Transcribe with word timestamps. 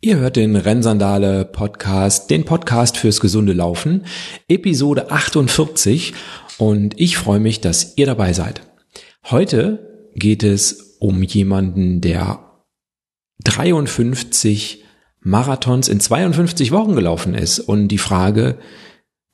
Ihr 0.00 0.18
hört 0.18 0.36
den 0.36 0.54
Rennsandale 0.54 1.44
Podcast, 1.44 2.30
den 2.30 2.44
Podcast 2.44 2.96
fürs 2.96 3.18
gesunde 3.18 3.52
Laufen, 3.52 4.06
Episode 4.46 5.10
48 5.10 6.14
und 6.56 7.00
ich 7.00 7.16
freue 7.16 7.40
mich, 7.40 7.60
dass 7.60 7.98
ihr 7.98 8.06
dabei 8.06 8.32
seid. 8.32 8.62
Heute 9.24 10.12
geht 10.14 10.44
es 10.44 10.98
um 11.00 11.24
jemanden, 11.24 12.00
der 12.00 12.38
53 13.42 14.84
Marathons 15.18 15.88
in 15.88 15.98
52 15.98 16.70
Wochen 16.70 16.94
gelaufen 16.94 17.34
ist 17.34 17.58
und 17.58 17.88
die 17.88 17.98
Frage, 17.98 18.58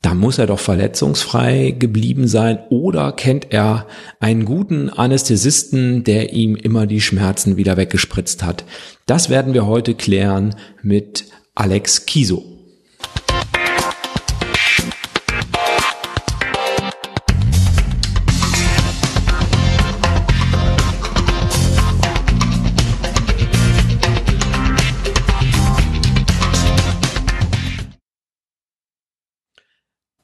da 0.04 0.12
muss 0.12 0.36
er 0.36 0.46
doch 0.46 0.58
verletzungsfrei 0.58 1.74
geblieben 1.78 2.28
sein 2.28 2.58
oder 2.68 3.10
kennt 3.12 3.54
er 3.54 3.86
einen 4.20 4.44
guten 4.44 4.90
Anästhesisten, 4.90 6.04
der 6.04 6.34
ihm 6.34 6.56
immer 6.56 6.86
die 6.86 7.00
Schmerzen 7.00 7.56
wieder 7.56 7.78
weggespritzt 7.78 8.42
hat. 8.42 8.66
Das 9.06 9.30
werden 9.30 9.54
wir 9.54 9.66
heute 9.66 9.94
klären 9.94 10.56
mit 10.82 11.24
Alex 11.54 12.04
Kiso. 12.04 12.53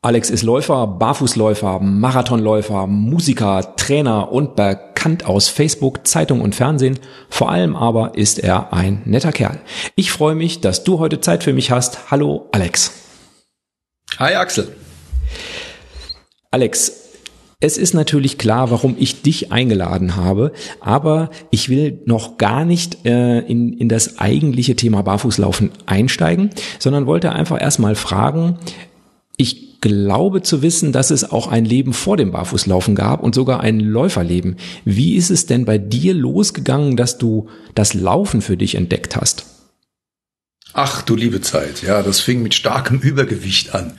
Alex 0.03 0.31
ist 0.31 0.45
Läufer, 0.45 0.87
Barfußläufer, 0.87 1.79
Marathonläufer, 1.81 2.87
Musiker, 2.87 3.77
Trainer 3.77 4.33
und 4.33 4.57
bekannt 4.57 5.27
aus 5.27 5.51
Facebook, 5.51 6.07
Zeitung 6.07 6.41
und 6.41 6.55
Fernsehen. 6.55 6.99
Vor 7.29 7.51
allem 7.51 7.77
aber 7.77 8.15
ist 8.15 8.39
er 8.39 8.73
ein 8.73 9.03
netter 9.05 9.31
Kerl. 9.31 9.61
Ich 9.97 10.11
freue 10.11 10.35
mich, 10.35 10.63
dass 10.63 10.85
du 10.85 11.01
heute 11.01 11.21
Zeit 11.21 11.45
für 11.45 11.53
mich 11.53 11.71
hast. 11.71 12.11
Hallo 12.11 12.49
Alex. 12.51 12.93
Hi 14.19 14.37
Axel. 14.37 14.75
Alex, 16.51 17.01
es 17.61 17.77
ist 17.77 17.93
natürlich 17.93 18.39
klar, 18.39 18.71
warum 18.71 18.97
ich 18.99 19.21
dich 19.21 19.53
eingeladen 19.53 20.17
habe, 20.17 20.53
aber 20.81 21.29
ich 21.51 21.69
will 21.69 22.01
noch 22.07 22.39
gar 22.39 22.65
nicht 22.65 23.05
äh, 23.05 23.41
in, 23.41 23.75
in 23.75 23.91
das 23.91 24.19
eigentliche 24.19 24.77
Thema 24.77 25.03
Barfußlaufen 25.03 25.71
einsteigen, 25.85 26.49
sondern 26.79 27.05
wollte 27.05 27.33
einfach 27.33 27.61
erstmal 27.61 27.97
fragen, 27.97 28.59
ich 29.41 29.81
glaube 29.81 30.43
zu 30.43 30.61
wissen, 30.61 30.93
dass 30.93 31.11
es 31.11 31.31
auch 31.31 31.47
ein 31.47 31.65
Leben 31.65 31.95
vor 31.95 32.19
dem 32.19 32.33
Barfußlaufen 32.33 32.95
gab 32.95 33.23
und 33.23 33.35
sogar 33.35 33.61
ein 33.61 33.81
Läuferleben. 33.81 34.57
Wie 34.85 35.17
ist 35.17 35.31
es 35.31 35.47
denn 35.47 35.65
bei 35.65 35.79
dir 35.79 36.13
losgegangen, 36.13 36.97
dass 36.97 37.17
du 37.17 37.49
das 37.75 37.95
Laufen 37.95 38.43
für 38.43 38.59
dich 38.59 38.75
entdeckt 38.75 39.17
hast? 39.17 39.47
Ach 40.75 41.03
du 41.03 41.17
liebe 41.17 41.41
Zeit, 41.41 41.83
ja, 41.83 42.03
das 42.03 42.21
fing 42.21 42.43
mit 42.43 42.55
starkem 42.55 42.99
Übergewicht 43.03 43.75
an. 43.75 43.95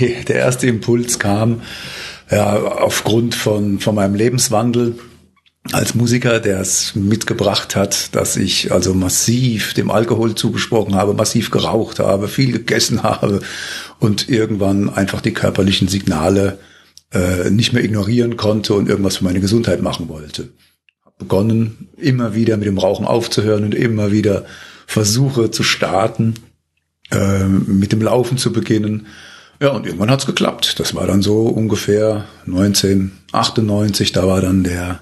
Der 0.00 0.36
erste 0.36 0.68
Impuls 0.68 1.18
kam 1.18 1.62
ja, 2.30 2.56
aufgrund 2.56 3.34
von, 3.34 3.80
von 3.80 3.94
meinem 3.96 4.14
Lebenswandel 4.14 4.94
als 5.72 5.94
Musiker, 5.94 6.40
der 6.40 6.60
es 6.60 6.94
mitgebracht 6.94 7.76
hat, 7.76 8.14
dass 8.14 8.36
ich 8.36 8.72
also 8.72 8.94
massiv 8.94 9.74
dem 9.74 9.90
Alkohol 9.90 10.34
zugesprochen 10.34 10.94
habe, 10.94 11.14
massiv 11.14 11.50
geraucht 11.50 11.98
habe, 11.98 12.28
viel 12.28 12.52
gegessen 12.52 13.02
habe 13.02 13.40
und 13.98 14.28
irgendwann 14.28 14.88
einfach 14.88 15.20
die 15.20 15.32
körperlichen 15.32 15.88
Signale 15.88 16.58
äh, 17.12 17.50
nicht 17.50 17.72
mehr 17.72 17.84
ignorieren 17.84 18.36
konnte 18.36 18.74
und 18.74 18.88
irgendwas 18.88 19.16
für 19.18 19.24
meine 19.24 19.40
Gesundheit 19.40 19.82
machen 19.82 20.08
wollte. 20.08 20.50
Hab 21.04 21.18
begonnen, 21.18 21.88
immer 21.96 22.34
wieder 22.34 22.56
mit 22.56 22.66
dem 22.66 22.78
Rauchen 22.78 23.06
aufzuhören 23.06 23.64
und 23.64 23.74
immer 23.74 24.12
wieder 24.12 24.44
Versuche 24.86 25.50
zu 25.50 25.62
starten, 25.62 26.34
äh, 27.10 27.44
mit 27.44 27.92
dem 27.92 28.02
Laufen 28.02 28.38
zu 28.38 28.52
beginnen. 28.52 29.06
Ja, 29.60 29.70
und 29.70 29.86
irgendwann 29.86 30.10
hat's 30.10 30.26
geklappt. 30.26 30.78
Das 30.80 30.94
war 30.94 31.06
dann 31.06 31.22
so 31.22 31.46
ungefähr 31.46 32.26
1998, 32.46 34.12
da 34.12 34.26
war 34.26 34.40
dann 34.40 34.64
der 34.64 35.00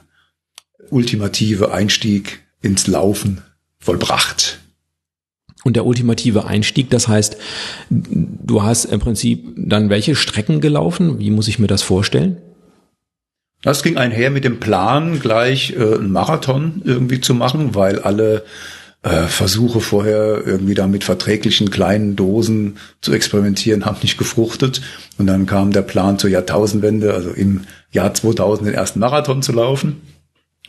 ultimative 0.90 1.72
Einstieg 1.72 2.40
ins 2.62 2.86
Laufen 2.86 3.42
vollbracht. 3.78 4.60
Und 5.64 5.76
der 5.76 5.86
ultimative 5.86 6.46
Einstieg, 6.46 6.90
das 6.90 7.08
heißt, 7.08 7.38
du 7.88 8.62
hast 8.62 8.84
im 8.84 9.00
Prinzip 9.00 9.54
dann 9.56 9.88
welche 9.88 10.14
Strecken 10.14 10.60
gelaufen? 10.60 11.18
Wie 11.18 11.30
muss 11.30 11.48
ich 11.48 11.58
mir 11.58 11.68
das 11.68 11.82
vorstellen? 11.82 12.36
Das 13.62 13.82
ging 13.82 13.96
einher 13.96 14.30
mit 14.30 14.44
dem 14.44 14.60
Plan, 14.60 15.20
gleich 15.20 15.74
äh, 15.74 15.94
einen 15.94 16.12
Marathon 16.12 16.82
irgendwie 16.84 17.22
zu 17.22 17.32
machen, 17.32 17.74
weil 17.74 17.98
alle 17.98 18.44
äh, 19.02 19.26
Versuche 19.26 19.80
vorher 19.80 20.42
irgendwie 20.46 20.74
da 20.74 20.86
mit 20.86 21.02
verträglichen 21.02 21.70
kleinen 21.70 22.14
Dosen 22.14 22.76
zu 23.00 23.14
experimentieren 23.14 23.86
haben 23.86 23.98
nicht 24.02 24.18
gefruchtet. 24.18 24.82
Und 25.16 25.26
dann 25.26 25.46
kam 25.46 25.72
der 25.72 25.82
Plan 25.82 26.18
zur 26.18 26.28
Jahrtausendwende, 26.28 27.14
also 27.14 27.30
im 27.30 27.62
Jahr 27.90 28.12
2000 28.12 28.68
den 28.68 28.74
ersten 28.74 29.00
Marathon 29.00 29.40
zu 29.40 29.52
laufen. 29.52 30.02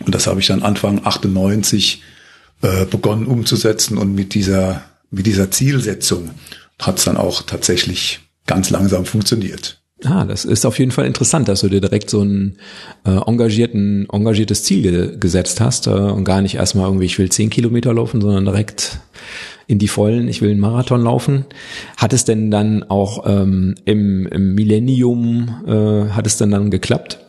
Und 0.04 0.14
das 0.14 0.28
habe 0.28 0.40
ich 0.40 0.48
dann 0.48 0.64
Anfang 0.64 1.06
98 1.06 2.02
äh, 2.62 2.86
begonnen 2.86 3.28
umzusetzen 3.28 3.98
und 3.98 4.14
mit 4.14 4.34
dieser, 4.34 4.84
mit 5.12 5.26
dieser 5.26 5.52
Zielsetzung 5.52 6.32
hat 6.80 6.98
es 6.98 7.06
dann 7.06 7.18
auch 7.18 7.44
tatsächlich 7.44 8.20
ganz 8.46 8.70
langsam 8.70 9.06
funktioniert. 9.06 9.80
Ah, 10.04 10.26
das 10.26 10.44
ist 10.44 10.66
auf 10.66 10.78
jeden 10.78 10.92
Fall 10.92 11.06
interessant, 11.06 11.48
dass 11.48 11.62
du 11.62 11.70
dir 11.70 11.80
direkt 11.80 12.10
so 12.10 12.22
ein 12.22 12.58
äh, 13.06 13.18
engagierten, 13.26 14.08
engagiertes 14.12 14.64
Ziel 14.64 14.82
ge 14.82 15.18
gesetzt 15.18 15.62
hast 15.62 15.88
äh, 15.88 15.92
und 15.92 16.26
gar 16.26 16.42
nicht 16.42 16.56
erstmal 16.56 16.88
irgendwie, 16.88 17.06
ich 17.06 17.18
will 17.18 17.30
zehn 17.30 17.50
Kilometer 17.50 17.94
laufen, 17.94 18.20
sondern 18.20 18.46
direkt 18.46 19.00
in 19.68 19.80
die 19.80 19.88
Vollen, 19.88 20.28
ich 20.28 20.42
will 20.42 20.52
einen 20.52 20.60
Marathon 20.60 21.02
laufen. 21.02 21.46
Hat 21.98 22.14
es 22.14 22.26
denn 22.26 22.52
dann 22.52 22.84
auch 22.84 23.26
ähm, 23.26 23.76
im, 23.86 24.28
im 24.28 24.54
Millennium, 24.54 25.64
äh, 25.66 26.12
hat 26.12 26.28
es 26.28 26.38
denn 26.38 26.52
dann 26.52 26.70
geklappt? 26.70 27.25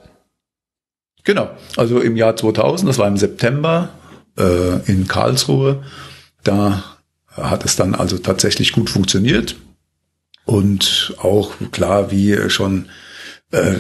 Genau, 1.27 1.51
also 1.77 2.01
im 2.01 2.17
Jahr 2.17 2.37
2000, 2.37 2.89
das 2.89 2.99
war 2.99 3.09
im 3.09 3.17
September 3.17 3.91
äh, 4.39 4.81
in 4.87 5.09
Karlsruhe, 5.09 5.83
da 6.45 6.85
hat 7.33 7.65
es 7.65 7.75
dann 7.75 7.97
also 7.97 8.17
tatsächlich 8.17 8.71
gut 8.71 8.89
funktioniert 8.89 9.57
und 10.45 11.17
auch 11.19 11.51
klar, 11.73 12.13
wie 12.13 12.49
schon 12.49 12.87
äh, 13.51 13.75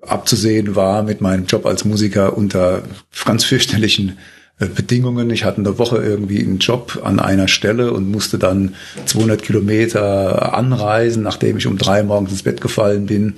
abzusehen 0.00 0.74
war 0.74 1.02
mit 1.02 1.20
meinem 1.20 1.44
Job 1.44 1.66
als 1.66 1.84
Musiker 1.84 2.38
unter 2.38 2.82
ganz 3.26 3.44
fürchterlichen 3.44 4.16
äh, 4.58 4.64
Bedingungen. 4.64 5.28
Ich 5.28 5.44
hatte 5.44 5.58
eine 5.58 5.78
Woche 5.78 5.98
irgendwie 5.98 6.40
einen 6.40 6.60
Job 6.60 6.98
an 7.04 7.20
einer 7.20 7.48
Stelle 7.48 7.92
und 7.92 8.10
musste 8.10 8.38
dann 8.38 8.74
200 9.04 9.42
Kilometer 9.42 10.54
anreisen, 10.54 11.22
nachdem 11.22 11.58
ich 11.58 11.66
um 11.66 11.76
drei 11.76 12.02
morgens 12.02 12.30
ins 12.30 12.42
Bett 12.42 12.62
gefallen 12.62 13.04
bin. 13.04 13.34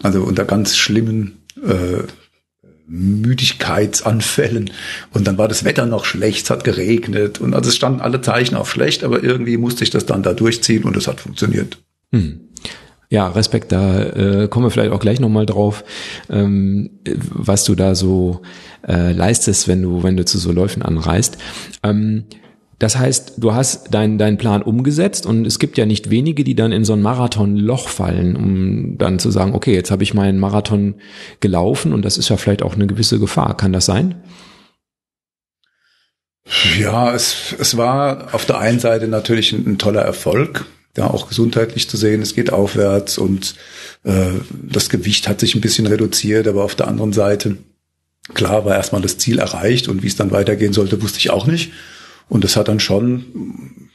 Also 0.00 0.22
unter 0.22 0.44
ganz 0.44 0.76
schlimmen 0.76 1.42
äh, 1.60 2.04
Müdigkeitsanfällen. 2.86 4.70
Und 5.12 5.26
dann 5.26 5.38
war 5.38 5.48
das 5.48 5.64
Wetter 5.64 5.86
noch 5.86 6.04
schlecht, 6.04 6.44
es 6.44 6.50
hat 6.50 6.64
geregnet 6.64 7.40
und 7.40 7.54
also 7.54 7.68
es 7.68 7.76
standen 7.76 8.00
alle 8.00 8.20
Zeichen 8.20 8.56
auf 8.56 8.70
schlecht, 8.70 9.04
aber 9.04 9.22
irgendwie 9.22 9.56
musste 9.56 9.84
ich 9.84 9.90
das 9.90 10.06
dann 10.06 10.22
da 10.22 10.34
durchziehen 10.34 10.84
und 10.84 10.96
es 10.96 11.08
hat 11.08 11.20
funktioniert. 11.20 11.78
Hm. 12.12 12.40
Ja, 13.10 13.28
Respekt, 13.28 13.70
da 13.70 14.02
äh, 14.02 14.48
kommen 14.48 14.66
wir 14.66 14.70
vielleicht 14.70 14.92
auch 14.92 15.00
gleich 15.00 15.20
nochmal 15.20 15.46
drauf, 15.46 15.84
ähm, 16.30 16.90
was 17.04 17.64
du 17.64 17.74
da 17.74 17.94
so 17.94 18.42
äh, 18.86 19.12
leistest, 19.12 19.68
wenn 19.68 19.82
du, 19.82 20.02
wenn 20.02 20.16
du 20.16 20.24
zu 20.24 20.38
so 20.38 20.52
Läufen 20.52 20.82
anreist. 20.82 21.38
Ähm, 21.82 22.24
das 22.78 22.96
heißt, 22.96 23.34
du 23.38 23.54
hast 23.54 23.94
deinen 23.94 24.18
deinen 24.18 24.36
Plan 24.36 24.62
umgesetzt 24.62 25.26
und 25.26 25.46
es 25.46 25.58
gibt 25.58 25.78
ja 25.78 25.86
nicht 25.86 26.10
wenige, 26.10 26.44
die 26.44 26.54
dann 26.54 26.72
in 26.72 26.84
so 26.84 26.92
ein 26.92 27.02
Marathonloch 27.02 27.88
fallen, 27.88 28.36
um 28.36 28.98
dann 28.98 29.18
zu 29.18 29.30
sagen, 29.30 29.54
okay, 29.54 29.74
jetzt 29.74 29.90
habe 29.90 30.02
ich 30.02 30.14
meinen 30.14 30.38
Marathon 30.38 30.94
gelaufen 31.40 31.92
und 31.92 32.04
das 32.04 32.18
ist 32.18 32.28
ja 32.30 32.36
vielleicht 32.36 32.62
auch 32.62 32.74
eine 32.74 32.86
gewisse 32.86 33.18
Gefahr. 33.18 33.56
Kann 33.56 33.72
das 33.72 33.86
sein? 33.86 34.16
Ja, 36.78 37.14
es, 37.14 37.54
es 37.58 37.76
war 37.76 38.34
auf 38.34 38.44
der 38.44 38.58
einen 38.58 38.78
Seite 38.78 39.08
natürlich 39.08 39.52
ein, 39.52 39.66
ein 39.66 39.78
toller 39.78 40.02
Erfolg, 40.02 40.66
ja, 40.96 41.08
auch 41.08 41.28
gesundheitlich 41.28 41.88
zu 41.88 41.96
sehen, 41.96 42.22
es 42.22 42.34
geht 42.34 42.52
aufwärts 42.52 43.18
und 43.18 43.54
äh, 44.04 44.32
das 44.50 44.90
Gewicht 44.90 45.26
hat 45.28 45.40
sich 45.40 45.54
ein 45.54 45.60
bisschen 45.60 45.86
reduziert, 45.86 46.46
aber 46.46 46.64
auf 46.64 46.74
der 46.74 46.88
anderen 46.88 47.12
Seite, 47.12 47.56
klar 48.34 48.64
war 48.64 48.76
erstmal 48.76 49.00
das 49.00 49.18
Ziel 49.18 49.38
erreicht 49.38 49.88
und 49.88 50.02
wie 50.02 50.06
es 50.06 50.16
dann 50.16 50.30
weitergehen 50.30 50.72
sollte, 50.72 51.02
wusste 51.02 51.18
ich 51.18 51.30
auch 51.30 51.46
nicht. 51.46 51.72
Und 52.28 52.44
das 52.44 52.56
hat 52.56 52.68
dann 52.68 52.80
schon, 52.80 53.90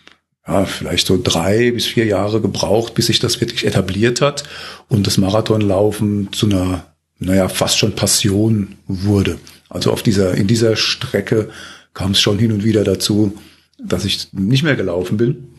ja, 0.48 0.66
vielleicht 0.66 1.08
so 1.08 1.20
drei 1.22 1.72
bis 1.72 1.86
vier 1.86 2.06
Jahre 2.06 2.42
gebraucht, 2.42 2.94
bis 2.96 3.08
sich 3.08 3.20
das 3.20 3.42
wirklich 3.42 3.66
etabliert 3.66 4.22
hat 4.22 4.44
und 4.88 5.08
das 5.08 5.18
Marathonlaufen 5.18 6.32
zu 6.32 6.48
einer, 6.48 6.86
naja, 7.20 7.50
fast 7.50 7.78
schon 7.78 7.96
Passion 7.96 8.76
wurde. 8.88 9.40
Also 9.70 9.92
auf 9.92 10.04
dieser, 10.04 10.34
in 10.34 10.48
dieser 10.48 10.76
Strecke 10.76 11.50
kam 11.94 12.12
es 12.12 12.22
schon 12.22 12.40
hin 12.40 12.52
und 12.52 12.64
wieder 12.64 12.84
dazu, 12.84 13.38
dass 13.78 14.06
ich 14.06 14.30
nicht 14.34 14.64
mehr 14.64 14.76
gelaufen 14.76 15.18
bin. 15.18 15.50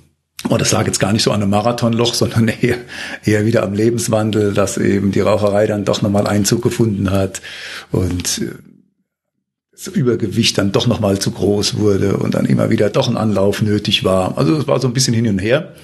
Und 0.48 0.60
das 0.60 0.72
lag 0.72 0.86
jetzt 0.86 1.00
gar 1.00 1.12
nicht 1.12 1.22
so 1.22 1.32
an 1.32 1.42
einem 1.42 1.50
Marathonloch, 1.50 2.14
sondern 2.14 2.48
eher, 2.60 2.78
eher 3.24 3.46
wieder 3.46 3.62
am 3.62 3.74
Lebenswandel, 3.74 4.54
dass 4.54 4.78
eben 4.78 5.12
die 5.12 5.20
Raucherei 5.20 5.66
dann 5.66 5.84
doch 5.84 6.02
nochmal 6.02 6.26
Einzug 6.26 6.62
gefunden 6.62 7.10
hat 7.10 7.42
und 7.92 8.42
das 9.80 9.94
Übergewicht 9.94 10.58
dann 10.58 10.72
doch 10.72 10.86
nochmal 10.86 11.18
zu 11.18 11.30
groß 11.30 11.78
wurde 11.78 12.18
und 12.18 12.34
dann 12.34 12.44
immer 12.44 12.68
wieder 12.68 12.90
doch 12.90 13.08
ein 13.08 13.16
Anlauf 13.16 13.62
nötig 13.62 14.04
war. 14.04 14.36
Also 14.36 14.56
es 14.56 14.66
war 14.66 14.78
so 14.78 14.86
ein 14.86 14.92
bisschen 14.92 15.14
hin 15.14 15.26
und 15.26 15.38
her. 15.38 15.74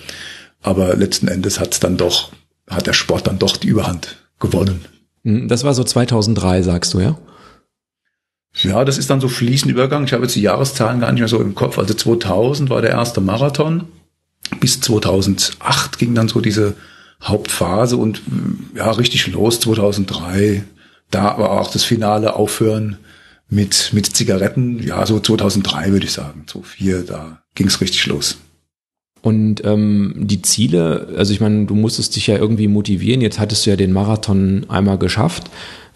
Aber 0.63 0.95
letzten 0.97 1.29
Endes 1.29 1.61
hat 1.61 1.73
es 1.73 1.81
dann 1.81 1.97
doch, 1.97 2.31
hat 2.69 2.87
der 2.87 2.93
Sport 2.93 3.27
dann 3.27 3.39
doch 3.39 3.57
die 3.57 3.69
Überhand 3.69 4.17
gewonnen. 4.39 4.85
Hm, 5.25 5.49
das 5.49 5.65
war 5.65 5.73
so 5.73 5.83
2003, 5.83 6.63
sagst 6.63 6.93
du, 6.93 7.01
ja? 7.01 7.19
Ja, 8.63 8.85
das 8.85 8.99
ist 8.99 9.09
dann 9.09 9.21
so 9.21 9.29
fließend 9.29 9.71
Übergang. 9.71 10.05
Ich 10.05 10.13
habe 10.13 10.25
jetzt 10.25 10.35
die 10.35 10.43
Jahreszahlen 10.43 11.01
gar 11.01 11.13
nicht 11.13 11.21
mehr 11.21 11.29
so 11.29 11.41
im 11.41 11.55
Kopf. 11.55 11.79
Also 11.79 11.95
2000 11.95 12.69
war 12.69 12.83
der 12.83 12.91
erste 12.91 13.21
Marathon. 13.21 13.85
Bis 14.61 14.81
2008 14.81 15.99
ging 15.99 16.15
dann 16.15 16.29
so 16.29 16.41
diese 16.41 16.75
Hauptphase 17.23 17.97
und 17.97 18.23
ja, 18.75 18.91
richtig 18.91 19.27
los 19.29 19.61
2003. 19.61 20.65
Da 21.11 21.39
war 21.39 21.51
auch 21.51 21.71
das 21.71 21.85
finale 21.85 22.35
Aufhören 22.35 22.99
mit, 23.49 23.91
mit 23.93 24.07
Zigaretten. 24.07 24.83
Ja, 24.83 25.07
so 25.07 25.21
2003 25.21 25.93
würde 25.93 26.07
ich 26.07 26.13
sagen. 26.13 26.45
2004, 26.47 27.03
da 27.03 27.43
ging 27.55 27.67
es 27.69 27.81
richtig 27.81 28.07
los. 28.07 28.39
Und 29.23 29.65
ähm, 29.65 30.15
die 30.17 30.43
Ziele, 30.43 31.09
also 31.17 31.33
ich 31.33 31.41
meine, 31.41 31.67
du 31.67 31.75
musstest 31.75 32.15
dich 32.15 32.29
ja 32.29 32.37
irgendwie 32.37 32.69
motivieren. 32.69 33.21
Jetzt 33.21 33.41
hattest 33.41 33.67
du 33.67 33.71
ja 33.71 33.77
den 33.77 33.93
Marathon 33.93 34.67
einmal 34.69 34.99
geschafft. 34.99 35.51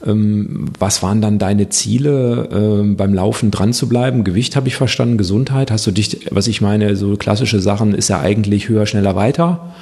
Ähm, 0.04 0.66
was 0.78 1.02
waren 1.02 1.20
dann 1.20 1.38
deine 1.38 1.68
Ziele, 1.68 2.48
ähm, 2.52 2.96
beim 2.96 3.14
Laufen 3.14 3.50
dran 3.50 3.72
zu 3.72 3.88
bleiben? 3.88 4.24
Gewicht 4.24 4.56
habe 4.56 4.68
ich 4.68 4.74
verstanden, 4.74 5.18
Gesundheit. 5.18 5.70
Hast 5.70 5.86
du 5.86 5.92
dich, 5.92 6.26
was 6.30 6.48
ich 6.48 6.60
meine, 6.60 6.96
so 6.96 7.16
klassische 7.16 7.60
Sachen 7.60 7.94
ist 7.94 8.08
ja 8.08 8.20
eigentlich 8.20 8.68
höher, 8.68 8.86
schneller, 8.86 9.14
weiter. 9.14 9.74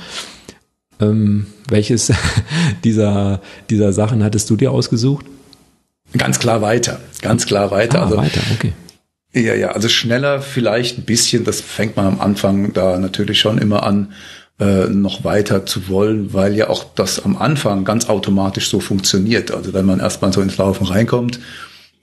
Ähm, 1.00 1.46
welches 1.68 2.12
dieser, 2.84 3.40
dieser 3.70 3.92
Sachen 3.92 4.24
hattest 4.24 4.50
du 4.50 4.56
dir 4.56 4.72
ausgesucht? 4.72 5.24
Ganz 6.16 6.38
klar 6.38 6.62
weiter, 6.62 7.00
ganz 7.20 7.46
klar 7.46 7.70
weiter. 7.70 8.00
Ah, 8.00 8.04
also, 8.04 8.16
weiter, 8.16 8.40
okay. 8.54 8.72
Ja, 9.34 9.54
ja, 9.54 9.72
also 9.72 9.88
schneller 9.88 10.40
vielleicht 10.40 10.98
ein 10.98 11.04
bisschen, 11.04 11.44
das 11.44 11.60
fängt 11.60 11.96
man 11.96 12.06
am 12.06 12.20
Anfang 12.20 12.72
da 12.72 12.98
natürlich 12.98 13.38
schon 13.38 13.58
immer 13.58 13.82
an, 13.82 14.12
äh, 14.58 14.88
noch 14.88 15.22
weiter 15.22 15.66
zu 15.66 15.88
wollen, 15.88 16.32
weil 16.32 16.56
ja 16.56 16.68
auch 16.68 16.84
das 16.94 17.24
am 17.24 17.36
Anfang 17.36 17.84
ganz 17.84 18.08
automatisch 18.08 18.70
so 18.70 18.80
funktioniert. 18.80 19.50
Also 19.50 19.74
wenn 19.74 19.84
man 19.84 20.00
erstmal 20.00 20.32
so 20.32 20.40
ins 20.40 20.56
Laufen 20.56 20.86
reinkommt 20.86 21.38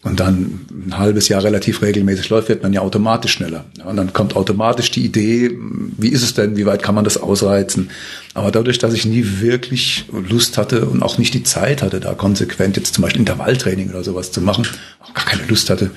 und 0.06 0.20
dann 0.20 0.68
ein 0.70 1.00
halbes 1.00 1.30
Jahr 1.30 1.44
relativ 1.44 1.82
regelmäßig 1.82 2.30
läuft, 2.30 2.48
wird 2.48 2.62
man 2.62 2.72
ja 2.72 2.82
automatisch 2.82 3.32
schneller. 3.34 3.66
Und 3.84 3.98
dann 3.98 4.14
kommt 4.14 4.36
automatisch 4.36 4.92
die 4.92 5.04
Idee, 5.04 5.58
wie 5.98 6.10
ist 6.10 6.22
es 6.22 6.36
denn, 6.36 6.56
wie 6.56 6.68
weit 6.68 6.84
kann 6.84 6.94
man 6.94 7.04
das 7.04 7.18
ausreizen? 7.18 7.90
Aber 8.36 8.52
dadurch, 8.52 8.78
dass 8.78 8.94
ich 8.94 9.06
nie 9.06 9.26
wirklich 9.42 10.06
Lust 10.30 10.60
hatte 10.60 10.86
und 10.86 11.02
auch 11.02 11.18
nicht 11.18 11.34
die 11.34 11.42
Zeit 11.42 11.82
hatte, 11.82 12.00
da 12.00 12.14
konsequent 12.14 12.78
jetzt 12.78 12.94
zum 12.94 13.02
Beispiel 13.02 13.22
Intervalltraining 13.22 13.90
oder 13.90 14.04
sowas 14.04 14.32
zu 14.32 14.42
machen, 14.42 14.68
auch 15.00 15.16
gar 15.16 15.26
keine 15.26 15.48
Lust 15.48 15.72
hatte, 15.72 15.90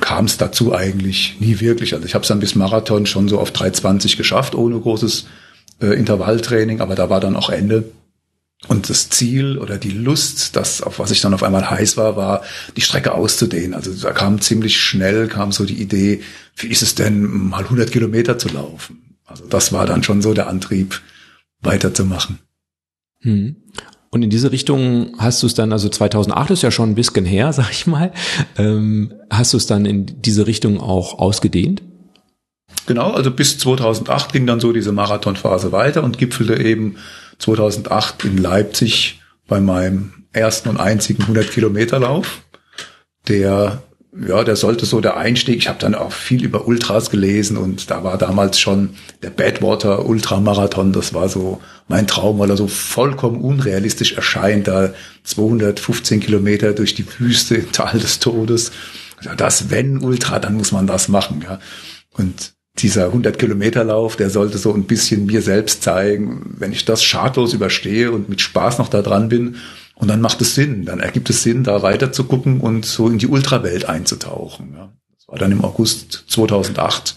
kam 0.00 0.24
es 0.24 0.38
dazu 0.38 0.74
eigentlich 0.74 1.36
nie 1.38 1.60
wirklich. 1.60 1.92
Also 1.92 2.06
ich 2.06 2.14
habe 2.14 2.22
es 2.22 2.28
dann 2.28 2.40
bis 2.40 2.54
Marathon 2.54 3.04
schon 3.04 3.28
so 3.28 3.38
auf 3.38 3.52
3,20 3.52 4.16
geschafft, 4.16 4.54
ohne 4.54 4.80
großes 4.80 5.26
äh, 5.82 5.88
Intervalltraining, 5.88 6.80
aber 6.80 6.94
da 6.94 7.10
war 7.10 7.20
dann 7.20 7.36
auch 7.36 7.50
Ende. 7.50 7.84
Und 8.68 8.88
das 8.88 9.10
Ziel 9.10 9.58
oder 9.58 9.76
die 9.76 9.90
Lust, 9.90 10.54
das, 10.54 10.82
auf 10.82 10.98
was 10.98 11.10
ich 11.10 11.20
dann 11.20 11.34
auf 11.34 11.42
einmal 11.42 11.68
heiß 11.68 11.96
war, 11.96 12.16
war, 12.16 12.42
die 12.76 12.80
Strecke 12.80 13.12
auszudehnen. 13.12 13.74
Also 13.74 13.92
da 13.92 14.12
kam 14.12 14.40
ziemlich 14.40 14.78
schnell, 14.78 15.26
kam 15.26 15.50
so 15.50 15.64
die 15.64 15.82
Idee, 15.82 16.22
wie 16.56 16.68
ist 16.68 16.82
es 16.82 16.94
denn, 16.94 17.22
mal 17.22 17.64
100 17.64 17.90
Kilometer 17.90 18.38
zu 18.38 18.48
laufen? 18.48 19.16
Also 19.26 19.46
das 19.46 19.72
war 19.72 19.86
dann 19.86 20.04
schon 20.04 20.22
so 20.22 20.32
der 20.32 20.48
Antrieb, 20.48 21.00
weiterzumachen. 21.62 22.38
Hm. 23.20 23.56
Und 24.10 24.22
in 24.22 24.30
diese 24.30 24.52
Richtung 24.52 25.14
hast 25.18 25.42
du 25.42 25.46
es 25.46 25.54
dann, 25.54 25.72
also 25.72 25.88
2008 25.88 26.50
ist 26.50 26.62
ja 26.62 26.70
schon 26.70 26.90
ein 26.90 26.94
bisschen 26.94 27.24
her, 27.24 27.52
sag 27.54 27.70
ich 27.70 27.86
mal, 27.86 28.12
ähm, 28.58 29.14
hast 29.30 29.54
du 29.54 29.56
es 29.56 29.66
dann 29.66 29.86
in 29.86 30.22
diese 30.22 30.46
Richtung 30.46 30.80
auch 30.80 31.18
ausgedehnt? 31.18 31.82
Genau, 32.86 33.12
also 33.12 33.30
bis 33.30 33.58
2008 33.58 34.32
ging 34.32 34.46
dann 34.46 34.60
so 34.60 34.72
diese 34.72 34.92
Marathonphase 34.92 35.72
weiter 35.72 36.02
und 36.02 36.18
gipfelte 36.18 36.60
eben 36.62 36.96
2008 37.42 38.24
in 38.24 38.38
Leipzig 38.38 39.20
bei 39.46 39.60
meinem 39.60 40.12
ersten 40.32 40.68
und 40.68 40.78
einzigen 40.78 41.22
100 41.22 41.50
Kilometer 41.50 41.98
Lauf, 41.98 42.42
der 43.28 43.82
ja, 44.14 44.44
der 44.44 44.56
sollte 44.56 44.84
so 44.84 45.00
der 45.00 45.16
Einstieg. 45.16 45.56
Ich 45.56 45.68
habe 45.68 45.78
dann 45.78 45.94
auch 45.94 46.12
viel 46.12 46.44
über 46.44 46.66
Ultras 46.66 47.08
gelesen 47.08 47.56
und 47.56 47.90
da 47.90 48.04
war 48.04 48.18
damals 48.18 48.60
schon 48.60 48.90
der 49.22 49.30
Badwater 49.30 50.04
Ultramarathon. 50.04 50.92
Das 50.92 51.14
war 51.14 51.30
so 51.30 51.62
mein 51.88 52.06
Traum, 52.06 52.38
weil 52.38 52.50
er 52.50 52.58
so 52.58 52.66
vollkommen 52.66 53.40
unrealistisch 53.40 54.12
erscheint, 54.12 54.68
da 54.68 54.92
215 55.24 56.20
Kilometer 56.20 56.74
durch 56.74 56.94
die 56.94 57.06
Wüste 57.18 57.54
im 57.56 57.72
Tal 57.72 57.98
des 57.98 58.18
Todes. 58.18 58.72
Das, 59.38 59.70
wenn 59.70 60.02
Ultra, 60.02 60.38
dann 60.40 60.54
muss 60.54 60.72
man 60.72 60.86
das 60.86 61.08
machen. 61.08 61.42
Ja. 61.42 61.58
Und 62.10 62.52
dieser 62.78 63.06
100 63.06 63.38
Kilometer 63.38 63.84
Lauf, 63.84 64.16
der 64.16 64.30
sollte 64.30 64.58
so 64.58 64.72
ein 64.72 64.84
bisschen 64.84 65.26
mir 65.26 65.42
selbst 65.42 65.82
zeigen, 65.82 66.54
wenn 66.58 66.72
ich 66.72 66.84
das 66.84 67.04
schadlos 67.04 67.52
überstehe 67.52 68.10
und 68.10 68.28
mit 68.28 68.40
Spaß 68.40 68.78
noch 68.78 68.88
da 68.88 69.02
dran 69.02 69.28
bin, 69.28 69.56
und 69.94 70.08
dann 70.08 70.20
macht 70.20 70.40
es 70.40 70.56
Sinn, 70.56 70.84
dann 70.84 70.98
ergibt 70.98 71.30
es 71.30 71.44
Sinn, 71.44 71.62
da 71.62 71.82
weiter 71.82 72.10
zu 72.10 72.24
gucken 72.24 72.60
und 72.60 72.84
so 72.84 73.08
in 73.08 73.18
die 73.18 73.28
Ultrawelt 73.28 73.88
einzutauchen. 73.88 74.72
Ja. 74.74 74.92
Das 75.14 75.28
war 75.28 75.38
dann 75.38 75.52
im 75.52 75.62
August 75.62 76.24
2008, 76.26 77.16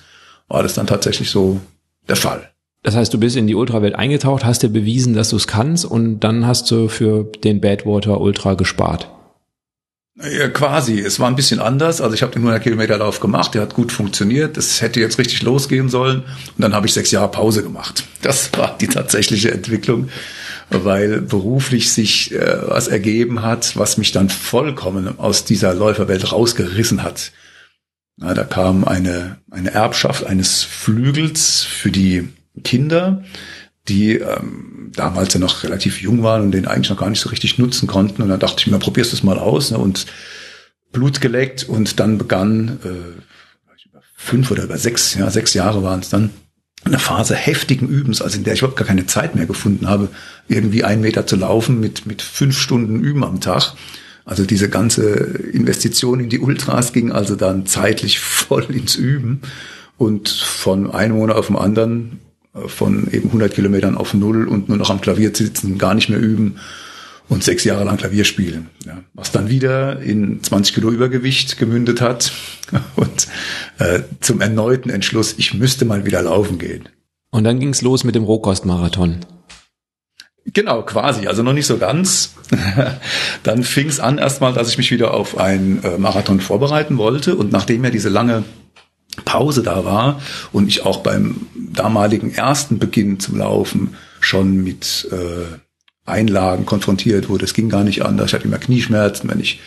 war 0.49 0.61
das 0.61 0.75
dann 0.75 0.85
tatsächlich 0.85 1.31
so 1.31 1.59
der 2.07 2.15
Fall. 2.15 2.51
Das 2.83 2.95
heißt, 2.95 3.11
du 3.11 3.19
bist 3.19 3.35
in 3.35 3.47
die 3.47 3.55
Ultrawelt 3.55 3.95
eingetaucht, 3.95 4.45
hast 4.45 4.61
dir 4.61 4.69
bewiesen, 4.69 5.15
dass 5.15 5.29
du 5.29 5.37
es 5.37 5.47
kannst 5.47 5.85
und 5.85 6.19
dann 6.19 6.45
hast 6.45 6.69
du 6.69 6.87
für 6.87 7.23
den 7.43 7.59
Badwater 7.59 8.21
Ultra 8.21 8.53
gespart. 8.53 9.09
Ja, 10.17 10.47
quasi. 10.47 10.99
Es 10.99 11.19
war 11.19 11.27
ein 11.27 11.35
bisschen 11.35 11.59
anders. 11.59 11.99
Also 11.99 12.15
ich 12.15 12.21
habe 12.21 12.31
den 12.31 12.41
100 12.41 12.63
Kilometer 12.63 12.97
Lauf 12.97 13.19
gemacht, 13.19 13.53
der 13.53 13.61
hat 13.61 13.73
gut 13.73 13.91
funktioniert. 13.91 14.55
Es 14.55 14.81
hätte 14.81 15.01
jetzt 15.01 15.17
richtig 15.19 15.41
losgehen 15.41 15.89
sollen. 15.89 16.19
Und 16.19 16.59
dann 16.59 16.73
habe 16.73 16.87
ich 16.87 16.93
sechs 16.93 17.11
Jahre 17.11 17.31
Pause 17.31 17.63
gemacht. 17.63 18.03
Das 18.21 18.49
war 18.57 18.75
die 18.79 18.87
tatsächliche 18.87 19.51
Entwicklung 19.51 20.09
weil 20.69 21.21
beruflich 21.21 21.91
sich 21.91 22.33
äh, 22.33 22.57
was 22.67 22.87
ergeben 22.87 23.41
hat, 23.41 23.77
was 23.77 23.97
mich 23.97 24.11
dann 24.11 24.29
vollkommen 24.29 25.19
aus 25.19 25.45
dieser 25.45 25.73
Läuferwelt 25.73 26.31
rausgerissen 26.31 27.03
hat. 27.03 27.31
Na, 28.17 28.33
da 28.33 28.43
kam 28.43 28.85
eine, 28.85 29.37
eine 29.51 29.71
Erbschaft 29.71 30.25
eines 30.25 30.63
Flügels 30.63 31.63
für 31.63 31.91
die 31.91 32.29
Kinder, 32.63 33.23
die 33.87 34.15
ähm, 34.15 34.91
damals 34.95 35.33
ja 35.33 35.39
noch 35.39 35.63
relativ 35.63 36.01
jung 36.01 36.23
waren 36.23 36.43
und 36.43 36.51
den 36.51 36.67
eigentlich 36.67 36.89
noch 36.89 36.97
gar 36.97 37.09
nicht 37.09 37.19
so 37.19 37.29
richtig 37.29 37.57
nutzen 37.57 37.87
konnten. 37.87 38.21
Und 38.21 38.29
dann 38.29 38.39
dachte 38.39 38.57
ich 38.59 38.67
mir, 38.67 38.79
probierst 38.79 39.11
du 39.11 39.17
es 39.17 39.23
mal 39.23 39.37
aus. 39.37 39.71
Ne? 39.71 39.77
Und 39.77 40.05
Blut 40.91 41.21
geleckt 41.21 41.63
und 41.67 41.99
dann 41.99 42.17
begann 42.17 42.79
äh, 42.83 43.21
fünf 44.15 44.49
oder 44.49 44.63
über 44.63 44.77
sechs, 44.77 45.13
ja, 45.15 45.29
sechs 45.29 45.53
Jahre 45.53 45.83
waren 45.83 45.99
es 45.99 46.09
dann, 46.09 46.31
eine 46.83 46.99
Phase 46.99 47.35
heftigen 47.35 47.87
Übens, 47.87 48.21
also 48.21 48.37
in 48.37 48.43
der 48.43 48.53
ich 48.53 48.59
überhaupt 48.59 48.77
gar 48.77 48.87
keine 48.87 49.07
Zeit 49.07 49.35
mehr 49.35 49.47
gefunden 49.47 49.87
habe, 49.87 50.09
irgendwie 50.47 50.83
einen 50.83 51.01
Meter 51.01 51.25
zu 51.25 51.35
laufen 51.35 51.79
mit, 51.79 52.05
mit 52.05 52.21
fünf 52.21 52.57
Stunden 52.59 52.99
Üben 52.99 53.23
am 53.23 53.41
Tag. 53.41 53.73
Also 54.23 54.45
diese 54.45 54.69
ganze 54.69 55.03
Investition 55.03 56.19
in 56.19 56.29
die 56.29 56.39
Ultras 56.39 56.93
ging 56.93 57.11
also 57.11 57.35
dann 57.35 57.65
zeitlich 57.65 58.19
voll 58.21 58.65
ins 58.65 58.95
Üben 58.95 59.41
und 59.97 60.29
von 60.29 60.91
einem 60.91 61.15
Monat 61.15 61.37
auf 61.37 61.47
den 61.47 61.55
anderen, 61.55 62.19
von 62.67 63.07
eben 63.11 63.27
100 63.27 63.53
Kilometern 63.53 63.97
auf 63.97 64.13
Null 64.13 64.47
und 64.47 64.69
nur 64.69 64.77
noch 64.77 64.89
am 64.89 65.01
Klavier 65.01 65.35
sitzen, 65.35 65.77
gar 65.77 65.93
nicht 65.93 66.09
mehr 66.09 66.19
üben 66.19 66.55
und 67.27 67.43
sechs 67.43 67.63
Jahre 67.63 67.83
lang 67.83 67.97
Klavier 67.97 68.23
spielen. 68.23 68.69
Ja, 68.85 69.03
was 69.13 69.31
dann 69.31 69.49
wieder 69.49 69.99
in 70.01 70.41
20 70.41 70.75
Kilo 70.75 70.91
Übergewicht 70.91 71.57
gemündet 71.57 72.01
hat 72.01 72.31
und 72.95 73.27
äh, 73.79 74.01
zum 74.21 74.41
erneuten 74.41 74.89
Entschluss, 74.89 75.35
ich 75.37 75.53
müsste 75.53 75.85
mal 75.85 76.05
wieder 76.05 76.21
laufen 76.21 76.57
gehen. 76.57 76.87
Und 77.31 77.43
dann 77.43 77.59
ging's 77.59 77.81
los 77.81 78.03
mit 78.03 78.15
dem 78.15 78.23
Rohkostmarathon. 78.23 79.17
Genau, 80.53 80.83
quasi, 80.83 81.27
also 81.27 81.41
noch 81.41 81.53
nicht 81.53 81.65
so 81.65 81.77
ganz. 81.77 82.35
dann 83.43 83.63
fing's 83.63 83.99
an 83.99 84.19
erstmal, 84.19 84.53
dass 84.53 84.69
ich 84.69 84.77
mich 84.77 84.91
wieder 84.91 85.13
auf 85.13 85.37
einen 85.37 85.83
äh, 85.83 85.97
Marathon 85.97 86.39
vorbereiten 86.39 86.97
wollte 86.97 87.35
und 87.35 87.51
nachdem 87.51 87.83
ja 87.83 87.89
diese 87.89 88.09
lange 88.09 88.43
Pause 89.23 89.63
da 89.63 89.85
war 89.85 90.21
und 90.51 90.67
ich 90.67 90.85
auch 90.85 90.97
beim 90.97 91.47
damaligen 91.55 92.33
ersten 92.33 92.79
Beginn 92.79 93.19
zum 93.19 93.37
Laufen 93.37 93.95
schon 94.19 94.63
mit 94.63 95.07
äh, 95.11 95.57
Einlagen 96.05 96.65
konfrontiert 96.65 97.29
wurde. 97.29 97.45
Es 97.45 97.53
ging 97.53 97.69
gar 97.69 97.83
nicht 97.83 98.03
anders. 98.03 98.27
Ich 98.27 98.33
hatte 98.33 98.45
immer 98.45 98.57
Knieschmerzen, 98.57 99.29
wenn 99.29 99.39
ich 99.39 99.59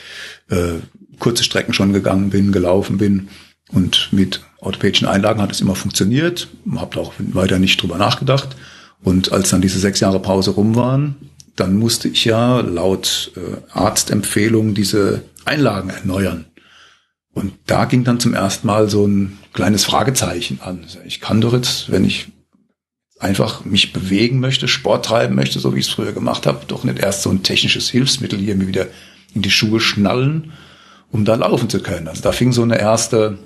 äh, 0.51 0.81
kurze 1.19 1.45
Strecken 1.45 1.73
schon 1.73 1.93
gegangen 1.93 2.31
bin, 2.31 2.53
gelaufen 2.53 2.99
bin. 2.99 3.29
Und 3.71 4.09
mit 4.13 4.41
orthopädischen 4.61 5.09
Einlagen 5.09 5.43
hat 5.43 5.53
es 5.53 5.61
immer 5.61 5.75
funktioniert. 5.75 6.49
Habe 6.77 7.01
auch 7.01 7.13
weiter 7.19 7.59
nicht 7.59 7.83
drüber 7.83 7.99
nachgedacht. 7.99 8.57
Und 9.03 9.33
als 9.33 9.51
dann 9.51 9.61
diese 9.61 9.79
sechs 9.79 10.01
Jahre 10.01 10.21
Pause 10.21 10.53
rum 10.53 10.75
waren, 10.75 11.17
dann 11.57 11.77
musste 11.77 12.09
ich 12.09 12.25
ja 12.25 12.61
laut 12.61 13.33
äh, 13.37 13.57
Arztempfehlung 13.73 14.75
diese 14.75 15.23
Einlagen 15.45 15.91
erneuern. 15.91 16.47
Und 17.33 17.53
da 17.67 17.85
ging 17.85 18.05
dann 18.05 18.21
zum 18.21 18.35
ersten 18.35 18.67
Mal 18.67 18.89
so 18.89 19.07
ein 19.07 19.39
kleines 19.53 19.85
Fragezeichen 19.85 20.61
an. 20.63 20.85
Ich 21.07 21.21
kann 21.21 21.41
doch 21.41 21.53
jetzt, 21.53 21.91
wenn 21.91 22.05
ich 22.05 22.29
einfach 23.21 23.65
mich 23.65 23.93
bewegen 23.93 24.41
möchte, 24.41 24.69
Sport 24.69 25.07
treiben 25.07 25.35
möchte, 25.35 25.59
so 25.59 25.75
wie 25.75 25.81
ich 25.81 25.87
es 25.87 25.93
früher 25.93 26.13
gemacht 26.13 26.47
habe, 26.47 26.65
doch 26.67 26.85
nicht 26.85 26.99
erst 26.99 27.23
so 27.23 27.31
ein 27.31 27.43
technisches 27.43 27.91
Hilfsmittel 27.91 28.39
hier 28.39 28.55
mir 28.55 28.69
wieder 28.69 28.87
in 29.35 29.43
die 29.43 29.51
Schuhe 29.51 29.81
schnallen 29.81 30.53
um 31.11 31.25
da 31.25 31.35
laufen 31.35 31.69
zu 31.69 31.81
können. 31.81 32.09
Also 32.09 32.23
da 32.23 32.33
fing 32.33 32.53
so 32.53 32.63
eine 32.63 32.79
erste, 32.79 33.39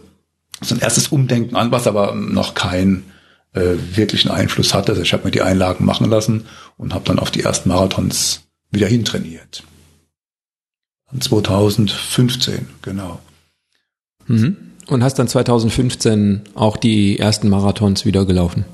so 0.61 0.75
ein 0.75 0.81
erstes 0.81 1.09
Umdenken 1.09 1.57
an, 1.57 1.71
was 1.71 1.87
aber 1.87 2.15
noch 2.15 2.55
keinen 2.55 3.05
äh, 3.53 3.75
wirklichen 3.95 4.31
Einfluss 4.31 4.75
hatte. 4.75 4.93
Also 4.93 5.03
ich 5.03 5.13
habe 5.13 5.25
mir 5.25 5.31
die 5.31 5.43
Einlagen 5.43 5.85
machen 5.85 6.09
lassen 6.09 6.47
und 6.77 6.95
habe 6.95 7.05
dann 7.05 7.19
auf 7.19 7.31
die 7.31 7.43
ersten 7.43 7.69
Marathons 7.69 8.43
wieder 8.71 8.87
hintrainiert. 8.87 9.63
2015, 11.19 12.69
genau. 12.81 13.21
Mhm. 14.27 14.57
Und 14.89 15.03
hast 15.05 15.19
dann 15.19 15.29
2015 15.29 16.43
auch 16.55 16.77
die 16.77 17.19
ersten 17.19 17.49
Marathons 17.49 18.05
wieder 18.05 18.27
gelaufen? 18.27 18.65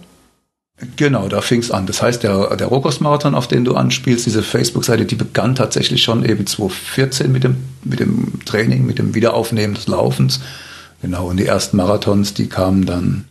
Genau, 0.96 1.28
da 1.28 1.40
fing 1.40 1.60
es 1.60 1.70
an. 1.70 1.86
Das 1.86 2.02
heißt, 2.02 2.22
der, 2.22 2.56
der 2.56 2.68
Rokos-Marathon, 2.68 3.34
auf 3.34 3.48
den 3.48 3.64
du 3.64 3.74
anspielst, 3.74 4.26
diese 4.26 4.44
Facebook-Seite, 4.44 5.06
die 5.06 5.16
begann 5.16 5.56
tatsächlich 5.56 6.02
schon 6.02 6.24
eben 6.24 6.46
2014 6.46 7.32
mit 7.32 7.42
dem, 7.42 7.56
mit 7.82 7.98
dem 7.98 8.44
Training, 8.44 8.86
mit 8.86 8.98
dem 8.98 9.14
Wiederaufnehmen 9.14 9.74
des 9.74 9.88
Laufens. 9.88 10.40
Genau, 11.02 11.28
und 11.28 11.38
die 11.38 11.46
ersten 11.46 11.76
Marathons, 11.76 12.34
die 12.34 12.48
kamen 12.48 12.86
dann, 12.86 13.24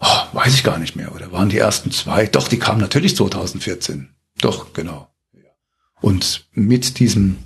oh, 0.00 0.06
weiß 0.34 0.54
ich 0.54 0.64
gar 0.64 0.78
nicht 0.78 0.96
mehr, 0.96 1.14
oder 1.14 1.32
waren 1.32 1.48
die 1.48 1.58
ersten 1.58 1.90
zwei? 1.92 2.26
Doch, 2.26 2.48
die 2.48 2.58
kamen 2.58 2.80
natürlich 2.80 3.16
2014. 3.16 4.10
Doch, 4.40 4.74
genau. 4.74 5.08
Und 6.02 6.44
mit 6.52 6.98
diesem, 6.98 7.38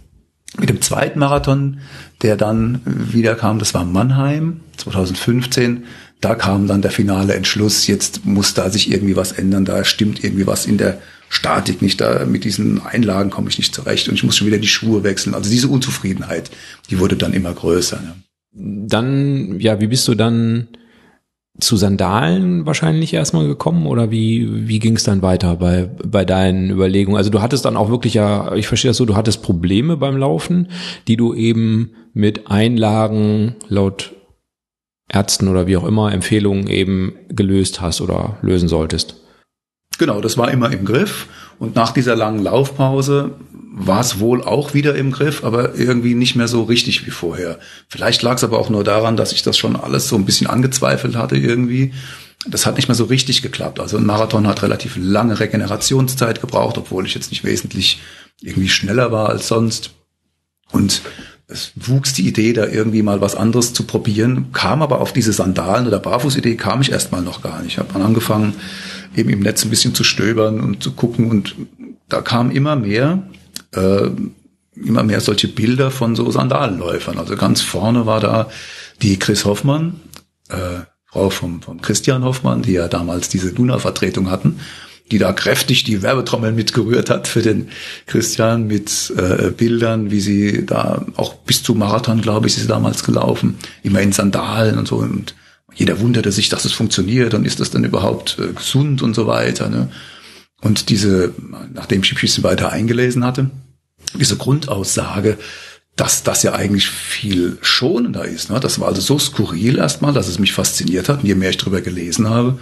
mit 0.59 0.69
dem 0.69 0.80
zweiten 0.80 1.19
Marathon, 1.19 1.78
der 2.23 2.37
dann 2.37 2.80
wieder 2.85 3.35
kam, 3.35 3.59
das 3.59 3.75
war 3.75 3.85
Mannheim 3.85 4.61
2015, 4.76 5.85
da 6.21 6.35
kam 6.35 6.66
dann 6.66 6.83
der 6.83 6.90
finale 6.90 7.35
Entschluss, 7.35 7.87
jetzt 7.87 8.26
muss 8.26 8.54
da 8.54 8.71
sich 8.71 8.90
irgendwie 8.90 9.16
was 9.16 9.33
ändern, 9.33 9.64
da 9.64 9.85
stimmt 9.85 10.23
irgendwie 10.23 10.47
was 10.47 10.66
in 10.66 10.76
der 10.76 10.99
Statik 11.28 11.80
nicht, 11.80 12.00
da 12.00 12.26
mit 12.26 12.45
diesen 12.45 12.85
Einlagen 12.85 13.30
komme 13.30 13.49
ich 13.49 13.59
nicht 13.59 13.75
zurecht 13.75 14.09
und 14.09 14.14
ich 14.14 14.25
muss 14.25 14.37
schon 14.37 14.49
wieder 14.49 14.59
die 14.59 14.69
Schuhe 14.69 15.04
wechseln. 15.04 15.35
Also 15.35 15.49
diese 15.49 15.69
Unzufriedenheit, 15.69 16.50
die 16.90 16.99
wurde 16.99 17.16
dann 17.16 17.33
immer 17.33 17.54
größer. 17.54 18.00
Ne? 18.00 18.16
Dann, 18.52 19.61
ja, 19.61 19.80
wie 19.80 19.87
bist 19.87 20.09
du 20.09 20.16
dann 20.16 20.66
zu 21.61 21.76
Sandalen 21.76 22.67
wahrscheinlich 22.67 23.14
erstmal 23.14 23.47
gekommen 23.47 23.87
oder 23.87 24.11
wie, 24.11 24.69
wie 24.69 24.79
ging 24.79 24.97
es 24.97 25.05
dann 25.05 25.23
weiter 25.23 25.57
bei, 25.57 25.90
bei 26.05 26.25
deinen 26.25 26.71
Überlegungen? 26.71 27.17
Also 27.17 27.31
du 27.31 27.43
hattest 27.43 27.64
dann 27.64 27.76
auch 27.76 27.90
wirklich 27.90 28.14
ja, 28.14 28.55
ich 28.55 28.67
verstehe 28.67 28.90
das 28.90 28.97
so, 28.97 29.05
du 29.05 29.17
hattest 29.17 29.43
Probleme 29.43 29.97
beim 29.97 30.17
Laufen, 30.17 30.69
die 31.09 31.17
du 31.17 31.35
eben 31.35 31.90
mit 32.12 32.50
Einlagen 32.50 33.57
laut 33.69 34.14
Ärzten 35.12 35.49
oder 35.49 35.67
wie 35.67 35.76
auch 35.76 35.85
immer 35.85 36.12
Empfehlungen 36.12 36.69
eben 36.69 37.14
gelöst 37.29 37.81
hast 37.81 38.00
oder 38.00 38.38
lösen 38.43 38.69
solltest. 38.69 39.17
Genau, 39.99 40.21
das 40.21 40.38
war 40.38 40.50
immer 40.50 40.73
im 40.73 40.85
Griff. 40.85 41.29
Und 41.61 41.76
nach 41.76 41.93
dieser 41.93 42.17
langen 42.17 42.43
Laufpause 42.43 43.33
war 43.52 44.00
es 44.00 44.19
wohl 44.19 44.43
auch 44.43 44.73
wieder 44.73 44.95
im 44.95 45.12
Griff, 45.12 45.45
aber 45.45 45.75
irgendwie 45.75 46.14
nicht 46.14 46.35
mehr 46.35 46.49
so 46.49 46.62
richtig 46.62 47.07
wie 47.07 47.11
vorher. 47.11 47.59
Vielleicht 47.87 48.23
lag 48.23 48.37
es 48.37 48.45
aber 48.45 48.59
auch 48.59 48.71
nur 48.71 48.83
daran, 48.83 49.19
dass 49.19 49.33
ich 49.33 49.43
das 49.43 49.59
schon 49.59 49.76
alles 49.76 50.09
so 50.09 50.17
ein 50.17 50.25
bisschen 50.25 50.47
angezweifelt 50.47 51.17
hatte 51.17 51.37
irgendwie. 51.37 51.93
Das 52.49 52.64
hat 52.64 52.76
nicht 52.76 52.88
mehr 52.88 52.95
so 52.95 53.05
richtig 53.05 53.43
geklappt. 53.43 53.79
Also 53.79 53.99
ein 53.99 54.07
Marathon 54.07 54.47
hat 54.47 54.62
relativ 54.62 54.97
lange 54.97 55.38
Regenerationszeit 55.38 56.40
gebraucht, 56.40 56.79
obwohl 56.79 57.05
ich 57.05 57.14
jetzt 57.14 57.31
nicht 57.31 57.45
wesentlich 57.45 58.00
irgendwie 58.40 58.71
schneller 58.71 59.12
war 59.12 59.29
als 59.29 59.47
sonst. 59.47 59.90
Und 60.73 61.02
es 61.47 61.73
wuchs 61.76 62.14
die 62.14 62.26
Idee, 62.26 62.55
da 62.55 62.67
irgendwie 62.67 63.02
mal 63.02 63.21
was 63.21 63.35
anderes 63.35 63.75
zu 63.75 63.83
probieren, 63.83 64.52
kam 64.52 64.81
aber 64.81 65.02
auf 65.02 65.12
diese 65.12 65.35
Sandalen- 65.35 65.87
oder 65.87 65.99
Barfuß-Idee 65.99 66.57
kam 66.57 66.81
ich 66.81 66.90
erstmal 66.90 67.21
noch 67.21 67.43
gar 67.43 67.61
nicht. 67.61 67.73
Ich 67.73 67.79
habe 67.79 68.02
angefangen, 68.02 68.55
eben 69.17 69.31
im 69.31 69.40
Netz 69.40 69.64
ein 69.64 69.71
bisschen 69.71 69.95
zu 69.95 70.05
stöbern 70.05 70.61
und 70.61 70.83
zu 70.83 70.93
gucken. 70.93 71.31
Und 71.31 71.55
da 72.09 72.21
kam 72.21 72.50
immer 72.50 72.76
mehr, 72.76 73.29
äh, 73.73 74.09
immer 74.75 75.02
mehr 75.02 75.21
solche 75.21 75.49
Bilder 75.49 75.90
von 75.90 76.17
so 76.17 76.31
Sandalenläufern. 76.31 77.19
Also 77.19 77.37
ganz 77.37 77.61
vorne 77.61 78.07
war 78.07 78.21
da 78.21 78.50
die 79.02 79.19
Chris 79.19 79.45
Hoffmann, 79.45 80.00
äh, 80.49 80.81
Frau 81.07 81.31
vom, 81.31 81.61
vom 81.61 81.83
Christian 81.83 82.25
Hoffmann, 82.25 82.62
die 82.62 82.73
ja 82.73 82.88
damals 82.88 83.29
diese 83.29 83.50
Luna-Vertretung 83.50 84.31
hatten 84.31 84.61
die 85.11 85.19
da 85.19 85.33
kräftig 85.33 85.85
die 85.85 86.02
Werbetrommel 86.02 86.52
mitgerührt 86.52 87.11
hat 87.11 87.26
für 87.26 87.43
den 87.43 87.69
Christian 88.07 88.67
mit 88.67 89.12
äh, 89.17 89.50
Bildern, 89.50 90.11
wie 90.11 90.21
sie 90.21 90.64
da 90.67 91.05
auch 91.17 91.35
bis 91.35 91.62
zu 91.62 91.75
Marathon, 91.75 92.21
glaube 92.21 92.47
ich, 92.47 92.55
ist 92.55 92.62
sie 92.62 92.69
damals 92.69 93.02
gelaufen, 93.05 93.59
immer 93.83 94.00
in 94.00 94.12
Sandalen 94.12 94.79
und 94.79 94.87
so. 94.87 94.97
Und 94.97 95.35
jeder 95.75 96.00
wunderte 96.00 96.33
sich, 96.33 96.49
dass 96.49 96.65
es 96.65 96.73
funktioniert 96.73 97.35
und 97.35 97.45
ist 97.45 97.61
das 97.61 97.71
denn 97.71 97.85
überhaupt 97.85 98.39
äh, 98.39 98.53
gesund 98.53 99.03
und 99.03 99.15
so 99.15 99.27
weiter. 99.27 99.69
Ne? 99.69 99.91
Und 100.61 100.89
diese, 100.91 101.33
nachdem 101.73 102.03
ich 102.03 102.12
ein 102.12 102.21
bisschen 102.21 102.45
weiter 102.45 102.71
eingelesen 102.71 103.25
hatte, 103.25 103.50
diese 104.15 104.37
Grundaussage, 104.37 105.39
dass 105.97 106.23
das 106.23 106.43
ja 106.43 106.55
eigentlich 106.55 106.89
viel 106.89 107.59
schonender 107.61 108.25
ist. 108.25 108.50
Ne? 108.50 108.61
Das 108.61 108.81
war 108.81 108.89
also 108.89 109.00
so 109.00 109.19
skurril 109.19 109.79
erstmal, 109.79 110.12
dass 110.12 110.29
es 110.29 110.39
mich 110.39 110.53
fasziniert 110.53 111.09
hat. 111.09 111.21
Und 111.21 111.27
je 111.27 111.35
mehr 111.35 111.50
ich 111.50 111.59
drüber 111.59 111.81
gelesen 111.81 112.29
habe, 112.29 112.59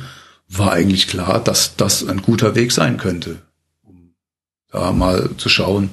war 0.48 0.72
eigentlich 0.72 1.08
klar, 1.08 1.42
dass 1.42 1.76
das 1.76 2.06
ein 2.06 2.22
guter 2.22 2.54
Weg 2.54 2.72
sein 2.72 2.96
könnte, 2.96 3.42
um 3.82 4.14
da 4.70 4.92
mal 4.92 5.30
zu 5.36 5.48
schauen, 5.48 5.90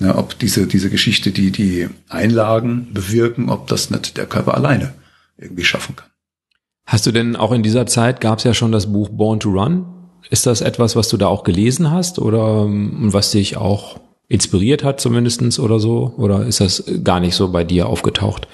ja, 0.00 0.16
ob 0.16 0.38
diese, 0.38 0.66
diese 0.66 0.90
Geschichte, 0.90 1.30
die 1.30 1.52
die 1.52 1.88
Einlagen 2.08 2.92
bewirken, 2.92 3.48
ob 3.48 3.68
das 3.68 3.90
nicht 3.90 4.16
der 4.16 4.26
Körper 4.26 4.54
alleine 4.54 4.94
irgendwie 5.38 5.64
schaffen 5.64 5.96
kann. 5.96 6.11
Hast 6.86 7.06
du 7.06 7.12
denn 7.12 7.36
auch 7.36 7.52
in 7.52 7.62
dieser 7.62 7.86
Zeit, 7.86 8.20
gab 8.20 8.38
es 8.38 8.44
ja 8.44 8.54
schon 8.54 8.72
das 8.72 8.92
Buch 8.92 9.08
Born 9.10 9.40
to 9.40 9.50
Run? 9.50 9.86
Ist 10.30 10.46
das 10.46 10.60
etwas, 10.60 10.96
was 10.96 11.08
du 11.08 11.16
da 11.16 11.26
auch 11.26 11.44
gelesen 11.44 11.90
hast 11.90 12.18
oder 12.18 12.66
was 12.68 13.30
dich 13.30 13.56
auch 13.56 14.00
inspiriert 14.28 14.82
hat 14.82 15.00
zumindestens 15.00 15.58
oder 15.58 15.78
so? 15.78 16.14
Oder 16.16 16.46
ist 16.46 16.60
das 16.60 16.84
gar 17.04 17.20
nicht 17.20 17.34
so 17.34 17.50
bei 17.50 17.64
dir 17.64 17.86
aufgetaucht? 17.86 18.48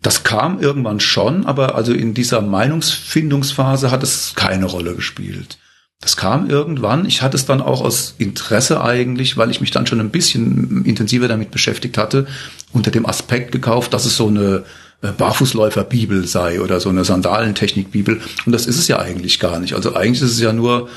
Das 0.00 0.22
kam 0.22 0.60
irgendwann 0.60 1.00
schon, 1.00 1.46
aber 1.46 1.76
also 1.76 1.92
in 1.92 2.14
dieser 2.14 2.42
Meinungsfindungsphase 2.42 3.90
hat 3.90 4.02
es 4.02 4.34
keine 4.34 4.66
Rolle 4.66 4.94
gespielt. 4.94 5.58
Das 6.00 6.18
kam 6.18 6.50
irgendwann. 6.50 7.06
Ich 7.06 7.22
hatte 7.22 7.36
es 7.36 7.46
dann 7.46 7.62
auch 7.62 7.80
aus 7.80 8.14
Interesse 8.18 8.82
eigentlich, 8.84 9.38
weil 9.38 9.50
ich 9.50 9.62
mich 9.62 9.70
dann 9.70 9.86
schon 9.86 10.00
ein 10.00 10.10
bisschen 10.10 10.84
intensiver 10.84 11.28
damit 11.28 11.50
beschäftigt 11.50 11.96
hatte, 11.96 12.26
unter 12.72 12.90
dem 12.90 13.06
Aspekt 13.06 13.52
gekauft, 13.52 13.94
dass 13.94 14.04
es 14.04 14.16
so 14.16 14.28
eine 14.28 14.64
Barfußläufer-Bibel 15.12 16.26
sei 16.26 16.60
oder 16.60 16.80
so 16.80 16.88
eine 16.88 17.04
Sandalentechnik-Bibel. 17.04 18.20
Und 18.46 18.52
das 18.52 18.66
ist 18.66 18.78
es 18.78 18.88
ja 18.88 18.98
eigentlich 18.98 19.40
gar 19.40 19.60
nicht. 19.60 19.74
Also 19.74 19.94
eigentlich 19.94 20.22
ist 20.22 20.32
es 20.32 20.40
ja 20.40 20.52
nur 20.52 20.88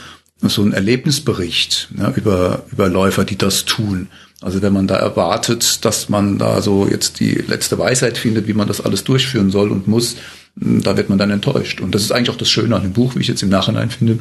so 0.42 0.62
ein 0.64 0.74
Erlebnisbericht 0.74 1.90
ne, 1.96 2.14
über, 2.16 2.64
über 2.72 2.90
Läufer, 2.90 3.26
die 3.26 3.38
das 3.38 3.66
tun. 3.66 4.10
Also 4.42 4.62
wenn 4.62 4.74
man 4.74 4.88
da 4.88 4.96
erwartet, 4.96 5.84
dass 5.84 6.10
man 6.10 6.38
da 6.38 6.62
so 6.62 6.88
jetzt 6.88 7.20
die 7.20 7.34
letzte 7.34 7.80
Weisheit 7.80 8.18
findet, 8.18 8.48
wie 8.48 8.54
man 8.54 8.68
das 8.68 8.82
alles 8.82 9.04
durchführen 9.04 9.50
soll 9.50 9.72
und 9.72 9.88
muss, 9.88 10.18
hm, 10.60 10.84
da 10.84 10.96
wird 10.96 11.10
man 11.10 11.18
dann 11.18 11.32
enttäuscht. 11.32 11.82
Und 11.82 11.96
das 11.96 12.04
ist 12.04 12.12
eigentlich 12.12 12.30
auch 12.30 12.38
das 12.38 12.50
Schöne 12.50 12.76
an 12.76 12.84
dem 12.84 12.94
Buch, 12.94 13.16
wie 13.16 13.22
ich 13.22 13.28
jetzt 13.28 13.42
im 13.42 13.50
Nachhinein 13.50 13.90
finde. 13.90 14.20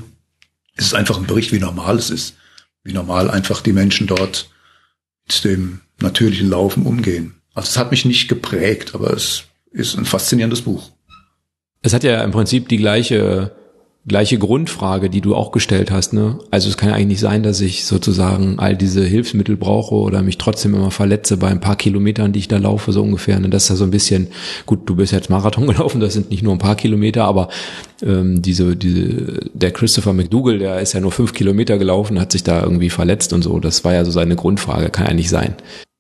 Es 0.75 0.87
ist 0.87 0.95
einfach 0.95 1.19
ein 1.19 1.27
Bericht, 1.27 1.53
wie 1.53 1.59
normal 1.59 1.97
es 1.97 2.11
ist. 2.11 2.35
Wie 2.83 2.93
normal 2.93 3.31
einfach 3.31 3.61
die 3.61 3.73
Menschen 3.73 4.07
dort 4.07 4.49
mit 5.27 5.45
dem 5.45 5.81
natürlichen 6.01 6.49
Laufen 6.49 6.85
umgehen. 6.85 7.35
Also 7.55 7.71
es 7.71 7.79
hat 7.79 7.91
mich 7.91 8.05
nicht 8.05 8.29
geprägt, 8.29 8.95
aber 8.95 9.13
es 9.13 9.45
ist 9.77 9.97
ein 9.97 10.05
faszinierendes 10.05 10.63
Buch. 10.63 10.91
Es 11.83 11.93
hat 11.93 12.03
ja 12.03 12.23
im 12.25 12.33
Prinzip 12.33 12.69
die 12.69 12.79
gleiche 12.79 13.53
gleiche 14.09 14.39
Grundfrage, 14.39 15.11
die 15.11 15.21
du 15.21 15.35
auch 15.35 15.51
gestellt 15.51 15.91
hast. 15.91 16.13
Ne? 16.13 16.39
Also 16.51 16.69
es 16.69 16.77
kann 16.77 16.91
ja 16.91 16.95
eigentlich 16.95 17.09
nicht 17.09 17.21
sein, 17.21 17.43
dass 17.43 17.61
ich 17.61 17.85
sozusagen 17.85 18.59
all 18.59 18.77
diese 18.77 19.05
Hilfsmittel 19.05 19.57
brauche 19.57 19.97
oder 19.97 20.23
mich 20.23 20.39
trotzdem 20.39 20.75
immer 20.75 20.93
verletze 20.93 21.37
bei 21.37 21.49
ein 21.49 21.61
paar 21.61 21.75
Kilometern, 21.75 22.33
die 22.33 22.39
ich 22.39 22.49
da 22.49 22.59
laufe, 22.59 22.93
so 22.93 23.03
ungefähr. 23.03 23.41
Ne? 23.41 23.49
Das 23.49 23.65
ist 23.65 23.71
ja 23.71 23.75
so 23.75 23.85
ein 23.85 23.91
bisschen, 23.91 24.29
gut, 24.65 24.89
du 24.89 24.95
bist 24.95 25.13
jetzt 25.13 25.29
Marathon 25.29 25.67
gelaufen, 25.67 26.01
das 26.01 26.13
sind 26.13 26.31
nicht 26.31 26.45
nur 26.45 26.53
ein 26.53 26.61
paar 26.61 26.77
Kilometer, 26.77 27.25
aber 27.25 27.49
ähm, 28.03 28.43
diese, 28.43 28.77
diese, 28.77 29.41
der 29.53 29.73
Christopher 29.73 30.13
McDougall, 30.13 30.59
der 30.59 30.81
ist 30.81 30.93
ja 30.93 31.01
nur 31.01 31.13
fünf 31.13 31.33
Kilometer 31.33 31.77
gelaufen, 31.77 32.21
hat 32.21 32.31
sich 32.31 32.45
da 32.45 32.63
irgendwie 32.63 32.91
verletzt 32.91 33.33
und 33.33 33.43
so. 33.43 33.59
Das 33.59 33.85
war 33.85 33.93
ja 33.93 34.05
so 34.05 34.13
seine 34.13 34.37
Grundfrage, 34.37 34.91
kann 34.91 35.07
ja 35.07 35.15
nicht 35.15 35.31
sein. 35.31 35.57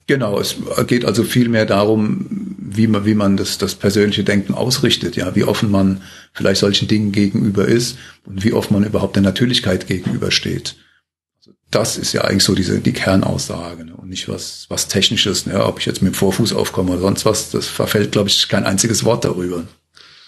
Genau, 0.06 0.38
es 0.38 0.56
geht 0.86 1.04
also 1.04 1.24
viel 1.24 1.48
mehr 1.48 1.66
darum, 1.66 2.26
wie 2.58 2.86
man, 2.86 3.04
wie 3.04 3.14
man 3.14 3.36
das, 3.36 3.58
das 3.58 3.74
persönliche 3.74 4.22
Denken 4.22 4.54
ausrichtet, 4.54 5.16
ja, 5.16 5.34
wie 5.34 5.42
offen 5.42 5.70
man 5.70 6.02
vielleicht 6.32 6.60
solchen 6.60 6.86
Dingen 6.86 7.10
gegenüber 7.10 7.66
ist 7.66 7.98
und 8.24 8.44
wie 8.44 8.52
oft 8.52 8.70
man 8.70 8.84
überhaupt 8.84 9.16
der 9.16 9.24
Natürlichkeit 9.24 9.88
gegenübersteht. 9.88 10.76
Also 11.38 11.56
das 11.72 11.98
ist 11.98 12.12
ja 12.12 12.22
eigentlich 12.22 12.44
so 12.44 12.54
diese, 12.54 12.78
die 12.78 12.92
Kernaussage, 12.92 13.84
ne? 13.84 13.96
und 13.96 14.08
nicht 14.08 14.28
was, 14.28 14.66
was 14.68 14.86
Technisches, 14.86 15.44
ne? 15.46 15.64
ob 15.64 15.80
ich 15.80 15.86
jetzt 15.86 16.02
mit 16.02 16.12
dem 16.12 16.16
Vorfuß 16.16 16.52
aufkomme 16.52 16.92
oder 16.92 17.00
sonst 17.00 17.24
was, 17.24 17.50
das 17.50 17.66
verfällt, 17.66 18.12
glaube 18.12 18.28
ich, 18.28 18.48
kein 18.48 18.64
einziges 18.64 19.04
Wort 19.04 19.24
darüber. 19.24 19.64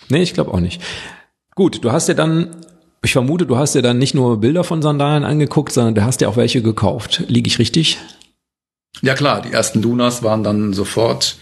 Nee, 0.09 0.23
ich 0.23 0.35
glaube 0.35 0.53
auch 0.53 0.61
nicht. 0.61 0.83
Gut, 1.55 1.85
du 1.85 1.93
hast 1.93 2.09
ja 2.09 2.15
dann 2.15 2.57
ich 3.01 3.13
vermute, 3.13 3.47
du 3.47 3.57
hast 3.57 3.77
dir 3.77 3.83
dann 3.83 3.99
nicht 3.99 4.15
nur 4.15 4.41
Bilder 4.41 4.65
von 4.65 4.83
Sandalen 4.83 5.23
angeguckt, 5.23 5.73
sondern 5.73 5.95
du 5.95 6.03
hast 6.03 6.21
ja 6.21 6.29
auch 6.29 6.37
welche 6.37 6.63
gekauft. 6.63 7.23
Liege 7.29 7.47
ich 7.47 7.61
richtig? 7.61 7.99
Ja 9.03 9.15
klar, 9.15 9.43
die 9.43 9.53
ersten 9.53 9.83
Lunas 9.83 10.23
waren 10.23 10.43
dann 10.43 10.73
sofort 10.73 11.37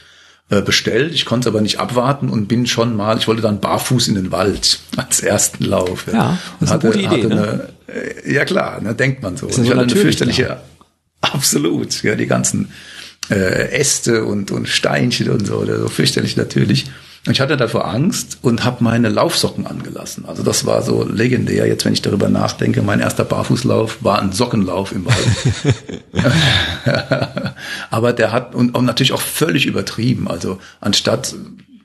äh, 0.49 0.63
bestellt. 0.63 1.13
Ich 1.13 1.25
konnte 1.25 1.49
aber 1.49 1.61
nicht 1.61 1.81
abwarten 1.81 2.29
und 2.29 2.47
bin 2.47 2.67
schon 2.67 2.95
mal, 2.97 3.19
ich 3.19 3.27
wollte 3.27 3.43
dann 3.43 3.61
barfuß 3.61 4.09
in 4.09 4.15
den 4.15 4.33
Wald 4.33 4.79
als 4.97 5.21
ersten 5.21 5.65
Lauf. 5.65 6.07
Ja, 6.07 6.13
ja 6.13 6.39
das 6.61 6.69
ist 6.69 6.75
hatte, 6.75 6.93
eine 6.93 7.03
gute 7.03 7.17
Idee. 7.17 7.27
Ne? 7.35 7.71
Eine, 7.89 7.99
äh, 7.99 8.33
ja 8.35 8.45
klar, 8.45 8.81
ne, 8.81 8.95
denkt 8.95 9.23
man 9.23 9.37
so. 9.37 9.49
Ich 9.49 9.59
hatte 9.59 9.81
eine 9.81 9.89
fürchterliche, 9.89 10.45
klar. 10.45 10.63
absolut, 11.21 12.03
ja, 12.03 12.15
die 12.15 12.27
ganzen 12.27 12.71
äh, 13.31 13.73
Äste 13.73 14.25
und, 14.25 14.51
und 14.51 14.69
Steinchen 14.69 15.31
und 15.31 15.47
so, 15.47 15.65
so 15.65 15.89
fürchterlich 15.89 16.37
natürlich. 16.37 16.87
Ich 17.28 17.40
hatte 17.40 17.56
davor 17.56 17.88
Angst 17.88 18.38
und 18.42 18.64
habe 18.64 18.85
meine 18.85 19.09
Laufsocken 19.09 19.66
angelassen. 19.66 20.25
Also 20.26 20.42
das 20.45 20.64
war 20.64 20.83
so 20.83 21.04
legendär. 21.04 21.66
Jetzt, 21.66 21.85
wenn 21.85 21.92
ich 21.92 22.02
darüber 22.02 22.28
nachdenke, 22.28 22.83
mein 22.83 23.00
erster 23.00 23.25
Barfußlauf 23.25 24.04
war 24.04 24.23
ein 24.23 24.33
Sockenlauf 24.33 24.92
im 24.92 25.06
Wald. 25.06 26.35
Aber 27.90 28.12
der 28.12 28.30
hat 28.30 28.54
und, 28.54 28.76
und 28.76 28.85
natürlich 28.85 29.12
auch 29.12 29.21
völlig 29.21 29.66
übertrieben. 29.66 30.28
Also 30.28 30.59
anstatt 30.80 31.35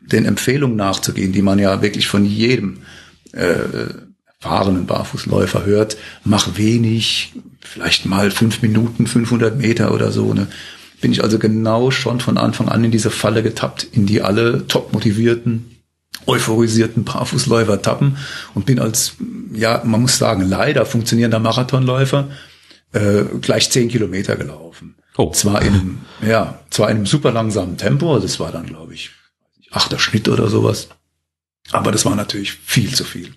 den 0.01 0.25
Empfehlungen 0.25 0.75
nachzugehen, 0.75 1.31
die 1.31 1.41
man 1.41 1.57
ja 1.57 1.81
wirklich 1.81 2.07
von 2.07 2.23
jedem 2.25 2.83
äh, 3.31 3.55
erfahrenen 4.39 4.85
Barfußläufer 4.85 5.65
hört, 5.65 5.97
mach 6.23 6.57
wenig, 6.57 7.33
vielleicht 7.61 8.05
mal 8.05 8.29
fünf 8.31 8.61
Minuten, 8.61 9.07
500 9.07 9.57
Meter 9.57 9.93
oder 9.93 10.11
so. 10.11 10.33
Ne? 10.33 10.47
Bin 11.01 11.11
ich 11.11 11.23
also 11.23 11.39
genau 11.39 11.91
schon 11.91 12.19
von 12.19 12.37
Anfang 12.37 12.69
an 12.69 12.83
in 12.83 12.91
diese 12.91 13.11
Falle 13.11 13.43
getappt, 13.43 13.83
in 13.83 14.05
die 14.05 14.21
alle 14.21 14.67
top 14.67 14.93
motivierten, 14.93 15.81
euphorisierten 16.27 17.03
Barfußläufer 17.03 17.81
tappen 17.81 18.17
und 18.53 18.65
bin 18.65 18.79
als, 18.79 19.15
ja, 19.53 19.81
man 19.83 20.01
muss 20.01 20.17
sagen, 20.17 20.43
leider 20.47 20.85
funktionierender 20.85 21.39
Marathonläufer 21.39 22.29
äh, 22.93 23.23
gleich 23.41 23.71
zehn 23.71 23.89
Kilometer 23.89 24.35
gelaufen. 24.35 24.95
Oh. 25.17 25.31
Zwar 25.31 25.61
in 25.61 25.73
einem, 25.73 25.97
ja, 26.25 26.59
zwar 26.69 26.89
in 26.89 26.97
einem 26.97 27.05
super 27.05 27.31
langsamen 27.31 27.77
Tempo, 27.77 28.19
das 28.19 28.39
war 28.39 28.51
dann, 28.51 28.65
glaube 28.65 28.93
ich, 28.93 29.11
achter 29.71 29.99
Schnitt 29.99 30.29
oder 30.29 30.47
sowas. 30.47 30.89
Aber 31.71 31.91
das 31.91 32.05
war 32.05 32.15
natürlich 32.15 32.53
viel 32.53 32.93
zu 32.93 33.03
viel. 33.03 33.33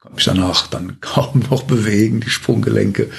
Konnte 0.00 0.16
mich 0.16 0.24
danach 0.24 0.66
dann 0.66 0.98
kaum 1.00 1.44
noch 1.50 1.62
bewegen, 1.64 2.20
die 2.20 2.30
Sprunggelenke, 2.30 3.10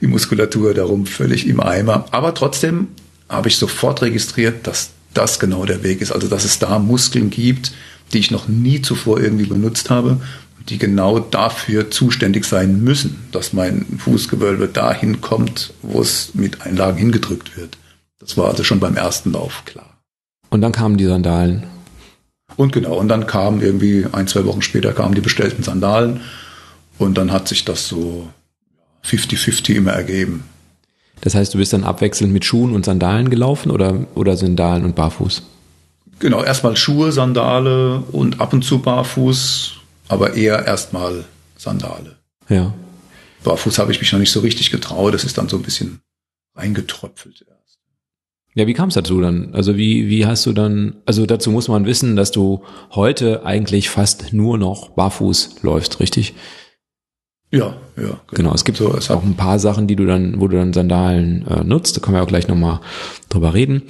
die 0.00 0.06
Muskulatur 0.06 0.74
darum 0.74 1.06
völlig 1.06 1.46
im 1.46 1.60
Eimer. 1.60 2.06
Aber 2.10 2.34
trotzdem 2.34 2.88
habe 3.28 3.48
ich 3.48 3.56
sofort 3.56 4.02
registriert, 4.02 4.66
dass 4.66 4.90
das 5.14 5.38
genau 5.38 5.64
der 5.64 5.82
Weg 5.82 6.00
ist. 6.00 6.12
Also 6.12 6.28
dass 6.28 6.44
es 6.44 6.58
da 6.58 6.78
Muskeln 6.78 7.30
gibt, 7.30 7.72
die 8.12 8.18
ich 8.18 8.30
noch 8.30 8.48
nie 8.48 8.82
zuvor 8.82 9.20
irgendwie 9.20 9.46
benutzt 9.46 9.90
habe, 9.90 10.20
die 10.68 10.78
genau 10.78 11.18
dafür 11.18 11.90
zuständig 11.90 12.44
sein 12.44 12.82
müssen, 12.82 13.18
dass 13.32 13.52
mein 13.52 13.84
Fußgewölbe 13.98 14.68
dahin 14.68 15.20
kommt, 15.20 15.72
wo 15.82 16.00
es 16.00 16.30
mit 16.34 16.62
Einlagen 16.62 16.98
hingedrückt 16.98 17.56
wird. 17.56 17.76
Das 18.18 18.36
war 18.36 18.48
also 18.48 18.64
schon 18.64 18.80
beim 18.80 18.96
ersten 18.96 19.32
Lauf 19.32 19.64
klar. 19.66 19.98
Und 20.50 20.62
dann 20.62 20.72
kamen 20.72 20.96
die 20.96 21.04
Sandalen. 21.04 21.64
Und 22.56 22.72
genau, 22.72 22.94
und 22.94 23.08
dann 23.08 23.26
kamen 23.26 23.60
irgendwie 23.60 24.06
ein, 24.12 24.28
zwei 24.28 24.44
Wochen 24.46 24.62
später 24.62 24.92
kamen 24.92 25.14
die 25.14 25.20
bestellten 25.20 25.62
Sandalen 25.62 26.20
und 26.98 27.18
dann 27.18 27.32
hat 27.32 27.48
sich 27.48 27.64
das 27.64 27.88
so 27.88 28.28
50-50 29.04 29.74
immer 29.74 29.92
ergeben. 29.92 30.44
Das 31.24 31.34
heißt, 31.34 31.54
du 31.54 31.58
bist 31.58 31.72
dann 31.72 31.84
abwechselnd 31.84 32.34
mit 32.34 32.44
Schuhen 32.44 32.74
und 32.74 32.84
Sandalen 32.84 33.30
gelaufen 33.30 33.70
oder, 33.70 34.06
oder 34.14 34.36
Sandalen 34.36 34.84
und 34.84 34.94
Barfuß? 34.94 35.42
Genau, 36.18 36.44
erstmal 36.44 36.76
Schuhe, 36.76 37.12
Sandale 37.12 38.00
und 38.12 38.42
ab 38.42 38.52
und 38.52 38.62
zu 38.62 38.80
Barfuß, 38.80 39.72
aber 40.08 40.34
eher 40.34 40.66
erstmal 40.66 41.24
Sandale. 41.56 42.16
Ja. 42.50 42.74
Barfuß 43.42 43.78
habe 43.78 43.90
ich 43.90 44.00
mich 44.00 44.12
noch 44.12 44.18
nicht 44.18 44.32
so 44.32 44.40
richtig 44.40 44.70
getraut, 44.70 45.14
das 45.14 45.24
ist 45.24 45.38
dann 45.38 45.48
so 45.48 45.56
ein 45.56 45.62
bisschen 45.62 46.00
reingetröpfelt 46.56 47.46
erst. 47.48 47.78
Ja, 48.54 48.66
wie 48.66 48.74
kam 48.74 48.90
es 48.90 48.94
dazu 48.94 49.18
dann? 49.22 49.54
Also 49.54 49.78
wie, 49.78 50.10
wie 50.10 50.26
hast 50.26 50.44
du 50.44 50.52
dann, 50.52 50.96
also 51.06 51.24
dazu 51.24 51.50
muss 51.50 51.68
man 51.68 51.86
wissen, 51.86 52.16
dass 52.16 52.32
du 52.32 52.64
heute 52.90 53.46
eigentlich 53.46 53.88
fast 53.88 54.34
nur 54.34 54.58
noch 54.58 54.90
barfuß 54.90 55.62
läufst, 55.62 56.00
richtig? 56.00 56.34
Ja, 57.54 57.76
ja. 57.96 58.02
Genau, 58.02 58.18
genau 58.30 58.54
es 58.54 58.64
gibt 58.64 58.78
so, 58.78 58.92
es 58.96 59.10
auch 59.10 59.22
ein 59.22 59.36
paar 59.36 59.60
Sachen, 59.60 59.86
die 59.86 59.94
du 59.94 60.06
dann, 60.06 60.40
wo 60.40 60.48
du 60.48 60.56
dann 60.56 60.72
Sandalen 60.72 61.46
äh, 61.46 61.62
nutzt. 61.62 61.96
Da 61.96 62.00
können 62.00 62.16
wir 62.16 62.22
auch 62.22 62.28
gleich 62.28 62.48
nochmal 62.48 62.80
drüber 63.28 63.54
reden. 63.54 63.82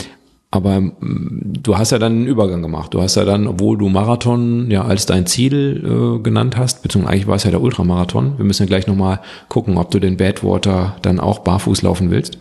Aber 0.50 0.80
mm, 0.80 1.54
du 1.62 1.78
hast 1.78 1.90
ja 1.90 1.98
dann 1.98 2.12
einen 2.12 2.26
Übergang 2.26 2.60
gemacht. 2.60 2.92
Du 2.92 3.00
hast 3.00 3.14
ja 3.14 3.24
dann, 3.24 3.46
obwohl 3.46 3.78
du 3.78 3.88
Marathon 3.88 4.70
ja 4.70 4.84
als 4.84 5.06
dein 5.06 5.26
Ziel 5.26 5.82
äh, 5.82 6.22
genannt 6.22 6.58
hast, 6.58 6.82
beziehungsweise 6.82 7.12
eigentlich 7.12 7.26
war 7.26 7.36
es 7.36 7.44
ja 7.44 7.50
der 7.50 7.62
Ultramarathon. 7.62 8.36
Wir 8.36 8.44
müssen 8.44 8.64
ja 8.64 8.66
gleich 8.66 8.86
nochmal 8.86 9.20
gucken, 9.48 9.78
ob 9.78 9.90
du 9.90 9.98
den 9.98 10.18
Badwater 10.18 10.96
dann 11.00 11.18
auch 11.18 11.38
barfuß 11.38 11.80
laufen 11.80 12.10
willst. 12.10 12.36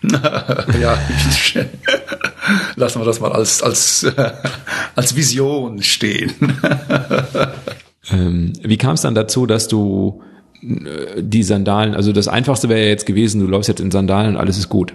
ja, 0.80 0.96
lassen 2.76 3.00
wir 3.00 3.04
das 3.04 3.20
mal 3.20 3.32
als, 3.32 3.62
als, 3.62 4.06
als 4.94 5.14
Vision 5.14 5.82
stehen. 5.82 6.32
ähm, 8.10 8.54
wie 8.62 8.78
kam 8.78 8.94
es 8.94 9.02
dann 9.02 9.14
dazu, 9.14 9.44
dass 9.44 9.68
du 9.68 10.22
die 10.62 11.42
Sandalen, 11.42 11.94
also 11.94 12.12
das 12.12 12.28
Einfachste 12.28 12.68
wäre 12.68 12.80
ja 12.80 12.86
jetzt 12.86 13.06
gewesen, 13.06 13.40
du 13.40 13.46
läufst 13.46 13.68
jetzt 13.68 13.80
in 13.80 13.90
Sandalen 13.90 14.34
und 14.34 14.36
alles 14.36 14.58
ist 14.58 14.68
gut. 14.68 14.92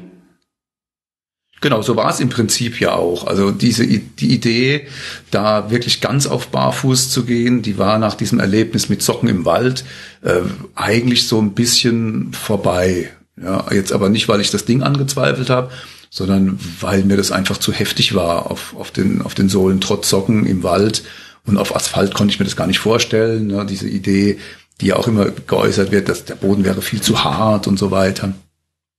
Genau, 1.64 1.82
so 1.82 1.96
war 1.96 2.10
es 2.10 2.20
im 2.20 2.28
Prinzip 2.28 2.82
ja 2.82 2.94
auch. 2.94 3.26
Also 3.26 3.52
diese 3.52 3.88
die 3.88 4.34
Idee, 4.34 4.88
da 5.32 5.72
wirklich 5.72 6.02
ganz 6.02 6.28
auf 6.28 6.48
Barfuß 6.48 7.10
zu 7.10 7.24
gehen, 7.24 7.62
die 7.62 7.78
war 7.78 8.00
nach 8.00 8.16
diesem 8.16 8.42
Erlebnis 8.42 8.90
mit 8.90 9.02
Socken 9.02 9.30
im 9.30 9.46
Wald 9.46 9.86
äh, 10.24 10.42
eigentlich 10.76 11.26
so 11.26 11.42
ein 11.42 11.54
bisschen 11.54 12.34
vorbei. 12.34 13.12
Ja, 13.42 13.66
jetzt 13.72 13.94
aber 13.94 14.10
nicht, 14.10 14.28
weil 14.28 14.42
ich 14.42 14.52
das 14.52 14.66
Ding 14.66 14.84
angezweifelt 14.84 15.50
habe, 15.50 15.72
sondern 16.10 16.60
weil 16.82 17.06
mir 17.06 17.16
das 17.16 17.32
einfach 17.32 17.58
zu 17.58 17.72
heftig 17.72 18.14
war 18.14 18.52
auf, 18.52 18.76
auf, 18.78 18.92
den, 18.92 19.22
auf 19.22 19.34
den 19.34 19.48
Sohlen 19.48 19.80
trotz 19.80 20.10
Socken 20.10 20.46
im 20.46 20.64
Wald. 20.64 21.04
Und 21.46 21.58
auf 21.58 21.74
Asphalt 21.76 22.14
konnte 22.14 22.34
ich 22.34 22.40
mir 22.40 22.46
das 22.46 22.58
gar 22.58 22.68
nicht 22.68 22.80
vorstellen. 22.80 23.48
Ne? 23.48 23.66
Diese 23.66 23.88
Idee, 23.88 24.38
die 24.82 24.94
auch 24.94 25.08
immer 25.08 25.30
geäußert 25.30 25.92
wird, 25.92 26.10
dass 26.10 26.26
der 26.26 26.36
Boden 26.36 26.64
wäre 26.64 26.82
viel 26.82 27.02
zu 27.02 27.24
hart 27.24 27.68
und 27.68 27.78
so 27.78 27.92
weiter. 27.92 28.34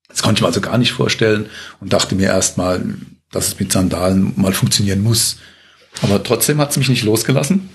Das 0.08 0.22
konnte 0.22 0.38
ich 0.38 0.42
mir 0.42 0.48
also 0.48 0.60
gar 0.60 0.78
nicht 0.78 0.92
vorstellen 0.92 1.46
und 1.80 1.92
dachte 1.92 2.14
mir 2.14 2.28
erstmal, 2.28 2.82
dass 3.30 3.48
es 3.48 3.58
mit 3.58 3.72
Sandalen 3.72 4.32
mal 4.37 4.52
funktionieren 4.52 5.02
muss. 5.02 5.38
Aber 6.02 6.22
trotzdem 6.22 6.58
hat 6.58 6.70
es 6.70 6.76
mich 6.76 6.88
nicht 6.88 7.04
losgelassen. 7.04 7.68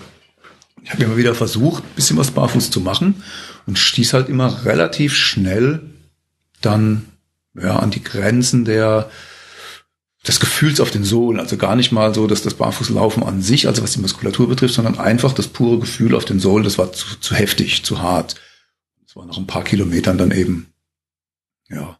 Ich 0.82 0.90
habe 0.90 1.04
immer 1.04 1.16
wieder 1.16 1.34
versucht, 1.34 1.94
bisschen 1.94 2.16
was 2.16 2.30
barfuß 2.30 2.70
zu 2.70 2.80
machen 2.80 3.22
und 3.66 3.78
stieß 3.78 4.14
halt 4.14 4.28
immer 4.28 4.64
relativ 4.64 5.14
schnell 5.14 5.80
dann 6.62 7.06
ja 7.54 7.78
an 7.78 7.90
die 7.90 8.02
Grenzen 8.02 8.64
der 8.64 9.10
des 10.26 10.40
Gefühls 10.40 10.80
auf 10.80 10.90
den 10.90 11.04
Sohlen. 11.04 11.40
Also 11.40 11.56
gar 11.56 11.76
nicht 11.76 11.92
mal 11.92 12.14
so, 12.14 12.26
dass 12.26 12.42
das 12.42 12.54
Barfußlaufen 12.54 13.22
an 13.22 13.40
sich, 13.42 13.66
also 13.66 13.82
was 13.82 13.92
die 13.92 14.00
Muskulatur 14.00 14.48
betrifft, 14.48 14.74
sondern 14.74 14.98
einfach 14.98 15.32
das 15.32 15.48
pure 15.48 15.78
Gefühl 15.78 16.14
auf 16.14 16.24
den 16.24 16.40
Sohlen, 16.40 16.64
das 16.64 16.78
war 16.78 16.92
zu, 16.92 17.18
zu 17.20 17.34
heftig, 17.34 17.84
zu 17.84 18.02
hart. 18.02 18.36
Das 19.02 19.16
war 19.16 19.24
nach 19.26 19.38
ein 19.38 19.46
paar 19.46 19.64
Kilometern 19.64 20.18
dann 20.18 20.30
eben, 20.30 20.72
ja, 21.68 21.98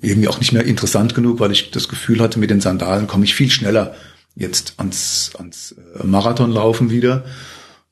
irgendwie 0.00 0.28
auch 0.28 0.38
nicht 0.38 0.52
mehr 0.52 0.64
interessant 0.64 1.14
genug, 1.14 1.40
weil 1.40 1.52
ich 1.52 1.70
das 1.70 1.88
Gefühl 1.88 2.20
hatte, 2.20 2.38
mit 2.38 2.50
den 2.50 2.60
Sandalen 2.60 3.06
komme 3.06 3.24
ich 3.24 3.34
viel 3.34 3.50
schneller 3.50 3.94
jetzt 4.34 4.74
ans, 4.76 5.32
ans 5.36 5.72
äh, 5.72 6.06
Marathonlaufen 6.06 6.90
wieder 6.90 7.24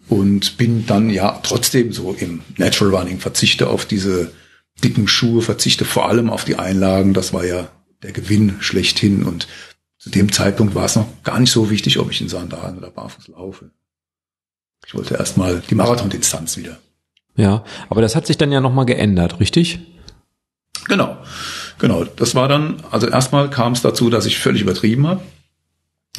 und 0.08 0.58
bin 0.58 0.86
dann 0.86 1.08
ja 1.08 1.40
trotzdem 1.42 1.92
so 1.92 2.12
im 2.12 2.42
Natural 2.58 2.94
Running, 2.94 3.18
verzichte 3.18 3.68
auf 3.68 3.86
diese 3.86 4.32
dicken 4.82 5.08
Schuhe, 5.08 5.40
verzichte 5.40 5.86
vor 5.86 6.08
allem 6.08 6.28
auf 6.28 6.44
die 6.44 6.56
Einlagen, 6.56 7.14
das 7.14 7.32
war 7.32 7.44
ja 7.44 7.68
der 8.04 8.12
Gewinn 8.12 8.56
schlechthin. 8.60 9.24
Und 9.24 9.48
zu 9.98 10.10
dem 10.10 10.30
Zeitpunkt 10.30 10.74
war 10.74 10.84
es 10.84 10.94
noch 10.94 11.08
gar 11.24 11.40
nicht 11.40 11.50
so 11.50 11.70
wichtig, 11.70 11.98
ob 11.98 12.10
ich 12.10 12.20
in 12.20 12.28
Sandalen 12.28 12.78
oder 12.78 12.90
barfuß 12.90 13.28
laufe. 13.28 13.70
Ich 14.86 14.94
wollte 14.94 15.14
erstmal 15.14 15.62
die 15.68 15.74
Marathondistanz 15.74 16.56
wieder. 16.56 16.78
Ja, 17.36 17.64
aber 17.88 18.02
das 18.02 18.14
hat 18.14 18.26
sich 18.26 18.36
dann 18.36 18.52
ja 18.52 18.60
nochmal 18.60 18.86
geändert, 18.86 19.40
richtig? 19.40 19.80
Genau, 20.86 21.16
genau. 21.78 22.04
Das 22.04 22.34
war 22.34 22.46
dann, 22.46 22.82
also 22.90 23.08
erstmal 23.08 23.48
kam 23.50 23.72
es 23.72 23.82
dazu, 23.82 24.10
dass 24.10 24.26
ich 24.26 24.38
völlig 24.38 24.62
übertrieben 24.62 25.06
habe. 25.06 25.22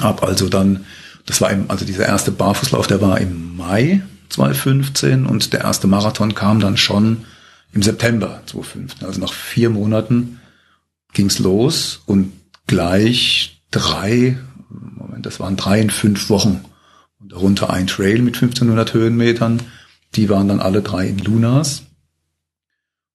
Hab 0.01 0.23
also 0.23 0.49
dann, 0.49 0.85
das 1.25 1.39
war 1.39 1.51
im, 1.51 1.69
also 1.69 1.85
dieser 1.85 2.05
erste 2.05 2.31
Barfußlauf, 2.31 2.87
der 2.87 3.01
war 3.01 3.21
im 3.21 3.55
Mai 3.55 4.01
2015 4.29 5.25
und 5.25 5.53
der 5.53 5.61
erste 5.61 5.87
Marathon 5.87 6.33
kam 6.33 6.59
dann 6.59 6.75
schon 6.75 7.25
im 7.71 7.83
September 7.83 8.41
2015, 8.47 9.07
also 9.07 9.21
nach 9.21 9.31
vier 9.31 9.69
Monaten 9.69 10.41
ging's 11.15 11.39
los 11.39 12.01
und 12.05 12.31
gleich 12.67 13.61
drei, 13.71 14.37
Moment, 14.69 15.25
das 15.25 15.39
waren 15.39 15.55
drei 15.55 15.81
in 15.81 15.89
fünf 15.89 16.29
Wochen 16.29 16.63
und 17.19 17.31
darunter 17.31 17.71
ein 17.71 17.87
Trail 17.87 18.21
mit 18.21 18.35
1500 18.35 18.93
Höhenmetern. 18.93 19.63
Die 20.13 20.29
waren 20.29 20.47
dann 20.47 20.59
alle 20.59 20.81
drei 20.81 21.07
in 21.07 21.17
Lunas. 21.17 21.83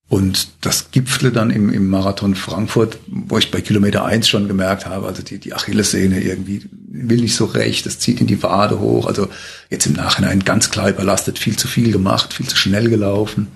Und 0.08 0.48
das 0.62 0.90
Gipfel 0.90 1.30
dann 1.30 1.50
im, 1.50 1.72
im 1.72 1.88
Marathon 1.88 2.34
Frankfurt, 2.34 2.98
wo 3.06 3.38
ich 3.38 3.52
bei 3.52 3.60
Kilometer 3.60 4.04
eins 4.04 4.28
schon 4.28 4.48
gemerkt 4.48 4.86
habe, 4.86 5.06
also 5.06 5.22
die, 5.22 5.38
die 5.38 5.54
Achillessehne 5.54 6.20
irgendwie 6.20 6.68
will 6.88 7.20
nicht 7.20 7.36
so 7.36 7.44
recht, 7.44 7.86
das 7.86 8.00
zieht 8.00 8.20
in 8.20 8.26
die 8.26 8.42
Wade 8.42 8.80
hoch. 8.80 9.06
Also 9.06 9.28
jetzt 9.70 9.86
im 9.86 9.92
Nachhinein 9.92 10.44
ganz 10.44 10.70
klar 10.70 10.90
überlastet, 10.90 11.38
viel 11.38 11.56
zu 11.56 11.68
viel 11.68 11.92
gemacht, 11.92 12.34
viel 12.34 12.48
zu 12.48 12.56
schnell 12.56 12.88
gelaufen 12.90 13.46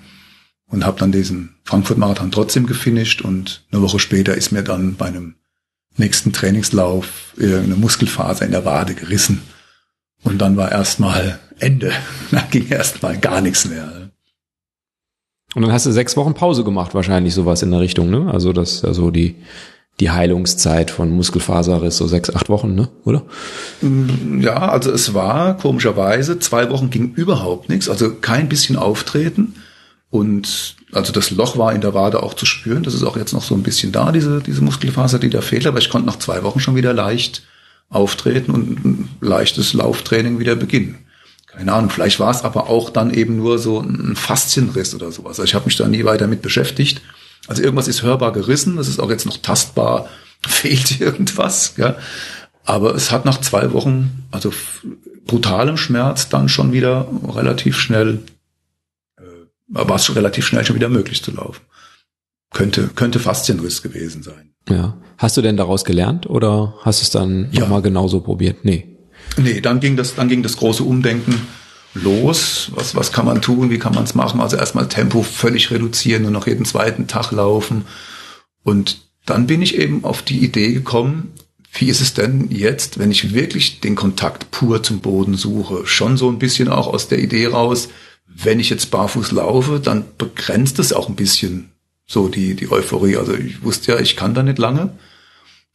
und 0.67 0.85
habe 0.85 0.99
dann 0.99 1.11
diesen 1.11 1.55
Frankfurt-Marathon 1.63 2.31
trotzdem 2.31 2.65
gefinisht 2.65 3.21
und 3.21 3.65
eine 3.71 3.81
Woche 3.81 3.99
später 3.99 4.35
ist 4.35 4.51
mir 4.51 4.63
dann 4.63 4.95
bei 4.95 5.07
einem 5.07 5.35
nächsten 5.97 6.33
Trainingslauf 6.33 7.33
eine 7.37 7.75
Muskelfaser 7.75 8.45
in 8.45 8.51
der 8.51 8.65
Wade 8.65 8.95
gerissen 8.95 9.41
und 10.23 10.39
dann 10.39 10.57
war 10.57 10.71
erstmal 10.71 11.39
Ende. 11.59 11.91
Da 12.31 12.41
ging 12.49 12.67
erstmal 12.67 13.17
gar 13.17 13.41
nichts 13.41 13.65
mehr. 13.65 14.09
Und 15.53 15.61
dann 15.61 15.71
hast 15.71 15.85
du 15.85 15.91
sechs 15.91 16.17
Wochen 16.17 16.33
Pause 16.33 16.65
gemacht, 16.65 16.93
wahrscheinlich 16.93 17.33
sowas 17.33 17.61
in 17.61 17.71
der 17.71 17.79
Richtung, 17.79 18.09
ne? 18.09 18.29
Also 18.29 18.51
das, 18.51 18.83
also 18.83 19.09
die, 19.09 19.35
die 20.01 20.11
Heilungszeit 20.11 20.91
von 20.91 21.11
Muskelfaserriss 21.11 21.95
so 21.95 22.07
sechs, 22.07 22.29
acht 22.29 22.49
Wochen, 22.49 22.75
ne? 22.75 22.89
Oder? 23.05 23.23
Mm, 23.81 24.41
ja, 24.41 24.67
also 24.67 24.91
es 24.91 25.13
war 25.13 25.55
komischerweise, 25.55 26.39
zwei 26.39 26.69
Wochen 26.69 26.89
ging 26.89 27.13
überhaupt 27.13 27.69
nichts, 27.69 27.87
also 27.87 28.13
kein 28.15 28.49
bisschen 28.49 28.75
Auftreten. 28.75 29.55
Und 30.15 30.75
also 30.93 31.11
das 31.11 31.31
Loch 31.31 31.57
war 31.57 31.73
in 31.73 31.81
der 31.81 31.93
Wade 31.93 32.23
auch 32.23 32.33
zu 32.33 32.45
spüren. 32.45 32.83
Das 32.83 32.93
ist 32.93 33.03
auch 33.03 33.17
jetzt 33.17 33.33
noch 33.33 33.43
so 33.43 33.53
ein 33.53 33.63
bisschen 33.63 33.91
da, 33.91 34.13
diese, 34.13 34.41
diese 34.41 34.63
Muskelfaser, 34.63 35.19
die 35.19 35.29
da 35.29 35.41
fehlt. 35.41 35.67
Aber 35.67 35.79
ich 35.79 35.89
konnte 35.89 36.07
nach 36.07 36.19
zwei 36.19 36.43
Wochen 36.43 36.61
schon 36.61 36.75
wieder 36.75 36.93
leicht 36.93 37.43
auftreten 37.89 38.51
und 38.51 38.85
ein 38.85 39.09
leichtes 39.19 39.73
Lauftraining 39.73 40.39
wieder 40.39 40.55
beginnen. 40.55 40.99
Keine 41.47 41.73
Ahnung, 41.73 41.89
vielleicht 41.89 42.19
war 42.19 42.31
es 42.31 42.43
aber 42.43 42.69
auch 42.69 42.89
dann 42.89 43.13
eben 43.13 43.37
nur 43.37 43.59
so 43.59 43.79
ein 43.79 44.15
Faszienriss 44.15 44.95
oder 44.95 45.11
sowas. 45.11 45.31
Also 45.31 45.43
ich 45.43 45.53
habe 45.53 45.65
mich 45.65 45.75
da 45.75 45.87
nie 45.87 46.05
weiter 46.05 46.27
mit 46.27 46.41
beschäftigt. 46.41 47.01
Also 47.47 47.61
irgendwas 47.61 47.87
ist 47.87 48.01
hörbar 48.01 48.31
gerissen, 48.31 48.77
das 48.77 48.87
ist 48.87 48.99
auch 48.99 49.09
jetzt 49.09 49.25
noch 49.25 49.37
tastbar, 49.37 50.09
fehlt 50.47 50.99
irgendwas. 50.99 51.75
Ja. 51.77 51.95
Aber 52.63 52.95
es 52.95 53.11
hat 53.11 53.25
nach 53.25 53.41
zwei 53.41 53.73
Wochen, 53.73 54.25
also 54.31 54.51
brutalem 55.27 55.77
Schmerz, 55.77 56.29
dann 56.29 56.49
schon 56.49 56.71
wieder 56.71 57.07
relativ 57.27 57.77
schnell, 57.77 58.19
war 59.67 59.95
es 59.95 60.05
schon 60.05 60.15
relativ 60.15 60.45
schnell 60.45 60.65
schon 60.65 60.75
wieder 60.75 60.89
möglich 60.89 61.23
zu 61.23 61.31
laufen. 61.31 61.61
Könnte, 62.53 62.89
könnte 62.95 63.19
Faszienriss 63.19 63.81
gewesen 63.81 64.23
sein. 64.23 64.53
Ja. 64.69 64.97
Hast 65.17 65.37
du 65.37 65.41
denn 65.41 65.57
daraus 65.57 65.85
gelernt 65.85 66.29
oder 66.29 66.75
hast 66.81 67.01
du 67.01 67.03
es 67.03 67.09
dann 67.09 67.49
ja. 67.51 67.61
nochmal 67.61 67.81
genauso 67.81 68.21
probiert? 68.21 68.63
Nee. 68.63 68.97
Nee, 69.37 69.61
dann 69.61 69.79
ging 69.79 69.97
das, 69.97 70.15
dann 70.15 70.29
ging 70.29 70.43
das 70.43 70.57
große 70.57 70.83
Umdenken 70.83 71.47
los. 71.93 72.71
Was, 72.75 72.95
was 72.95 73.11
kann 73.11 73.25
man 73.25 73.41
tun? 73.41 73.69
Wie 73.69 73.79
kann 73.79 73.93
man 73.93 74.03
es 74.03 74.15
machen? 74.15 74.41
Also 74.41 74.57
erstmal 74.57 74.87
Tempo 74.87 75.23
völlig 75.23 75.71
reduzieren, 75.71 76.23
nur 76.23 76.31
noch 76.31 76.47
jeden 76.47 76.65
zweiten 76.65 77.07
Tag 77.07 77.31
laufen. 77.31 77.85
Und 78.63 78.99
dann 79.25 79.47
bin 79.47 79.61
ich 79.61 79.77
eben 79.77 80.03
auf 80.03 80.21
die 80.21 80.43
Idee 80.43 80.73
gekommen, 80.73 81.33
wie 81.77 81.89
ist 81.89 82.01
es 82.01 82.13
denn 82.13 82.49
jetzt, 82.51 82.99
wenn 82.99 83.11
ich 83.11 83.33
wirklich 83.33 83.81
den 83.81 83.95
Kontakt 83.95 84.51
pur 84.51 84.81
zum 84.81 84.99
Boden 84.99 85.35
suche? 85.35 85.85
Schon 85.85 86.15
so 86.15 86.29
ein 86.29 86.39
bisschen 86.39 86.69
auch 86.69 86.87
aus 86.87 87.09
der 87.09 87.19
Idee 87.19 87.47
raus, 87.47 87.89
wenn 88.27 88.59
ich 88.59 88.69
jetzt 88.69 88.91
barfuß 88.91 89.31
laufe, 89.31 89.79
dann 89.79 90.05
begrenzt 90.17 90.79
es 90.79 90.93
auch 90.93 91.09
ein 91.09 91.15
bisschen 91.15 91.71
so 92.05 92.27
die, 92.27 92.55
die 92.55 92.71
Euphorie. 92.71 93.17
Also 93.17 93.33
ich 93.33 93.63
wusste 93.63 93.93
ja, 93.93 93.99
ich 93.99 94.15
kann 94.15 94.33
da 94.33 94.43
nicht 94.43 94.59
lange. 94.59 94.91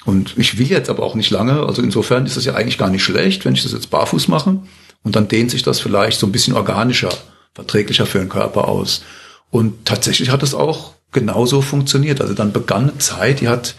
Und 0.04 0.38
ich 0.38 0.58
will 0.58 0.68
jetzt 0.68 0.88
aber 0.88 1.02
auch 1.02 1.14
nicht 1.14 1.30
lange. 1.30 1.66
Also 1.66 1.82
insofern 1.82 2.26
ist 2.26 2.36
es 2.36 2.44
ja 2.44 2.54
eigentlich 2.54 2.78
gar 2.78 2.90
nicht 2.90 3.04
schlecht, 3.04 3.44
wenn 3.44 3.54
ich 3.54 3.62
das 3.62 3.72
jetzt 3.72 3.90
barfuß 3.90 4.28
mache. 4.28 4.60
Und 5.02 5.16
dann 5.16 5.28
dehnt 5.28 5.50
sich 5.50 5.62
das 5.62 5.80
vielleicht 5.80 6.18
so 6.18 6.26
ein 6.26 6.32
bisschen 6.32 6.54
organischer, 6.54 7.10
verträglicher 7.54 8.06
für 8.06 8.18
den 8.18 8.28
Körper 8.28 8.68
aus. 8.68 9.02
Und 9.50 9.84
tatsächlich 9.84 10.30
hat 10.30 10.42
es 10.42 10.54
auch 10.54 10.94
genauso 11.12 11.60
funktioniert. 11.60 12.20
Also 12.20 12.34
dann 12.34 12.52
begann 12.52 12.90
eine 12.90 12.98
Zeit, 12.98 13.40
die 13.40 13.48
hat, 13.48 13.74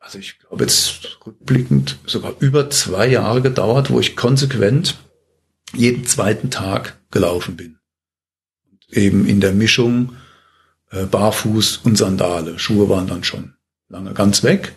also 0.00 0.18
ich 0.18 0.38
glaube 0.38 0.64
jetzt 0.64 1.18
rückblickend 1.26 1.98
sogar 2.06 2.32
über 2.40 2.70
zwei 2.70 3.06
Jahre 3.06 3.42
gedauert, 3.42 3.90
wo 3.90 4.00
ich 4.00 4.16
konsequent 4.16 4.96
jeden 5.74 6.04
zweiten 6.06 6.50
Tag 6.50 6.98
gelaufen 7.10 7.56
bin. 7.56 7.78
Eben 8.88 9.26
in 9.26 9.40
der 9.40 9.52
Mischung 9.52 10.16
äh, 10.90 11.04
Barfuß 11.04 11.78
und 11.78 11.96
Sandale. 11.96 12.58
Schuhe 12.58 12.88
waren 12.88 13.06
dann 13.06 13.24
schon 13.24 13.54
lange 13.88 14.14
ganz 14.14 14.42
weg. 14.42 14.76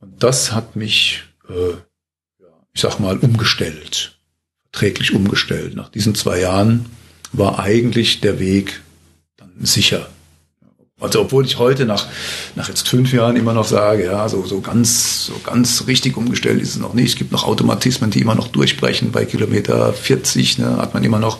Und 0.00 0.22
das 0.22 0.52
hat 0.52 0.76
mich, 0.76 1.22
äh, 1.48 1.74
ich 2.72 2.80
sag 2.80 2.98
mal, 2.98 3.18
umgestellt 3.18 4.18
träglich 4.72 5.12
umgestellt. 5.14 5.74
Nach 5.74 5.88
diesen 5.88 6.14
zwei 6.14 6.40
Jahren 6.40 6.86
war 7.32 7.58
eigentlich 7.58 8.20
der 8.20 8.38
Weg 8.38 8.80
dann 9.36 9.52
sicher. 9.60 10.08
Also 11.00 11.20
obwohl 11.20 11.44
ich 11.44 11.58
heute 11.58 11.86
nach, 11.86 12.06
nach 12.56 12.68
jetzt 12.68 12.88
fünf 12.88 13.12
Jahren 13.12 13.36
immer 13.36 13.54
noch 13.54 13.66
sage, 13.66 14.06
ja, 14.06 14.28
so, 14.28 14.44
so 14.44 14.60
ganz, 14.60 15.26
so 15.26 15.34
ganz 15.44 15.86
richtig 15.86 16.16
umgestellt 16.16 16.60
ist 16.60 16.70
es 16.70 16.78
noch 16.78 16.94
nicht. 16.94 17.10
Es 17.10 17.16
gibt 17.16 17.30
noch 17.30 17.44
Automatismen, 17.44 18.10
die 18.10 18.20
immer 18.20 18.34
noch 18.34 18.48
durchbrechen. 18.48 19.12
Bei 19.12 19.24
Kilometer 19.24 19.92
40 19.92 20.58
ne, 20.58 20.76
hat 20.78 20.94
man 20.94 21.04
immer 21.04 21.20
noch 21.20 21.38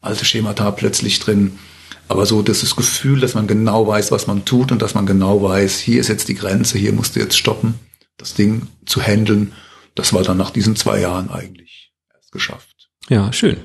alte 0.00 0.24
Schemata 0.24 0.70
plötzlich 0.70 1.18
drin. 1.18 1.58
Aber 2.06 2.26
so 2.26 2.42
das, 2.42 2.60
das 2.60 2.76
Gefühl, 2.76 3.18
dass 3.18 3.34
man 3.34 3.46
genau 3.46 3.86
weiß, 3.86 4.12
was 4.12 4.26
man 4.26 4.44
tut 4.44 4.70
und 4.70 4.80
dass 4.80 4.94
man 4.94 5.06
genau 5.06 5.42
weiß, 5.42 5.78
hier 5.80 6.00
ist 6.00 6.08
jetzt 6.08 6.28
die 6.28 6.34
Grenze, 6.34 6.78
hier 6.78 6.92
musst 6.92 7.16
du 7.16 7.20
jetzt 7.20 7.38
stoppen, 7.38 7.74
das 8.18 8.34
Ding 8.34 8.68
zu 8.86 9.00
handeln, 9.00 9.52
das 9.94 10.12
war 10.12 10.22
dann 10.22 10.36
nach 10.36 10.50
diesen 10.50 10.76
zwei 10.76 11.00
Jahren 11.00 11.30
eigentlich 11.30 11.92
geschafft. 12.30 12.90
Ja, 13.08 13.32
schön. 13.32 13.56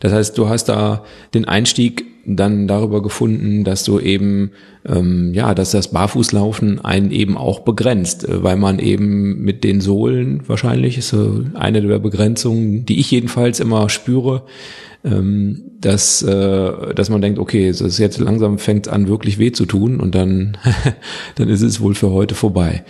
Das 0.00 0.12
heißt, 0.12 0.36
du 0.36 0.48
hast 0.48 0.64
da 0.66 1.04
den 1.34 1.44
Einstieg 1.44 2.04
dann 2.26 2.66
darüber 2.66 3.02
gefunden, 3.02 3.64
dass 3.64 3.84
du 3.84 3.98
eben, 3.98 4.52
ähm, 4.86 5.32
ja, 5.34 5.54
dass 5.54 5.70
das 5.70 5.88
Barfußlaufen 5.88 6.84
einen 6.84 7.10
eben 7.10 7.36
auch 7.36 7.60
begrenzt, 7.60 8.28
äh, 8.28 8.42
weil 8.42 8.56
man 8.56 8.78
eben 8.78 9.42
mit 9.42 9.64
den 9.64 9.80
Sohlen 9.80 10.42
wahrscheinlich 10.46 10.98
ist 10.98 11.08
so 11.08 11.44
eine 11.54 11.82
der 11.82 11.98
Begrenzungen, 11.98 12.86
die 12.86 13.00
ich 13.00 13.10
jedenfalls 13.10 13.60
immer 13.60 13.88
spüre, 13.88 14.42
ähm, 15.04 15.62
dass, 15.80 16.22
äh, 16.22 16.94
dass 16.94 17.10
man 17.10 17.20
denkt, 17.20 17.38
okay, 17.38 17.68
es 17.68 17.80
ist 17.80 17.98
jetzt 17.98 18.18
langsam 18.18 18.58
fängt 18.58 18.88
an 18.88 19.08
wirklich 19.08 19.38
weh 19.38 19.52
zu 19.52 19.66
tun 19.66 20.00
und 20.00 20.14
dann, 20.14 20.56
dann 21.34 21.48
ist 21.48 21.62
es 21.62 21.80
wohl 21.80 21.94
für 21.94 22.10
heute 22.10 22.34
vorbei. 22.34 22.84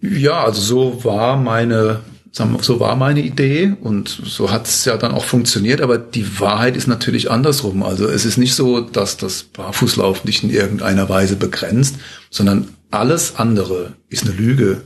Ja, 0.00 0.44
also 0.44 0.60
so 0.60 1.04
war 1.04 1.36
meine 1.36 2.00
so 2.32 2.80
war 2.80 2.96
meine 2.96 3.22
Idee 3.22 3.74
und 3.80 4.08
so 4.08 4.50
hat 4.50 4.66
es 4.66 4.84
ja 4.84 4.96
dann 4.96 5.12
auch 5.12 5.24
funktioniert, 5.24 5.80
aber 5.80 5.98
die 5.98 6.40
Wahrheit 6.40 6.76
ist 6.76 6.86
natürlich 6.86 7.30
andersrum. 7.30 7.82
Also 7.82 8.06
es 8.06 8.24
ist 8.24 8.36
nicht 8.36 8.54
so, 8.54 8.80
dass 8.80 9.16
das 9.16 9.42
Barfußlauf 9.44 10.24
nicht 10.24 10.44
in 10.44 10.50
irgendeiner 10.50 11.08
Weise 11.08 11.36
begrenzt, 11.36 11.96
sondern 12.30 12.68
alles 12.90 13.36
andere 13.36 13.94
ist 14.08 14.24
eine 14.24 14.34
Lüge. 14.34 14.82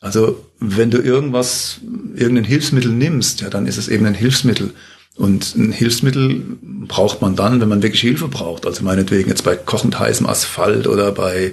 Also 0.00 0.44
wenn 0.58 0.90
du 0.90 0.98
irgendwas, 0.98 1.80
irgendein 2.14 2.44
Hilfsmittel 2.44 2.90
nimmst, 2.90 3.40
ja, 3.40 3.50
dann 3.50 3.66
ist 3.66 3.76
es 3.76 3.88
eben 3.88 4.06
ein 4.06 4.14
Hilfsmittel. 4.14 4.72
Und 5.16 5.54
ein 5.56 5.72
Hilfsmittel 5.72 6.42
braucht 6.62 7.20
man 7.20 7.36
dann, 7.36 7.60
wenn 7.60 7.68
man 7.68 7.82
wirklich 7.82 8.00
Hilfe 8.00 8.28
braucht. 8.28 8.66
Also 8.66 8.82
meinetwegen 8.82 9.28
jetzt 9.28 9.44
bei 9.44 9.56
kochend 9.56 9.98
heißem 9.98 10.26
Asphalt 10.26 10.86
oder 10.86 11.12
bei 11.12 11.52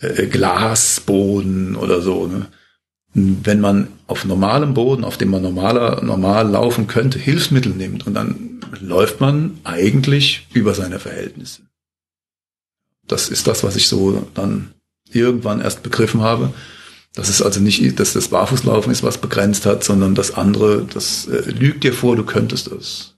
äh, 0.00 0.26
Glasboden 0.26 1.76
oder 1.76 2.02
so. 2.02 2.26
Ne? 2.26 2.48
Wenn 3.14 3.60
man 3.60 3.88
auf 4.06 4.24
normalem 4.24 4.74
Boden, 4.74 5.04
auf 5.04 5.18
dem 5.18 5.30
man 5.30 5.42
normaler, 5.42 6.02
normal 6.02 6.48
laufen 6.48 6.86
könnte, 6.86 7.18
Hilfsmittel 7.18 7.72
nimmt 7.72 8.06
und 8.06 8.14
dann 8.14 8.60
läuft 8.80 9.20
man 9.20 9.58
eigentlich 9.64 10.46
über 10.54 10.74
seine 10.74 10.98
Verhältnisse. 10.98 11.62
Das 13.06 13.28
ist 13.28 13.46
das, 13.46 13.64
was 13.64 13.76
ich 13.76 13.88
so 13.88 14.26
dann 14.34 14.72
irgendwann 15.10 15.60
erst 15.60 15.82
begriffen 15.82 16.22
habe. 16.22 16.52
Dass 17.14 17.28
es 17.28 17.42
also 17.42 17.60
nicht, 17.60 18.00
dass 18.00 18.14
das 18.14 18.28
Barfußlaufen 18.28 18.90
ist, 18.90 19.02
was 19.02 19.18
begrenzt 19.18 19.66
hat, 19.66 19.84
sondern 19.84 20.14
das 20.14 20.32
andere, 20.32 20.86
das 20.94 21.26
äh, 21.26 21.50
lügt 21.50 21.84
dir 21.84 21.92
vor, 21.92 22.16
du 22.16 22.24
könntest 22.24 22.72
das. 22.72 23.14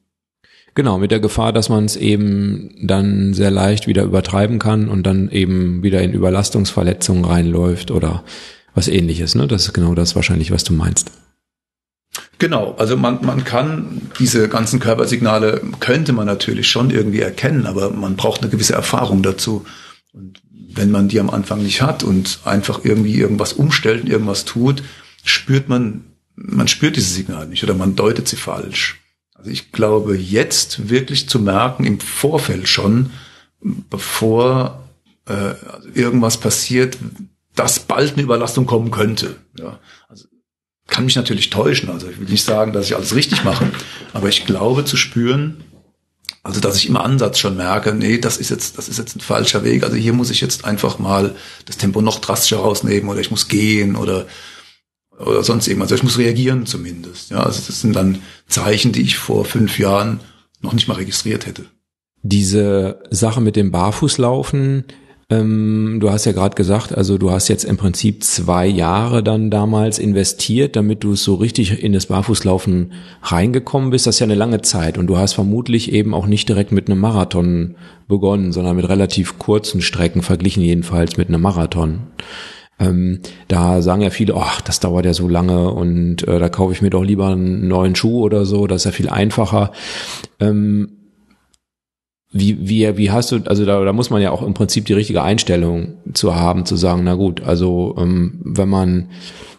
Genau, 0.75 0.99
mit 0.99 1.13
der 1.13 1.21
Gefahr, 1.21 1.53
dass 1.53 1.69
man 1.69 1.85
es 1.85 1.95
eben 1.95 2.75
dann 2.83 3.35
sehr 3.35 3.53
leicht 3.53 3.87
wieder 3.87 4.03
übertreiben 4.03 4.59
kann 4.59 4.89
und 4.89 5.05
dann 5.05 5.31
eben 5.31 5.85
wieder 5.85 6.03
in 6.03 6.13
Überlastungsverletzungen 6.13 7.25
reinläuft 7.25 7.93
oder 7.93 8.25
was 8.75 8.89
ähnliches, 8.89 9.35
ne? 9.35 9.47
Das 9.47 9.67
ist 9.67 9.73
genau 9.73 9.95
das 9.95 10.17
wahrscheinlich, 10.17 10.51
was 10.51 10.65
du 10.65 10.73
meinst. 10.73 11.11
Genau, 12.39 12.75
also 12.79 12.97
man, 12.97 13.25
man 13.25 13.45
kann 13.45 14.03
diese 14.19 14.49
ganzen 14.49 14.81
Körpersignale, 14.81 15.63
könnte 15.81 16.13
man 16.13 16.27
natürlich 16.27 16.69
schon 16.69 16.91
irgendwie 16.91 17.21
erkennen, 17.21 17.67
aber 17.67 17.91
man 17.91 18.17
braucht 18.17 18.43
eine 18.43 18.51
gewisse 18.51 18.75
Erfahrung 18.75 19.23
dazu. 19.23 19.65
Und 20.13 20.43
wenn 20.51 20.91
man 20.91 21.09
die 21.09 21.21
am 21.21 21.31
Anfang 21.31 21.63
nicht 21.63 21.83
hat 21.83 22.03
und 22.03 22.41
einfach 22.45 22.85
irgendwie 22.85 23.15
irgendwas 23.15 23.53
umstellt 23.53 24.05
und 24.05 24.11
irgendwas 24.11 24.45
tut, 24.45 24.83
spürt 25.25 25.69
man, 25.69 26.05
man 26.35 26.69
spürt 26.69 26.97
diese 26.97 27.13
Signale 27.13 27.47
nicht 27.47 27.63
oder 27.63 27.75
man 27.75 27.97
deutet 27.97 28.29
sie 28.29 28.37
falsch. 28.37 29.01
Also 29.35 29.51
ich 29.51 29.73
glaube, 29.73 30.17
jetzt 30.17 30.89
wirklich 30.89 31.29
zu 31.29 31.39
merken, 31.39 31.85
im 31.85 32.01
Vorfeld 32.01 32.69
schon, 32.69 33.11
bevor 33.61 34.85
äh, 35.27 35.55
irgendwas 35.95 36.39
passiert, 36.39 36.99
dass 37.55 37.81
bald 37.81 38.15
eine 38.15 38.23
Überlastung 38.23 38.67
kommen 38.67 38.91
könnte. 38.91 39.37
Ja, 39.59 39.79
also 40.09 40.27
kann 40.87 41.05
mich 41.05 41.17
natürlich 41.17 41.51
täuschen. 41.51 41.89
Also 41.91 42.09
ich 42.09 42.19
will 42.19 42.29
nicht 42.29 42.45
sagen, 42.45 42.73
dass 42.73 42.87
ich 42.87 42.97
alles 42.97 43.15
richtig 43.15 43.45
mache, 43.45 43.71
aber 44.13 44.29
ich 44.29 44.45
glaube 44.47 44.85
zu 44.85 44.97
spüren, 44.97 45.65
also 46.43 46.61
dass 46.61 46.77
ich 46.77 46.89
im 46.89 46.97
Ansatz 46.97 47.39
schon 47.39 47.57
merke, 47.57 47.95
nee, 47.95 48.19
das 48.19 48.37
ist 48.37 48.51
jetzt, 48.51 48.77
das 48.77 48.89
ist 48.89 48.99
jetzt 48.99 49.17
ein 49.17 49.21
falscher 49.21 49.65
Weg. 49.65 49.83
Also 49.83 49.97
hier 49.97 50.13
muss 50.13 50.31
ich 50.31 50.43
jetzt 50.43 50.65
einfach 50.65 50.99
mal 50.99 51.35
das 51.65 51.79
Tempo 51.79 52.03
noch 52.03 52.19
drastischer 52.19 52.59
rausnehmen 52.59 53.09
oder 53.09 53.21
ich 53.21 53.31
muss 53.31 53.49
gehen 53.49 53.97
oder 53.97 54.27
oder 55.19 55.43
sonst 55.45 55.69
irgendwas. 55.69 55.87
Also 55.87 55.97
ich 55.97 56.03
muss 56.03 56.19
reagieren 56.19 56.67
zumindest. 56.67 57.31
Ja, 57.31 57.43
also 57.45 57.63
das 57.67 57.81
sind 57.81 57.95
dann 57.95 58.21
Zeichen, 58.49 58.93
die 58.93 59.03
ich 59.03 59.17
vor 59.17 59.45
fünf 59.45 59.79
Jahren 59.79 60.21
noch 60.61 60.73
nicht 60.73 60.89
mal 60.89 60.95
registriert 60.95 61.47
hätte. 61.47 61.67
Diese 62.23 63.01
Sache 63.11 63.41
mit 63.41 63.55
dem 63.55 63.71
Barfußlaufen, 63.71 64.85
Ähm, 65.31 65.99
du 66.01 66.11
hast 66.11 66.27
ja 66.27 66.33
gerade 66.33 66.55
gesagt, 66.55 66.97
also 66.97 67.17
du 67.17 67.31
hast 67.31 67.49
jetzt 67.49 67.65
im 67.65 67.77
Prinzip 67.77 68.23
zwei 68.25 68.67
Jahre 68.67 69.23
dann 69.23 69.51
damals 69.51 69.99
investiert, 69.99 70.77
damit 70.77 71.03
du 71.03 71.15
so 71.15 71.37
richtig 71.37 71.83
in 71.83 71.93
das 71.93 72.07
Barfußlaufen 72.07 72.93
reingekommen 73.23 73.91
bist. 73.91 74.07
Das 74.07 74.17
ist 74.17 74.21
ja 74.21 74.25
eine 74.25 74.35
lange 74.35 74.61
Zeit 74.63 74.99
und 74.99 75.07
du 75.07 75.17
hast 75.17 75.33
vermutlich 75.33 75.93
eben 75.93 76.15
auch 76.15 76.27
nicht 76.27 76.49
direkt 76.49 76.73
mit 76.73 76.89
einem 76.89 77.01
Marathon 77.01 77.77
begonnen, 78.07 78.53
sondern 78.53 78.77
mit 78.77 78.89
relativ 78.89 79.39
kurzen 79.39 79.81
Strecken, 79.81 80.23
verglichen 80.23 80.63
jedenfalls 80.63 81.17
mit 81.17 81.29
einem 81.29 81.41
Marathon. 81.41 82.01
Ähm, 82.79 83.21
da 83.49 83.83
sagen 83.83 84.03
ja 84.03 84.11
viele, 84.11 84.35
ach, 84.35 84.61
das 84.61 84.81
dauert 84.81 85.07
ja 85.07 85.15
so 85.15 85.29
lange 85.29 85.71
und 85.71 86.27
äh, 86.27 86.39
da 86.39 86.49
kaufe 86.49 86.73
ich 86.73 86.83
mir 86.83 86.91
doch 86.91 87.05
lieber 87.05 87.29
einen 87.29 87.69
neuen 87.69 87.95
Schuh 87.95 88.23
oder 88.23 88.45
so, 88.45 88.67
das 88.67 88.83
ist 88.83 88.87
ja 88.87 88.91
viel 88.91 89.09
einfacher. 89.09 89.71
Ähm, 90.41 91.04
wie, 92.37 92.69
wie, 92.69 92.97
wie 92.99 93.13
hast 93.13 93.31
du, 93.31 93.39
also 93.45 93.65
da, 93.65 93.85
da 93.85 93.93
muss 93.93 94.11
man 94.11 94.21
ja 94.21 94.33
auch 94.33 94.43
im 94.43 94.55
Prinzip 94.55 94.87
die 94.87 94.93
richtige 94.93 95.23
Einstellung 95.23 95.95
zu 96.15 96.35
haben, 96.35 96.67
zu 96.67 96.75
sagen, 96.75 97.03
na 97.05 97.15
gut, 97.15 97.43
also 97.45 97.95
ähm, 97.97 98.41
wenn 98.43 98.69
man 98.69 99.09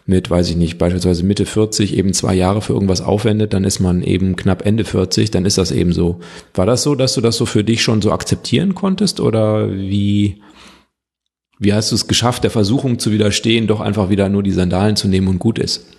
mit, 0.06 0.30
weiß 0.30 0.50
ich 0.50 0.58
nicht, 0.58 0.78
beispielsweise 0.78 1.24
Mitte 1.24 1.46
40 1.46 1.98
eben 1.98 2.12
zwei 2.12 2.36
Jahre 2.36 2.62
für 2.62 2.74
irgendwas 2.74 3.00
aufwendet, 3.00 3.54
dann 3.54 3.64
ist 3.64 3.80
man 3.80 4.04
eben 4.04 4.36
knapp 4.36 4.66
Ende 4.66 4.84
40, 4.84 5.32
dann 5.32 5.46
ist 5.46 5.58
das 5.58 5.72
eben 5.72 5.94
so. 5.94 6.20
War 6.54 6.66
das 6.66 6.84
so, 6.84 6.96
dass 6.96 7.14
du 7.14 7.22
das 7.22 7.38
so 7.38 7.46
für 7.46 7.64
dich 7.64 7.82
schon 7.82 8.02
so 8.02 8.12
akzeptieren 8.12 8.76
konntest 8.76 9.22
oder 9.22 9.72
wie, 9.72 10.42
wie 11.58 11.74
hast 11.74 11.92
du 11.92 11.96
es 11.96 12.08
geschafft, 12.08 12.44
der 12.44 12.52
Versuchung 12.52 13.00
zu 13.00 13.14
widerstehen, 13.14 13.68
doch 13.68 13.80
einfach 13.80 14.10
wieder 14.10 14.28
nur 14.28 14.44
die 14.44 14.52
Sandalen 14.52 14.98
zu 14.98 15.08
nehmen 15.08 15.30
und 15.30 15.40
gut 15.40 15.60
ist? 15.60 15.95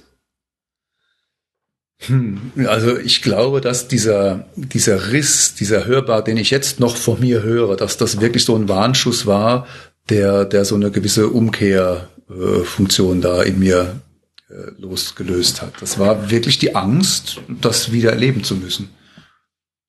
Hm, 1.99 2.53
also 2.67 2.97
ich 2.99 3.23
glaube, 3.23 3.61
dass 3.61 3.89
dieser, 3.89 4.47
dieser 4.57 5.13
Riss, 5.13 5.55
dieser 5.55 5.87
Hörbar, 5.87 6.23
den 6.23 6.37
ich 6.37 6.51
jetzt 6.51 6.79
noch 6.79 6.97
vor 6.97 7.19
mir 7.19 7.43
höre, 7.43 7.77
dass 7.77 7.97
das 7.97 8.21
wirklich 8.21 8.45
so 8.45 8.55
ein 8.55 8.69
Warnschuss 8.69 9.27
war, 9.27 9.67
der, 10.09 10.45
der 10.45 10.65
so 10.65 10.75
eine 10.75 10.91
gewisse 10.91 11.29
Umkehrfunktion 11.29 13.21
da 13.21 13.43
in 13.43 13.59
mir 13.59 14.01
äh, 14.49 14.81
losgelöst 14.81 15.63
hat. 15.63 15.73
Das 15.81 15.99
war 15.99 16.31
wirklich 16.31 16.59
die 16.59 16.77
Angst, 16.77 17.41
das 17.61 17.93
wieder 17.93 18.11
erleben 18.11 18.45
zu 18.45 18.57
müssen. 18.57 18.91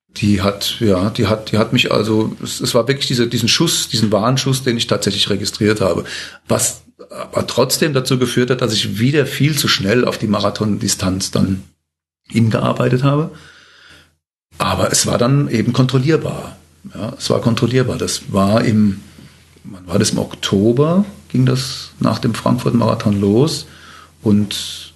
Die 0.10 0.42
hat, 0.42 0.78
ja, 0.80 1.12
die 1.12 1.28
hat, 1.28 1.52
die 1.52 1.60
hat 1.60 1.74
mich 1.74 1.92
also, 1.92 2.36
es, 2.42 2.60
es 2.62 2.74
war 2.74 2.88
wirklich 2.88 3.08
diese, 3.08 3.28
diesen 3.28 3.50
Schuss, 3.50 3.90
diesen 3.90 4.12
Warnschuss, 4.12 4.64
den 4.64 4.78
ich 4.78 4.88
tatsächlich 4.88 5.30
registriert 5.30 5.82
habe. 5.82 6.06
Was 6.48 6.84
aber 7.10 7.46
trotzdem 7.46 7.94
dazu 7.94 8.18
geführt 8.18 8.50
hat, 8.50 8.62
dass 8.62 8.74
ich 8.74 8.98
wieder 9.00 9.28
viel 9.28 9.56
zu 9.56 9.68
schnell 9.68 10.06
auf 10.06 10.18
die 10.18 10.28
Marathondistanz 10.28 11.30
dann 11.30 11.64
hingearbeitet 12.30 13.04
habe. 13.04 13.32
Aber 14.58 14.92
es 14.92 15.06
war 15.06 15.18
dann 15.18 15.50
eben 15.50 15.74
kontrollierbar. 15.74 16.58
Ja, 16.94 17.14
es 17.18 17.30
war 17.30 17.42
kontrollierbar. 17.42 17.98
Das 17.98 18.32
war 18.32 18.64
im, 18.64 19.02
wann 19.64 19.88
war 19.88 20.00
das 20.00 20.12
im 20.12 20.20
Oktober, 20.20 21.06
ging 21.30 21.46
das 21.46 21.92
nach 22.00 22.20
dem 22.20 22.34
Frankfurt-Marathon 22.34 23.20
los. 23.20 23.68
Und 24.22 24.94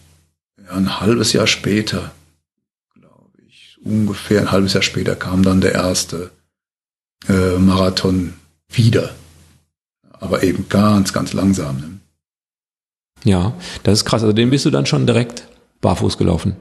ja, 0.64 0.72
ein 0.72 1.00
halbes 1.00 1.34
Jahr 1.34 1.48
später, 1.48 2.12
glaube 2.94 3.38
ich, 3.48 3.78
ungefähr 3.84 4.42
ein 4.42 4.52
halbes 4.52 4.74
Jahr 4.74 4.84
später 4.84 5.16
kam 5.16 5.44
dann 5.44 5.62
der 5.62 5.74
erste 5.74 6.32
äh, 7.28 7.58
Marathon 7.58 8.34
wieder. 8.70 9.14
Aber 10.12 10.44
eben 10.44 10.70
ganz, 10.70 11.14
ganz 11.14 11.34
langsam. 11.34 11.78
Ne? 11.78 12.00
Ja, 13.24 13.54
das 13.84 14.00
ist 14.00 14.06
krass. 14.06 14.22
Also 14.22 14.34
den 14.34 14.50
bist 14.50 14.66
du 14.66 14.72
dann 14.72 14.86
schon 14.86 15.06
direkt 15.06 15.48
barfuß 15.82 16.18
gelaufen. 16.18 16.56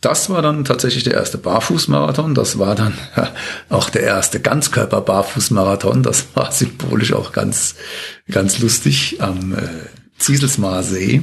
Das 0.00 0.30
war 0.30 0.42
dann 0.42 0.64
tatsächlich 0.64 1.02
der 1.02 1.14
erste 1.14 1.38
Barfußmarathon. 1.38 2.34
Das 2.34 2.58
war 2.58 2.74
dann 2.74 2.94
auch 3.68 3.90
der 3.90 4.02
erste 4.02 4.38
Ganzkörper-Barfußmarathon. 4.40 6.02
Das 6.02 6.26
war 6.34 6.52
symbolisch 6.52 7.12
auch 7.12 7.32
ganz, 7.32 7.74
ganz 8.30 8.58
lustig 8.60 9.16
am 9.20 9.54
äh, 9.54 9.68
Zieselsmar 10.18 10.82
See. 10.82 11.22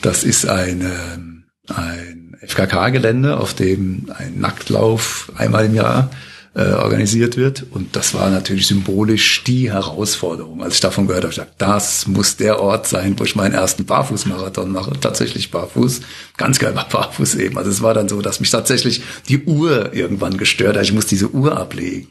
Das 0.00 0.24
ist 0.24 0.48
eine, 0.48 1.32
ein 1.68 2.36
FKK-Gelände, 2.44 3.38
auf 3.38 3.54
dem 3.54 4.12
ein 4.18 4.40
Nacktlauf 4.40 5.30
einmal 5.36 5.66
im 5.66 5.74
Jahr 5.74 6.10
äh, 6.54 6.72
organisiert 6.72 7.36
wird. 7.36 7.64
Und 7.70 7.96
das 7.96 8.14
war 8.14 8.28
natürlich 8.28 8.66
symbolisch 8.66 9.42
die 9.44 9.72
Herausforderung. 9.72 10.62
Als 10.62 10.74
ich 10.74 10.80
davon 10.80 11.06
gehört 11.06 11.24
habe, 11.24 11.32
ich 11.32 11.38
dachte, 11.38 11.52
das 11.58 12.06
muss 12.06 12.36
der 12.36 12.60
Ort 12.60 12.86
sein, 12.86 13.18
wo 13.18 13.24
ich 13.24 13.36
meinen 13.36 13.54
ersten 13.54 13.84
Barfußmarathon 13.84 14.70
mache. 14.70 14.92
Tatsächlich 15.00 15.50
barfuß, 15.50 16.00
ganz 16.36 16.58
geil 16.58 16.72
barfuß 16.72 17.36
eben. 17.36 17.56
Also 17.56 17.70
es 17.70 17.82
war 17.82 17.94
dann 17.94 18.08
so, 18.08 18.20
dass 18.20 18.40
mich 18.40 18.50
tatsächlich 18.50 19.02
die 19.28 19.44
Uhr 19.44 19.94
irgendwann 19.94 20.36
gestört 20.36 20.76
hat. 20.76 20.84
Ich 20.84 20.92
muss 20.92 21.06
diese 21.06 21.30
Uhr 21.30 21.56
ablegen. 21.56 22.08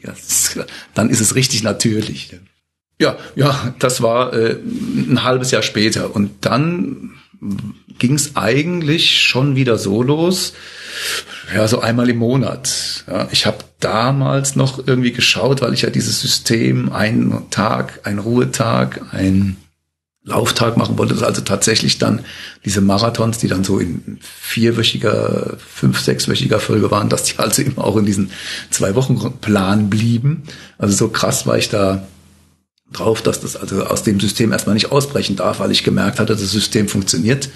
Dann 0.94 1.10
ist 1.10 1.22
es 1.22 1.36
richtig 1.36 1.64
natürlich. 1.64 2.36
Ja, 3.00 3.18
ja, 3.36 3.74
das 3.80 4.02
war 4.02 4.34
äh, 4.34 4.58
ein 4.64 5.24
halbes 5.24 5.52
Jahr 5.52 5.64
später. 5.64 6.16
Und 6.16 6.32
dann 6.42 7.12
ging 7.98 8.16
es 8.16 8.36
eigentlich 8.36 9.22
schon 9.22 9.56
wieder 9.56 9.78
so 9.78 10.02
los 10.02 10.54
ja, 11.54 11.68
so 11.68 11.80
einmal 11.82 12.10
im 12.10 12.18
Monat. 12.18 12.91
Ja, 13.08 13.28
ich 13.32 13.46
habe 13.46 13.60
damals 13.80 14.56
noch 14.56 14.86
irgendwie 14.86 15.12
geschaut, 15.12 15.62
weil 15.62 15.74
ich 15.74 15.82
ja 15.82 15.90
dieses 15.90 16.22
System, 16.22 16.92
einen 16.92 17.50
Tag, 17.50 18.02
ein 18.04 18.20
Ruhetag, 18.20 19.02
ein 19.12 19.58
Lauftag 20.24 20.78
machen 20.78 20.98
wollte. 20.98 21.26
Also 21.26 21.42
tatsächlich 21.42 21.98
dann 21.98 22.24
diese 22.64 22.82
Marathons, 22.82 23.40
die 23.40 23.48
dann 23.48 23.64
so 23.64 23.80
in 23.80 24.20
vierwöchiger, 24.22 25.58
fünf, 25.58 26.00
sechswöchiger 26.00 26.60
Folge 26.60 26.92
waren, 26.92 27.10
dass 27.10 27.24
die 27.24 27.40
also 27.40 27.64
immer 27.64 27.84
auch 27.84 27.98
in 27.98 28.06
diesen 28.06 28.32
zwei 28.70 28.94
Wochen 28.94 29.20
Plan 29.42 29.90
blieben. 29.90 30.44
Also 30.78 30.96
so 30.96 31.10
krass 31.10 31.48
war 31.48 31.58
ich 31.58 31.70
da 31.70 32.08
drauf, 32.94 33.22
dass 33.22 33.40
das 33.40 33.56
also 33.56 33.84
aus 33.86 34.04
dem 34.04 34.20
System 34.20 34.52
erstmal 34.52 34.76
nicht 34.76 34.92
ausbrechen 34.92 35.38
darf, 35.38 35.60
weil 35.60 35.72
ich 35.72 35.84
gemerkt 35.84 36.20
hatte, 36.20 36.34
das 36.34 36.52
System 36.52 36.88
funktioniert 36.88 37.50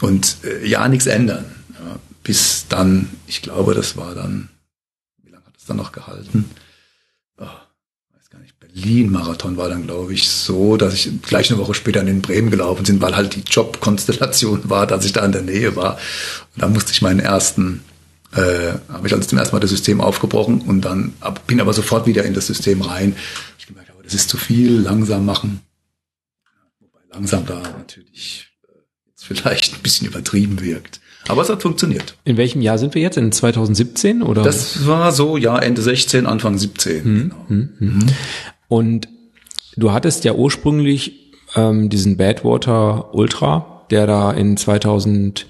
und 0.00 0.36
äh, 0.44 0.66
ja 0.66 0.86
nichts 0.88 1.06
ändern 1.06 1.44
bis 2.22 2.66
dann, 2.68 3.10
ich 3.26 3.42
glaube, 3.42 3.74
das 3.74 3.96
war 3.96 4.14
dann, 4.14 4.48
es 5.62 5.66
dann 5.66 5.76
noch 5.76 5.92
gehalten? 5.92 6.50
Oh, 7.38 7.46
weiß 8.14 8.30
gar 8.30 8.40
nicht, 8.40 8.58
Berlin-Marathon 8.58 9.56
war 9.56 9.68
dann, 9.68 9.86
glaube 9.86 10.12
ich, 10.12 10.28
so, 10.28 10.76
dass 10.76 10.94
ich 10.94 11.22
gleich 11.22 11.50
eine 11.50 11.58
Woche 11.58 11.74
später 11.74 12.00
in 12.00 12.06
den 12.06 12.22
Bremen 12.22 12.50
gelaufen 12.50 12.84
bin, 12.84 13.00
weil 13.00 13.16
halt 13.16 13.34
die 13.34 13.40
Jobkonstellation 13.40 14.62
war, 14.68 14.86
dass 14.86 15.04
ich 15.04 15.12
da 15.12 15.24
in 15.24 15.32
der 15.32 15.42
Nähe 15.42 15.76
war. 15.76 15.98
Und 16.54 16.62
da 16.62 16.68
musste 16.68 16.92
ich 16.92 17.02
meinen 17.02 17.20
ersten, 17.20 17.82
äh, 18.32 18.74
habe 18.88 19.06
ich 19.06 19.14
also 19.14 19.26
zum 19.26 19.38
ersten 19.38 19.54
Mal 19.54 19.60
das 19.60 19.70
System 19.70 20.00
aufgebrochen 20.00 20.60
und 20.62 20.82
dann 20.82 21.14
ab, 21.20 21.46
bin 21.46 21.60
aber 21.60 21.72
sofort 21.72 22.06
wieder 22.06 22.24
in 22.24 22.34
das 22.34 22.48
System 22.48 22.82
rein. 22.82 23.16
Ich 23.58 23.66
gemerkt 23.66 23.90
habe, 23.90 24.02
das 24.02 24.14
ist 24.14 24.28
zu 24.28 24.36
viel, 24.36 24.80
langsam 24.80 25.24
machen. 25.24 25.60
Wobei 26.80 27.00
langsam 27.12 27.46
da 27.46 27.60
natürlich 27.60 28.48
äh, 28.66 28.72
jetzt 29.08 29.24
vielleicht 29.24 29.74
ein 29.74 29.82
bisschen 29.82 30.08
übertrieben 30.08 30.60
wirkt. 30.60 31.01
Aber 31.28 31.42
es 31.42 31.48
hat 31.48 31.62
funktioniert. 31.62 32.16
In 32.24 32.36
welchem 32.36 32.62
Jahr 32.62 32.78
sind 32.78 32.94
wir 32.94 33.02
jetzt? 33.02 33.16
In 33.16 33.30
2017 33.30 34.22
oder? 34.22 34.42
Das 34.42 34.86
war 34.86 35.12
so, 35.12 35.36
ja, 35.36 35.58
Ende 35.58 35.80
16, 35.82 36.26
Anfang 36.26 36.58
17. 36.58 37.04
Hm, 37.04 37.04
genau. 37.04 37.44
hm, 37.48 37.70
hm. 37.78 38.06
Und 38.68 39.08
du 39.76 39.92
hattest 39.92 40.24
ja 40.24 40.34
ursprünglich 40.34 41.32
ähm, 41.54 41.90
diesen 41.90 42.16
Badwater 42.16 43.14
Ultra, 43.14 43.84
der 43.90 44.06
da 44.06 44.32
in 44.32 44.56
2008 44.56 45.46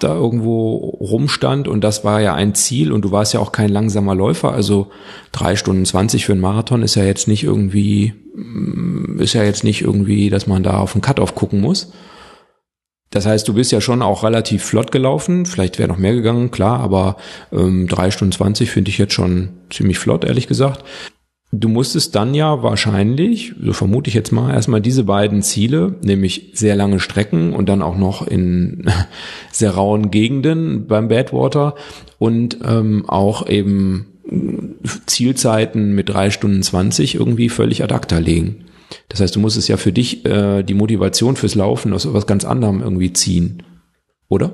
da 0.00 0.14
irgendwo 0.14 0.76
rumstand 1.00 1.68
und 1.68 1.82
das 1.82 2.04
war 2.04 2.20
ja 2.20 2.34
ein 2.34 2.54
Ziel 2.54 2.92
und 2.92 3.02
du 3.02 3.12
warst 3.12 3.34
ja 3.34 3.40
auch 3.40 3.52
kein 3.52 3.68
langsamer 3.68 4.14
Läufer, 4.14 4.52
also 4.52 4.90
drei 5.32 5.56
Stunden 5.56 5.84
zwanzig 5.84 6.26
für 6.26 6.32
einen 6.32 6.40
Marathon 6.40 6.82
ist 6.82 6.94
ja 6.94 7.04
jetzt 7.04 7.28
nicht 7.28 7.44
irgendwie, 7.44 8.14
ist 9.18 9.34
ja 9.34 9.44
jetzt 9.44 9.64
nicht 9.64 9.82
irgendwie, 9.82 10.30
dass 10.30 10.46
man 10.46 10.62
da 10.62 10.78
auf 10.78 10.92
den 10.92 11.02
Cut-Off 11.02 11.34
gucken 11.34 11.60
muss. 11.60 11.92
Das 13.10 13.26
heißt, 13.26 13.46
du 13.48 13.54
bist 13.54 13.72
ja 13.72 13.80
schon 13.80 14.02
auch 14.02 14.22
relativ 14.22 14.62
flott 14.62 14.92
gelaufen. 14.92 15.44
Vielleicht 15.44 15.78
wäre 15.78 15.88
noch 15.88 15.98
mehr 15.98 16.14
gegangen, 16.14 16.52
klar, 16.52 16.78
aber 16.80 17.16
ähm, 17.52 17.88
drei 17.88 18.10
Stunden 18.12 18.32
zwanzig 18.32 18.70
finde 18.70 18.90
ich 18.90 18.98
jetzt 18.98 19.14
schon 19.14 19.50
ziemlich 19.68 19.98
flott, 19.98 20.24
ehrlich 20.24 20.46
gesagt. 20.46 20.84
Du 21.52 21.68
musstest 21.68 22.14
dann 22.14 22.32
ja 22.32 22.62
wahrscheinlich, 22.62 23.54
so 23.60 23.72
vermute 23.72 24.06
ich 24.06 24.14
jetzt 24.14 24.30
mal, 24.30 24.54
erstmal 24.54 24.80
diese 24.80 25.02
beiden 25.02 25.42
Ziele, 25.42 25.96
nämlich 26.02 26.52
sehr 26.54 26.76
lange 26.76 27.00
Strecken 27.00 27.52
und 27.52 27.68
dann 27.68 27.82
auch 27.82 27.98
noch 27.98 28.24
in 28.24 28.88
sehr 29.50 29.72
rauen 29.72 30.12
Gegenden 30.12 30.86
beim 30.86 31.08
Badwater 31.08 31.74
und 32.20 32.58
ähm, 32.64 33.08
auch 33.08 33.48
eben 33.48 34.06
Zielzeiten 35.06 35.96
mit 35.96 36.08
drei 36.08 36.30
Stunden 36.30 36.62
zwanzig 36.62 37.16
irgendwie 37.16 37.48
völlig 37.48 37.82
ad 37.82 37.92
acta 37.92 38.18
legen. 38.18 38.66
Das 39.08 39.20
heißt, 39.20 39.34
du 39.36 39.40
musst 39.40 39.56
es 39.56 39.68
ja 39.68 39.76
für 39.76 39.92
dich 39.92 40.24
äh, 40.24 40.62
die 40.62 40.74
Motivation 40.74 41.36
fürs 41.36 41.54
Laufen 41.54 41.92
aus 41.92 42.12
was 42.12 42.26
ganz 42.26 42.44
anderem 42.44 42.82
irgendwie 42.82 43.12
ziehen, 43.12 43.62
oder? 44.28 44.52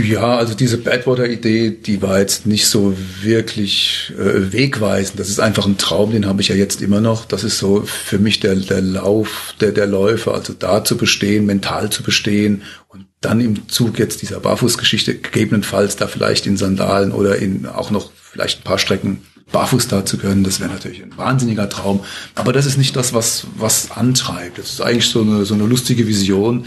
Ja, 0.00 0.36
also 0.36 0.54
diese 0.54 0.78
Badwater-Idee, 0.78 1.70
die 1.70 2.00
war 2.00 2.20
jetzt 2.20 2.46
nicht 2.46 2.68
so 2.68 2.96
wirklich 3.20 4.12
äh, 4.16 4.52
wegweisend. 4.52 5.18
Das 5.18 5.28
ist 5.28 5.40
einfach 5.40 5.66
ein 5.66 5.76
Traum, 5.76 6.12
den 6.12 6.26
habe 6.26 6.40
ich 6.40 6.48
ja 6.48 6.54
jetzt 6.54 6.82
immer 6.82 7.00
noch. 7.00 7.24
Das 7.24 7.42
ist 7.42 7.58
so 7.58 7.82
für 7.82 8.20
mich 8.20 8.38
der, 8.38 8.54
der 8.54 8.80
Lauf 8.80 9.54
der, 9.60 9.72
der 9.72 9.88
Läufer, 9.88 10.34
also 10.34 10.52
da 10.52 10.84
zu 10.84 10.96
bestehen, 10.96 11.46
mental 11.46 11.90
zu 11.90 12.04
bestehen 12.04 12.62
und 12.88 13.06
dann 13.20 13.40
im 13.40 13.68
Zug 13.68 13.98
jetzt 13.98 14.22
dieser 14.22 14.38
Barfußgeschichte 14.38 15.16
gegebenenfalls 15.16 15.96
da 15.96 16.06
vielleicht 16.06 16.46
in 16.46 16.56
Sandalen 16.56 17.10
oder 17.10 17.36
in 17.36 17.66
auch 17.66 17.90
noch 17.90 18.12
vielleicht 18.14 18.60
ein 18.60 18.64
paar 18.64 18.78
Strecken 18.78 19.22
barfuß 19.52 19.88
da 19.88 20.04
zu 20.04 20.18
können, 20.18 20.44
das 20.44 20.60
wäre 20.60 20.70
natürlich 20.70 21.02
ein 21.02 21.16
wahnsinniger 21.16 21.68
Traum. 21.68 22.04
Aber 22.34 22.52
das 22.52 22.66
ist 22.66 22.78
nicht 22.78 22.96
das, 22.96 23.14
was, 23.14 23.46
was 23.56 23.90
antreibt. 23.92 24.58
Das 24.58 24.70
ist 24.72 24.80
eigentlich 24.80 25.08
so 25.08 25.22
eine, 25.22 25.44
so 25.44 25.54
eine 25.54 25.66
lustige 25.66 26.06
Vision, 26.06 26.66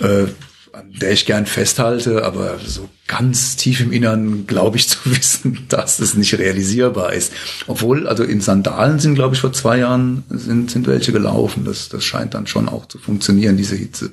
äh, 0.00 0.26
an 0.72 0.92
der 1.00 1.12
ich 1.12 1.26
gern 1.26 1.46
festhalte, 1.46 2.24
aber 2.24 2.58
so 2.64 2.88
ganz 3.06 3.56
tief 3.56 3.80
im 3.80 3.92
Innern 3.92 4.46
glaube 4.46 4.76
ich 4.76 4.88
zu 4.88 4.98
wissen, 5.04 5.66
dass 5.68 5.98
es 5.98 6.14
nicht 6.14 6.38
realisierbar 6.38 7.12
ist. 7.12 7.32
Obwohl, 7.66 8.06
also 8.06 8.24
in 8.24 8.40
Sandalen 8.40 8.98
sind, 8.98 9.14
glaube 9.14 9.34
ich, 9.34 9.40
vor 9.40 9.52
zwei 9.52 9.78
Jahren 9.78 10.24
sind, 10.30 10.70
sind 10.70 10.86
welche 10.86 11.12
gelaufen. 11.12 11.64
Das, 11.64 11.88
das 11.88 12.04
scheint 12.04 12.34
dann 12.34 12.46
schon 12.46 12.68
auch 12.68 12.86
zu 12.86 12.98
funktionieren, 12.98 13.56
diese 13.56 13.76
Hitze. 13.76 14.12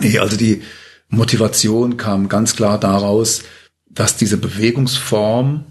Nee, 0.00 0.18
also 0.18 0.36
die 0.36 0.62
Motivation 1.08 1.96
kam 1.96 2.28
ganz 2.28 2.56
klar 2.56 2.78
daraus, 2.78 3.42
dass 3.88 4.16
diese 4.16 4.36
Bewegungsform 4.36 5.64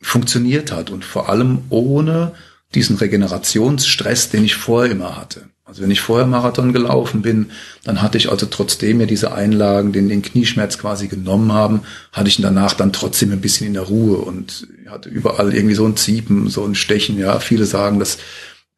funktioniert 0.00 0.72
hat 0.72 0.90
und 0.90 1.04
vor 1.04 1.28
allem 1.28 1.62
ohne 1.70 2.32
diesen 2.74 2.96
Regenerationsstress, 2.96 4.30
den 4.30 4.44
ich 4.44 4.54
vorher 4.54 4.92
immer 4.92 5.16
hatte. 5.16 5.48
Also 5.64 5.82
wenn 5.82 5.90
ich 5.90 6.00
vorher 6.00 6.26
Marathon 6.26 6.72
gelaufen 6.72 7.20
bin, 7.20 7.50
dann 7.84 8.00
hatte 8.00 8.16
ich 8.16 8.30
also 8.30 8.46
trotzdem 8.46 8.98
mir 8.98 9.06
diese 9.06 9.32
Einlagen, 9.32 9.92
den, 9.92 10.08
den 10.08 10.22
Knieschmerz 10.22 10.78
quasi 10.78 11.08
genommen 11.08 11.52
haben, 11.52 11.82
hatte 12.10 12.28
ich 12.28 12.38
ihn 12.38 12.42
danach 12.42 12.72
dann 12.72 12.92
trotzdem 12.92 13.32
ein 13.32 13.42
bisschen 13.42 13.66
in 13.66 13.74
der 13.74 13.82
Ruhe 13.82 14.16
und 14.16 14.66
hatte 14.88 15.10
überall 15.10 15.54
irgendwie 15.54 15.74
so 15.74 15.84
ein 15.84 15.96
Ziepen, 15.96 16.48
so 16.48 16.64
ein 16.64 16.74
Stechen. 16.74 17.18
Ja, 17.18 17.38
viele 17.38 17.66
sagen, 17.66 17.98
dass 17.98 18.16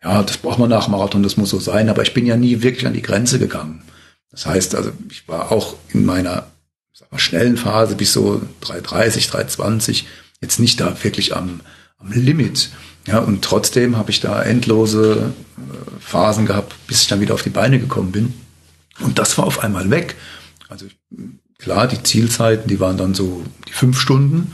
ja, 0.03 0.23
das 0.23 0.39
braucht 0.39 0.59
man 0.59 0.71
nach 0.71 0.89
Marathon, 0.89 1.23
das 1.23 1.37
muss 1.37 1.51
so 1.51 1.61
sein. 1.61 1.89
Aber 1.89 2.03
ich 2.03 2.15
bin 2.15 2.27
ja 2.27 2.37
nie 2.37 2.63
wirklich 2.63 2.87
an 2.87 2.95
die 2.95 3.03
Grenze 3.03 3.39
gegangen. 3.39 3.83
Das 4.31 4.47
heißt, 4.47 4.75
also 4.75 4.93
ich 5.11 5.29
war 5.29 5.53
auch 5.53 5.77
in 5.91 6.05
meiner 6.05 6.47
sag 6.93 7.13
mal, 7.13 7.19
schnellen 7.19 7.57
Phase 7.57 7.95
bis 7.95 8.13
so 8.13 8.41
330, 8.63 9.29
320 9.29 10.07
jetzt 10.41 10.59
nicht 10.59 10.81
da 10.81 11.03
wirklich 11.03 11.37
am, 11.37 11.61
am 11.99 12.13
Limit. 12.13 12.71
Ja, 13.07 13.19
und 13.19 13.43
trotzdem 13.43 13.97
habe 13.97 14.11
ich 14.11 14.21
da 14.21 14.43
endlose 14.43 15.33
äh, 15.57 16.01
Phasen 16.01 16.47
gehabt, 16.47 16.75
bis 16.87 17.03
ich 17.03 17.09
dann 17.09 17.21
wieder 17.21 17.35
auf 17.35 17.43
die 17.43 17.51
Beine 17.51 17.79
gekommen 17.79 18.13
bin. 18.13 18.35
Und 19.01 19.19
das 19.19 19.39
war 19.39 19.47
auf 19.47 19.61
einmal 19.61 19.91
weg. 19.91 20.17
Also 20.69 20.87
klar, 21.59 21.89
die 21.89 22.03
Zielzeiten, 22.03 22.69
die 22.69 22.81
waren 22.81 22.99
dann 22.99 23.15
so 23.15 23.45
die 23.69 23.73
fünf 23.73 23.99
Stunden, 23.99 24.53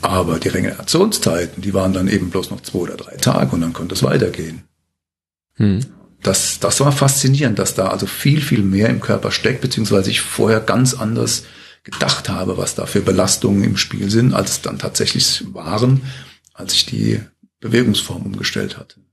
aber 0.00 0.38
die 0.38 0.48
Regenerationszeiten, 0.48 1.62
die 1.62 1.74
waren 1.74 1.92
dann 1.92 2.08
eben 2.08 2.30
bloß 2.30 2.50
noch 2.50 2.62
zwei 2.62 2.80
oder 2.80 2.96
drei 2.96 3.16
Tage 3.16 3.52
und 3.52 3.60
dann 3.60 3.72
konnte 3.72 3.94
es 3.94 4.02
weitergehen. 4.02 4.64
Hm. 5.56 5.80
Das, 6.22 6.58
das 6.58 6.80
war 6.80 6.90
faszinierend, 6.90 7.58
dass 7.58 7.74
da 7.74 7.88
also 7.88 8.06
viel, 8.06 8.40
viel 8.40 8.62
mehr 8.62 8.88
im 8.88 9.00
Körper 9.00 9.30
steckt, 9.30 9.60
beziehungsweise 9.60 10.10
ich 10.10 10.22
vorher 10.22 10.60
ganz 10.60 10.94
anders 10.94 11.44
gedacht 11.84 12.28
habe, 12.28 12.56
was 12.56 12.74
da 12.74 12.86
für 12.86 13.02
Belastungen 13.02 13.62
im 13.62 13.76
Spiel 13.76 14.10
sind, 14.10 14.34
als 14.34 14.50
es 14.52 14.62
dann 14.62 14.78
tatsächlich 14.78 15.44
waren, 15.52 16.02
als 16.54 16.72
ich 16.72 16.86
die 16.86 17.20
Bewegungsform 17.60 18.22
umgestellt 18.22 18.78
hatte. 18.78 19.03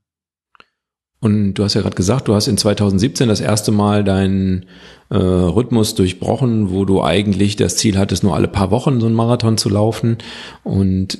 Und 1.22 1.54
du 1.54 1.62
hast 1.62 1.74
ja 1.74 1.82
gerade 1.82 1.94
gesagt, 1.94 2.26
du 2.26 2.34
hast 2.34 2.48
in 2.48 2.58
2017 2.58 3.28
das 3.28 3.40
erste 3.40 3.70
Mal 3.70 4.02
deinen 4.02 4.66
äh, 5.08 5.16
Rhythmus 5.16 5.94
durchbrochen, 5.94 6.72
wo 6.72 6.84
du 6.84 7.00
eigentlich 7.00 7.54
das 7.54 7.76
Ziel 7.76 7.96
hattest, 7.96 8.24
nur 8.24 8.34
alle 8.34 8.48
paar 8.48 8.72
Wochen 8.72 9.00
so 9.00 9.06
einen 9.06 9.14
Marathon 9.14 9.56
zu 9.56 9.68
laufen 9.68 10.18
und 10.64 11.18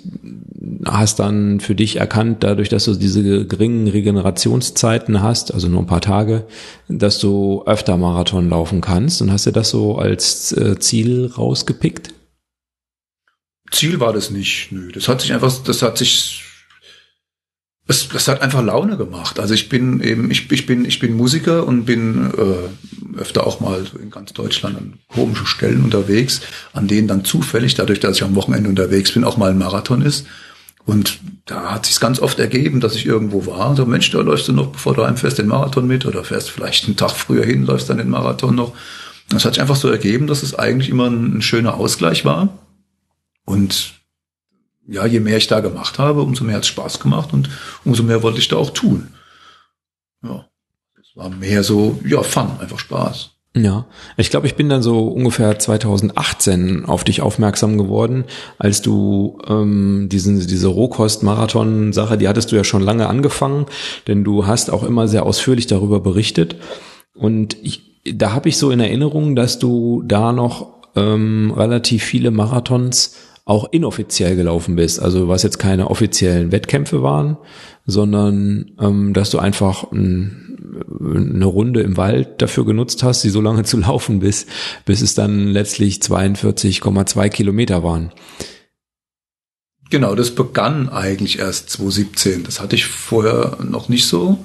hast 0.85 1.21
dann 1.21 1.61
für 1.61 1.77
dich 1.77 1.97
erkannt, 1.97 2.43
dadurch, 2.43 2.69
dass 2.69 2.87
du 2.87 2.95
diese 2.95 3.47
geringen 3.47 3.87
Regenerationszeiten 3.87 5.23
hast, 5.23 5.55
also 5.55 5.69
nur 5.69 5.79
ein 5.79 5.87
paar 5.87 6.01
Tage, 6.01 6.47
dass 6.89 7.21
du 7.21 7.63
öfter 7.67 7.97
Marathon 7.97 8.51
laufen 8.51 8.81
kannst 8.81 9.23
und 9.23 9.31
hast 9.31 9.47
dir 9.47 9.53
das 9.53 9.71
so 9.71 9.99
als 9.99 10.51
äh, 10.51 10.81
Ziel 10.81 11.27
rausgepickt? 11.27 12.13
Ziel 13.71 14.01
war 14.01 14.13
das 14.13 14.33
nicht, 14.33 14.73
nö. 14.73 14.91
Das 14.91 15.07
hat 15.07 15.21
sich 15.21 15.33
einfach, 15.33 15.53
das 15.63 15.81
hat 15.81 15.97
sich 15.97 16.43
es, 17.89 18.09
das 18.09 18.29
hat 18.29 18.43
einfach 18.43 18.63
Laune 18.63 18.97
gemacht. 18.97 19.41
Also 19.41 19.55
ich 19.55 19.69
bin 19.69 20.01
eben, 20.01 20.31
ich, 20.31 20.51
ich 20.51 20.67
bin, 20.67 20.85
ich 20.85 20.99
bin 21.01 21.17
Musiker 21.17 21.67
und 21.67 21.85
bin 21.85 22.33
äh, 22.37 23.19
öfter 23.19 23.47
auch 23.47 23.61
mal 23.61 23.85
in 24.01 24.11
ganz 24.11 24.33
Deutschland 24.33 24.77
an 24.77 24.95
komischen 25.09 25.47
Stellen 25.47 25.83
unterwegs, 25.83 26.41
an 26.73 26.87
denen 26.87 27.09
dann 27.09 27.25
zufällig, 27.25 27.75
dadurch, 27.75 28.01
dass 28.01 28.17
ich 28.17 28.23
am 28.23 28.37
Wochenende 28.37 28.69
unterwegs 28.69 29.13
bin, 29.13 29.25
auch 29.25 29.37
mal 29.37 29.51
ein 29.51 29.59
Marathon 29.59 30.03
ist. 30.03 30.27
Und 30.85 31.21
da 31.47 31.73
hat 31.73 31.87
sich 31.87 31.99
ganz 32.01 32.19
oft 32.21 32.39
ergeben, 32.39 32.81
dass 32.81 32.97
ich 32.97 33.07
irgendwo 33.07 33.47
war. 33.47 33.77
So, 33.77 33.87
Mensch, 33.87 34.11
da 34.11 34.21
läufst 34.21 34.49
du 34.49 34.53
noch, 34.53 34.69
bevor 34.69 34.95
du 34.95 35.05
heimfährst, 35.05 35.39
den 35.39 35.47
Marathon 35.47 35.87
mit 35.87 36.07
oder 36.07 36.25
fährst 36.25 36.51
vielleicht 36.51 36.87
einen 36.87 36.97
Tag 36.97 37.13
früher 37.13 37.45
hin, 37.45 37.67
läufst 37.67 37.89
dann 37.89 37.99
den 37.99 38.11
Marathon 38.11 38.55
noch. 38.55 38.75
Das 39.29 39.45
hat 39.45 39.55
sich 39.55 39.61
einfach 39.61 39.77
so 39.77 39.89
ergeben, 39.89 40.27
dass 40.27 40.43
es 40.43 40.55
eigentlich 40.55 40.89
immer 40.89 41.09
ein, 41.09 41.39
ein 41.39 41.43
schöner 41.43 41.75
Ausgleich 41.75 42.25
war. 42.25 42.59
Und 43.45 44.02
ja, 44.87 45.07
je 45.07 45.21
mehr 45.21 45.37
ich 45.37 45.47
da 45.47 45.61
gemacht 45.61 45.99
habe, 45.99 46.23
umso 46.23 46.45
mehr 46.45 46.57
hat 46.57 46.63
es 46.63 46.69
Spaß 46.69 47.01
gemacht 47.01 47.33
und 47.33 47.49
umso 47.85 48.03
mehr 48.03 48.23
wollte 48.23 48.39
ich 48.39 48.49
da 48.49 48.57
auch 48.57 48.71
tun. 48.71 49.09
Ja, 50.23 50.47
es 51.01 51.17
war 51.17 51.31
mehr 51.31 51.63
so, 51.63 52.01
ja, 52.05 52.23
Fun, 52.23 52.49
einfach 52.61 52.79
Spaß. 52.79 53.31
Ja, 53.55 53.85
ich 54.17 54.31
glaube, 54.31 54.47
ich 54.47 54.55
bin 54.55 54.71
dann 54.71 54.83
so 54.83 55.09
ungefähr 55.09 55.59
2018 55.59 56.87
auf 56.87 57.05
dich 57.05 57.21
aufmerksam 57.21 57.77
geworden, 57.77 58.25
als 58.57 58.81
du 58.81 59.39
ähm, 59.47 60.09
diesen, 60.11 60.47
diese 60.47 60.69
Rohkost-Marathon-Sache, 60.69 62.17
die 62.17 62.29
hattest 62.29 62.51
du 62.51 62.57
ja 62.57 62.65
schon 62.65 62.81
lange 62.81 63.09
angefangen, 63.09 63.67
denn 64.07 64.25
du 64.25 64.47
hast 64.47 64.71
auch 64.71 64.83
immer 64.83 65.07
sehr 65.07 65.27
ausführlich 65.27 65.67
darüber 65.67 66.01
berichtet. 66.01 66.57
Und 67.15 67.59
ich, 67.63 68.01
da 68.15 68.33
habe 68.33 68.49
ich 68.49 68.57
so 68.57 68.71
in 68.71 68.81
Erinnerung, 68.81 69.37
dass 69.37 69.59
du 69.59 70.03
da 70.07 70.33
noch 70.33 70.81
ähm, 70.97 71.53
relativ 71.55 72.05
viele 72.05 72.31
Marathons 72.31 73.17
auch 73.45 73.73
inoffiziell 73.73 74.37
gelaufen 74.37 74.77
bist. 74.77 75.01
Also 75.01 75.29
was 75.29 75.43
jetzt 75.43 75.59
keine 75.59 75.91
offiziellen 75.91 76.53
Wettkämpfe 76.53 77.03
waren, 77.03 77.37
sondern 77.87 78.73
ähm, 78.81 79.13
dass 79.15 79.31
du 79.31 79.39
einfach 79.39 79.91
ein, 79.91 80.87
eine 81.01 81.45
Runde 81.45 81.81
im 81.81 81.97
Wald 81.97 82.41
dafür 82.41 82.65
genutzt 82.65 83.03
hast, 83.03 83.23
sie 83.23 83.31
so 83.31 83.41
lange 83.41 83.65
zu 83.65 83.79
laufen 83.79 84.21
bis, 84.21 84.47
bis 84.85 85.03
es 85.03 85.15
dann 85.15 85.49
letztlich 85.49 85.99
42,2 85.99 87.29
Kilometer 87.31 87.83
waren. 87.83 88.13
Genau, 89.91 90.15
das 90.15 90.35
begann 90.35 90.89
eigentlich 90.89 91.39
erst 91.39 91.69
2017. 91.71 92.45
Das 92.45 92.61
hatte 92.61 92.77
ich 92.77 92.87
vorher 92.87 93.59
noch 93.63 93.91
nicht 93.91 94.07
so. 94.07 94.43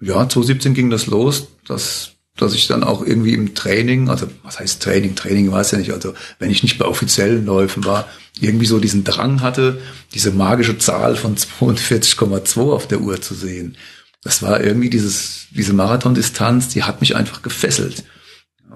Ja, 0.00 0.28
2017 0.28 0.74
ging 0.74 0.90
das 0.90 1.06
los, 1.06 1.48
dass 1.66 2.15
dass 2.36 2.54
ich 2.54 2.66
dann 2.66 2.84
auch 2.84 3.04
irgendwie 3.04 3.32
im 3.32 3.54
Training, 3.54 4.08
also 4.08 4.28
was 4.42 4.58
heißt 4.58 4.82
Training? 4.82 5.14
Training 5.14 5.50
weiß 5.50 5.72
ja 5.72 5.78
nicht, 5.78 5.92
also 5.92 6.14
wenn 6.38 6.50
ich 6.50 6.62
nicht 6.62 6.78
bei 6.78 6.84
offiziellen 6.84 7.46
Läufen 7.46 7.84
war, 7.84 8.06
irgendwie 8.40 8.66
so 8.66 8.78
diesen 8.78 9.04
Drang 9.04 9.40
hatte, 9.40 9.80
diese 10.14 10.30
magische 10.30 10.78
Zahl 10.78 11.16
von 11.16 11.36
42,2 11.36 12.60
auf 12.70 12.86
der 12.86 13.00
Uhr 13.00 13.20
zu 13.20 13.34
sehen. 13.34 13.76
Das 14.22 14.42
war 14.42 14.60
irgendwie 14.60 14.90
dieses, 14.90 15.46
diese 15.50 15.72
Marathondistanz, 15.72 16.68
die 16.68 16.82
hat 16.82 17.00
mich 17.00 17.16
einfach 17.16 17.42
gefesselt. 17.42 18.04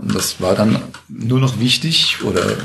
Und 0.00 0.14
das 0.14 0.40
war 0.40 0.54
dann 0.54 0.80
nur 1.08 1.40
noch 1.40 1.60
wichtig 1.60 2.18
oder 2.22 2.56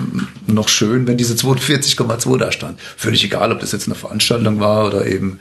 noch 0.47 0.69
schön, 0.69 1.08
wenn 1.08 1.17
diese 1.17 1.34
42,2 1.34 2.38
da 2.38 2.51
stand. 2.51 2.79
Völlig 2.95 3.23
egal, 3.23 3.51
ob 3.51 3.60
das 3.60 3.71
jetzt 3.71 3.88
eine 3.88 3.95
Veranstaltung 3.95 4.60
war 4.60 4.86
oder 4.86 5.05
eben 5.05 5.39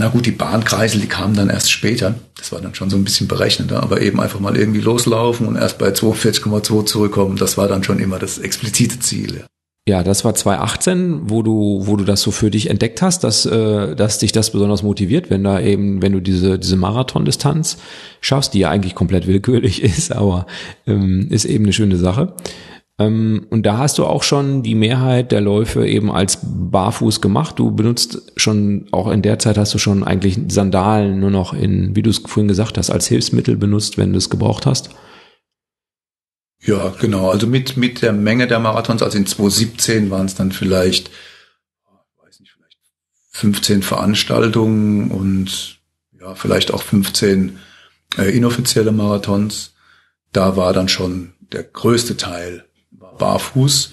na 0.00 0.08
gut, 0.08 0.24
die 0.24 0.30
Bahnkreisel, 0.30 1.00
die 1.00 1.06
kamen 1.06 1.34
dann 1.34 1.50
erst 1.50 1.70
später. 1.70 2.14
Das 2.38 2.52
war 2.52 2.60
dann 2.62 2.74
schon 2.74 2.88
so 2.88 2.96
ein 2.96 3.04
bisschen 3.04 3.28
berechnender, 3.28 3.82
aber 3.82 4.00
eben 4.00 4.18
einfach 4.18 4.40
mal 4.40 4.56
irgendwie 4.56 4.80
loslaufen 4.80 5.46
und 5.46 5.56
erst 5.56 5.78
bei 5.78 5.90
42,2 5.90 6.86
zurückkommen, 6.86 7.36
das 7.36 7.58
war 7.58 7.68
dann 7.68 7.84
schon 7.84 7.98
immer 7.98 8.18
das 8.18 8.38
explizite 8.38 8.98
Ziel. 8.98 9.44
Ja, 9.86 10.02
das 10.02 10.24
war 10.24 10.34
2018, 10.34 11.28
wo 11.28 11.42
du, 11.42 11.82
wo 11.84 11.96
du 11.96 12.04
das 12.04 12.22
so 12.22 12.30
für 12.30 12.50
dich 12.50 12.70
entdeckt 12.70 13.02
hast, 13.02 13.24
dass, 13.24 13.44
äh, 13.44 13.94
dass 13.94 14.18
dich 14.18 14.32
das 14.32 14.52
besonders 14.52 14.82
motiviert, 14.82 15.28
wenn 15.28 15.44
da 15.44 15.60
eben, 15.60 16.00
wenn 16.00 16.12
du 16.12 16.20
diese, 16.20 16.58
diese 16.58 16.76
Marathondistanz 16.76 17.76
schaffst, 18.22 18.54
die 18.54 18.60
ja 18.60 18.70
eigentlich 18.70 18.94
komplett 18.94 19.26
willkürlich 19.26 19.82
ist, 19.82 20.12
aber 20.12 20.46
ähm, 20.86 21.28
ist 21.30 21.44
eben 21.44 21.64
eine 21.64 21.74
schöne 21.74 21.96
Sache. 21.96 22.32
Ähm, 23.00 23.46
und 23.48 23.64
da 23.64 23.78
hast 23.78 23.96
du 23.96 24.04
auch 24.04 24.22
schon 24.22 24.62
die 24.62 24.74
Mehrheit 24.74 25.32
der 25.32 25.40
Läufe 25.40 25.86
eben 25.86 26.12
als 26.12 26.38
barfuß 26.42 27.22
gemacht. 27.22 27.58
Du 27.58 27.70
benutzt 27.70 28.30
schon, 28.36 28.88
auch 28.92 29.10
in 29.10 29.22
der 29.22 29.38
Zeit 29.38 29.56
hast 29.56 29.72
du 29.72 29.78
schon 29.78 30.04
eigentlich 30.04 30.38
Sandalen 30.48 31.18
nur 31.18 31.30
noch 31.30 31.54
in, 31.54 31.96
wie 31.96 32.02
du 32.02 32.10
es 32.10 32.18
vorhin 32.18 32.46
gesagt 32.46 32.76
hast, 32.76 32.90
als 32.90 33.06
Hilfsmittel 33.06 33.56
benutzt, 33.56 33.96
wenn 33.96 34.12
du 34.12 34.18
es 34.18 34.28
gebraucht 34.28 34.66
hast. 34.66 34.90
Ja, 36.62 36.90
genau. 37.00 37.30
Also 37.30 37.46
mit, 37.46 37.78
mit 37.78 38.02
der 38.02 38.12
Menge 38.12 38.46
der 38.46 38.58
Marathons, 38.58 39.02
also 39.02 39.16
in 39.16 39.24
2017 39.24 40.10
waren 40.10 40.26
es 40.26 40.34
dann 40.34 40.52
vielleicht, 40.52 41.10
weiß 42.22 42.40
nicht, 42.40 42.52
vielleicht 42.52 42.76
15 43.30 43.82
Veranstaltungen 43.82 45.10
und 45.10 45.78
ja, 46.20 46.34
vielleicht 46.34 46.70
auch 46.70 46.82
15 46.82 47.58
äh, 48.18 48.36
inoffizielle 48.36 48.92
Marathons. 48.92 49.72
Da 50.32 50.58
war 50.58 50.74
dann 50.74 50.88
schon 50.88 51.32
der 51.50 51.62
größte 51.62 52.18
Teil 52.18 52.66
barfuß. 53.20 53.92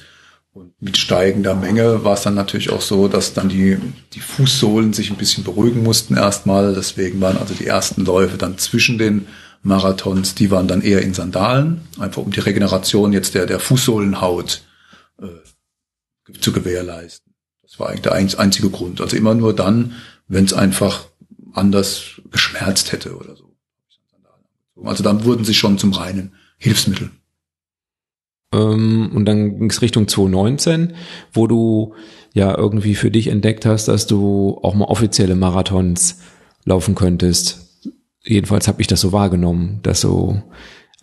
Und 0.53 0.73
mit 0.81 0.97
steigender 0.97 1.53
Menge 1.53 2.03
war 2.03 2.15
es 2.15 2.23
dann 2.23 2.33
natürlich 2.33 2.71
auch 2.71 2.81
so, 2.81 3.07
dass 3.07 3.35
dann 3.35 3.47
die, 3.47 3.77
die 4.13 4.19
Fußsohlen 4.19 4.91
sich 4.91 5.11
ein 5.11 5.17
bisschen 5.17 5.43
beruhigen 5.43 5.83
mussten 5.83 6.17
erstmal. 6.17 6.73
Deswegen 6.73 7.21
waren 7.21 7.37
also 7.37 7.53
die 7.53 7.67
ersten 7.67 8.03
Läufe 8.03 8.39
dann 8.39 8.57
zwischen 8.57 8.97
den 8.97 9.27
Marathons, 9.61 10.33
die 10.33 10.49
waren 10.49 10.67
dann 10.67 10.81
eher 10.81 11.01
in 11.01 11.13
Sandalen, 11.13 11.81
einfach 11.99 12.21
um 12.21 12.31
die 12.31 12.39
Regeneration 12.39 13.13
jetzt 13.13 13.35
der, 13.35 13.45
der 13.45 13.59
Fußsohlenhaut 13.59 14.63
äh, 15.21 16.33
zu 16.39 16.51
gewährleisten. 16.51 17.33
Das 17.63 17.79
war 17.79 17.89
eigentlich 17.89 18.03
der 18.03 18.13
einzige 18.13 18.69
Grund. 18.69 19.01
Also 19.01 19.15
immer 19.17 19.35
nur 19.35 19.53
dann, 19.55 19.93
wenn 20.27 20.45
es 20.45 20.53
einfach 20.53 21.05
anders 21.53 22.21
geschmerzt 22.31 22.91
hätte 22.91 23.15
oder 23.17 23.35
so. 23.35 23.55
Also 24.83 25.03
dann 25.03 25.23
wurden 25.23 25.43
sie 25.43 25.53
schon 25.53 25.77
zum 25.77 25.93
reinen 25.93 26.33
Hilfsmittel. 26.57 27.11
Ähm, 28.53 29.11
und 29.13 29.25
dann 29.25 29.59
ging 29.59 29.69
es 29.69 29.81
Richtung 29.81 30.07
2019, 30.07 30.93
wo 31.33 31.47
du 31.47 31.93
ja 32.33 32.55
irgendwie 32.57 32.95
für 32.95 33.11
dich 33.11 33.27
entdeckt 33.27 33.65
hast, 33.65 33.87
dass 33.87 34.07
du 34.07 34.59
auch 34.61 34.75
mal 34.75 34.85
offizielle 34.85 35.35
Marathons 35.35 36.19
laufen 36.65 36.95
könntest. 36.95 37.85
Jedenfalls 38.23 38.67
habe 38.67 38.81
ich 38.81 38.87
das 38.87 39.01
so 39.01 39.11
wahrgenommen, 39.11 39.79
dass 39.83 40.01
so 40.01 40.41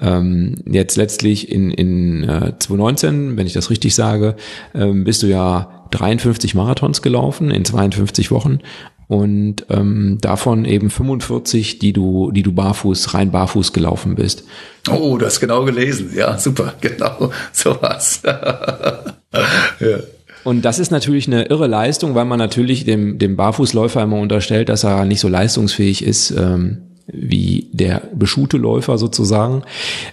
ähm, 0.01 0.57
jetzt 0.67 0.97
letztlich 0.97 1.51
in, 1.51 1.71
in 1.71 2.25
äh, 2.25 2.59
2019, 2.59 3.37
wenn 3.37 3.47
ich 3.47 3.53
das 3.53 3.71
richtig 3.71 3.95
sage, 3.95 4.37
ähm, 4.75 5.05
bist 5.05 5.23
du 5.23 5.27
ja 5.27 5.87
53 5.91 6.55
Marathons 6.55 7.03
gelaufen 7.03 7.51
in 7.51 7.65
52 7.65 8.31
Wochen 8.31 8.59
und 9.07 9.67
ähm, 9.71 10.19
davon 10.21 10.65
eben 10.65 10.91
45, 10.91 11.79
die 11.79 11.93
du, 11.93 12.31
die 12.33 12.43
du 12.43 12.53
barfuß, 12.53 13.15
rein 13.15 13.31
barfuß 13.31 13.73
gelaufen 13.73 14.15
bist. 14.15 14.45
Oh, 14.91 15.17
du 15.19 15.27
hast 15.27 15.41
genau 15.41 15.65
gelesen. 15.65 16.11
Ja, 16.15 16.39
super, 16.39 16.75
genau, 16.81 17.31
sowas. 17.53 18.23
ja. 18.25 19.99
Und 20.45 20.63
das 20.65 20.79
ist 20.79 20.91
natürlich 20.91 21.27
eine 21.27 21.47
irre 21.47 21.67
Leistung, 21.67 22.15
weil 22.15 22.27
man 22.27 22.39
natürlich 22.39 22.85
dem, 22.85 23.19
dem 23.19 23.37
Barfußläufer 23.37 24.03
immer 24.03 24.19
unterstellt, 24.19 24.69
dass 24.69 24.85
er 24.85 25.07
nicht 25.07 25.21
so 25.21 25.29
leistungsfähig 25.29 26.05
ist. 26.05 26.31
Ähm, 26.33 26.94
wie 27.07 27.69
der 27.73 28.09
beschuhte 28.15 28.57
Läufer 28.57 28.99
sozusagen. 28.99 29.63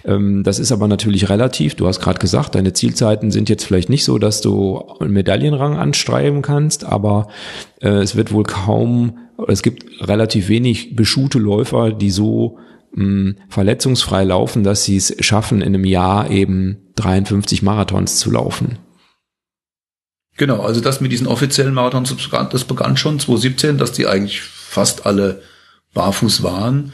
Ähm, 0.04 0.42
das 0.42 0.58
ist 0.58 0.72
aber 0.72 0.88
natürlich 0.88 1.28
relativ. 1.28 1.74
Du 1.74 1.86
hast 1.86 2.00
gerade 2.00 2.18
gesagt, 2.18 2.54
deine 2.54 2.72
Zielzeiten 2.72 3.30
sind 3.30 3.48
jetzt 3.48 3.64
vielleicht 3.64 3.88
nicht 3.88 4.04
so, 4.04 4.18
dass 4.18 4.40
du 4.40 4.82
einen 5.00 5.12
Medaillenrang 5.12 5.76
anstreiben 5.76 6.42
kannst, 6.42 6.84
aber 6.84 7.28
äh, 7.80 7.88
es 7.88 8.14
wird 8.14 8.32
wohl 8.32 8.44
kaum, 8.44 9.18
es 9.48 9.62
gibt 9.62 9.84
relativ 10.06 10.48
wenig 10.48 10.94
beschuhte 10.94 11.38
Läufer, 11.38 11.92
die 11.92 12.10
so 12.10 12.58
mh, 12.94 13.34
verletzungsfrei 13.48 14.24
laufen, 14.24 14.62
dass 14.62 14.84
sie 14.84 14.96
es 14.96 15.16
schaffen, 15.20 15.62
in 15.62 15.74
einem 15.74 15.84
Jahr 15.84 16.30
eben 16.30 16.92
53 16.96 17.62
Marathons 17.62 18.18
zu 18.18 18.30
laufen. 18.30 18.78
Genau, 20.36 20.60
also 20.60 20.80
das 20.80 21.00
mit 21.00 21.12
diesen 21.12 21.26
offiziellen 21.26 21.74
Marathons, 21.74 22.14
das 22.50 22.64
begann 22.64 22.96
schon 22.96 23.18
2017, 23.18 23.78
dass 23.78 23.92
die 23.92 24.06
eigentlich 24.06 24.40
fast 24.40 25.04
alle 25.06 25.42
barfuß 25.94 26.42
waren. 26.42 26.92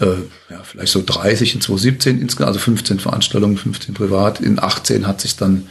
Äh, 0.00 0.06
ja, 0.50 0.62
vielleicht 0.62 0.92
so 0.92 1.02
30 1.04 1.54
in 1.54 1.60
2017 1.60 2.20
insgesamt, 2.20 2.48
also 2.48 2.60
15 2.60 3.00
Veranstaltungen, 3.00 3.56
15 3.56 3.94
privat. 3.94 4.40
In 4.40 4.58
18 4.58 5.06
hat 5.06 5.20
sich 5.20 5.36
dann 5.36 5.66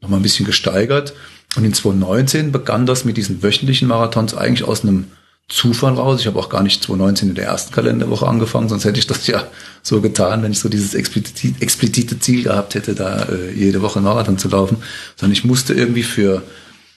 noch 0.00 0.08
mal 0.08 0.16
ein 0.16 0.22
bisschen 0.22 0.46
gesteigert. 0.46 1.14
Und 1.56 1.64
in 1.64 1.72
2019 1.72 2.52
begann 2.52 2.86
das 2.86 3.04
mit 3.04 3.16
diesen 3.16 3.42
wöchentlichen 3.42 3.88
Marathons 3.88 4.34
eigentlich 4.34 4.66
aus 4.66 4.82
einem 4.82 5.06
Zufall 5.48 5.94
raus. 5.94 6.20
Ich 6.20 6.26
habe 6.26 6.38
auch 6.38 6.50
gar 6.50 6.62
nicht 6.62 6.82
2019 6.82 7.30
in 7.30 7.34
der 7.34 7.46
ersten 7.46 7.72
Kalenderwoche 7.72 8.26
angefangen, 8.26 8.68
sonst 8.68 8.84
hätte 8.84 8.98
ich 8.98 9.06
das 9.06 9.26
ja 9.26 9.44
so 9.82 10.02
getan, 10.02 10.42
wenn 10.42 10.52
ich 10.52 10.58
so 10.58 10.68
dieses 10.68 10.94
explizite, 10.94 11.62
explizite 11.62 12.20
Ziel 12.20 12.42
gehabt 12.42 12.74
hätte, 12.74 12.94
da 12.94 13.22
äh, 13.22 13.52
jede 13.52 13.80
Woche 13.80 13.96
einen 13.96 14.04
Marathon 14.04 14.36
zu 14.36 14.48
laufen. 14.48 14.76
Sondern 15.16 15.32
ich 15.32 15.44
musste 15.44 15.72
irgendwie 15.72 16.02
für, 16.02 16.42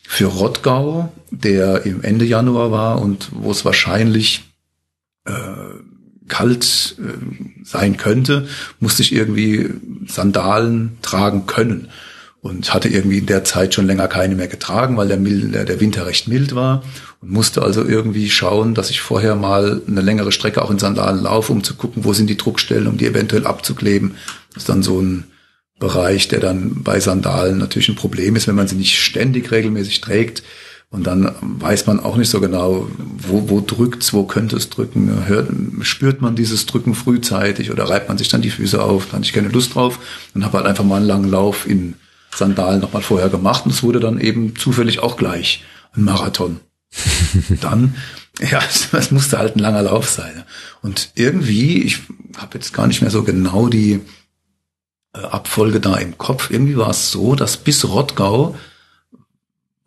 für 0.06 0.26
Rottgau, 0.26 1.14
der 1.30 1.86
im 1.86 2.04
Ende 2.04 2.26
Januar 2.26 2.72
war 2.72 3.02
und 3.02 3.30
wo 3.32 3.52
es 3.52 3.64
wahrscheinlich 3.64 4.51
äh, 5.26 5.32
kalt 6.28 6.96
äh, 7.00 7.64
sein 7.64 7.98
könnte, 7.98 8.48
musste 8.80 9.02
ich 9.02 9.14
irgendwie 9.14 9.70
Sandalen 10.08 10.98
tragen 11.02 11.46
können 11.46 11.90
und 12.42 12.74
hatte 12.74 12.90
irgendwie 12.90 13.20
in 13.20 13.28
der 13.28 13.44
Zeit 13.44 13.74
schon 13.74 13.86
länger 13.86 14.08
keine 14.08 14.36
mehr 14.36 14.48
getragen, 14.48 14.98
weil 14.98 15.08
der, 15.08 15.18
mild, 15.18 15.54
der 15.54 15.80
Winter 15.80 16.08
recht 16.08 16.28
mild 16.28 16.56
war 16.56 16.84
und 17.22 17.32
musste 17.32 17.62
also 17.62 17.86
irgendwie 17.86 18.30
schauen, 18.30 18.74
dass 18.74 18.90
ich 18.90 19.02
vorher 19.02 19.36
mal 19.36 19.82
eine 19.88 20.02
längere 20.02 20.32
Strecke 20.32 20.64
auch 20.64 20.72
in 20.72 20.80
Sandalen 20.80 21.22
laufe, 21.22 21.52
um 21.52 21.64
zu 21.64 21.76
gucken, 21.76 22.04
wo 22.04 22.14
sind 22.14 22.28
die 22.28 22.38
Druckstellen, 22.38 22.88
um 22.88 22.98
die 22.98 23.06
eventuell 23.06 23.46
abzukleben. 23.46 24.16
Das 24.54 24.64
ist 24.64 24.70
dann 24.70 24.84
so 24.84 25.00
ein 25.00 25.26
Bereich, 25.80 26.28
der 26.28 26.40
dann 26.40 26.84
bei 26.84 27.00
Sandalen 27.00 27.58
natürlich 27.58 27.90
ein 27.90 27.96
Problem 27.96 28.36
ist, 28.36 28.48
wenn 28.48 28.56
man 28.56 28.68
sie 28.68 28.76
nicht 28.76 29.00
ständig 29.00 29.52
regelmäßig 29.52 30.02
trägt. 30.02 30.44
Und 30.92 31.08
dann 31.08 31.34
weiß 31.42 31.88
man 31.88 32.02
auch 32.02 32.18
nicht 32.18 32.30
so 32.30 32.42
genau, 32.42 32.90
wo, 33.18 33.50
wo 33.50 33.62
drückt's, 33.62 34.12
wo 34.12 34.26
könnte 34.26 34.58
es 34.58 34.70
drücken. 34.70 35.26
Hört, 35.26 35.50
spürt 35.84 36.22
man 36.22 36.36
dieses 36.36 36.66
Drücken 36.66 36.96
frühzeitig 36.96 37.72
oder 37.72 37.90
reibt 37.90 38.10
man 38.10 38.18
sich 38.18 38.28
dann 38.28 38.42
die 38.42 38.50
Füße 38.50 38.84
auf? 38.84 39.06
Da 39.06 39.14
hatte 39.14 39.24
ich 39.24 39.32
keine 39.32 39.48
Lust 39.48 39.74
drauf 39.74 40.00
und 40.36 40.44
habe 40.44 40.58
halt 40.58 40.68
einfach 40.68 40.84
mal 40.84 40.98
einen 40.98 41.08
langen 41.08 41.32
Lauf 41.32 41.66
in 41.66 41.96
Sandalen 42.36 42.82
nochmal 42.82 43.02
vorher 43.02 43.30
gemacht. 43.30 43.66
Und 43.66 43.72
es 43.72 43.84
wurde 43.84 44.02
dann 44.02 44.20
eben 44.20 44.58
zufällig 44.58 45.00
auch 45.00 45.16
gleich 45.16 45.64
ein 45.96 46.04
Marathon. 46.04 46.60
dann, 47.62 47.96
ja, 48.42 48.60
es 48.92 49.12
musste 49.12 49.38
halt 49.38 49.56
ein 49.56 49.60
langer 49.60 49.84
Lauf 49.84 50.10
sein. 50.10 50.44
Und 50.82 51.12
irgendwie, 51.16 51.84
ich 51.84 52.00
habe 52.36 52.56
jetzt 52.56 52.74
gar 52.74 52.88
nicht 52.88 53.02
mehr 53.02 53.12
so 53.12 53.24
genau 53.24 53.70
die 53.70 54.02
äh, 55.14 55.20
Abfolge 55.20 55.80
da 55.80 55.96
im 55.96 56.18
Kopf. 56.18 56.52
Irgendwie 56.52 56.76
war 56.76 56.90
es 56.90 57.12
so, 57.12 57.36
dass 57.36 57.56
bis 57.56 57.88
Rottgau 57.88 58.58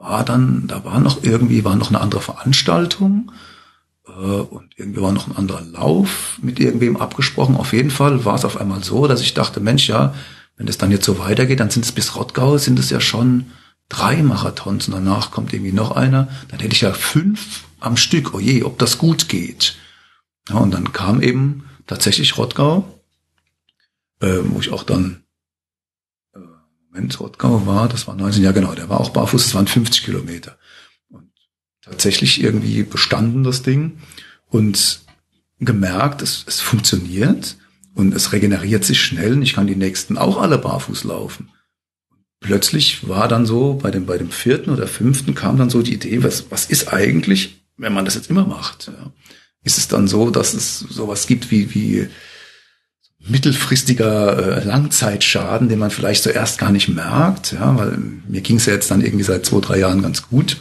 war 0.05 0.23
dann, 0.23 0.67
da 0.67 0.85
war 0.85 1.01
noch 1.01 1.23
irgendwie, 1.23 1.65
war 1.65 1.77
noch 1.77 1.89
eine 1.89 2.01
andere 2.01 2.21
Veranstaltung 2.21 3.33
äh, 4.07 4.11
und 4.11 4.69
irgendwie 4.77 5.01
war 5.01 5.13
noch 5.13 5.27
ein 5.27 5.37
anderer 5.37 5.63
Lauf 5.63 6.39
mit 6.43 6.61
irgendwem 6.61 6.99
abgesprochen. 6.99 7.57
Auf 7.57 7.73
jeden 7.73 7.91
Fall 7.91 8.25
war 8.27 8.35
es 8.35 8.45
auf 8.45 8.61
einmal 8.61 8.85
so, 8.85 9.07
dass 9.07 9.23
ich 9.23 9.33
dachte, 9.33 9.61
Mensch, 9.61 9.89
ja, 9.89 10.15
wenn 10.57 10.69
es 10.69 10.77
dann 10.77 10.91
jetzt 10.91 11.07
so 11.07 11.19
weitergeht, 11.19 11.59
dann 11.59 11.71
sind 11.71 11.87
es 11.87 11.93
bis 11.93 12.17
Rottgau, 12.17 12.59
sind 12.59 12.79
es 12.79 12.91
ja 12.91 13.01
schon 13.01 13.47
drei 13.89 14.23
Marathons 14.23 14.89
und 14.89 14.95
danach 14.95 15.31
kommt 15.31 15.55
irgendwie 15.55 15.73
noch 15.73 15.93
einer. 15.93 16.29
Dann 16.49 16.61
hätte 16.61 16.75
ich 16.75 16.83
ja 16.83 16.93
fünf 16.93 17.65
am 17.81 17.97
Stück. 17.97 18.35
Oh 18.35 18.41
je, 18.41 18.63
ob 18.63 18.79
das 18.79 18.99
gut 18.99 19.31
geht. 19.31 19.77
Ja, 20.51 20.57
und 20.57 20.73
dann 20.75 20.93
kam 20.93 21.23
eben 21.23 21.65
tatsächlich 21.87 22.37
Rottgau, 22.37 23.01
äh, 24.21 24.41
wo 24.45 24.61
ich 24.61 24.71
auch 24.71 24.83
dann 24.83 25.24
Moment, 26.95 27.19
Rottgau 27.19 27.67
war, 27.67 27.89
das 27.89 28.07
war 28.07 28.15
19, 28.15 28.45
ja 28.45 28.53
genau, 28.53 28.73
der 28.73 28.89
war 28.89 29.01
auch 29.01 29.11
barfuß, 29.11 29.43
das 29.43 29.55
waren 29.57 29.67
50 29.67 30.05
Kilometer. 30.05 30.57
Und 31.09 31.29
tatsächlich 31.83 32.41
irgendwie 32.41 32.85
bestanden 32.85 33.43
das 33.43 33.63
Ding 33.63 33.99
und 34.47 35.01
gemerkt, 35.59 36.23
es, 36.23 36.45
es 36.47 36.61
funktioniert 36.61 37.57
und 37.95 38.15
es 38.15 38.33
regeneriert 38.33 38.85
sich 38.85 39.03
schnell 39.03 39.33
und 39.33 39.43
ich 39.43 39.55
kann 39.55 39.67
die 39.67 39.75
nächsten 39.75 40.17
auch 40.17 40.41
alle 40.41 40.57
barfuß 40.57 41.03
laufen. 41.03 41.51
Plötzlich 42.39 43.09
war 43.09 43.27
dann 43.27 43.45
so, 43.45 43.75
bei 43.75 43.91
dem, 43.91 44.07
bei 44.07 44.17
dem 44.17 44.31
vierten 44.31 44.71
oder 44.71 44.87
fünften 44.87 45.35
kam 45.35 45.57
dann 45.57 45.71
so 45.71 45.83
die 45.83 45.95
Idee, 45.95 46.23
was, 46.23 46.51
was 46.51 46.67
ist 46.67 46.93
eigentlich, 46.93 47.65
wenn 47.77 47.93
man 47.93 48.05
das 48.05 48.15
jetzt 48.15 48.31
immer 48.31 48.47
macht? 48.47 48.87
Ja? 48.87 49.13
Ist 49.65 49.79
es 49.79 49.89
dann 49.89 50.07
so, 50.07 50.31
dass 50.31 50.55
es 50.55 50.79
sowas 50.79 51.27
gibt 51.27 51.51
wie, 51.51 51.75
wie 51.75 52.09
mittelfristiger 53.27 54.59
äh, 54.59 54.65
Langzeitschaden, 54.65 55.69
den 55.69 55.79
man 55.79 55.91
vielleicht 55.91 56.23
zuerst 56.23 56.59
gar 56.59 56.71
nicht 56.71 56.89
merkt, 56.89 57.53
ja, 57.53 57.77
weil 57.77 57.99
mir 58.29 58.41
ging 58.43 58.57
es 58.57 58.67
ja 58.67 58.75
jetzt 58.75 58.91
dann 58.91 59.01
irgendwie 59.01 59.25
seit 59.25 59.47
zwei, 59.47 59.61
drei 59.61 59.79
Jahren 59.79 60.03
ganz 60.03 60.29
gut. 60.29 60.59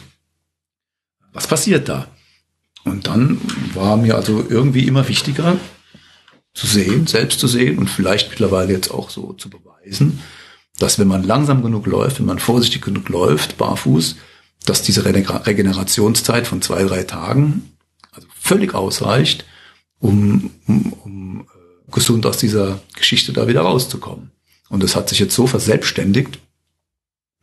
Was 1.32 1.46
passiert 1.46 1.88
da? 1.88 2.06
Und 2.84 3.06
dann 3.06 3.40
war 3.74 3.96
mir 3.96 4.14
also 4.14 4.44
irgendwie 4.48 4.86
immer 4.86 5.08
wichtiger 5.08 5.56
zu 6.54 6.66
sehen, 6.66 7.06
selbst 7.06 7.40
zu 7.40 7.48
sehen 7.48 7.78
und 7.78 7.90
vielleicht 7.90 8.30
mittlerweile 8.30 8.72
jetzt 8.72 8.90
auch 8.90 9.10
so 9.10 9.32
zu 9.32 9.50
beweisen, 9.50 10.20
dass 10.78 10.98
wenn 10.98 11.08
man 11.08 11.24
langsam 11.24 11.62
genug 11.62 11.86
läuft, 11.86 12.18
wenn 12.18 12.26
man 12.26 12.38
vorsichtig 12.38 12.82
genug 12.82 13.08
läuft, 13.08 13.58
barfuß, 13.58 14.16
dass 14.64 14.82
diese 14.82 15.04
Regenerationszeit 15.04 16.46
von 16.46 16.62
zwei, 16.62 16.84
drei 16.84 17.02
Tagen 17.02 17.76
also 18.12 18.28
völlig 18.40 18.74
ausreicht, 18.74 19.44
um, 19.98 20.50
um, 20.66 20.92
um 20.92 21.46
gesund 21.94 22.26
aus 22.26 22.36
dieser 22.36 22.80
Geschichte 22.94 23.32
da 23.32 23.48
wieder 23.48 23.62
rauszukommen. 23.62 24.30
Und 24.68 24.82
das 24.82 24.96
hat 24.96 25.08
sich 25.08 25.18
jetzt 25.18 25.34
so 25.34 25.46
verselbstständigt, 25.46 26.38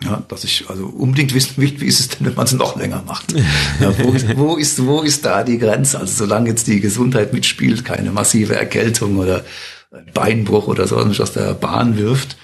ja, 0.03 0.23
dass 0.27 0.43
ich 0.43 0.65
also 0.67 0.87
unbedingt 0.87 1.33
wissen 1.33 1.57
will, 1.57 1.79
wie 1.79 1.85
ist 1.85 1.99
es 1.99 2.09
denn, 2.09 2.25
wenn 2.25 2.33
man 2.33 2.45
es 2.45 2.53
noch 2.53 2.75
länger 2.75 3.03
macht? 3.05 3.33
Ja, 3.79 3.93
wo, 3.99 4.13
wo, 4.37 4.55
ist, 4.57 4.83
wo 4.83 5.01
ist 5.01 5.25
da 5.25 5.43
die 5.43 5.59
Grenze? 5.59 5.99
Also 5.99 6.25
solange 6.25 6.49
jetzt 6.49 6.67
die 6.67 6.79
Gesundheit 6.79 7.33
mitspielt, 7.33 7.85
keine 7.85 8.11
massive 8.11 8.55
Erkältung 8.55 9.17
oder 9.17 9.45
ein 9.91 10.11
Beinbruch 10.13 10.67
oder 10.67 10.87
so, 10.87 11.03
mich 11.05 11.21
aus 11.21 11.33
der 11.33 11.53
Bahn 11.53 11.97
wirft, 11.97 12.35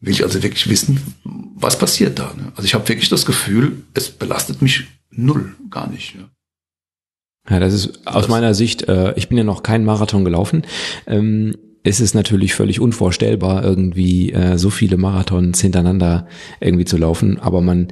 will 0.00 0.12
ich 0.12 0.24
also 0.24 0.42
wirklich 0.42 0.68
wissen, 0.68 1.00
was 1.24 1.78
passiert 1.78 2.18
da. 2.18 2.34
Ne? 2.36 2.52
Also 2.54 2.64
ich 2.64 2.74
habe 2.74 2.86
wirklich 2.88 3.08
das 3.08 3.24
Gefühl, 3.24 3.84
es 3.94 4.10
belastet 4.10 4.60
mich 4.60 4.84
null, 5.10 5.54
gar 5.70 5.88
nicht. 5.88 6.14
Ja. 6.14 6.28
Ja, 7.48 7.60
das 7.60 7.74
ist 7.74 8.06
aus 8.06 8.22
das 8.22 8.28
meiner 8.28 8.54
Sicht, 8.54 8.88
äh, 8.88 9.14
ich 9.16 9.28
bin 9.28 9.38
ja 9.38 9.44
noch 9.44 9.62
keinen 9.62 9.84
Marathon 9.84 10.24
gelaufen. 10.24 10.62
Ähm, 11.06 11.54
es 11.84 12.00
ist 12.00 12.14
natürlich 12.14 12.54
völlig 12.54 12.80
unvorstellbar, 12.80 13.62
irgendwie 13.62 14.32
äh, 14.32 14.58
so 14.58 14.70
viele 14.70 14.96
Marathons 14.96 15.60
hintereinander 15.60 16.26
irgendwie 16.60 16.84
zu 16.84 16.96
laufen. 16.96 17.38
Aber 17.38 17.60
man 17.60 17.88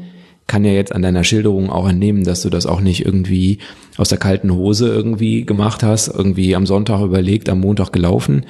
kann 0.47 0.65
ja 0.65 0.73
jetzt 0.73 0.93
an 0.93 1.03
deiner 1.03 1.25
Schilderung 1.25 1.71
auch 1.71 1.89
entnehmen, 1.89 2.25
dass 2.25 2.43
du 2.43 2.51
das 2.51 2.67
auch 2.67 2.81
nicht 2.81 3.05
irgendwie 3.05 3.59
aus 3.97 4.09
der 4.09 4.19
kalten 4.19 4.53
Hose 4.53 4.89
irgendwie 4.89 5.47
gemacht 5.47 5.83
hast, 5.83 6.09
irgendwie 6.09 6.57
am 6.57 6.67
Sonntag 6.67 7.03
überlegt, 7.03 7.49
am 7.49 7.61
Montag 7.61 7.93
gelaufen, 7.93 8.45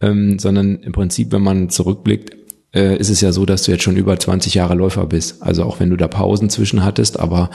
ähm, 0.00 0.38
sondern 0.38 0.76
im 0.76 0.92
Prinzip, 0.92 1.30
wenn 1.30 1.42
man 1.42 1.68
zurückblickt, 1.68 2.34
äh, 2.76 2.96
ist 2.96 3.10
es 3.10 3.20
ja 3.20 3.32
so, 3.32 3.46
dass 3.46 3.62
du 3.62 3.72
jetzt 3.72 3.82
schon 3.82 3.96
über 3.96 4.18
20 4.18 4.54
Jahre 4.54 4.74
Läufer 4.74 5.06
bist. 5.06 5.42
Also 5.42 5.64
auch 5.64 5.80
wenn 5.80 5.90
du 5.90 5.96
da 5.96 6.06
Pausen 6.06 6.50
zwischen 6.50 6.84
hattest, 6.84 7.18
aber 7.18 7.50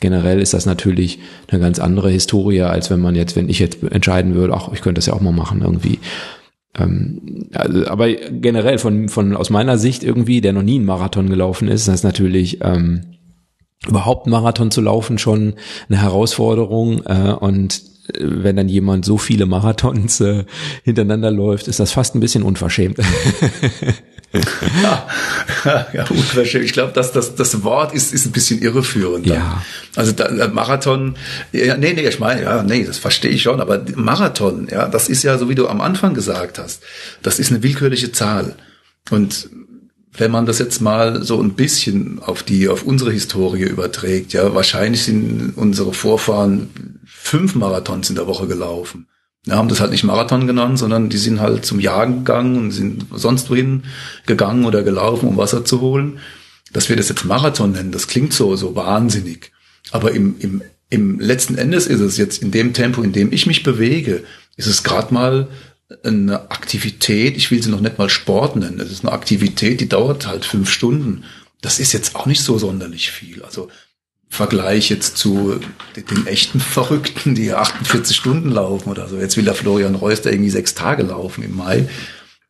generell 0.00 0.40
ist 0.40 0.54
das 0.54 0.66
natürlich 0.66 1.18
eine 1.48 1.60
ganz 1.60 1.78
andere 1.78 2.10
Historie, 2.10 2.62
als 2.62 2.90
wenn 2.90 3.00
man 3.00 3.14
jetzt, 3.14 3.34
wenn 3.34 3.48
ich 3.48 3.58
jetzt 3.58 3.82
entscheiden 3.82 4.34
würde, 4.34 4.54
ach, 4.54 4.70
ich 4.72 4.82
könnte 4.82 4.98
das 4.98 5.06
ja 5.06 5.14
auch 5.14 5.20
mal 5.20 5.32
machen 5.32 5.62
irgendwie. 5.62 5.98
Ähm, 6.78 7.48
also, 7.54 7.86
aber 7.86 8.12
generell 8.12 8.78
von, 8.78 9.08
von 9.08 9.34
aus 9.34 9.50
meiner 9.50 9.78
Sicht 9.78 10.04
irgendwie, 10.04 10.40
der 10.40 10.52
noch 10.52 10.62
nie 10.62 10.76
einen 10.76 10.84
Marathon 10.84 11.30
gelaufen 11.30 11.68
ist, 11.68 11.88
das 11.88 11.96
ist 11.96 12.04
natürlich 12.04 12.58
ähm, 12.62 13.00
überhaupt 13.88 14.26
Marathon 14.26 14.70
zu 14.70 14.80
laufen 14.80 15.18
schon 15.18 15.54
eine 15.88 16.00
Herausforderung 16.00 17.02
äh, 17.06 17.32
und 17.32 17.95
wenn 18.18 18.56
dann 18.56 18.68
jemand 18.68 19.04
so 19.04 19.18
viele 19.18 19.46
Marathons 19.46 20.20
äh, 20.20 20.44
hintereinander 20.84 21.30
läuft, 21.30 21.68
ist 21.68 21.80
das 21.80 21.92
fast 21.92 22.14
ein 22.14 22.20
bisschen 22.20 22.42
unverschämt. 22.42 22.98
ja, 24.82 25.06
ja, 25.92 26.04
unverschämt. 26.08 26.64
Ich 26.64 26.72
glaube, 26.72 26.92
dass 26.92 27.12
das, 27.12 27.34
das 27.34 27.62
Wort 27.64 27.94
ist, 27.94 28.12
ist 28.12 28.26
ein 28.26 28.32
bisschen 28.32 28.60
irreführend. 28.62 29.28
Dann. 29.28 29.36
Ja. 29.36 29.62
Also 29.94 30.12
da, 30.12 30.26
äh, 30.26 30.48
Marathon, 30.48 31.16
ja, 31.52 31.76
nee, 31.76 31.92
nee, 31.94 32.06
ich 32.06 32.18
meine, 32.18 32.42
ja, 32.42 32.62
nee, 32.62 32.84
das 32.84 32.98
verstehe 32.98 33.30
ich 33.30 33.42
schon, 33.42 33.60
aber 33.60 33.82
Marathon, 33.94 34.68
ja, 34.70 34.88
das 34.88 35.08
ist 35.08 35.22
ja 35.22 35.38
so, 35.38 35.48
wie 35.48 35.54
du 35.54 35.68
am 35.68 35.80
Anfang 35.80 36.14
gesagt 36.14 36.58
hast, 36.58 36.82
das 37.22 37.38
ist 37.38 37.50
eine 37.50 37.62
willkürliche 37.62 38.12
Zahl. 38.12 38.54
Und 39.10 39.48
wenn 40.18 40.30
man 40.30 40.46
das 40.46 40.58
jetzt 40.58 40.80
mal 40.80 41.22
so 41.22 41.40
ein 41.40 41.54
bisschen 41.54 42.20
auf 42.20 42.42
die, 42.42 42.68
auf 42.68 42.82
unsere 42.84 43.12
Historie 43.12 43.64
überträgt, 43.64 44.32
ja, 44.32 44.54
wahrscheinlich 44.54 45.04
sind 45.04 45.52
unsere 45.56 45.92
Vorfahren 45.92 47.00
fünf 47.26 47.54
Marathons 47.54 48.08
in 48.08 48.16
der 48.16 48.26
Woche 48.26 48.46
gelaufen. 48.46 49.08
Wir 49.44 49.56
haben 49.56 49.68
das 49.68 49.80
halt 49.80 49.92
nicht 49.92 50.04
Marathon 50.04 50.46
genannt, 50.46 50.78
sondern 50.78 51.08
die 51.08 51.18
sind 51.18 51.40
halt 51.40 51.64
zum 51.64 51.78
Jagen 51.78 52.18
gegangen 52.18 52.56
und 52.56 52.70
sind 52.72 53.06
sonst 53.12 53.50
wohin 53.50 53.84
gegangen 54.26 54.64
oder 54.64 54.82
gelaufen, 54.82 55.28
um 55.28 55.36
Wasser 55.36 55.64
zu 55.64 55.80
holen. 55.80 56.18
Dass 56.72 56.88
wir 56.88 56.96
das 56.96 57.08
jetzt 57.08 57.24
Marathon 57.24 57.72
nennen, 57.72 57.92
das 57.92 58.08
klingt 58.08 58.32
so, 58.32 58.56
so 58.56 58.74
wahnsinnig. 58.74 59.52
Aber 59.92 60.12
im, 60.12 60.36
im, 60.40 60.62
im 60.90 61.20
letzten 61.20 61.56
Endes 61.56 61.86
ist 61.86 62.00
es 62.00 62.16
jetzt 62.16 62.42
in 62.42 62.50
dem 62.50 62.72
Tempo, 62.72 63.02
in 63.02 63.12
dem 63.12 63.32
ich 63.32 63.46
mich 63.46 63.62
bewege, 63.62 64.24
ist 64.56 64.66
es 64.66 64.82
gerade 64.82 65.14
mal 65.14 65.48
eine 66.02 66.50
Aktivität, 66.50 67.36
ich 67.36 67.50
will 67.52 67.62
sie 67.62 67.70
noch 67.70 67.80
nicht 67.80 67.98
mal 67.98 68.10
Sport 68.10 68.56
nennen, 68.56 68.80
es 68.80 68.90
ist 68.90 69.04
eine 69.04 69.12
Aktivität, 69.12 69.80
die 69.80 69.88
dauert 69.88 70.26
halt 70.26 70.44
fünf 70.44 70.70
Stunden. 70.70 71.24
Das 71.60 71.78
ist 71.78 71.92
jetzt 71.92 72.16
auch 72.16 72.26
nicht 72.26 72.42
so 72.42 72.58
sonderlich 72.58 73.12
viel. 73.12 73.42
Also 73.42 73.68
Vergleich 74.28 74.90
jetzt 74.90 75.16
zu 75.16 75.60
den 75.96 76.26
echten 76.26 76.60
Verrückten, 76.60 77.34
die 77.34 77.52
48 77.52 78.16
Stunden 78.16 78.50
laufen 78.50 78.90
oder 78.90 79.08
so. 79.08 79.18
Jetzt 79.18 79.36
will 79.36 79.44
der 79.44 79.54
Florian 79.54 79.94
Reus 79.94 80.22
da 80.22 80.30
irgendwie 80.30 80.50
sechs 80.50 80.74
Tage 80.74 81.04
laufen 81.04 81.42
im 81.42 81.56
Mai. 81.56 81.88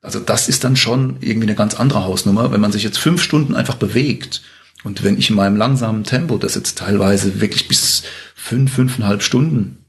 Also 0.01 0.21
das 0.21 0.49
ist 0.49 0.65
dann 0.65 0.77
schon 0.77 1.17
irgendwie 1.21 1.49
eine 1.49 1.57
ganz 1.57 1.75
andere 1.75 2.05
Hausnummer, 2.05 2.53
wenn 2.53 2.61
man 2.61 2.73
sich 2.73 2.83
jetzt 2.83 2.99
fünf 2.99 3.23
Stunden 3.23 3.55
einfach 3.55 3.75
bewegt. 3.75 4.43
Und 4.85 5.03
wenn 5.03 5.19
ich 5.19 5.31
in 5.31 5.37
meinem 5.37 5.57
langsamen 5.57 6.05
Tempo, 6.05 6.39
das 6.39 6.55
jetzt 6.55 6.79
teilweise 6.79 7.41
wirklich 7.41 7.69
bis 7.69 8.05
fünf, 8.35 8.73
fünfeinhalb 8.73 9.23
Stunden 9.23 9.85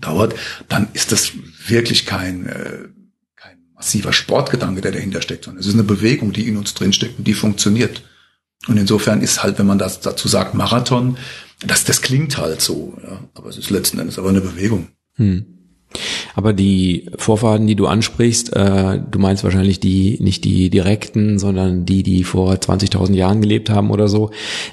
dauert, 0.00 0.34
dann 0.68 0.88
ist 0.94 1.12
das 1.12 1.32
wirklich 1.66 2.06
kein, 2.06 2.46
äh, 2.46 2.88
kein 3.36 3.58
massiver 3.74 4.12
Sportgedanke, 4.12 4.80
der 4.80 4.92
dahinter 4.92 5.22
steckt, 5.22 5.44
sondern 5.44 5.60
es 5.60 5.66
ist 5.66 5.74
eine 5.74 5.84
Bewegung, 5.84 6.32
die 6.32 6.48
in 6.48 6.56
uns 6.56 6.74
drinsteckt 6.74 7.18
und 7.18 7.26
die 7.26 7.34
funktioniert. 7.34 8.02
Und 8.68 8.76
insofern 8.76 9.20
ist 9.22 9.42
halt, 9.42 9.58
wenn 9.58 9.66
man 9.66 9.78
das 9.78 10.00
dazu 10.00 10.28
sagt, 10.28 10.54
Marathon, 10.54 11.16
das, 11.66 11.84
das 11.84 12.02
klingt 12.02 12.38
halt 12.38 12.60
so, 12.60 12.94
ja, 13.02 13.18
aber 13.34 13.48
es 13.48 13.58
ist 13.58 13.70
letzten 13.70 13.98
Endes 13.98 14.18
aber 14.18 14.28
eine 14.28 14.40
Bewegung. 14.40 14.88
Hm. 15.16 15.44
Aber 16.34 16.52
die 16.52 17.10
Vorfahren, 17.16 17.66
die 17.66 17.74
du 17.74 17.86
ansprichst, 17.86 18.54
äh, 18.54 19.00
du 19.10 19.18
meinst 19.18 19.44
wahrscheinlich 19.44 19.78
die, 19.78 20.18
nicht 20.20 20.44
die 20.44 20.70
direkten, 20.70 21.38
sondern 21.38 21.84
die, 21.84 22.02
die 22.02 22.24
vor 22.24 22.54
20.000 22.54 23.12
Jahren 23.12 23.42
gelebt 23.42 23.68
haben 23.68 23.90
oder 23.90 24.08
so, 24.08 24.30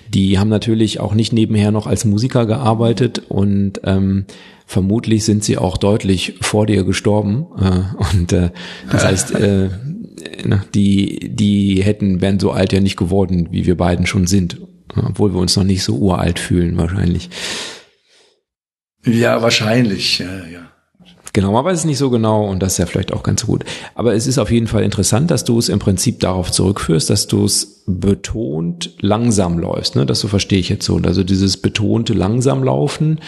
die 0.07 0.39
haben 0.39 0.49
natürlich 0.49 0.99
auch 0.99 1.13
nicht 1.13 1.33
nebenher 1.33 1.71
noch 1.71 1.87
als 1.87 2.05
Musiker 2.05 2.45
gearbeitet 2.45 3.23
und 3.27 3.81
ähm, 3.83 4.25
vermutlich 4.65 5.25
sind 5.25 5.43
sie 5.43 5.57
auch 5.57 5.77
deutlich 5.77 6.35
vor 6.41 6.65
dir 6.65 6.83
gestorben. 6.83 7.47
Äh, 7.59 8.15
und 8.15 8.31
äh, 8.31 8.51
das 8.89 9.05
heißt, 9.05 9.35
äh, 9.35 9.69
die, 10.73 11.29
die 11.29 11.83
hätten, 11.83 12.21
wären 12.21 12.39
so 12.39 12.51
alt 12.51 12.73
ja 12.73 12.79
nicht 12.79 12.97
geworden, 12.97 13.49
wie 13.51 13.65
wir 13.65 13.75
beiden 13.75 14.05
schon 14.05 14.27
sind. 14.27 14.57
Obwohl 14.95 15.33
wir 15.33 15.39
uns 15.39 15.55
noch 15.55 15.63
nicht 15.63 15.83
so 15.83 15.97
uralt 15.97 16.39
fühlen, 16.39 16.77
wahrscheinlich. 16.77 17.29
Ja, 19.05 19.41
wahrscheinlich, 19.41 20.19
ja, 20.19 20.45
ja. 20.51 20.69
Genau, 21.31 21.51
man 21.51 21.63
weiß 21.63 21.79
es 21.79 21.85
nicht 21.85 21.99
so 21.99 22.09
genau 22.09 22.47
und 22.47 22.59
das 22.59 22.73
ist 22.73 22.77
ja 22.79 22.85
vielleicht 22.87 23.13
auch 23.13 23.21
ganz 23.21 23.45
gut. 23.45 23.63
Aber 23.93 24.15
es 24.15 24.25
ist 24.25 24.39
auf 24.39 24.49
jeden 24.49 24.65
Fall 24.65 24.83
interessant, 24.83 25.29
dass 25.29 25.43
du 25.43 25.59
es 25.59 25.69
im 25.69 25.77
Prinzip 25.77 26.19
darauf 26.19 26.51
zurückführst, 26.51 27.09
dass 27.09 27.27
du 27.27 27.45
es 27.45 27.83
betont 27.85 28.95
langsam 28.99 29.59
läufst. 29.59 29.95
Ne? 29.95 30.07
Das 30.07 30.19
so 30.19 30.27
verstehe 30.27 30.59
ich 30.59 30.69
jetzt 30.69 30.85
so. 30.85 30.95
Und 30.95 31.05
also 31.05 31.23
dieses 31.23 31.57
betonte 31.57 32.13
langsam 32.13 32.63
laufen 32.63 33.19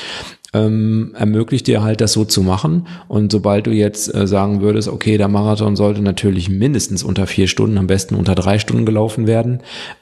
ähm, 0.54 1.16
ermöglicht 1.18 1.68
dir 1.68 1.82
halt 1.82 2.02
das 2.02 2.14
so 2.14 2.26
zu 2.26 2.41
machen. 2.41 2.88
Und 3.08 3.32
sobald 3.32 3.68
du 3.68 3.72
jetzt 3.72 4.14
äh, 4.14 4.28
sagen 4.28 4.62
würdest, 4.62 4.88
okay, 4.88 5.18
der 5.18 5.28
Marathon 5.28 5.76
sollte 5.76 6.02
natürlich 6.02 6.49
mindestens 6.49 7.04
unter 7.04 7.28
vier 7.28 7.47
Stunden, 7.47 7.78
am 7.78 7.88
besten 7.88 8.16
unter 8.16 8.36
drei 8.36 8.60
Stunden 8.60 8.86
gelaufen 8.86 9.28
werden, 9.28 9.62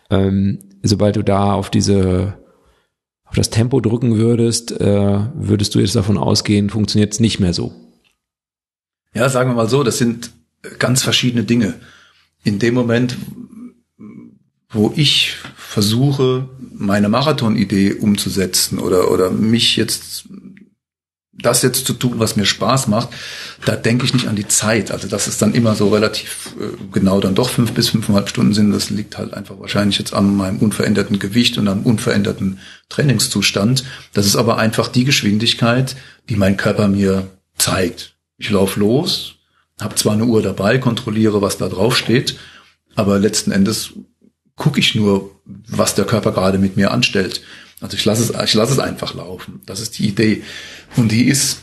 ähm, 0.10 0.60
sobald 0.82 1.16
du 1.16 1.24
da 1.24 1.54
auf 1.54 1.70
diese 1.70 2.40
auf 3.26 3.36
das 3.36 3.52
Tempo 3.52 3.80
drücken 3.80 4.18
würdest, 4.18 4.72
äh, 4.82 5.20
würdest 5.36 5.76
du 5.76 5.80
jetzt 5.80 5.96
davon 5.96 6.18
ausgehen, 6.18 6.72
funktioniert 6.72 7.14
es 7.14 7.20
nicht 7.20 7.40
mehr 7.40 7.54
so. 7.54 7.72
Ja, 9.14 9.30
sagen 9.30 9.52
wir 9.52 9.56
mal 9.56 9.70
so, 9.70 9.84
das 9.84 10.00
sind 10.00 10.32
ganz 10.80 11.04
verschiedene 11.04 11.44
Dinge. 11.44 11.76
In 12.44 12.58
dem 12.58 12.74
Moment, 12.74 13.18
wo 14.72 14.92
ich 14.96 15.36
versuche, 15.56 16.50
meine 16.74 17.10
Marathon-Idee 17.10 17.94
umzusetzen 17.94 18.80
oder, 18.80 19.12
oder 19.12 19.30
mich 19.30 19.76
jetzt 19.76 20.28
das 21.42 21.62
jetzt 21.62 21.86
zu 21.86 21.94
tun, 21.94 22.16
was 22.18 22.36
mir 22.36 22.46
Spaß 22.46 22.88
macht, 22.88 23.10
da 23.66 23.76
denke 23.76 24.06
ich 24.06 24.14
nicht 24.14 24.28
an 24.28 24.36
die 24.36 24.48
Zeit. 24.48 24.92
Also 24.92 25.08
dass 25.08 25.28
es 25.28 25.38
dann 25.38 25.54
immer 25.54 25.76
so 25.76 25.90
relativ 25.90 26.56
äh, 26.60 26.76
genau 26.92 27.20
dann 27.20 27.36
doch 27.36 27.50
fünf 27.50 27.72
bis 27.74 27.90
fünfeinhalb 27.90 28.30
Stunden 28.30 28.54
sind, 28.54 28.72
das 28.72 28.90
liegt 28.90 29.18
halt 29.18 29.34
einfach 29.34 29.60
wahrscheinlich 29.60 29.98
jetzt 30.00 30.14
an 30.14 30.36
meinem 30.36 30.58
unveränderten 30.60 31.20
Gewicht 31.20 31.58
und 31.58 31.68
am 31.68 31.84
unveränderten 31.84 32.60
Trainingszustand. 32.90 33.84
Das 34.14 34.26
ist 34.26 34.36
aber 34.36 34.58
einfach 34.58 34.88
die 34.88 35.06
Geschwindigkeit, 35.06 35.96
die 36.30 36.36
mein 36.36 36.58
Körper 36.58 36.88
mir 36.88 37.28
zeigt. 37.58 38.16
Ich 38.38 38.50
laufe 38.50 38.80
los, 38.80 39.36
habe 39.80 39.96
zwar 39.96 40.14
eine 40.14 40.26
Uhr 40.26 40.42
dabei, 40.42 40.78
kontrolliere, 40.78 41.42
was 41.42 41.58
da 41.58 41.68
drauf 41.68 41.98
steht, 41.98 42.38
aber 42.96 43.20
letzten 43.20 43.52
Endes 43.52 43.92
gucke 44.56 44.80
ich 44.80 44.94
nur, 44.94 45.32
was 45.46 45.96
der 45.96 46.06
Körper 46.06 46.32
gerade 46.32 46.58
mit 46.60 46.78
mir 46.78 46.92
anstellt. 46.92 47.42
Also 47.82 47.96
ich 47.96 48.06
lasse 48.06 48.24
es, 48.24 48.50
ich 48.50 48.54
lasse 48.54 48.74
es 48.74 48.80
einfach 48.80 49.14
laufen. 49.14 49.62
Das 49.66 49.80
ist 49.80 49.98
die 49.98 50.08
Idee. 50.08 50.44
Und 50.96 51.12
die 51.12 51.26
ist, 51.26 51.60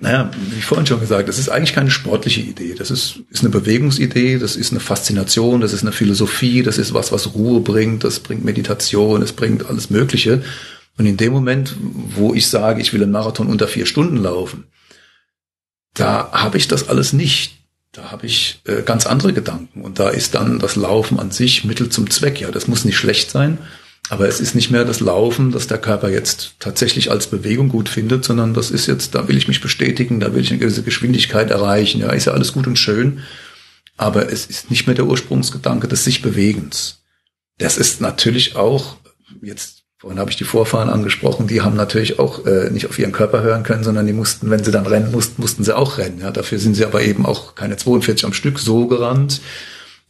naja, 0.00 0.30
wie 0.50 0.60
vorhin 0.60 0.86
schon 0.86 1.00
gesagt, 1.00 1.28
das 1.28 1.38
ist 1.38 1.48
eigentlich 1.48 1.74
keine 1.74 1.90
sportliche 1.90 2.40
Idee. 2.40 2.74
Das 2.76 2.90
ist, 2.90 3.20
ist 3.30 3.40
eine 3.40 3.50
Bewegungsidee, 3.50 4.38
das 4.38 4.56
ist 4.56 4.72
eine 4.72 4.80
Faszination, 4.80 5.60
das 5.60 5.72
ist 5.72 5.82
eine 5.82 5.92
Philosophie, 5.92 6.62
das 6.62 6.78
ist 6.78 6.92
was, 6.92 7.12
was 7.12 7.34
Ruhe 7.34 7.60
bringt, 7.60 8.02
das 8.02 8.20
bringt 8.20 8.44
Meditation, 8.44 9.22
es 9.22 9.32
bringt 9.32 9.66
alles 9.66 9.90
Mögliche. 9.90 10.42
Und 10.98 11.06
in 11.06 11.16
dem 11.16 11.32
Moment, 11.32 11.76
wo 11.80 12.34
ich 12.34 12.48
sage, 12.48 12.80
ich 12.80 12.92
will 12.92 13.02
einen 13.02 13.12
Marathon 13.12 13.46
unter 13.46 13.68
vier 13.68 13.86
Stunden 13.86 14.16
laufen, 14.16 14.64
da 15.94 16.30
habe 16.32 16.58
ich 16.58 16.68
das 16.68 16.88
alles 16.88 17.12
nicht. 17.12 17.58
Da 17.92 18.10
habe 18.10 18.26
ich 18.26 18.62
äh, 18.64 18.82
ganz 18.82 19.06
andere 19.06 19.34
Gedanken. 19.34 19.82
Und 19.82 19.98
da 19.98 20.08
ist 20.08 20.34
dann 20.34 20.58
das 20.58 20.76
Laufen 20.76 21.20
an 21.20 21.30
sich 21.30 21.64
Mittel 21.64 21.90
zum 21.90 22.08
Zweck. 22.08 22.40
Ja, 22.40 22.50
das 22.50 22.66
muss 22.66 22.86
nicht 22.86 22.96
schlecht 22.96 23.30
sein, 23.30 23.58
aber 24.08 24.28
es 24.28 24.40
ist 24.40 24.54
nicht 24.54 24.70
mehr 24.70 24.84
das 24.84 25.00
Laufen, 25.00 25.52
das 25.52 25.66
der 25.66 25.78
Körper 25.78 26.10
jetzt 26.10 26.54
tatsächlich 26.58 27.10
als 27.10 27.28
Bewegung 27.28 27.68
gut 27.68 27.88
findet, 27.88 28.24
sondern 28.24 28.52
das 28.52 28.70
ist 28.70 28.86
jetzt, 28.86 29.14
da 29.14 29.28
will 29.28 29.36
ich 29.36 29.48
mich 29.48 29.60
bestätigen, 29.60 30.20
da 30.20 30.34
will 30.34 30.42
ich 30.42 30.50
eine 30.50 30.58
gewisse 30.58 30.82
Geschwindigkeit 30.82 31.50
erreichen. 31.50 32.00
Ja, 32.00 32.10
ist 32.10 32.26
ja 32.26 32.32
alles 32.32 32.52
gut 32.52 32.66
und 32.66 32.78
schön. 32.78 33.20
Aber 33.96 34.30
es 34.30 34.46
ist 34.46 34.70
nicht 34.70 34.86
mehr 34.86 34.96
der 34.96 35.06
Ursprungsgedanke 35.06 35.88
des 35.88 36.04
sich 36.04 36.22
Bewegens. 36.22 37.02
Das 37.58 37.76
ist 37.76 38.00
natürlich 38.00 38.56
auch 38.56 38.96
jetzt 39.40 39.82
Vorhin 40.02 40.18
habe 40.18 40.32
ich 40.32 40.36
die 40.36 40.42
Vorfahren 40.42 40.90
angesprochen, 40.90 41.46
die 41.46 41.60
haben 41.60 41.76
natürlich 41.76 42.18
auch 42.18 42.44
äh, 42.44 42.70
nicht 42.70 42.88
auf 42.88 42.98
ihren 42.98 43.12
Körper 43.12 43.42
hören 43.42 43.62
können, 43.62 43.84
sondern 43.84 44.04
die 44.04 44.12
mussten, 44.12 44.50
wenn 44.50 44.64
sie 44.64 44.72
dann 44.72 44.84
rennen 44.84 45.12
mussten, 45.12 45.40
mussten 45.40 45.62
sie 45.62 45.76
auch 45.76 45.96
rennen. 45.96 46.18
Ja, 46.18 46.32
dafür 46.32 46.58
sind 46.58 46.74
sie 46.74 46.84
aber 46.84 47.02
eben 47.02 47.24
auch 47.24 47.54
keine 47.54 47.76
42 47.76 48.24
am 48.24 48.32
Stück 48.32 48.58
so 48.58 48.88
gerannt. 48.88 49.40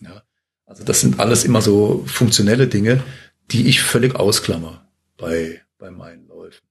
Ja, 0.00 0.22
also 0.64 0.82
das 0.82 1.02
sind 1.02 1.20
alles 1.20 1.44
immer 1.44 1.60
so 1.60 2.04
funktionelle 2.06 2.68
Dinge, 2.68 3.02
die 3.50 3.66
ich 3.68 3.82
völlig 3.82 4.14
ausklammer 4.14 4.86
bei, 5.18 5.60
bei 5.78 5.90
meinen 5.90 6.26
Läufen. 6.26 6.62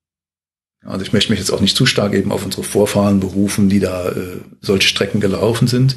Also 0.83 1.05
ich 1.05 1.13
möchte 1.13 1.31
mich 1.31 1.39
jetzt 1.39 1.51
auch 1.51 1.61
nicht 1.61 1.77
zu 1.77 1.85
stark 1.85 2.13
eben 2.13 2.31
auf 2.31 2.43
unsere 2.43 2.63
Vorfahren 2.63 3.19
berufen, 3.19 3.69
die 3.69 3.79
da 3.79 4.09
äh, 4.09 4.39
solche 4.61 4.87
Strecken 4.87 5.19
gelaufen 5.21 5.67
sind. 5.67 5.95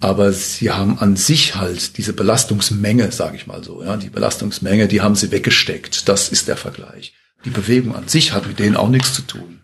Aber 0.00 0.32
sie 0.32 0.72
haben 0.72 0.98
an 0.98 1.14
sich 1.14 1.54
halt 1.54 1.96
diese 1.96 2.12
Belastungsmenge, 2.12 3.12
sage 3.12 3.36
ich 3.36 3.46
mal 3.46 3.62
so, 3.62 3.84
ja, 3.84 3.96
die 3.96 4.10
Belastungsmenge, 4.10 4.88
die 4.88 5.00
haben 5.00 5.14
sie 5.14 5.30
weggesteckt. 5.30 6.08
Das 6.08 6.30
ist 6.30 6.48
der 6.48 6.56
Vergleich. 6.56 7.14
Die 7.44 7.50
Bewegung 7.50 7.94
an 7.94 8.08
sich 8.08 8.32
hat 8.32 8.48
mit 8.48 8.58
denen 8.58 8.76
auch 8.76 8.88
nichts 8.88 9.14
zu 9.14 9.22
tun. 9.22 9.60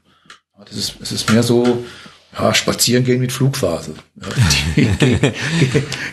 Das 0.64 0.76
ist, 0.76 0.94
es 1.00 1.10
ist 1.10 1.30
mehr 1.32 1.42
so, 1.42 1.84
ja, 2.39 2.55
spazieren 2.55 3.05
gehen 3.05 3.20
mit 3.20 3.32
Flugphase, 3.32 3.95
ja, 4.16 4.28
die 4.76 4.84
gegen, 4.99 5.20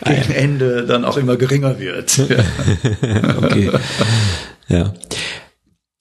gegen 0.04 0.32
Ende 0.32 0.86
dann 0.86 1.04
auch 1.04 1.16
immer 1.16 1.36
geringer 1.36 1.78
wird. 1.78 2.16
Ja. 2.16 3.36
okay. 3.38 3.70
Ja. 4.68 4.94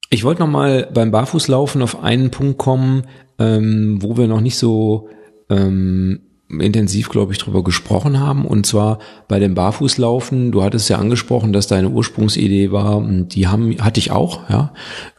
Ich 0.10 0.24
wollte 0.24 0.42
noch 0.42 0.50
mal 0.50 0.90
beim 0.94 1.12
Barfußlaufen 1.12 1.82
auf 1.82 2.02
einen 2.02 2.32
Punkt 2.32 2.58
kommen, 2.58 3.04
ähm, 3.38 4.02
wo 4.02 4.18
wir 4.18 4.28
noch 4.28 4.42
nicht 4.42 4.58
so 4.58 5.10
ähm, 5.50 6.22
intensiv, 6.50 7.10
glaube 7.10 7.34
ich, 7.34 7.40
drüber 7.40 7.64
gesprochen 7.64 8.20
haben. 8.20 8.46
Und 8.46 8.66
zwar 8.66 9.00
bei 9.28 9.40
dem 9.40 9.56
Barfußlaufen. 9.56 10.52
Du 10.52 10.64
hattest 10.64 10.90
ja 10.90 10.98
angesprochen, 10.98 11.54
dass 11.54 11.68
deine 11.68 11.90
Ursprungsidee 11.90 12.72
war. 12.72 13.02
Die 13.02 13.48
haben, 13.48 13.76
hatte 13.84 14.00
ich 14.00 14.12
auch, 14.12 14.50
ja. 14.50 14.74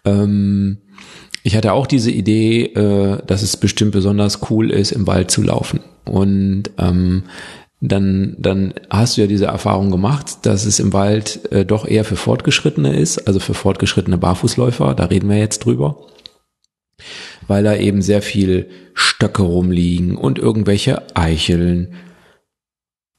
Ähm, 0.05 0.79
ich 1.47 1.57
hatte 1.57 1.73
auch 1.73 1.87
diese 1.87 2.11
Idee, 2.11 2.65
äh, 2.65 3.19
dass 3.27 3.43
es 3.43 3.57
bestimmt 3.57 3.93
besonders 3.93 4.51
cool 4.51 4.71
ist, 4.71 4.93
im 4.93 5.07
Wald 5.07 5.31
zu 5.31 5.43
laufen. 5.43 5.81
Und 6.05 6.65
ähm, 6.79 7.25
dann, 7.81 8.35
dann 8.39 8.75
hast 8.91 9.17
du 9.17 9.21
ja 9.21 9.27
diese 9.27 9.47
Erfahrung 9.47 9.91
gemacht, 9.91 10.39
dass 10.43 10.65
es 10.65 10.81
im 10.81 10.93
Wald 10.93 11.53
äh, 11.53 11.65
doch 11.65 11.87
eher 11.87 12.05
für 12.05 12.17
Fortgeschrittene 12.17 12.97
ist, 12.97 13.27
also 13.29 13.39
für 13.39 13.55
fortgeschrittene 13.55 14.19
Barfußläufer. 14.19 14.95
Da 14.95 15.05
reden 15.05 15.29
wir 15.29 15.39
jetzt 15.39 15.65
drüber 15.65 15.97
weil 17.47 17.63
da 17.63 17.77
eben 17.77 18.03
sehr 18.03 18.23
viel 18.23 18.69
Stöcke 18.95 19.43
rumliegen 19.43 20.17
und 20.17 20.39
irgendwelche 20.39 21.03
Eicheln 21.17 21.95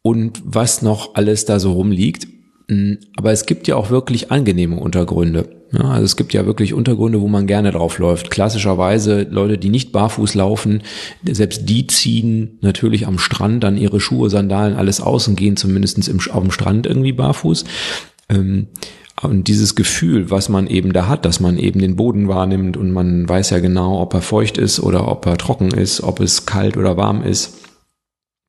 und 0.01 0.41
was 0.43 0.81
noch 0.81 1.15
alles 1.15 1.45
da 1.45 1.59
so 1.59 1.73
rumliegt. 1.73 2.27
Hm, 2.69 2.99
aber 3.15 3.31
es 3.31 3.45
gibt 3.45 3.67
ja 3.67 3.75
auch 3.75 3.89
wirklich 3.89 4.31
angenehme 4.31 4.77
Untergründe. 4.77 5.56
Ja, 5.71 5.81
also 5.81 6.05
es 6.05 6.15
gibt 6.15 6.33
ja 6.33 6.45
wirklich 6.45 6.73
Untergründe, 6.73 7.19
wo 7.19 7.27
man 7.27 7.45
gerne 7.45 7.71
drauf 7.71 7.99
läuft. 7.99 8.31
Klassischerweise 8.31 9.27
Leute, 9.29 9.57
die 9.57 9.69
nicht 9.69 9.91
barfuß 9.91 10.33
laufen, 10.35 10.81
selbst 11.23 11.67
die 11.67 11.87
ziehen 11.87 12.57
natürlich 12.61 13.05
am 13.05 13.19
Strand 13.19 13.63
dann 13.63 13.77
ihre 13.77 13.99
Schuhe, 13.99 14.29
Sandalen, 14.29 14.75
alles 14.75 15.01
aus 15.01 15.27
und 15.27 15.35
gehen 15.35 15.57
zumindest 15.57 16.07
im, 16.07 16.19
auf 16.31 16.41
dem 16.41 16.51
Strand 16.51 16.85
irgendwie 16.85 17.11
barfuß. 17.11 17.65
Ähm, 18.29 18.67
und 19.21 19.47
dieses 19.47 19.75
Gefühl, 19.75 20.29
was 20.29 20.47
man 20.47 20.67
eben 20.67 20.93
da 20.93 21.07
hat, 21.07 21.25
dass 21.25 21.39
man 21.39 21.57
eben 21.57 21.79
den 21.79 21.95
Boden 21.95 22.27
wahrnimmt 22.27 22.77
und 22.77 22.91
man 22.91 23.27
weiß 23.27 23.49
ja 23.49 23.59
genau, 23.59 23.99
ob 23.99 24.13
er 24.13 24.21
feucht 24.21 24.57
ist 24.59 24.79
oder 24.79 25.07
ob 25.07 25.25
er 25.25 25.37
trocken 25.37 25.71
ist, 25.71 26.01
ob 26.01 26.19
es 26.19 26.45
kalt 26.45 26.77
oder 26.77 26.97
warm 26.97 27.23
ist, 27.23 27.66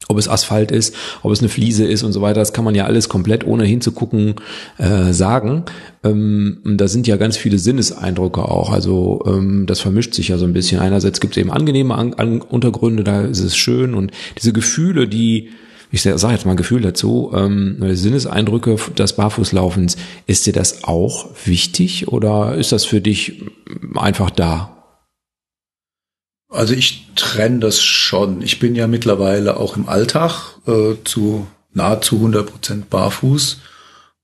ob 0.07 0.17
es 0.17 0.29
Asphalt 0.29 0.71
ist, 0.71 0.95
ob 1.23 1.33
es 1.33 1.41
eine 1.41 1.49
Fliese 1.49 1.85
ist 1.85 2.03
und 2.03 2.13
so 2.13 2.23
weiter, 2.23 2.41
das 2.41 2.53
kann 2.53 2.65
man 2.65 2.75
ja 2.75 2.87
alles 2.87 3.09
komplett 3.09 3.47
ohne 3.47 3.65
hinzugucken 3.65 4.37
äh, 4.79 5.13
sagen. 5.13 5.65
Ähm, 6.05 6.61
da 6.65 6.89
sind 6.89 7.07
ja 7.07 7.17
ganz 7.17 7.37
viele 7.37 7.59
Sinneseindrücke 7.59 8.43
auch. 8.43 8.71
Also 8.71 9.23
ähm, 9.27 9.67
das 9.67 9.81
vermischt 9.81 10.15
sich 10.15 10.29
ja 10.29 10.39
so 10.39 10.45
ein 10.45 10.53
bisschen. 10.53 10.81
Einerseits 10.81 11.21
gibt 11.21 11.37
es 11.37 11.41
eben 11.41 11.51
angenehme 11.51 11.95
An 11.97 12.15
An 12.15 12.41
Untergründe, 12.41 13.05
da 13.05 13.23
ist 13.23 13.41
es 13.41 13.57
schön 13.57 13.95
und 13.95 14.13
diese 14.39 14.53
Gefühle, 14.53 15.09
die 15.09 15.51
ich 15.91 16.03
sage 16.03 16.35
jetzt 16.35 16.45
mal 16.45 16.53
ein 16.53 16.59
Gefühl 16.59 16.83
dazu, 16.83 17.33
ähm, 17.35 17.79
Sinneseindrücke 17.81 18.77
des 18.99 19.15
Barfußlaufens, 19.15 19.97
ist 20.27 20.47
dir 20.47 20.53
das 20.53 20.85
auch 20.85 21.31
wichtig 21.47 22.09
oder 22.09 22.57
ist 22.57 22.73
das 22.73 22.85
für 22.85 23.01
dich 23.01 23.43
einfach 23.95 24.29
da? 24.29 24.78
Also 26.49 26.75
ich 26.75 27.07
trenne 27.15 27.61
das 27.61 27.83
schon. 27.83 28.41
Ich 28.43 28.59
bin 28.59 28.75
ja 28.75 28.87
mittlerweile 28.87 29.59
auch 29.59 29.77
im 29.77 29.89
Alltag 29.89 30.57
äh, 30.67 30.95
zu 31.05 31.47
nahezu 31.73 32.17
100 32.17 32.51
Prozent 32.51 32.91
barfuß 32.91 33.61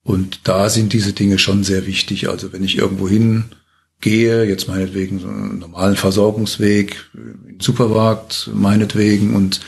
und 0.03 0.41
da 0.45 0.70
sind 0.70 0.93
diese 0.93 1.12
Dinge 1.12 1.39
schon 1.39 1.64
sehr 1.64 1.87
wichtig. 1.87 2.29
Also 2.29 2.53
wenn 2.53 2.64
ich 2.64 2.79
irgendwo 2.79 3.09
hingehe, 3.09 4.45
jetzt 4.45 4.68
meinetwegen 4.68 5.18
so 5.18 5.29
einen 5.29 5.59
normalen 5.59 5.97
Versorgungsweg, 5.97 7.11
in 7.14 7.47
den 7.47 7.61
Supermarkt 7.61 8.51
meinetwegen 8.55 9.37
und 9.37 9.61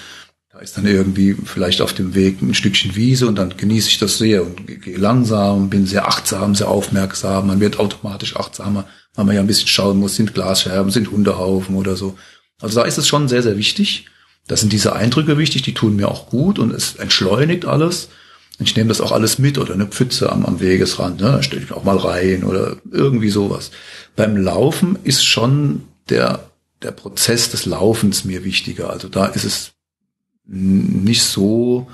da 0.51 0.61
ist 0.61 0.79
dann 0.79 0.87
irgendwie 0.87 1.35
vielleicht 1.45 1.83
auf 1.83 1.93
dem 1.93 2.15
Weg 2.15 2.41
ein 2.41 2.55
Stückchen 2.55 2.97
Wiese 2.97 3.27
und 3.27 3.35
dann 3.37 3.59
genieße 3.59 3.89
ich 3.89 3.99
das 3.99 4.17
sehr 4.17 4.43
und 4.43 4.67
gehe 4.67 4.97
langsam, 4.97 5.69
bin 5.69 5.85
sehr 5.85 6.09
achtsam, 6.09 6.55
sehr 6.55 6.69
aufmerksam. 6.69 7.49
Man 7.49 7.61
wird 7.61 7.79
automatisch 7.79 8.37
achtsamer, 8.37 8.87
weil 9.15 9.27
man 9.27 9.35
ja 9.35 9.43
ein 9.43 9.47
bisschen 9.47 9.69
schauen 9.69 9.99
muss, 9.99 10.17
sind 10.17 10.33
Glasscherben, 10.33 10.91
sind 10.91 11.11
Hundehaufen 11.11 11.77
oder 11.77 11.95
so. 11.97 12.17
Also 12.61 12.81
da 12.81 12.87
ist 12.87 12.99
es 12.99 13.07
schon 13.07 13.29
sehr, 13.29 13.43
sehr 13.43 13.57
wichtig. 13.57 14.07
Da 14.49 14.57
sind 14.57 14.73
diese 14.73 14.95
Eindrücke 14.95 15.39
wichtig, 15.39 15.63
die 15.63 15.75
tun 15.75 15.97
mir 15.97 16.09
auch 16.09 16.29
gut 16.29 16.59
und 16.59 16.73
es 16.73 16.97
entschleunigt 16.97 17.65
alles. 17.65 18.09
Ich 18.59 18.77
nehme 18.77 18.89
das 18.89 19.01
auch 19.01 19.13
alles 19.13 19.39
mit 19.39 19.59
oder 19.59 19.75
eine 19.75 19.87
Pfütze 19.87 20.33
am, 20.33 20.47
am 20.47 20.61
Wegesrand, 20.61 21.21
ne? 21.21 21.33
da 21.33 21.43
stelle 21.43 21.63
ich 21.63 21.69
mich 21.69 21.77
auch 21.77 21.85
mal 21.85 21.99
rein 21.99 22.43
oder 22.43 22.77
irgendwie 22.91 23.29
sowas. 23.29 23.71
Beim 24.15 24.37
Laufen 24.37 24.99
ist 25.05 25.25
schon 25.25 25.83
der, 26.09 26.49
der 26.83 26.93
Prozess 26.93 27.51
des 27.51 27.67
Laufens 27.67 28.25
mir 28.25 28.45
wichtiger. 28.45 28.89
Also 28.91 29.09
da 29.09 29.27
ist 29.27 29.45
es 29.45 29.73
nicht 30.47 31.25
so 31.25 31.89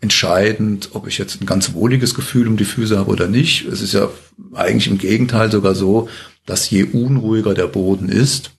entscheidend, 0.00 0.90
ob 0.92 1.06
ich 1.06 1.16
jetzt 1.16 1.40
ein 1.40 1.46
ganz 1.46 1.72
wohliges 1.72 2.14
Gefühl 2.14 2.48
um 2.48 2.58
die 2.58 2.66
Füße 2.66 2.98
habe 2.98 3.10
oder 3.10 3.28
nicht. 3.28 3.64
Es 3.64 3.80
ist 3.80 3.94
ja 3.94 4.10
eigentlich 4.52 4.88
im 4.88 4.98
Gegenteil 4.98 5.50
sogar 5.50 5.74
so, 5.74 6.10
dass 6.44 6.68
je 6.68 6.82
unruhiger 6.84 7.54
der 7.54 7.68
Boden 7.68 8.10
ist, 8.10 8.50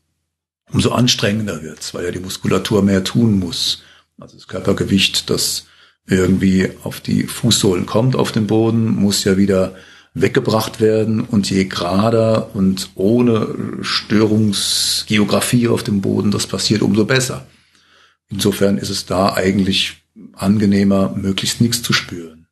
umso 0.72 0.92
anstrengender 0.92 1.62
wird's, 1.62 1.94
weil 1.94 2.06
ja 2.06 2.12
die 2.12 2.20
Muskulatur 2.20 2.82
mehr 2.82 3.04
tun 3.04 3.40
muss. 3.40 3.84
Also 4.20 4.36
das 4.38 4.48
Körpergewicht, 4.48 5.30
das 5.30 5.66
irgendwie 6.08 6.72
auf 6.84 7.00
die 7.00 7.24
Fußsohlen 7.24 7.86
kommt 7.86 8.16
auf 8.16 8.32
den 8.32 8.48
Boden, 8.48 8.96
muss 8.96 9.24
ja 9.24 9.38
wieder 9.38 9.76
weggebracht 10.14 10.80
werden 10.80 11.22
und 11.22 11.50
je 11.50 11.66
gerader 11.66 12.56
und 12.56 12.92
ohne 12.96 13.54
Störungsgeografie 13.82 15.68
auf 15.68 15.84
dem 15.84 16.02
Boden 16.02 16.32
das 16.32 16.48
passiert, 16.48 16.82
umso 16.82 17.06
besser. 17.06 17.46
Insofern 18.30 18.78
ist 18.78 18.90
es 18.90 19.06
da 19.06 19.34
eigentlich 19.34 20.04
angenehmer, 20.34 21.14
möglichst 21.16 21.60
nichts 21.60 21.84
zu 21.84 21.92
spüren. 21.92 22.45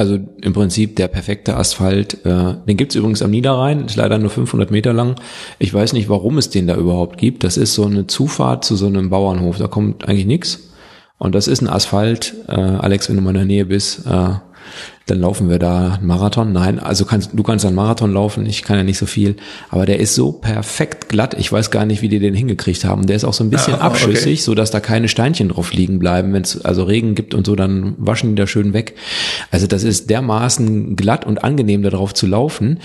Also 0.00 0.18
im 0.40 0.54
Prinzip 0.54 0.96
der 0.96 1.08
perfekte 1.08 1.58
Asphalt, 1.58 2.24
äh, 2.24 2.54
den 2.66 2.78
gibt's 2.78 2.94
übrigens 2.94 3.20
am 3.20 3.32
Niederrhein, 3.32 3.84
ist 3.84 3.96
leider 3.96 4.16
nur 4.16 4.30
500 4.30 4.70
Meter 4.70 4.94
lang. 4.94 5.16
Ich 5.58 5.74
weiß 5.74 5.92
nicht, 5.92 6.08
warum 6.08 6.38
es 6.38 6.48
den 6.48 6.66
da 6.66 6.74
überhaupt 6.74 7.18
gibt. 7.18 7.44
Das 7.44 7.58
ist 7.58 7.74
so 7.74 7.84
eine 7.84 8.06
Zufahrt 8.06 8.64
zu 8.64 8.76
so 8.76 8.86
einem 8.86 9.10
Bauernhof, 9.10 9.58
da 9.58 9.66
kommt 9.66 10.08
eigentlich 10.08 10.24
nichts. 10.24 10.70
Und 11.18 11.34
das 11.34 11.48
ist 11.48 11.60
ein 11.60 11.68
Asphalt. 11.68 12.34
Äh, 12.48 12.52
Alex, 12.52 13.10
wenn 13.10 13.16
du 13.16 13.20
mal 13.20 13.32
in 13.32 13.36
der 13.36 13.44
Nähe 13.44 13.66
bist, 13.66 14.06
äh, 14.06 14.36
dann 15.10 15.20
laufen 15.20 15.48
wir 15.48 15.58
da 15.58 15.94
einen 15.94 16.06
Marathon. 16.06 16.52
Nein, 16.52 16.78
also 16.78 17.04
kannst, 17.04 17.30
du 17.32 17.42
kannst 17.42 17.64
einen 17.64 17.74
Marathon 17.74 18.12
laufen, 18.12 18.46
ich 18.46 18.62
kann 18.62 18.76
ja 18.76 18.84
nicht 18.84 18.98
so 18.98 19.06
viel, 19.06 19.36
aber 19.68 19.86
der 19.86 19.98
ist 19.98 20.14
so 20.14 20.32
perfekt 20.32 21.08
glatt. 21.08 21.34
Ich 21.38 21.50
weiß 21.50 21.70
gar 21.70 21.84
nicht, 21.84 22.02
wie 22.02 22.08
die 22.08 22.18
den 22.18 22.34
hingekriegt 22.34 22.84
haben. 22.84 23.06
Der 23.06 23.16
ist 23.16 23.24
auch 23.24 23.34
so 23.34 23.44
ein 23.44 23.50
bisschen 23.50 23.74
ah, 23.74 23.86
abschüssig, 23.86 24.38
okay. 24.38 24.42
so 24.42 24.54
dass 24.54 24.70
da 24.70 24.80
keine 24.80 25.08
Steinchen 25.08 25.48
drauf 25.48 25.72
liegen 25.72 25.98
bleiben. 25.98 26.32
Wenn 26.32 26.42
es 26.42 26.64
also 26.64 26.84
Regen 26.84 27.14
gibt 27.14 27.34
und 27.34 27.46
so, 27.46 27.56
dann 27.56 27.94
waschen 27.98 28.30
die 28.30 28.34
da 28.36 28.46
schön 28.46 28.72
weg. 28.72 28.94
Also 29.50 29.66
das 29.66 29.82
ist 29.82 30.10
dermaßen 30.10 30.96
glatt 30.96 31.26
und 31.26 31.42
angenehm, 31.42 31.82
da 31.82 31.90
drauf 31.90 32.14
zu 32.14 32.26
laufen. 32.26 32.78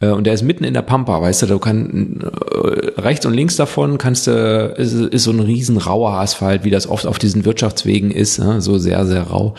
Äh, 0.00 0.10
und 0.10 0.24
der 0.24 0.34
ist 0.34 0.42
mitten 0.42 0.64
in 0.64 0.74
der 0.74 0.82
Pampa, 0.82 1.20
weißt 1.20 1.42
du, 1.42 1.46
du 1.46 1.58
kannst 1.58 2.22
äh, 2.22 3.00
rechts 3.00 3.26
und 3.26 3.34
links 3.34 3.56
davon 3.56 3.98
kannst 3.98 4.26
du, 4.26 4.74
ist, 4.76 4.92
ist 4.94 5.24
so 5.24 5.30
ein 5.30 5.40
riesen 5.40 5.78
rauer 5.78 6.12
Asphalt, 6.12 6.64
wie 6.64 6.70
das 6.70 6.86
oft 6.88 7.06
auf 7.06 7.18
diesen 7.18 7.44
Wirtschaftswegen 7.44 8.10
ist, 8.10 8.34
so 8.58 8.78
sehr, 8.78 9.06
sehr 9.06 9.22
rau. 9.22 9.54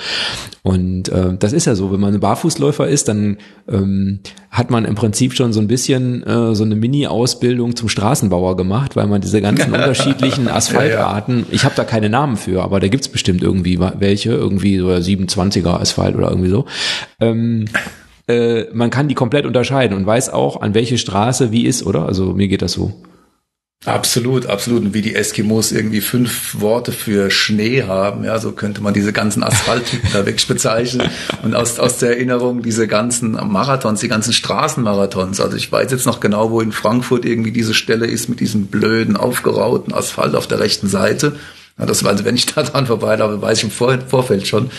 Und 0.62 1.10
äh, 1.10 1.36
das 1.38 1.52
ist 1.52 1.66
ja 1.66 1.76
so, 1.76 1.92
wenn 1.92 2.00
man 2.00 2.13
ein 2.14 2.20
Barfußläufer 2.20 2.88
ist, 2.88 3.08
dann 3.08 3.38
ähm, 3.70 4.20
hat 4.50 4.70
man 4.72 4.86
im 4.86 4.96
Prinzip 4.96 5.34
schon 5.34 5.54
so 5.54 5.60
ein 5.60 5.68
bisschen 5.68 6.24
äh, 6.24 6.56
so 6.56 6.64
eine 6.64 6.76
Mini-Ausbildung 6.76 7.76
zum 7.76 7.90
Straßenbauer 7.90 8.56
gemacht, 8.56 8.96
weil 8.96 9.08
man 9.08 9.22
diese 9.22 9.42
ganzen 9.42 9.74
unterschiedlichen 9.74 10.48
Asphaltarten, 10.48 11.40
ja, 11.40 11.42
ja. 11.42 11.48
ich 11.52 11.66
habe 11.66 11.76
da 11.76 11.84
keine 11.84 12.10
Namen 12.10 12.38
für, 12.38 12.64
aber 12.64 12.80
da 12.80 12.88
gibt's 12.88 13.08
bestimmt 13.08 13.42
irgendwie 13.42 13.80
welche, 13.80 14.32
irgendwie 14.32 14.78
so 14.78 14.88
27er 14.88 15.80
Asphalt 15.80 16.16
oder 16.16 16.30
irgendwie 16.30 16.50
so. 16.50 16.66
Ähm, 17.20 17.66
äh, 18.28 18.66
man 18.74 18.90
kann 18.90 19.08
die 19.08 19.16
komplett 19.16 19.46
unterscheiden 19.46 19.98
und 19.98 20.06
weiß 20.06 20.30
auch, 20.30 20.62
an 20.62 20.74
welche 20.74 20.98
Straße 20.98 21.52
wie 21.52 21.66
ist, 21.66 21.86
oder? 21.86 22.06
Also 22.06 22.34
mir 22.34 22.48
geht 22.48 22.62
das 22.62 22.74
so. 22.74 22.94
Absolut, 23.86 24.46
absolut. 24.46 24.84
Und 24.84 24.94
wie 24.94 25.02
die 25.02 25.14
Eskimos 25.14 25.74
irgendwie 25.74 26.00
fünf 26.00 26.60
Worte 26.62 26.94
für 26.94 27.30
Schnee 27.30 27.84
haben, 27.84 28.24
ja, 28.24 28.40
so 28.40 28.54
könnte 28.54 28.82
man 28.82 28.94
diese 28.94 29.12
ganzen 29.12 29.44
Asphalttypen 29.44 30.10
da 30.14 30.26
wirklich 30.26 30.48
bezeichnen. 30.48 31.10
Und 31.44 31.54
aus, 31.54 31.80
aus 31.80 31.98
der 31.98 32.12
Erinnerung 32.12 32.62
diese 32.62 32.88
ganzen 32.88 33.32
Marathons, 33.32 34.00
die 34.00 34.08
ganzen 34.08 34.32
Straßenmarathons. 34.32 35.42
Also 35.42 35.58
ich 35.58 35.70
weiß 35.70 35.92
jetzt 35.92 36.06
noch 36.06 36.22
genau, 36.22 36.50
wo 36.52 36.62
in 36.62 36.72
Frankfurt 36.72 37.26
irgendwie 37.26 37.52
diese 37.52 37.74
Stelle 37.74 38.06
ist 38.06 38.30
mit 38.30 38.40
diesem 38.40 38.68
blöden, 38.68 39.18
aufgerauten 39.18 39.94
Asphalt 39.94 40.36
auf 40.36 40.48
der 40.48 40.60
rechten 40.60 40.88
Seite. 40.88 41.36
Ja, 41.78 41.86
das 41.86 42.04
war, 42.04 42.12
also 42.12 42.24
wenn 42.24 42.36
ich 42.36 42.46
da 42.46 42.64
dran 42.64 42.88
vorbeilaufe, 42.88 43.42
weiß 43.42 43.58
ich 43.58 43.64
im 43.66 43.72
Vor 43.72 43.98
Vorfeld 44.08 44.48
schon. 44.48 44.72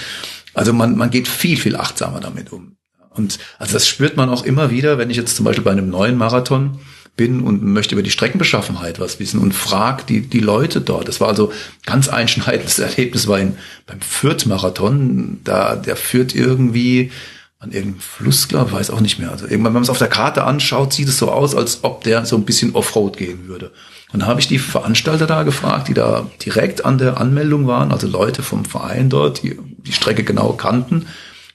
Also 0.54 0.72
man, 0.72 0.96
man 0.96 1.10
geht 1.10 1.28
viel, 1.28 1.58
viel 1.58 1.76
achtsamer 1.76 2.20
damit 2.20 2.52
um. 2.52 2.76
Und 3.14 3.38
also 3.58 3.72
das 3.72 3.88
spürt 3.88 4.16
man 4.16 4.28
auch 4.28 4.44
immer 4.44 4.70
wieder, 4.70 4.98
wenn 4.98 5.10
ich 5.10 5.16
jetzt 5.16 5.36
zum 5.36 5.44
Beispiel 5.44 5.64
bei 5.64 5.70
einem 5.70 5.88
neuen 5.88 6.16
Marathon 6.16 6.78
bin 7.16 7.42
und 7.42 7.62
möchte 7.62 7.94
über 7.94 8.02
die 8.02 8.10
Streckenbeschaffenheit 8.10 8.98
was 8.98 9.20
wissen 9.20 9.38
und 9.38 9.52
frag 9.52 10.06
die, 10.06 10.22
die 10.22 10.40
Leute 10.40 10.80
dort. 10.80 11.06
Das 11.06 11.20
war 11.20 11.28
also 11.28 11.52
ganz 11.86 12.08
einschneidendes 12.08 12.78
Erlebnis 12.80 13.28
war 13.28 13.38
in, 13.38 13.56
beim 13.86 14.00
Fürth-Marathon. 14.00 15.40
Da, 15.44 15.76
der 15.76 15.96
führt 15.96 16.34
irgendwie 16.34 17.12
an 17.60 17.70
irgendeinem 17.70 18.00
Fluss, 18.00 18.48
glaube 18.48 18.70
ich, 18.70 18.76
weiß 18.76 18.90
auch 18.90 19.00
nicht 19.00 19.18
mehr. 19.18 19.30
Also 19.30 19.44
irgendwann, 19.44 19.66
wenn 19.66 19.74
man 19.74 19.82
es 19.84 19.90
auf 19.90 19.98
der 19.98 20.08
Karte 20.08 20.44
anschaut, 20.44 20.92
sieht 20.92 21.08
es 21.08 21.18
so 21.18 21.30
aus, 21.30 21.54
als 21.54 21.84
ob 21.84 22.02
der 22.04 22.26
so 22.26 22.36
ein 22.36 22.44
bisschen 22.44 22.74
Offroad 22.74 23.16
gehen 23.16 23.46
würde. 23.46 23.72
Und 24.12 24.20
da 24.20 24.26
habe 24.26 24.40
ich 24.40 24.48
die 24.48 24.58
Veranstalter 24.58 25.26
da 25.26 25.44
gefragt, 25.44 25.88
die 25.88 25.94
da 25.94 26.26
direkt 26.44 26.84
an 26.84 26.98
der 26.98 27.18
Anmeldung 27.18 27.66
waren, 27.66 27.90
also 27.90 28.06
Leute 28.06 28.42
vom 28.42 28.64
Verein 28.64 29.08
dort, 29.08 29.42
die 29.42 29.58
die 29.78 29.92
Strecke 29.92 30.24
genau 30.24 30.52
kannten. 30.52 31.06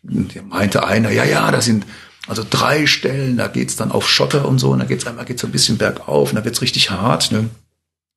Meinte 0.01 0.85
einer, 0.85 1.11
ja, 1.11 1.25
ja, 1.25 1.51
da 1.51 1.61
sind 1.61 1.85
also 2.27 2.45
drei 2.47 2.85
Stellen, 2.85 3.37
da 3.37 3.47
geht's 3.47 3.75
dann 3.75 3.91
auf 3.91 4.07
Schotter 4.07 4.47
und 4.47 4.59
so, 4.59 4.69
und 4.69 4.79
da 4.79 4.85
geht's 4.85 5.07
einmal 5.07 5.25
geht's 5.25 5.43
ein 5.43 5.51
bisschen 5.51 5.77
bergauf, 5.77 6.29
und 6.29 6.35
da 6.35 6.45
wird's 6.45 6.61
richtig 6.61 6.91
hart. 6.91 7.31
Ne? 7.31 7.49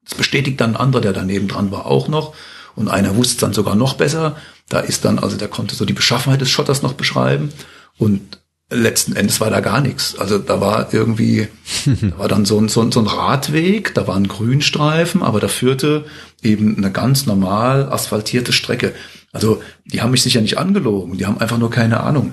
Das 0.05 0.15
bestätigt 0.17 0.61
dann 0.61 0.73
ein 0.73 0.81
anderer, 0.81 1.03
der 1.03 1.13
daneben 1.13 1.49
dran 1.49 1.71
war, 1.71 1.87
auch 1.87 2.09
noch. 2.09 2.35
Und 2.75 2.89
einer 2.89 3.17
wusste 3.17 3.41
dann 3.41 3.53
sogar 3.53 3.75
noch 3.75 3.95
besser. 3.95 4.37
Da 4.69 4.81
ist 4.81 5.05
dann, 5.05 5.19
also 5.19 5.37
der 5.37 5.49
konnte 5.49 5.75
so 5.75 5.85
die 5.85 5.93
Beschaffenheit 5.93 6.41
des 6.41 6.51
Schotters 6.51 6.83
noch 6.83 6.95
beschreiben. 6.95 7.53
Und 7.99 8.39
letzten 8.73 9.15
Endes 9.15 9.41
war 9.41 9.51
da 9.51 9.61
gar 9.61 9.81
nichts. 9.81 10.19
Also 10.19 10.39
da 10.39 10.61
war 10.61 10.93
irgendwie, 10.93 11.49
da 11.87 12.19
war 12.19 12.29
dann 12.29 12.45
so 12.45 12.59
ein, 12.59 12.69
so, 12.69 12.81
ein, 12.83 12.93
so 12.93 13.01
ein 13.01 13.07
Radweg, 13.07 13.95
da 13.95 14.07
waren 14.07 14.29
Grünstreifen, 14.29 15.23
aber 15.23 15.41
da 15.41 15.49
führte 15.49 16.05
eben 16.43 16.77
eine 16.77 16.91
ganz 16.91 17.27
normal 17.27 17.91
asphaltierte 17.91 18.53
Strecke. 18.53 18.95
Also 19.33 19.63
die 19.85 20.03
haben 20.03 20.11
mich 20.11 20.23
sicher 20.23 20.41
nicht 20.41 20.59
angelogen, 20.59 21.19
die 21.19 21.27
haben 21.27 21.39
einfach 21.39 21.59
nur 21.59 21.71
keine 21.71 22.01
Ahnung. 22.01 22.33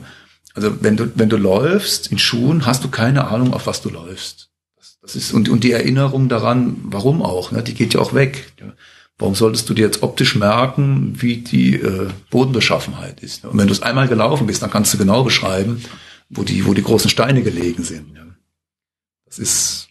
Also 0.53 0.81
wenn 0.81 0.97
du, 0.97 1.11
wenn 1.15 1.29
du 1.29 1.37
läufst 1.37 2.07
in 2.07 2.19
Schuhen, 2.19 2.65
hast 2.65 2.83
du 2.83 2.89
keine 2.89 3.27
Ahnung, 3.27 3.53
auf 3.53 3.67
was 3.67 3.81
du 3.81 3.89
läufst. 3.89 4.49
Das 5.01 5.15
ist, 5.15 5.33
und, 5.33 5.47
und 5.49 5.63
die 5.63 5.71
Erinnerung 5.71 6.27
daran, 6.27 6.77
warum 6.83 7.21
auch, 7.21 7.51
ne, 7.51 7.63
die 7.63 7.73
geht 7.73 7.93
ja 7.93 8.01
auch 8.01 8.13
weg. 8.13 8.51
Warum 9.17 9.35
solltest 9.35 9.69
du 9.69 9.73
dir 9.73 9.85
jetzt 9.85 10.01
optisch 10.01 10.35
merken, 10.35 11.13
wie 11.17 11.37
die 11.37 11.75
äh, 11.75 12.07
Bodenbeschaffenheit 12.29 13.19
ist? 13.21 13.43
Und 13.43 13.57
wenn 13.57 13.67
du 13.67 13.73
es 13.73 13.81
einmal 13.81 14.07
gelaufen 14.07 14.47
bist, 14.47 14.61
dann 14.61 14.71
kannst 14.71 14.93
du 14.93 14.97
genau 14.97 15.23
beschreiben, 15.23 15.83
wo 16.29 16.43
die, 16.43 16.65
wo 16.65 16.73
die 16.73 16.83
großen 16.83 17.09
Steine 17.09 17.41
gelegen 17.41 17.83
sind. 17.83 18.15
Das 19.25 19.39
ist 19.39 19.89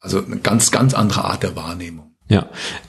also 0.00 0.24
eine 0.24 0.38
ganz, 0.38 0.70
ganz 0.70 0.94
andere 0.94 1.24
Art 1.24 1.42
der 1.42 1.56
Wahrnehmung. 1.56 2.06
Ja, 2.28 2.46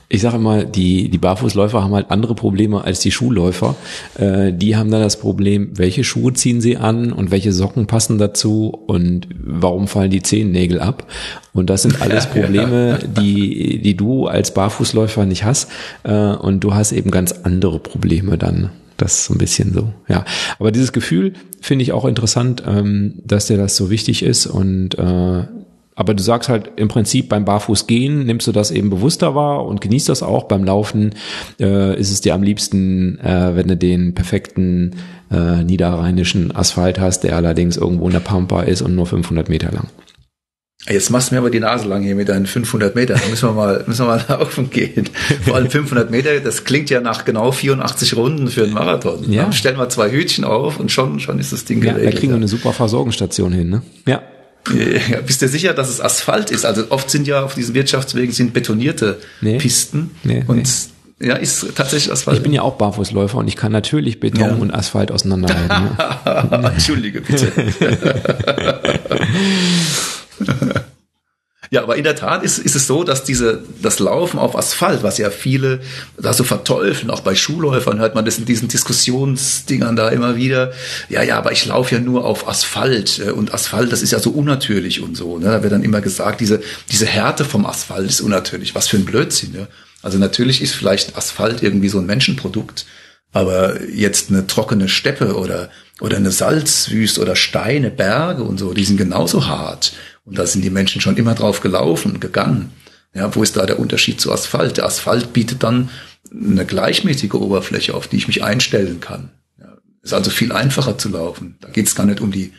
ich 0.08 0.20
sage 0.20 0.38
mal, 0.38 0.66
die, 0.66 1.10
die 1.10 1.18
Barfußläufer 1.18 1.80
haben 1.82 1.94
halt 1.94 2.10
andere 2.10 2.34
Probleme 2.34 2.82
als 2.82 2.98
die 3.00 3.12
Schuhläufer. 3.12 3.76
Äh, 4.16 4.52
die 4.52 4.76
haben 4.76 4.90
dann 4.90 5.00
das 5.00 5.20
Problem, 5.20 5.78
welche 5.78 6.02
Schuhe 6.02 6.32
ziehen 6.32 6.60
sie 6.60 6.76
an 6.76 7.12
und 7.12 7.30
welche 7.30 7.52
Socken 7.52 7.86
passen 7.86 8.18
dazu 8.18 8.68
und 8.68 9.28
warum 9.38 9.86
fallen 9.86 10.10
die 10.10 10.22
Zehennägel 10.22 10.80
ab. 10.80 11.06
Und 11.52 11.70
das 11.70 11.82
sind 11.82 12.02
alles 12.02 12.26
Probleme, 12.30 12.98
die, 13.16 13.80
die 13.80 13.96
du 13.96 14.26
als 14.26 14.52
Barfußläufer 14.54 15.24
nicht 15.24 15.44
hast. 15.44 15.70
Äh, 16.02 16.12
und 16.12 16.64
du 16.64 16.74
hast 16.74 16.90
eben 16.90 17.12
ganz 17.12 17.30
andere 17.30 17.78
Probleme 17.78 18.38
dann. 18.38 18.70
Das 18.98 19.14
ist 19.14 19.24
so 19.26 19.34
ein 19.34 19.38
bisschen 19.38 19.72
so, 19.72 19.92
ja. 20.08 20.24
Aber 20.58 20.70
dieses 20.72 20.92
Gefühl 20.92 21.32
finde 21.60 21.84
ich 21.84 21.92
auch 21.92 22.04
interessant, 22.04 22.62
ähm, 22.66 23.14
dass 23.24 23.46
dir 23.46 23.56
das 23.56 23.76
so 23.76 23.90
wichtig 23.90 24.22
ist 24.22 24.46
und 24.46 24.98
äh, 24.98 25.44
aber 25.98 26.14
du 26.14 26.22
sagst 26.22 26.48
halt 26.48 26.70
im 26.76 26.86
Prinzip 26.86 27.28
beim 27.28 27.44
Barfußgehen 27.44 28.24
nimmst 28.24 28.46
du 28.46 28.52
das 28.52 28.70
eben 28.70 28.88
bewusster 28.88 29.34
wahr 29.34 29.66
und 29.66 29.80
genießt 29.80 30.08
das 30.08 30.22
auch. 30.22 30.44
Beim 30.44 30.62
Laufen 30.62 31.12
äh, 31.58 31.98
ist 31.98 32.12
es 32.12 32.20
dir 32.20 32.34
am 32.34 32.44
liebsten, 32.44 33.18
äh, 33.18 33.56
wenn 33.56 33.66
du 33.66 33.76
den 33.76 34.14
perfekten 34.14 34.92
äh, 35.32 35.64
niederrheinischen 35.64 36.54
Asphalt 36.54 37.00
hast, 37.00 37.24
der 37.24 37.34
allerdings 37.34 37.76
irgendwo 37.76 38.06
in 38.06 38.12
der 38.12 38.20
Pampa 38.20 38.62
ist 38.62 38.80
und 38.80 38.94
nur 38.94 39.06
500 39.06 39.48
Meter 39.48 39.72
lang. 39.72 39.88
Jetzt 40.86 41.10
machst 41.10 41.30
du 41.30 41.34
mir 41.34 41.40
aber 41.40 41.50
die 41.50 41.60
Nase 41.60 41.88
lang 41.88 42.02
hier 42.02 42.14
mit 42.14 42.28
deinen 42.28 42.46
500 42.46 42.94
Metern. 42.94 43.20
Da 43.20 43.28
müssen 43.28 43.48
wir 43.48 43.52
mal, 43.52 43.84
müssen 43.86 44.06
wir 44.06 44.06
mal 44.06 44.24
laufen 44.28 44.70
gehen. 44.70 45.08
Vor 45.44 45.56
allem 45.56 45.70
500 45.70 46.10
Meter, 46.10 46.38
das 46.40 46.64
klingt 46.64 46.88
ja 46.88 47.00
nach 47.00 47.24
genau 47.24 47.50
84 47.50 48.16
Runden 48.16 48.48
für 48.48 48.62
einen 48.62 48.72
Marathon. 48.72 49.30
Ja. 49.30 49.42
Dann 49.42 49.52
stellen 49.52 49.76
wir 49.76 49.88
zwei 49.88 50.10
Hütchen 50.10 50.44
auf 50.44 50.78
und 50.78 50.92
schon, 50.92 51.18
schon 51.20 51.38
ist 51.40 51.52
das 51.52 51.64
Ding 51.64 51.82
ja, 51.82 51.92
geregelt. 51.92 52.14
Da 52.14 52.18
kriegen 52.18 52.32
wir 52.32 52.36
eine 52.36 52.48
super 52.48 52.72
Versorgungsstation 52.72 53.52
hin, 53.52 53.70
ne? 53.70 53.82
Ja. 54.06 54.22
Ja, 55.10 55.22
bist 55.22 55.40
du 55.40 55.48
sicher, 55.48 55.72
dass 55.72 55.88
es 55.88 56.00
Asphalt 56.00 56.50
ist? 56.50 56.66
Also 56.66 56.84
oft 56.90 57.10
sind 57.10 57.26
ja 57.26 57.42
auf 57.42 57.54
diesen 57.54 57.74
Wirtschaftswegen 57.74 58.34
sind 58.34 58.52
betonierte 58.52 59.18
nee. 59.40 59.56
Pisten 59.56 60.10
nee, 60.24 60.44
und 60.46 60.68
nee. 61.20 61.28
ja, 61.28 61.36
ist 61.36 61.74
tatsächlich 61.74 62.12
Asphalt. 62.12 62.36
Ich 62.36 62.42
bin 62.42 62.52
ja 62.52 62.60
auch 62.60 62.74
Barfußläufer 62.74 63.38
und 63.38 63.48
ich 63.48 63.56
kann 63.56 63.72
natürlich 63.72 64.20
Beton 64.20 64.40
ja. 64.40 64.54
und 64.54 64.74
Asphalt 64.74 65.10
auseinanderhalten. 65.10 65.96
Ja. 65.98 66.70
Entschuldige 66.70 67.22
bitte. 67.22 67.50
Ja, 71.70 71.82
aber 71.82 71.96
in 71.96 72.04
der 72.04 72.16
Tat 72.16 72.42
ist, 72.42 72.58
ist 72.58 72.74
es 72.74 72.86
so, 72.86 73.04
dass 73.04 73.24
diese, 73.24 73.62
das 73.82 73.98
Laufen 73.98 74.38
auf 74.38 74.56
Asphalt, 74.56 75.02
was 75.02 75.18
ja 75.18 75.30
viele 75.30 75.80
da 76.16 76.32
so 76.32 76.42
verteufeln, 76.42 77.10
auch 77.10 77.20
bei 77.20 77.34
Schulläufern 77.34 77.98
hört 77.98 78.14
man 78.14 78.24
das 78.24 78.38
in 78.38 78.46
diesen 78.46 78.68
Diskussionsdingern 78.68 79.94
da 79.94 80.08
immer 80.08 80.36
wieder. 80.36 80.72
Ja, 81.10 81.22
ja, 81.22 81.36
aber 81.36 81.52
ich 81.52 81.66
laufe 81.66 81.94
ja 81.94 82.00
nur 82.00 82.24
auf 82.24 82.48
Asphalt 82.48 83.18
äh, 83.18 83.32
und 83.32 83.52
Asphalt, 83.52 83.92
das 83.92 84.02
ist 84.02 84.12
ja 84.12 84.18
so 84.18 84.30
unnatürlich 84.30 85.02
und 85.02 85.14
so. 85.14 85.38
Ne? 85.38 85.46
Da 85.46 85.62
wird 85.62 85.72
dann 85.72 85.82
immer 85.82 86.00
gesagt, 86.00 86.40
diese, 86.40 86.62
diese 86.90 87.06
Härte 87.06 87.44
vom 87.44 87.66
Asphalt 87.66 88.08
ist 88.08 88.22
unnatürlich. 88.22 88.74
Was 88.74 88.88
für 88.88 88.96
ein 88.96 89.04
Blödsinn. 89.04 89.52
Ne? 89.52 89.68
Also 90.00 90.16
natürlich 90.16 90.62
ist 90.62 90.74
vielleicht 90.74 91.16
Asphalt 91.16 91.62
irgendwie 91.62 91.90
so 91.90 91.98
ein 91.98 92.06
Menschenprodukt, 92.06 92.86
aber 93.32 93.84
jetzt 93.90 94.30
eine 94.30 94.46
trockene 94.46 94.88
Steppe 94.88 95.36
oder, 95.36 95.68
oder 96.00 96.16
eine 96.16 96.30
Salzwüste 96.30 97.20
oder 97.20 97.36
Steine, 97.36 97.90
Berge 97.90 98.42
und 98.42 98.56
so, 98.58 98.72
die 98.72 98.84
sind 98.84 98.96
genauso 98.96 99.46
hart. 99.46 99.92
Und 100.28 100.38
da 100.38 100.46
sind 100.46 100.62
die 100.62 100.70
Menschen 100.70 101.00
schon 101.00 101.16
immer 101.16 101.34
drauf 101.34 101.60
gelaufen, 101.60 102.20
gegangen. 102.20 102.70
Ja, 103.14 103.34
wo 103.34 103.42
ist 103.42 103.56
da 103.56 103.64
der 103.64 103.80
Unterschied 103.80 104.20
zu 104.20 104.30
Asphalt? 104.30 104.76
Der 104.76 104.84
Asphalt 104.84 105.32
bietet 105.32 105.62
dann 105.62 105.88
eine 106.30 106.66
gleichmäßige 106.66 107.34
Oberfläche, 107.34 107.94
auf 107.94 108.08
die 108.08 108.16
ich 108.16 108.28
mich 108.28 108.44
einstellen 108.44 109.00
kann. 109.00 109.30
Ja, 109.58 109.78
ist 110.02 110.12
also 110.12 110.30
viel 110.30 110.52
einfacher 110.52 110.98
zu 110.98 111.08
laufen. 111.08 111.56
Da 111.62 111.70
geht 111.70 111.86
es 111.86 111.94
gar 111.94 112.04
nicht 112.04 112.20
um 112.20 112.30
die, 112.30 112.52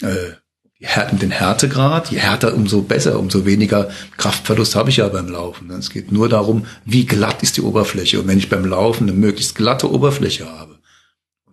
äh, 0.00 0.32
die 0.80 1.16
den 1.18 1.30
Härtegrad. 1.30 2.10
Je 2.10 2.18
härter, 2.18 2.54
umso 2.54 2.80
besser, 2.80 3.18
umso 3.18 3.44
weniger 3.44 3.90
Kraftverlust 4.16 4.74
habe 4.74 4.88
ich 4.88 4.96
ja 4.96 5.08
beim 5.08 5.28
Laufen. 5.28 5.70
Es 5.72 5.90
geht 5.90 6.10
nur 6.10 6.30
darum, 6.30 6.64
wie 6.86 7.04
glatt 7.04 7.42
ist 7.42 7.58
die 7.58 7.62
Oberfläche. 7.62 8.18
Und 8.18 8.28
wenn 8.28 8.38
ich 8.38 8.48
beim 8.48 8.64
Laufen 8.64 9.08
eine 9.08 9.16
möglichst 9.16 9.54
glatte 9.54 9.92
Oberfläche 9.92 10.46
habe, 10.50 10.78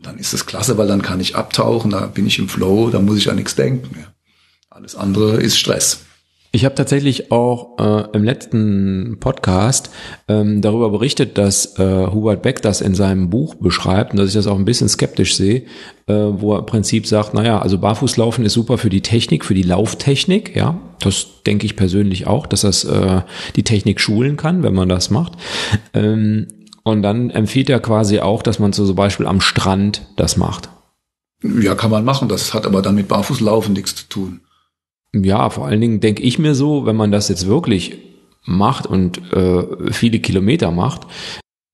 dann 0.02 0.18
ist 0.18 0.32
das 0.32 0.46
klasse, 0.46 0.78
weil 0.78 0.88
dann 0.88 1.02
kann 1.02 1.20
ich 1.20 1.36
abtauchen, 1.36 1.92
da 1.92 2.06
bin 2.06 2.26
ich 2.26 2.40
im 2.40 2.48
Flow, 2.48 2.90
da 2.90 3.00
muss 3.00 3.18
ich 3.18 3.30
an 3.30 3.36
nichts 3.36 3.56
denken. 3.56 4.00
Ja. 4.00 4.14
Alles 4.78 4.96
andere 4.96 5.38
ist 5.38 5.58
Stress. 5.58 6.06
Ich 6.52 6.64
habe 6.64 6.76
tatsächlich 6.76 7.32
auch 7.32 7.80
äh, 7.80 8.16
im 8.16 8.24
letzten 8.24 9.18
Podcast 9.20 9.90
ähm, 10.28 10.62
darüber 10.62 10.92
berichtet, 10.92 11.40
dass 11.40 11.80
äh, 11.80 12.06
Hubert 12.12 12.44
Beck 12.44 12.62
das 12.62 12.82
in 12.82 12.94
seinem 12.94 13.32
Buch 13.32 13.56
beschreibt 13.56 14.12
und 14.12 14.20
dass 14.20 14.28
ich 14.28 14.36
das 14.36 14.46
auch 14.46 14.56
ein 14.56 14.66
bisschen 14.66 14.88
skeptisch 14.88 15.36
sehe, 15.36 15.64
äh, 16.06 16.14
wo 16.14 16.54
er 16.54 16.60
im 16.60 16.68
Prinzip 16.68 17.08
sagt, 17.08 17.34
naja, 17.34 17.60
also 17.60 17.80
Barfußlaufen 17.80 18.46
ist 18.46 18.54
super 18.54 18.78
für 18.78 18.92
die 18.92 19.02
Technik, 19.02 19.46
für 19.46 19.56
die 19.56 19.64
Lauftechnik, 19.64 20.56
ja, 20.56 20.80
das 21.00 21.26
denke 21.48 21.66
ich 21.66 21.76
persönlich 21.76 22.28
auch, 22.28 22.46
dass 22.46 22.62
das 22.62 22.84
äh, 22.84 23.22
die 23.56 23.64
Technik 23.64 24.00
schulen 24.00 24.38
kann, 24.38 24.62
wenn 24.62 24.76
man 24.76 24.90
das 24.90 25.10
macht. 25.10 25.34
Ähm, 25.96 26.50
und 26.84 27.02
dann 27.02 27.32
empfiehlt 27.32 27.72
er 27.72 27.80
quasi 27.80 28.20
auch, 28.20 28.44
dass 28.44 28.60
man 28.60 28.74
so 28.74 28.86
zum 28.86 28.96
Beispiel 28.96 29.26
am 29.26 29.42
Strand 29.42 30.04
das 30.18 30.38
macht. 30.38 30.70
Ja, 31.42 31.74
kann 31.74 31.90
man 31.90 32.06
machen, 32.06 32.30
das 32.30 32.54
hat 32.54 32.68
aber 32.68 32.84
dann 32.84 32.94
mit 32.94 33.08
Barfußlaufen 33.08 33.74
nichts 33.74 33.96
zu 33.96 34.08
tun. 34.08 34.42
Ja, 35.14 35.50
vor 35.50 35.68
allen 35.68 35.82
Dingen 35.82 36.00
denke 36.00 36.22
ich 36.24 36.40
mir 36.40 36.56
so, 36.56 36.86
wenn 36.86 36.96
man 36.96 37.12
das 37.12 37.30
jetzt 37.30 37.48
wirklich 37.48 37.98
macht 38.44 38.86
und 38.88 39.34
äh, 39.34 39.92
viele 39.92 40.20
Kilometer 40.20 40.72
macht. 40.72 41.02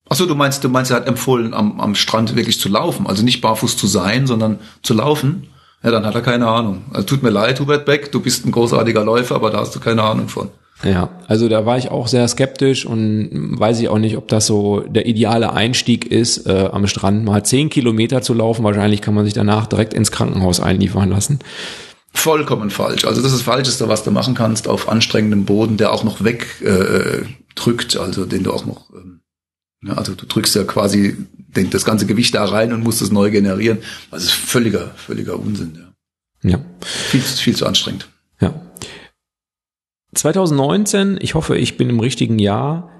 Achso, 0.10 0.26
du 0.26 0.36
meinst, 0.36 0.64
du 0.64 0.70
meinst, 0.70 0.92
er 0.92 0.98
hat 0.98 1.08
empfohlen, 1.08 1.54
am, 1.54 1.80
am 1.80 1.96
Strand 1.96 2.36
wirklich 2.36 2.60
zu 2.60 2.70
laufen, 2.70 3.08
also 3.08 3.24
nicht 3.24 3.42
barfuß 3.42 3.78
zu 3.78 3.88
sein, 3.88 4.28
sondern 4.28 4.60
zu 4.82 4.94
laufen? 4.94 5.48
Ja, 5.84 5.92
dann 5.92 6.06
hat 6.06 6.16
er 6.16 6.22
keine 6.22 6.48
Ahnung. 6.48 6.84
Also 6.94 7.08
tut 7.08 7.24
mir 7.24 7.30
leid, 7.30 7.60
Hubert 7.60 7.86
Beck, 7.86 8.12
du 8.12 8.22
bist 8.22 8.46
ein 8.46 8.52
großartiger 8.52 9.04
Läufer, 9.04 9.36
aber 9.36 9.50
da 9.50 9.60
hast 9.60 9.76
du 9.76 9.80
keine 9.80 10.04
Ahnung 10.04 10.30
von. 10.30 10.50
Ja, 10.84 11.10
also 11.28 11.48
da 11.48 11.66
war 11.66 11.78
ich 11.78 11.92
auch 11.92 12.08
sehr 12.08 12.28
skeptisch 12.28 12.86
und 12.86 13.30
weiß 13.58 13.80
ich 13.80 13.90
auch 13.90 14.00
nicht, 14.00 14.18
ob 14.18 14.28
das 14.28 14.48
so 14.48 14.82
der 14.82 15.06
ideale 15.06 15.54
Einstieg 15.54 16.06
ist, 16.12 16.46
äh, 16.46 16.70
am 16.72 16.88
Strand 16.88 17.24
mal 17.24 17.44
zehn 17.44 17.70
Kilometer 17.70 18.22
zu 18.22 18.34
laufen. 18.34 18.64
Wahrscheinlich 18.64 19.02
kann 19.02 19.14
man 19.14 19.24
sich 19.24 19.34
danach 19.34 19.68
direkt 19.68 19.94
ins 19.94 20.12
Krankenhaus 20.12 20.60
einliefern 20.60 21.10
lassen. 21.10 21.40
Vollkommen 22.14 22.70
falsch. 22.70 23.06
Also 23.06 23.22
das 23.22 23.32
ist 23.32 23.40
das 23.40 23.46
Falscheste, 23.46 23.90
was 23.90 24.04
du 24.04 24.12
machen 24.12 24.36
kannst 24.36 24.68
auf 24.68 24.88
anstrengendem 24.88 25.46
Boden, 25.46 25.78
der 25.78 25.92
auch 25.92 26.04
noch 26.04 26.24
wegdrückt, 26.24 27.96
äh, 27.96 28.00
also 28.00 28.26
den 28.26 28.44
du 28.44 28.54
auch 28.54 28.66
noch, 28.66 28.92
ähm, 28.94 29.22
ja, 29.84 29.94
also 29.96 30.14
du 30.14 30.26
drückst 30.26 30.56
ja 30.56 30.64
quasi 30.64 31.18
den, 31.34 31.72
das 31.72 31.86
ganze 31.86 32.06
Gewicht 32.06 32.36
da 32.36 32.46
rein 32.46 32.72
und 32.72 32.84
musst 32.84 33.02
es 33.02 33.12
neu 33.12 33.32
generieren. 33.32 33.80
Also 34.12 34.28
ist 34.28 34.34
völliger, 34.34 34.92
völliger 34.96 35.40
Unsinn. 35.40 35.80
Ja. 36.44 36.52
ja. 36.52 36.66
Viel, 36.82 37.22
viel 37.22 37.56
zu 37.56 37.66
anstrengend. 37.66 38.08
Ja. 38.40 38.54
2019, 40.14 41.18
ich 41.20 41.34
hoffe, 41.34 41.58
ich 41.58 41.78
bin 41.78 41.90
im 41.90 42.00
richtigen 42.00 42.38
Jahr, 42.38 42.92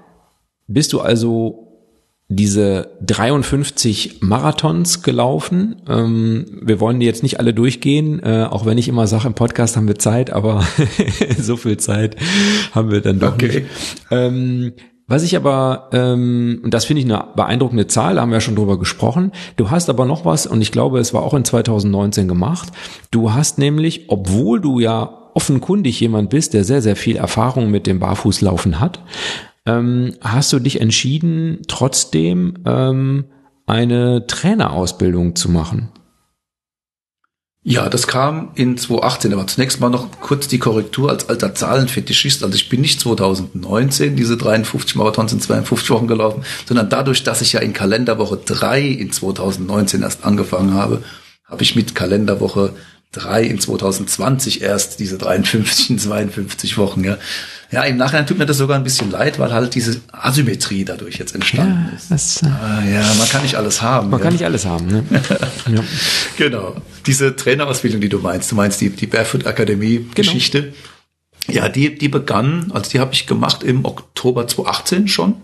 bist 0.66 0.92
du 0.92 1.00
also 1.00 1.63
diese 2.28 2.96
53 3.04 4.22
Marathons 4.22 5.02
gelaufen. 5.02 5.82
Ähm, 5.88 6.60
wir 6.62 6.80
wollen 6.80 6.98
die 6.98 7.06
jetzt 7.06 7.22
nicht 7.22 7.38
alle 7.38 7.52
durchgehen, 7.52 8.20
äh, 8.22 8.46
auch 8.50 8.64
wenn 8.64 8.78
ich 8.78 8.88
immer 8.88 9.06
sage, 9.06 9.26
im 9.26 9.34
Podcast 9.34 9.76
haben 9.76 9.88
wir 9.88 9.98
Zeit, 9.98 10.30
aber 10.30 10.64
so 11.38 11.56
viel 11.56 11.76
Zeit 11.76 12.16
haben 12.72 12.90
wir 12.90 13.02
dann 13.02 13.18
doch 13.18 13.34
okay. 13.34 13.46
nicht. 13.46 13.66
Ähm, 14.10 14.72
was 15.06 15.22
ich 15.22 15.36
aber, 15.36 15.90
ähm, 15.92 16.60
und 16.64 16.72
das 16.72 16.86
finde 16.86 17.02
ich 17.02 17.06
eine 17.06 17.26
beeindruckende 17.36 17.86
Zahl, 17.86 18.14
da 18.14 18.22
haben 18.22 18.30
wir 18.30 18.36
ja 18.36 18.40
schon 18.40 18.56
drüber 18.56 18.78
gesprochen. 18.78 19.32
Du 19.56 19.70
hast 19.70 19.90
aber 19.90 20.06
noch 20.06 20.24
was, 20.24 20.46
und 20.46 20.62
ich 20.62 20.72
glaube, 20.72 20.98
es 20.98 21.12
war 21.12 21.22
auch 21.22 21.34
in 21.34 21.44
2019 21.44 22.26
gemacht. 22.26 22.70
Du 23.10 23.34
hast 23.34 23.58
nämlich, 23.58 24.06
obwohl 24.08 24.62
du 24.62 24.80
ja 24.80 25.30
offenkundig 25.34 26.00
jemand 26.00 26.30
bist, 26.30 26.54
der 26.54 26.64
sehr, 26.64 26.80
sehr 26.80 26.96
viel 26.96 27.16
Erfahrung 27.16 27.70
mit 27.70 27.86
dem 27.86 27.98
Barfußlaufen 27.98 28.80
hat, 28.80 29.00
ähm, 29.66 30.14
hast 30.20 30.52
du 30.52 30.58
dich 30.58 30.80
entschieden, 30.80 31.62
trotzdem 31.68 32.58
ähm, 32.66 33.24
eine 33.66 34.26
Trainerausbildung 34.26 35.36
zu 35.36 35.50
machen. 35.50 35.90
Ja, 37.66 37.88
das 37.88 38.06
kam 38.06 38.50
in 38.56 38.76
2018, 38.76 39.32
aber 39.32 39.46
zunächst 39.46 39.80
mal 39.80 39.88
noch 39.88 40.20
kurz 40.20 40.48
die 40.48 40.58
Korrektur 40.58 41.08
als 41.08 41.30
alter 41.30 41.54
Zahlenfetischist. 41.54 42.44
Also 42.44 42.54
ich 42.56 42.68
bin 42.68 42.82
nicht 42.82 43.00
2019 43.00 44.16
diese 44.16 44.36
53 44.36 44.96
Marathons 44.96 45.32
in 45.32 45.40
52 45.40 45.88
Wochen 45.88 46.06
gelaufen, 46.06 46.44
sondern 46.66 46.90
dadurch, 46.90 47.22
dass 47.22 47.40
ich 47.40 47.54
ja 47.54 47.60
in 47.60 47.72
Kalenderwoche 47.72 48.36
3 48.36 48.82
in 48.82 49.12
2019 49.12 50.02
erst 50.02 50.26
angefangen 50.26 50.74
habe, 50.74 51.02
habe 51.46 51.62
ich 51.62 51.74
mit 51.74 51.94
Kalenderwoche 51.94 52.74
3 53.12 53.44
in 53.44 53.58
2020 53.58 54.60
erst 54.60 55.00
diese 55.00 55.16
53 55.16 55.88
in 55.88 55.98
52 55.98 56.76
Wochen. 56.76 57.02
Ja. 57.02 57.16
Ja, 57.70 57.82
im 57.82 57.96
Nachhinein 57.96 58.26
tut 58.26 58.38
mir 58.38 58.46
das 58.46 58.58
sogar 58.58 58.76
ein 58.76 58.84
bisschen 58.84 59.10
leid, 59.10 59.38
weil 59.38 59.52
halt 59.52 59.74
diese 59.74 60.00
Asymmetrie 60.12 60.84
dadurch 60.84 61.16
jetzt 61.16 61.34
entstanden 61.34 61.88
ja, 61.90 61.96
ist. 61.96 62.10
Das, 62.10 62.42
äh, 62.42 62.46
ah, 62.46 62.82
ja, 62.84 63.14
man 63.18 63.28
kann 63.28 63.42
nicht 63.42 63.56
alles 63.56 63.82
haben. 63.82 64.10
Man 64.10 64.20
ja. 64.20 64.24
kann 64.24 64.32
nicht 64.32 64.44
alles 64.44 64.64
haben. 64.64 64.86
Ne? 64.86 65.04
ja. 65.74 65.84
Genau. 66.36 66.76
Diese 67.06 67.34
Trainerausbildung, 67.34 68.00
die 68.00 68.08
du 68.08 68.18
meinst, 68.18 68.50
du 68.52 68.56
meinst 68.56 68.80
die, 68.80 68.90
die 68.90 69.06
Barefoot 69.06 69.46
Akademie 69.46 69.98
genau. 69.98 70.14
Geschichte. 70.14 70.72
Ja, 71.48 71.68
die, 71.68 71.96
die 71.96 72.08
begann, 72.08 72.70
also 72.72 72.90
die 72.90 73.00
habe 73.00 73.12
ich 73.12 73.26
gemacht 73.26 73.62
im 73.62 73.84
Oktober 73.84 74.46
2018 74.46 75.08
schon. 75.08 75.36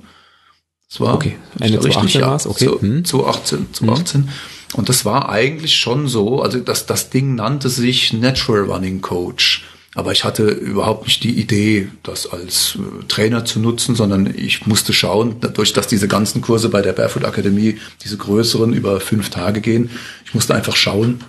Das 0.88 1.00
war 1.00 1.14
okay. 1.14 1.36
Ende 1.60 1.78
2018 1.78 2.20
war 2.22 2.36
es, 2.36 2.46
okay. 2.46 2.66
Hm. 2.66 3.04
2018, 3.04 3.66
2018. 3.72 4.22
Hm. 4.22 4.28
Und 4.74 4.88
das 4.88 5.04
war 5.04 5.28
eigentlich 5.28 5.76
schon 5.76 6.08
so, 6.08 6.42
also 6.42 6.58
das, 6.60 6.86
das 6.86 7.10
Ding 7.10 7.34
nannte 7.34 7.68
sich 7.68 8.12
Natural 8.12 8.62
Running 8.62 9.00
Coach. 9.00 9.64
Aber 9.95 10.12
ich 10.12 10.22
hatte 10.22 10.45
überhaupt 10.45 11.07
nicht 11.07 11.24
die 11.24 11.38
Idee, 11.41 11.88
das 12.05 12.26
als 12.26 12.76
äh, 12.76 13.05
Trainer 13.09 13.45
zu 13.45 13.59
nutzen, 13.59 13.97
sondern 13.97 14.32
ich 14.34 14.66
musste 14.66 14.93
schauen, 14.93 15.36
dadurch, 15.41 15.72
dass 15.72 15.88
diese 15.88 16.07
ganzen 16.07 16.43
Kurse 16.43 16.68
bei 16.68 16.80
der 16.80 16.93
Barefoot 16.93 17.24
Akademie, 17.24 17.78
diese 18.05 18.16
größeren 18.16 18.72
über 18.72 19.01
fünf 19.01 19.30
Tage 19.30 19.61
gehen, 19.61 19.91
ich 20.24 20.32
musste 20.32 20.55
einfach 20.55 20.76
schauen, 20.76 21.24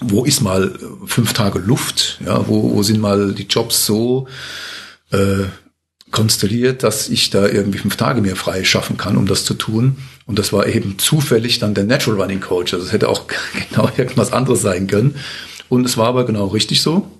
wo 0.00 0.24
ist 0.24 0.42
mal 0.42 0.74
äh, 0.74 1.06
fünf 1.06 1.32
Tage 1.32 1.60
Luft, 1.60 2.20
ja, 2.24 2.46
wo, 2.46 2.74
wo 2.74 2.82
sind 2.82 3.00
mal 3.00 3.32
die 3.32 3.46
Jobs 3.46 3.86
so 3.86 4.28
äh, 5.10 5.44
konstelliert, 6.10 6.82
dass 6.82 7.08
ich 7.08 7.30
da 7.30 7.48
irgendwie 7.48 7.78
fünf 7.78 7.96
Tage 7.96 8.20
mir 8.20 8.36
frei 8.36 8.64
schaffen 8.64 8.96
kann, 8.96 9.16
um 9.16 9.26
das 9.26 9.44
zu 9.44 9.54
tun. 9.54 9.96
Und 10.26 10.38
das 10.38 10.52
war 10.52 10.66
eben 10.66 10.98
zufällig 10.98 11.58
dann 11.58 11.74
der 11.74 11.84
Natural 11.84 12.20
Running 12.20 12.40
Coach. 12.40 12.74
Also 12.74 12.86
es 12.86 12.92
hätte 12.92 13.08
auch 13.08 13.24
genau 13.70 13.90
irgendwas 13.96 14.32
anderes 14.32 14.62
sein 14.62 14.86
können. 14.86 15.16
Und 15.68 15.86
es 15.86 15.96
war 15.96 16.08
aber 16.08 16.24
genau 16.26 16.46
richtig 16.46 16.82
so. 16.82 17.10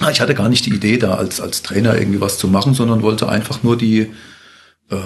Ah, 0.00 0.10
ich 0.10 0.20
hatte 0.20 0.34
gar 0.34 0.48
nicht 0.48 0.66
die 0.66 0.74
Idee, 0.74 0.96
da 0.96 1.14
als, 1.14 1.40
als 1.40 1.62
Trainer 1.62 1.98
irgendwie 1.98 2.20
was 2.20 2.38
zu 2.38 2.48
machen, 2.48 2.74
sondern 2.74 3.02
wollte 3.02 3.28
einfach 3.28 3.62
nur 3.62 3.76
die, 3.76 4.12
äh, 4.90 4.96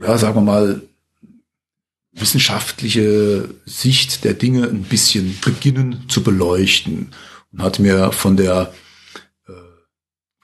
ja, 0.00 0.18
sagen 0.18 0.36
wir 0.36 0.42
mal, 0.42 0.82
wissenschaftliche 2.12 3.48
Sicht 3.64 4.24
der 4.24 4.34
Dinge 4.34 4.64
ein 4.64 4.84
bisschen 4.84 5.38
beginnen 5.44 6.04
zu 6.08 6.22
beleuchten. 6.22 7.12
Und 7.52 7.62
hatte 7.62 7.82
mir 7.82 8.12
von 8.12 8.36
der 8.36 8.72
äh, 9.46 9.52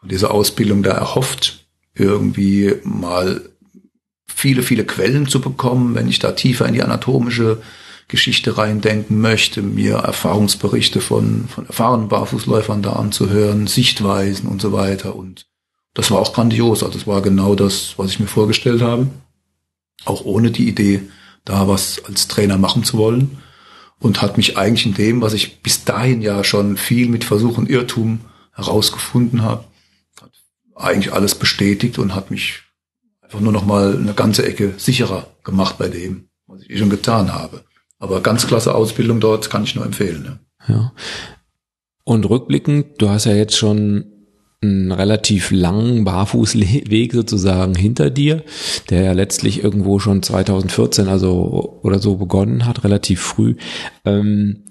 von 0.01 0.09
dieser 0.09 0.33
Ausbildung 0.33 0.83
da 0.83 0.93
erhofft, 0.93 1.67
irgendwie 1.95 2.75
mal 2.85 3.49
viele, 4.27 4.63
viele 4.63 4.85
Quellen 4.85 5.29
zu 5.29 5.41
bekommen, 5.41 5.95
wenn 5.95 6.09
ich 6.09 6.19
da 6.19 6.33
tiefer 6.33 6.67
in 6.67 6.75
die 6.75 6.83
anatomische 6.83 7.63
Geschichte 8.09 8.59
reindenken 8.59 9.21
möchte, 9.21 9.63
mir 9.63 9.97
Erfahrungsberichte 9.97 11.01
von, 11.01 11.49
von 11.49 11.67
erfahrenen 11.67 12.09
Barfußläufern 12.09 12.83
da 12.83 12.95
anzuhören, 12.95 13.67
Sichtweisen 13.67 14.49
und 14.49 14.61
so 14.61 14.73
weiter. 14.73 15.17
Und 15.17 15.47
das 15.95 16.11
war 16.11 16.19
auch 16.19 16.33
grandios. 16.33 16.83
Also 16.83 16.99
es 16.99 17.07
war 17.07 17.23
genau 17.23 17.55
das, 17.55 17.95
was 17.97 18.11
ich 18.11 18.21
mir 18.21 18.27
vorgestellt 18.27 18.83
habe. 18.83 19.09
Auch 20.05 20.25
ohne 20.25 20.51
die 20.51 20.69
Idee, 20.69 21.03
da 21.45 21.69
was 21.69 22.05
als 22.05 22.29
Trainer 22.29 22.59
machen 22.59 22.85
zu 22.85 22.99
wollen. 22.99 23.39
Und 23.99 24.21
hat 24.21 24.37
mich 24.37 24.59
eigentlich 24.59 24.87
in 24.87 24.95
dem, 24.95 25.21
was 25.23 25.33
ich 25.33 25.63
bis 25.63 25.85
dahin 25.85 26.23
ja 26.23 26.43
schon 26.43 26.77
viel 26.77 27.09
mit 27.09 27.25
Versuch 27.25 27.57
und 27.57 27.71
Irrtum 27.71 28.21
herausgefunden 28.53 29.43
habe, 29.43 29.65
hat 30.21 30.33
eigentlich 30.75 31.13
alles 31.13 31.37
bestätigt 31.37 31.99
und 31.99 32.15
hat 32.15 32.31
mich 32.31 32.63
einfach 33.21 33.41
nur 33.41 33.53
noch 33.53 33.65
mal 33.65 33.97
eine 33.97 34.13
ganze 34.13 34.45
Ecke 34.45 34.75
sicherer 34.77 35.29
gemacht 35.45 35.79
bei 35.79 35.89
dem, 35.89 36.29
was 36.47 36.63
ich 36.63 36.71
eh 36.71 36.79
schon 36.79 36.91
getan 36.91 37.33
habe. 37.33 37.65
Aber 38.03 38.21
ganz 38.21 38.49
klasse 38.49 38.75
Ausbildung 38.75 39.21
dort 39.21 39.49
kann 39.49 39.63
ich 39.63 39.77
nur 39.77 39.87
empfehlen. 39.87 40.25
Ne? 40.25 40.39
Ja. 40.67 40.93
Und 42.03 42.29
rückblickend, 42.29 43.01
du 43.01 43.09
hast 43.09 43.27
ja 43.27 43.33
jetzt 43.33 43.57
schon 43.57 44.07
einen 44.61 44.91
relativ 44.91 45.53
langen 45.53 46.03
Barfußweg 46.03 47.13
sozusagen 47.13 47.77
hinter 47.77 48.11
dir, 48.11 48.43
der 48.91 49.03
ja 49.05 49.13
letztlich 49.13 49.63
irgendwo 49.63 50.01
schon 50.01 50.21
2014 50.21 51.07
also 51.07 51.79
oder 51.85 52.01
so 52.01 52.17
begonnen 52.17 52.67
hat, 52.67 52.83
relativ 52.83 53.21
früh. 53.21 53.55
Ähm, 54.05 54.65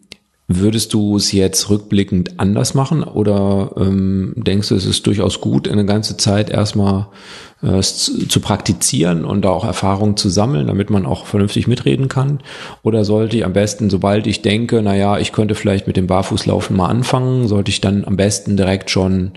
Würdest 0.47 0.93
du 0.93 1.15
es 1.15 1.31
jetzt 1.31 1.69
rückblickend 1.69 2.39
anders 2.39 2.73
machen 2.73 3.03
oder 3.03 3.71
ähm, 3.77 4.33
denkst 4.35 4.67
du, 4.69 4.75
es 4.75 4.85
ist 4.85 5.07
durchaus 5.07 5.39
gut, 5.39 5.69
eine 5.69 5.85
ganze 5.85 6.17
Zeit 6.17 6.49
erstmal 6.49 7.07
äh, 7.61 7.79
zu, 7.79 8.27
zu 8.27 8.39
praktizieren 8.41 9.23
und 9.23 9.43
da 9.43 9.49
auch 9.49 9.63
Erfahrungen 9.63 10.17
zu 10.17 10.29
sammeln, 10.29 10.67
damit 10.67 10.89
man 10.89 11.05
auch 11.05 11.25
vernünftig 11.25 11.67
mitreden 11.67 12.09
kann? 12.09 12.39
Oder 12.83 13.05
sollte 13.05 13.37
ich 13.37 13.45
am 13.45 13.53
besten, 13.53 13.89
sobald 13.89 14.27
ich 14.27 14.41
denke, 14.41 14.81
naja, 14.81 15.19
ich 15.19 15.31
könnte 15.31 15.55
vielleicht 15.55 15.87
mit 15.87 15.95
dem 15.95 16.07
Barfußlaufen 16.07 16.75
mal 16.75 16.87
anfangen, 16.87 17.47
sollte 17.47 17.71
ich 17.71 17.79
dann 17.79 18.03
am 18.03 18.17
besten 18.17 18.57
direkt 18.57 18.89
schon 18.89 19.31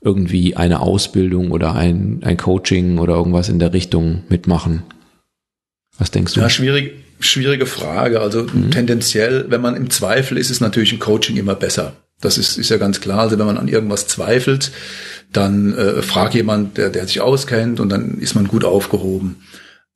irgendwie 0.00 0.56
eine 0.56 0.80
Ausbildung 0.80 1.50
oder 1.50 1.74
ein, 1.74 2.20
ein 2.24 2.38
Coaching 2.38 2.98
oder 2.98 3.14
irgendwas 3.14 3.50
in 3.50 3.58
der 3.58 3.74
Richtung 3.74 4.22
mitmachen? 4.30 4.84
Was 5.98 6.10
denkst 6.10 6.32
du? 6.34 6.40
Ja, 6.40 6.48
schwierig 6.48 7.05
schwierige 7.20 7.66
Frage. 7.66 8.20
Also 8.20 8.44
mhm. 8.44 8.70
tendenziell, 8.70 9.46
wenn 9.48 9.60
man 9.60 9.76
im 9.76 9.90
Zweifel 9.90 10.38
ist, 10.38 10.50
ist 10.50 10.60
natürlich 10.60 10.92
ein 10.92 10.98
Coaching 10.98 11.36
immer 11.36 11.54
besser. 11.54 11.94
Das 12.20 12.38
ist, 12.38 12.56
ist 12.56 12.70
ja 12.70 12.78
ganz 12.78 13.00
klar. 13.00 13.20
Also 13.20 13.38
wenn 13.38 13.46
man 13.46 13.58
an 13.58 13.68
irgendwas 13.68 14.06
zweifelt, 14.06 14.72
dann 15.32 15.76
äh, 15.76 16.02
frag 16.02 16.34
jemand, 16.34 16.78
der, 16.78 16.90
der 16.90 17.06
sich 17.06 17.20
auskennt 17.20 17.80
und 17.80 17.88
dann 17.90 18.18
ist 18.18 18.34
man 18.34 18.48
gut 18.48 18.64
aufgehoben. 18.64 19.36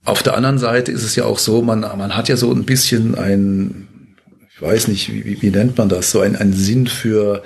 Auf 0.04 0.22
der 0.22 0.36
anderen 0.36 0.58
Seite 0.58 0.92
ist 0.92 1.02
es 1.02 1.16
ja 1.16 1.24
auch 1.24 1.38
so, 1.38 1.62
man, 1.62 1.80
man 1.80 2.16
hat 2.16 2.28
ja 2.28 2.36
so 2.36 2.50
ein 2.52 2.64
bisschen 2.64 3.14
ein, 3.14 3.88
ich 4.54 4.60
weiß 4.60 4.88
nicht, 4.88 5.12
wie, 5.12 5.40
wie 5.40 5.50
nennt 5.50 5.78
man 5.78 5.88
das, 5.88 6.10
so 6.10 6.20
ein, 6.20 6.36
ein 6.36 6.52
Sinn 6.52 6.86
für 6.86 7.42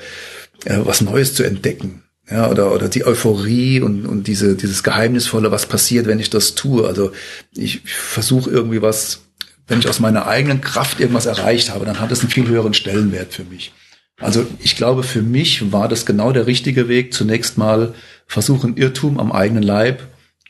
äh, 0.64 0.78
was 0.82 1.00
Neues 1.00 1.34
zu 1.34 1.42
entdecken. 1.42 2.02
Ja, 2.30 2.50
oder, 2.50 2.72
oder 2.72 2.88
die 2.88 3.04
Euphorie 3.04 3.80
und, 3.80 4.06
und 4.06 4.26
diese, 4.26 4.56
dieses 4.56 4.82
Geheimnisvolle, 4.82 5.50
was 5.50 5.66
passiert, 5.66 6.06
wenn 6.06 6.20
ich 6.20 6.30
das 6.30 6.54
tue. 6.54 6.86
Also 6.86 7.12
ich 7.54 7.82
versuche 7.84 8.50
irgendwie 8.50 8.80
was 8.80 9.23
wenn 9.66 9.78
ich 9.78 9.88
aus 9.88 10.00
meiner 10.00 10.26
eigenen 10.26 10.60
Kraft 10.60 11.00
irgendwas 11.00 11.26
erreicht 11.26 11.70
habe, 11.70 11.84
dann 11.84 12.00
hat 12.00 12.12
es 12.12 12.20
einen 12.20 12.30
viel 12.30 12.46
höheren 12.48 12.74
Stellenwert 12.74 13.32
für 13.32 13.44
mich. 13.44 13.72
Also 14.20 14.46
ich 14.60 14.76
glaube, 14.76 15.02
für 15.02 15.22
mich 15.22 15.72
war 15.72 15.88
das 15.88 16.06
genau 16.06 16.32
der 16.32 16.46
richtige 16.46 16.88
Weg, 16.88 17.12
zunächst 17.12 17.58
mal 17.58 17.94
versuchen, 18.26 18.76
Irrtum 18.76 19.18
am 19.18 19.32
eigenen 19.32 19.62
Leib 19.62 20.02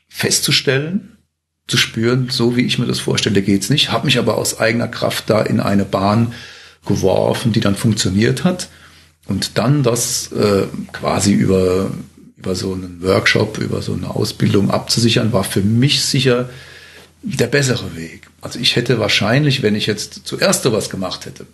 festzustellen, 0.09 1.17
zu 1.67 1.77
spüren, 1.77 2.29
so 2.31 2.57
wie 2.57 2.63
ich 2.67 2.79
mir 2.79 2.87
das 2.87 3.01
vorstelle, 3.01 3.41
geht's 3.41 3.71
nicht. 3.71 3.91
Habe 3.91 4.07
mich 4.07 4.19
aber 4.19 4.37
aus 4.37 4.61
eigener 4.61 4.89
Kraft 4.89 5.31
da 5.31 5.41
in 5.41 5.61
eine 5.61 5.85
Bahn 5.85 6.35
geworfen, 6.85 7.53
die 7.53 7.61
dann 7.61 7.75
funktioniert 7.75 8.45
hat. 8.45 8.69
Und 9.27 9.57
dann 9.57 9.83
das 9.83 10.31
äh, 10.33 10.67
quasi 10.93 11.33
über, 11.33 11.91
über 12.37 12.55
so 12.55 12.75
einen 12.75 13.03
Workshop, 13.03 13.57
über 13.59 13.81
so 13.81 13.95
eine 13.95 14.11
Ausbildung 14.11 14.71
abzusichern, 14.71 15.33
war 15.33 15.45
für 15.45 15.63
mich 15.63 16.03
sicher 16.03 16.51
der 17.23 17.47
bessere 17.47 17.97
Weg. 17.97 18.29
Also 18.45 18.59
ich 18.59 18.77
hätte 18.77 18.99
wahrscheinlich, 18.99 19.63
wenn 19.63 19.75
ich 19.75 19.87
jetzt 19.87 20.21
zuerst 20.25 20.65
sowas 20.65 20.91
gemacht 20.91 21.25
hätte, 21.25 21.47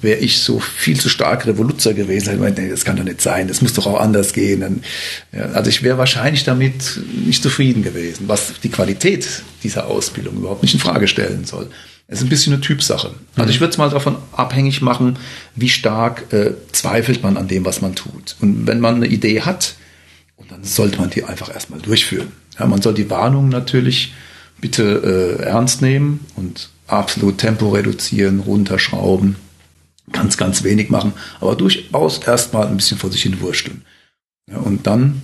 wäre 0.00 0.20
ich 0.20 0.38
so 0.38 0.58
viel 0.58 0.98
zu 0.98 1.10
stark 1.10 1.46
Revoluzer 1.46 1.92
gewesen. 1.92 2.32
Ich 2.32 2.40
meine, 2.40 2.58
nee, 2.58 2.70
das 2.70 2.86
kann 2.86 2.96
doch 2.96 3.04
nicht 3.04 3.20
sein, 3.20 3.46
das 3.46 3.60
muss 3.60 3.74
doch 3.74 3.86
auch 3.86 4.00
anders 4.00 4.32
gehen. 4.32 4.82
Ja, 5.32 5.42
also 5.50 5.68
ich 5.68 5.82
wäre 5.82 5.98
wahrscheinlich 5.98 6.44
damit 6.44 6.98
nicht 7.26 7.42
zufrieden 7.42 7.82
gewesen, 7.82 8.26
was 8.26 8.54
die 8.62 8.70
Qualität 8.70 9.42
dieser 9.62 9.86
Ausbildung 9.88 10.38
überhaupt 10.38 10.62
nicht 10.62 10.72
in 10.72 10.80
Frage 10.80 11.08
stellen 11.08 11.44
soll. 11.44 11.68
Es 12.08 12.20
ist 12.20 12.24
ein 12.24 12.30
bisschen 12.30 12.54
eine 12.54 12.62
Typsache. 12.62 13.10
Also 13.36 13.44
mhm. 13.44 13.50
ich 13.50 13.60
würde 13.60 13.72
es 13.72 13.76
mal 13.78 13.90
davon 13.90 14.16
abhängig 14.32 14.80
machen, 14.80 15.18
wie 15.56 15.68
stark 15.68 16.32
äh, 16.32 16.52
zweifelt 16.72 17.22
man 17.22 17.36
an 17.36 17.48
dem, 17.48 17.66
was 17.66 17.82
man 17.82 17.94
tut. 17.94 18.36
Und 18.40 18.66
wenn 18.66 18.80
man 18.80 18.94
eine 18.94 19.08
Idee 19.08 19.42
hat, 19.42 19.74
dann 20.48 20.64
sollte 20.64 20.98
man 20.98 21.10
die 21.10 21.24
einfach 21.24 21.52
erstmal 21.52 21.80
durchführen. 21.80 22.32
Ja, 22.58 22.66
man 22.66 22.80
soll 22.80 22.94
die 22.94 23.10
Warnung 23.10 23.50
natürlich 23.50 24.14
bitte 24.60 25.38
äh, 25.40 25.42
ernst 25.42 25.82
nehmen 25.82 26.26
und 26.36 26.70
absolut 26.86 27.38
Tempo 27.38 27.70
reduzieren, 27.70 28.40
runterschrauben, 28.40 29.36
ganz, 30.12 30.36
ganz 30.36 30.64
wenig 30.64 30.90
machen, 30.90 31.12
aber 31.40 31.56
durchaus 31.56 32.18
erstmal 32.18 32.66
ein 32.66 32.76
bisschen 32.76 32.98
vor 32.98 33.10
sich 33.10 33.22
hin 33.22 33.40
wursteln. 33.40 33.84
Ja, 34.50 34.58
und 34.58 34.86
dann 34.86 35.22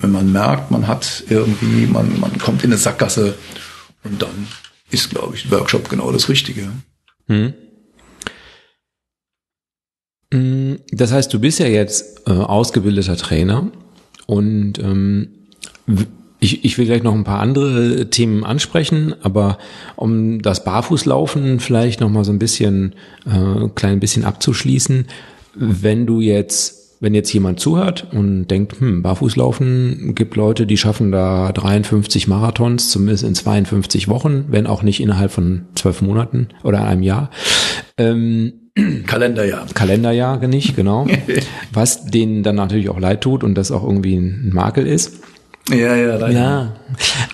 wenn 0.00 0.12
man 0.12 0.32
merkt, 0.32 0.70
man 0.70 0.88
hat 0.88 1.24
irgendwie, 1.28 1.86
man, 1.86 2.18
man 2.18 2.38
kommt 2.38 2.64
in 2.64 2.70
eine 2.70 2.78
Sackgasse 2.78 3.34
und 4.02 4.20
dann 4.20 4.48
ist, 4.90 5.10
glaube 5.10 5.36
ich, 5.36 5.50
Workshop 5.50 5.88
genau 5.88 6.10
das 6.10 6.28
Richtige. 6.28 6.70
Hm. 7.26 7.52
Das 10.92 11.12
heißt, 11.12 11.32
du 11.32 11.40
bist 11.40 11.58
ja 11.58 11.66
jetzt 11.66 12.26
äh, 12.26 12.32
ausgebildeter 12.32 13.16
Trainer 13.16 13.70
und 14.26 14.78
ähm, 14.78 15.48
ich, 16.40 16.64
ich 16.64 16.78
will 16.78 16.86
gleich 16.86 17.02
noch 17.02 17.14
ein 17.14 17.24
paar 17.24 17.40
andere 17.40 18.08
Themen 18.08 18.44
ansprechen, 18.44 19.14
aber 19.22 19.58
um 19.96 20.40
das 20.40 20.64
Barfußlaufen 20.64 21.60
vielleicht 21.60 22.00
noch 22.00 22.08
mal 22.08 22.24
so 22.24 22.32
ein 22.32 22.38
bisschen, 22.38 22.94
äh, 23.26 23.68
klein 23.74 24.00
bisschen 24.00 24.24
abzuschließen, 24.24 25.06
wenn 25.54 26.06
du 26.06 26.20
jetzt, 26.20 26.96
wenn 27.00 27.14
jetzt 27.14 27.32
jemand 27.32 27.60
zuhört 27.60 28.08
und 28.12 28.48
denkt, 28.48 28.80
hm, 28.80 29.02
Barfußlaufen 29.02 30.14
gibt 30.14 30.36
Leute, 30.36 30.66
die 30.66 30.78
schaffen 30.78 31.12
da 31.12 31.52
53 31.52 32.26
Marathons, 32.26 32.90
zumindest 32.90 33.24
in 33.24 33.34
52 33.34 34.08
Wochen, 34.08 34.46
wenn 34.48 34.66
auch 34.66 34.82
nicht 34.82 35.00
innerhalb 35.00 35.30
von 35.30 35.66
zwölf 35.74 36.00
Monaten 36.00 36.48
oder 36.62 36.84
einem 36.84 37.02
Jahr. 37.02 37.30
Ähm, 37.98 38.52
Kalenderjahr. 39.06 39.66
Kalenderjahr 39.74 40.38
nicht, 40.46 40.74
genau. 40.74 41.06
Was 41.72 42.06
denen 42.06 42.42
dann 42.42 42.56
natürlich 42.56 42.88
auch 42.88 43.00
leid 43.00 43.20
tut 43.20 43.44
und 43.44 43.56
das 43.56 43.72
auch 43.72 43.82
irgendwie 43.82 44.16
ein 44.16 44.50
Makel 44.54 44.86
ist. 44.86 45.20
Ja, 45.68 45.94
ja, 45.94 46.16
leider. 46.16 46.30
Ja, 46.30 46.76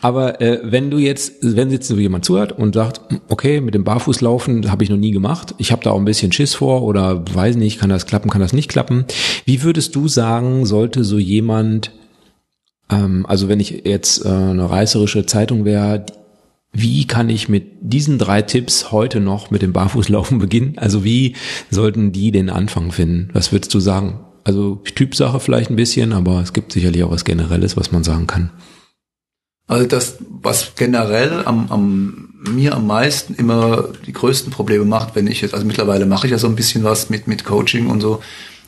aber 0.03 0.41
äh, 0.41 0.61
wenn 0.63 0.91
du 0.91 0.99
jetzt, 0.99 1.35
wenn 1.41 1.71
jetzt 1.71 1.89
so 1.89 1.97
jemand 1.97 2.25
zuhört 2.25 2.53
und 2.53 2.75
sagt, 2.75 3.01
okay, 3.29 3.61
mit 3.61 3.75
dem 3.75 3.85
Barfußlaufen 3.85 4.71
habe 4.71 4.85
ich 4.85 4.91
noch 4.91 4.97
nie 4.97 5.13
gemacht, 5.13 5.55
ich 5.59 5.73
habe 5.73 5.83
da 5.83 5.91
auch 5.91 5.99
ein 5.99 6.05
bisschen 6.05 6.33
Schiss 6.33 6.55
vor 6.55 6.83
oder 6.83 7.25
weiß 7.33 7.57
nicht, 7.57 7.79
kann 7.79 7.89
das 7.89 8.07
klappen, 8.07 8.31
kann 8.31 8.41
das 8.41 8.53
nicht 8.53 8.69
klappen. 8.69 9.07
Wie 9.45 9.63
würdest 9.63 9.95
du 9.97 10.09
sagen, 10.09 10.67
sollte 10.67 11.05
so 11.05 11.19
jemand, 11.19 11.93
ähm, 12.91 13.25
also 13.27 13.49
wenn 13.49 13.61
ich 13.61 13.83
jetzt 13.87 14.25
äh, 14.25 14.29
eine 14.29 14.69
reißerische 14.69 15.25
Zeitung 15.25 15.65
wäre, 15.65 16.05
wie 16.73 17.07
kann 17.07 17.31
ich 17.31 17.49
mit 17.49 17.65
diesen 17.81 18.19
drei 18.19 18.43
Tipps 18.43 18.93
heute 18.93 19.21
noch 19.21 19.51
mit 19.51 19.63
dem 19.63 19.73
Barfußlaufen 19.73 20.39
beginnen? 20.41 20.75
Also 20.77 21.05
wie 21.05 21.37
sollten 21.71 22.13
die 22.13 22.33
den 22.33 22.51
Anfang 22.51 22.93
finden? 22.93 23.31
Was 23.33 23.51
würdest 23.51 23.73
du 23.73 23.81
sagen? 23.81 24.26
Also 24.47 24.77
Typsache 24.77 25.41
vielleicht 25.41 25.71
ein 25.71 25.77
bisschen, 25.77 26.13
aber 26.13 26.41
es 26.41 26.53
gibt 26.53 26.71
sicherlich 26.71 27.03
auch 27.03 27.11
was 27.11 27.25
Generelles, 27.25 27.77
was 27.77 27.91
man 27.91 28.05
sagen 28.05 28.29
kann. 28.29 28.51
Also 29.67 29.89
das, 29.89 30.19
was 30.21 30.77
generell 30.77 31.43
am, 31.45 31.67
am 31.73 32.29
mir 32.49 32.77
am 32.77 32.87
meisten 32.87 33.35
immer 33.35 33.89
die 34.07 34.13
größten 34.13 34.53
Probleme 34.53 34.85
macht, 34.85 35.17
wenn 35.17 35.27
ich 35.27 35.41
jetzt, 35.41 35.53
also 35.53 35.67
mittlerweile 35.67 36.07
mache 36.07 36.29
ich 36.29 36.31
ja 36.31 36.39
so 36.39 36.47
ein 36.47 36.55
bisschen 36.55 36.85
was 36.85 37.11
mit, 37.11 37.27
mit 37.27 37.45
Coaching 37.45 37.89
und 37.89 38.01
so. 38.01 38.23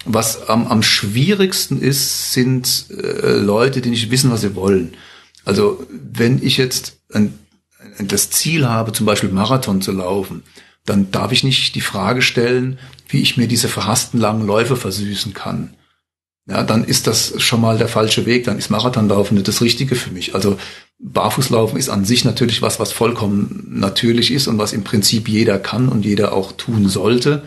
Was 0.04 0.48
am, 0.48 0.66
am 0.66 0.82
schwierigsten 0.82 1.80
ist, 1.80 2.32
sind 2.32 2.86
äh, 2.90 3.36
Leute, 3.36 3.80
die 3.80 3.90
nicht 3.90 4.10
wissen, 4.10 4.32
was 4.32 4.40
sie 4.40 4.56
wollen. 4.56 4.94
Also 5.44 5.86
wenn 5.92 6.42
ich 6.42 6.56
jetzt 6.56 6.98
ein, 7.12 7.38
ein, 7.98 8.08
das 8.08 8.30
Ziel 8.30 8.66
habe, 8.66 8.90
zum 8.90 9.06
Beispiel 9.06 9.30
Marathon 9.30 9.80
zu 9.80 9.92
laufen, 9.92 10.42
dann 10.84 11.12
darf 11.12 11.30
ich 11.30 11.44
nicht 11.44 11.76
die 11.76 11.80
Frage 11.80 12.20
stellen, 12.20 12.80
wie 13.08 13.22
ich 13.22 13.36
mir 13.36 13.48
diese 13.48 13.68
verhassten 13.68 14.20
langen 14.20 14.46
Läufe 14.46 14.76
versüßen 14.76 15.34
kann. 15.34 15.74
Ja, 16.46 16.62
dann 16.62 16.84
ist 16.84 17.06
das 17.06 17.34
schon 17.42 17.60
mal 17.60 17.76
der 17.76 17.88
falsche 17.88 18.24
Weg, 18.24 18.44
dann 18.44 18.56
ist 18.56 18.70
Marathonlaufen 18.70 19.34
nicht 19.34 19.48
das 19.48 19.60
Richtige 19.60 19.94
für 19.94 20.10
mich. 20.10 20.34
Also 20.34 20.56
Barfußlaufen 20.98 21.78
ist 21.78 21.90
an 21.90 22.04
sich 22.04 22.24
natürlich 22.24 22.62
was, 22.62 22.80
was 22.80 22.92
vollkommen 22.92 23.66
natürlich 23.68 24.32
ist 24.32 24.48
und 24.48 24.58
was 24.58 24.72
im 24.72 24.82
Prinzip 24.82 25.28
jeder 25.28 25.58
kann 25.58 25.88
und 25.88 26.04
jeder 26.04 26.32
auch 26.32 26.52
tun 26.52 26.88
sollte. 26.88 27.42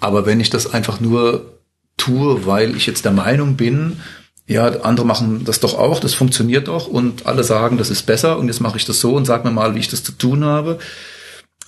Aber 0.00 0.26
wenn 0.26 0.40
ich 0.40 0.50
das 0.50 0.72
einfach 0.72 1.00
nur 1.00 1.60
tue, 1.96 2.46
weil 2.46 2.76
ich 2.76 2.86
jetzt 2.86 3.04
der 3.04 3.12
Meinung 3.12 3.56
bin, 3.56 4.00
ja, 4.48 4.66
andere 4.82 5.06
machen 5.06 5.44
das 5.44 5.60
doch 5.60 5.78
auch, 5.78 6.00
das 6.00 6.14
funktioniert 6.14 6.68
doch 6.68 6.86
und 6.86 7.26
alle 7.26 7.44
sagen, 7.44 7.78
das 7.78 7.90
ist 7.90 8.06
besser 8.06 8.38
und 8.38 8.48
jetzt 8.48 8.60
mache 8.60 8.76
ich 8.76 8.84
das 8.84 9.00
so 9.00 9.14
und 9.14 9.24
sag 9.24 9.44
mir 9.44 9.50
mal, 9.50 9.74
wie 9.74 9.80
ich 9.80 9.88
das 9.88 10.04
zu 10.04 10.12
tun 10.12 10.44
habe, 10.44 10.78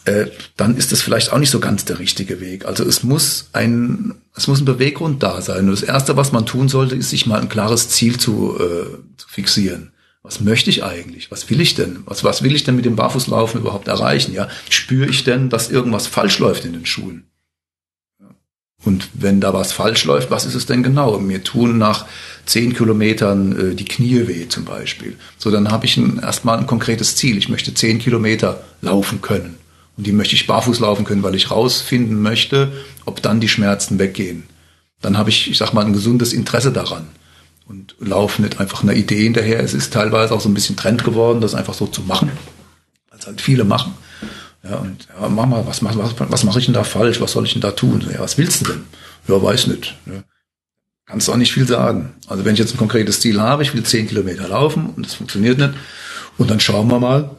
äh, 0.05 0.27
dann 0.57 0.77
ist 0.77 0.93
das 0.93 1.03
vielleicht 1.03 1.33
auch 1.33 1.39
nicht 1.39 1.51
so 1.51 1.61
ganz 1.61 1.85
der 1.85 1.99
richtige 1.99 2.41
Weg. 2.41 2.65
Also 2.65 2.85
es 2.85 3.03
muss 3.03 3.49
ein, 3.53 4.15
es 4.35 4.49
muss 4.49 4.61
ein 4.61 4.65
Beweggrund 4.65 5.23
da 5.23 5.41
sein. 5.43 5.65
Und 5.65 5.71
das 5.71 5.83
Erste, 5.83 6.17
was 6.17 6.33
man 6.33 6.47
tun 6.47 6.69
sollte, 6.69 6.97
ist 6.97 7.11
sich 7.11 7.27
mal 7.27 7.41
ein 7.41 7.49
klares 7.49 7.89
Ziel 7.91 8.19
zu, 8.19 8.57
äh, 8.59 9.17
zu 9.17 9.29
fixieren. 9.29 9.93
Was 10.23 10.41
möchte 10.41 10.71
ich 10.71 10.85
eigentlich? 10.85 11.31
Was 11.31 11.49
will 11.49 11.61
ich 11.61 11.75
denn? 11.75 12.01
Was, 12.05 12.25
was 12.25 12.43
will 12.43 12.55
ich 12.55 12.65
denn 12.65 12.77
mit 12.77 12.85
dem 12.85 12.97
Barfußlaufen 12.97 13.61
überhaupt 13.61 13.89
erreichen? 13.89 14.35
Ja, 14.35 14.49
spüre 14.69 15.09
ich 15.09 15.25
denn, 15.25 15.49
dass 15.49 15.71
irgendwas 15.71 16.07
falsch 16.07 16.39
läuft 16.39 16.65
in 16.65 16.73
den 16.73 16.87
Schulen? 16.87 17.29
Und 18.85 19.09
wenn 19.13 19.41
da 19.41 19.53
was 19.53 19.73
falsch 19.73 20.05
läuft, 20.05 20.31
was 20.31 20.47
ist 20.47 20.55
es 20.55 20.67
denn 20.67 20.83
genau? 20.83 21.19
Mir 21.19 21.43
tun 21.43 21.79
nach 21.79 22.07
zehn 22.47 22.75
Kilometern 22.75 23.73
äh, 23.73 23.75
die 23.75 23.85
Knie 23.85 24.29
weh 24.29 24.49
zum 24.49 24.65
Beispiel. 24.65 25.17
So, 25.37 25.51
dann 25.51 25.71
habe 25.71 25.87
ich 25.87 25.97
ein, 25.97 26.21
erstmal 26.21 26.59
ein 26.59 26.67
konkretes 26.67 27.17
Ziel. 27.17 27.39
Ich 27.39 27.49
möchte 27.49 27.75
zehn 27.75 27.99
Kilometer 27.99 28.65
laufen 28.81 29.21
können. 29.21 29.58
Und 29.99 30.07
die 30.07 30.13
möchte 30.13 30.37
ich 30.37 30.47
barfuß 30.47 30.79
laufen 30.79 31.05
können, 31.05 31.25
weil 31.25 31.35
ich 31.35 31.51
rausfinden 31.51 32.23
möchte, 32.23 32.73
ob 33.05 33.21
dann 33.21 33.41
die 33.41 33.49
Schmerzen 33.49 33.99
weggehen. 33.99 34.45
Dann 35.01 35.19
habe 35.19 35.29
ich, 35.31 35.51
ich 35.51 35.59
sag 35.59 35.75
mal, 35.75 35.85
ein 35.85 35.93
gesundes 35.93 36.33
Interesse 36.33 36.71
daran 36.71 37.09
und 37.67 37.97
laufe 37.99 38.41
nicht 38.41 38.61
einfach 38.61 38.85
einer 38.85 38.95
Idee 38.95 39.25
hinterher. 39.25 39.61
Es 39.61 39.75
ist 39.75 39.93
teilweise 39.93 40.35
auch 40.35 40.41
so 40.41 40.49
ein 40.49 40.55
bisschen 40.55 40.77
Trend 40.77 41.03
geworden, 41.03 41.41
das 41.41 41.57
einfach 41.57 41.75
so 41.75 41.89
zu 41.89 42.03
machen, 42.03 42.31
als 43.11 43.27
halt 43.27 43.41
viele 43.41 43.65
machen. 43.65 43.93
Ja, 44.63 44.77
und 44.77 45.09
ja, 45.21 45.29
mach 45.29 45.47
mal, 45.47 45.67
was, 45.67 45.83
was, 45.83 45.97
was 46.17 46.45
mache 46.45 46.61
ich 46.61 46.67
denn 46.67 46.75
da 46.75 46.85
falsch? 46.85 47.21
Was 47.21 47.33
soll 47.33 47.45
ich 47.45 47.53
denn 47.53 47.63
da 47.63 47.73
tun? 47.73 48.07
Ja, 48.13 48.21
was 48.21 48.39
willst 48.39 48.61
du 48.61 48.73
denn? 48.73 48.85
Ja, 49.27 49.43
weiß 49.43 49.67
nicht. 49.67 49.97
Ja. 50.07 50.23
Kannst 51.07 51.27
du 51.27 51.33
auch 51.33 51.37
nicht 51.37 51.53
viel 51.53 51.67
sagen. 51.67 52.15
Also 52.29 52.45
wenn 52.45 52.53
ich 52.53 52.61
jetzt 52.61 52.73
ein 52.73 52.79
konkretes 52.79 53.19
Ziel 53.19 53.41
habe, 53.41 53.65
ich 53.65 53.75
will 53.75 53.83
zehn 53.83 54.07
Kilometer 54.07 54.47
laufen 54.47 54.91
und 54.91 55.05
das 55.05 55.15
funktioniert 55.15 55.59
nicht, 55.59 55.75
und 56.37 56.51
dann 56.51 56.61
schauen 56.61 56.89
wir 56.89 57.01
mal 57.01 57.31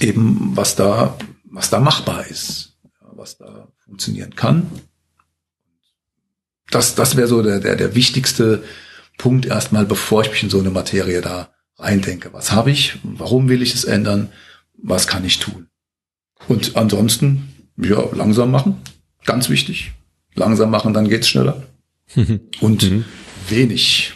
eben, 0.00 0.52
was 0.56 0.74
da 0.74 1.16
was 1.50 1.70
da 1.70 1.80
machbar 1.80 2.26
ist, 2.26 2.76
was 3.00 3.38
da 3.38 3.68
funktionieren 3.84 4.34
kann. 4.34 4.70
Das, 6.70 6.94
das 6.94 7.16
wäre 7.16 7.28
so 7.28 7.42
der, 7.42 7.60
der, 7.60 7.76
der 7.76 7.94
wichtigste 7.94 8.62
Punkt 9.16 9.46
erstmal, 9.46 9.86
bevor 9.86 10.22
ich 10.22 10.30
mich 10.30 10.42
in 10.42 10.50
so 10.50 10.60
eine 10.60 10.70
Materie 10.70 11.20
da 11.20 11.50
reindenke. 11.76 12.32
Was 12.32 12.52
habe 12.52 12.70
ich? 12.70 12.98
Warum 13.02 13.48
will 13.48 13.62
ich 13.62 13.74
es 13.74 13.84
ändern? 13.84 14.30
Was 14.76 15.06
kann 15.06 15.24
ich 15.24 15.38
tun? 15.38 15.68
Und 16.46 16.76
ansonsten, 16.76 17.70
ja, 17.76 18.04
langsam 18.12 18.50
machen. 18.50 18.80
Ganz 19.24 19.48
wichtig. 19.48 19.92
Langsam 20.34 20.70
machen, 20.70 20.94
dann 20.94 21.08
geht's 21.08 21.28
schneller. 21.28 21.66
Und 22.60 22.90
mhm. 22.90 23.04
wenig. 23.48 24.14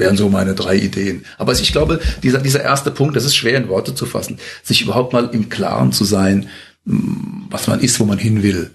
Wären 0.00 0.16
so 0.16 0.28
meine 0.28 0.54
drei 0.54 0.76
Ideen. 0.76 1.24
Aber 1.38 1.52
ich 1.52 1.72
glaube, 1.72 2.00
dieser, 2.22 2.38
dieser 2.38 2.62
erste 2.62 2.90
Punkt, 2.90 3.14
das 3.14 3.24
ist 3.24 3.36
schwer 3.36 3.56
in 3.56 3.68
Worte 3.68 3.94
zu 3.94 4.06
fassen, 4.06 4.38
sich 4.62 4.82
überhaupt 4.82 5.12
mal 5.12 5.30
im 5.32 5.48
Klaren 5.48 5.92
zu 5.92 6.04
sein, 6.04 6.48
was 6.84 7.66
man 7.68 7.80
ist, 7.80 8.00
wo 8.00 8.04
man 8.04 8.18
hin 8.18 8.42
will. 8.42 8.70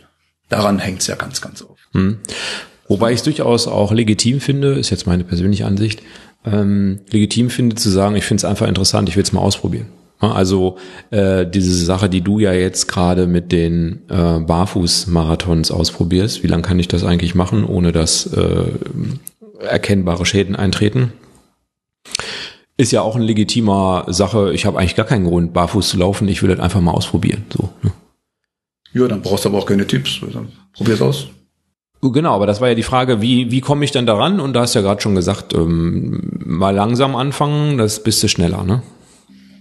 Daran 0.49 0.80
hängt 0.80 1.01
es 1.01 1.07
ja 1.07 1.15
ganz, 1.15 1.41
ganz 1.41 1.61
oft. 1.63 1.82
Hm. 1.93 2.17
Wobei 2.88 3.11
ich 3.11 3.17
es 3.17 3.23
durchaus 3.23 3.67
auch 3.67 3.91
legitim 3.91 4.39
finde, 4.39 4.73
ist 4.73 4.91
jetzt 4.91 5.07
meine 5.07 5.23
persönliche 5.23 5.65
Ansicht, 5.65 6.03
ähm, 6.45 6.99
legitim 7.09 7.49
finde 7.49 7.76
zu 7.76 7.89
sagen, 7.89 8.15
ich 8.15 8.26
finde 8.26 8.41
es 8.41 8.45
einfach 8.45 8.67
interessant, 8.67 9.09
ich 9.09 9.15
will 9.15 9.23
es 9.23 9.34
mal 9.34 9.41
ausprobieren. 9.41 9.88
Also 10.19 10.78
äh, 11.11 11.45
diese 11.45 11.76
Sache, 11.76 12.09
die 12.09 12.21
du 12.21 12.39
ja 12.39 12.53
jetzt 12.53 12.88
gerade 12.88 13.28
mit 13.28 13.51
den 13.51 14.03
äh, 14.09 14.39
Barfuß-Marathons 14.39 15.71
ausprobierst, 15.71 16.41
wie 16.41 16.47
lange 16.47 16.63
kann 16.63 16.80
ich 16.80 16.88
das 16.88 17.03
eigentlich 17.03 17.36
machen, 17.36 17.65
ohne 17.65 17.91
dass 17.91 18.28
äh, 18.28 18.71
erkennbare 19.60 20.26
Schäden 20.26 20.56
eintreten. 20.56 21.14
Ist 22.78 22.91
ja 22.91 23.01
auch 23.01 23.16
eine 23.16 23.26
legitimer 23.26 24.06
Sache. 24.08 24.51
Ich 24.53 24.66
habe 24.66 24.78
eigentlich 24.78 24.95
gar 24.95 25.06
keinen 25.06 25.26
Grund, 25.26 25.53
barfuß 25.53 25.89
zu 25.89 25.97
laufen. 25.97 26.28
Ich 26.28 26.41
will 26.41 26.49
das 26.49 26.60
einfach 26.60 26.82
mal 26.82 26.91
ausprobieren. 26.91 27.45
So. 27.56 27.70
Ne? 27.82 27.91
Ja, 28.93 29.08
dann 29.08 29.22
brauchst 29.22 29.45
du 29.45 29.49
aber 29.49 29.60
auch 29.60 29.66
keine 29.66 29.88
Tipps. 29.88 30.20
Also, 30.26 30.45
probier's 30.74 31.01
aus. 31.01 31.28
Genau, 32.01 32.36
aber 32.36 32.45
das 32.45 32.62
war 32.62 32.70
ja 32.70 32.76
die 32.76 32.84
Frage, 32.84 33.22
wie, 33.22 33.51
wie 33.51 33.62
komme 33.62 33.84
ich 33.84 33.91
denn 33.91 34.06
daran? 34.06 34.39
Und 34.39 34.53
da 34.53 34.62
hast 34.62 34.76
du 34.76 34.80
ja 34.80 34.84
gerade 34.84 35.01
schon 35.01 35.16
gesagt, 35.16 35.53
ähm, 35.53 36.22
mal 36.45 36.76
langsam 36.76 37.16
anfangen, 37.16 37.78
das 37.78 38.03
bist 38.03 38.22
du 38.22 38.28
schneller, 38.28 38.64
ne? 38.64 38.84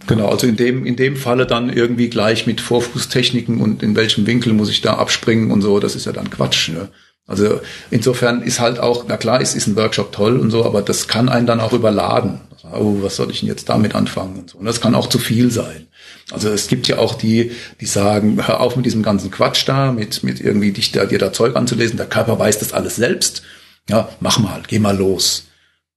Genau, 0.07 0.29
also 0.29 0.47
in 0.47 0.57
dem, 0.57 0.85
in 0.85 0.97
dem 0.97 1.17
Falle 1.17 1.47
dann 1.47 1.71
irgendwie 1.71 2.11
gleich 2.11 2.47
mit 2.47 2.61
Vorfußtechniken 2.61 3.61
und 3.61 3.83
in 3.83 3.97
welchem 3.97 4.27
Winkel 4.27 4.53
muss 4.53 4.69
ich 4.69 4.83
da 4.83 4.95
abspringen 4.95 5.51
und 5.51 5.63
so, 5.63 5.81
das 5.81 5.97
ist 5.97 6.05
ja 6.05 6.13
dann 6.13 6.29
Quatsch. 6.29 6.69
Ne? 6.69 6.91
Also 7.27 7.61
insofern 7.91 8.43
ist 8.43 8.61
halt 8.61 8.79
auch, 8.79 9.07
na 9.09 9.17
klar, 9.17 9.41
es 9.41 9.55
ist 9.55 9.67
ein 9.67 9.77
Workshop 9.77 10.13
toll 10.13 10.39
und 10.39 10.51
so, 10.51 10.65
aber 10.65 10.83
das 10.83 11.09
kann 11.09 11.29
einen 11.29 11.47
dann 11.47 11.61
auch 11.61 11.73
überladen. 11.73 12.41
Oh, 12.73 12.97
was 13.01 13.17
soll 13.17 13.31
ich 13.31 13.41
denn 13.41 13.49
jetzt 13.49 13.69
damit 13.69 13.95
anfangen 13.95 14.39
und 14.39 14.51
so. 14.51 14.59
Und 14.59 14.67
das 14.67 14.81
kann 14.81 14.95
auch 14.95 15.09
zu 15.09 15.19
viel 15.19 15.51
sein. 15.51 15.87
Also 16.31 16.49
es 16.49 16.67
gibt 16.69 16.89
ja 16.89 16.99
auch 16.99 17.15
die, 17.15 17.53
die 17.81 17.87
sagen, 17.87 18.47
hör 18.47 18.61
auf 18.61 18.77
mit 18.77 18.87
diesem 18.87 19.03
ganzen 19.03 19.31
Quatsch 19.31 19.69
da, 19.69 19.93
mit, 19.93 20.23
mit 20.23 20.41
irgendwie 20.41 20.73
dich 20.73 20.93
da, 20.93 21.05
dir 21.05 21.19
da 21.19 21.33
Zeug 21.33 21.57
anzulesen. 21.57 21.97
Der 21.97 22.07
Körper 22.07 22.39
weiß 22.39 22.59
das 22.59 22.73
alles 22.73 22.97
selbst. 22.97 23.43
Ja, 23.89 24.09
mach 24.21 24.39
mal, 24.39 24.63
geh 24.67 24.79
mal 24.79 24.97
los. 24.97 25.45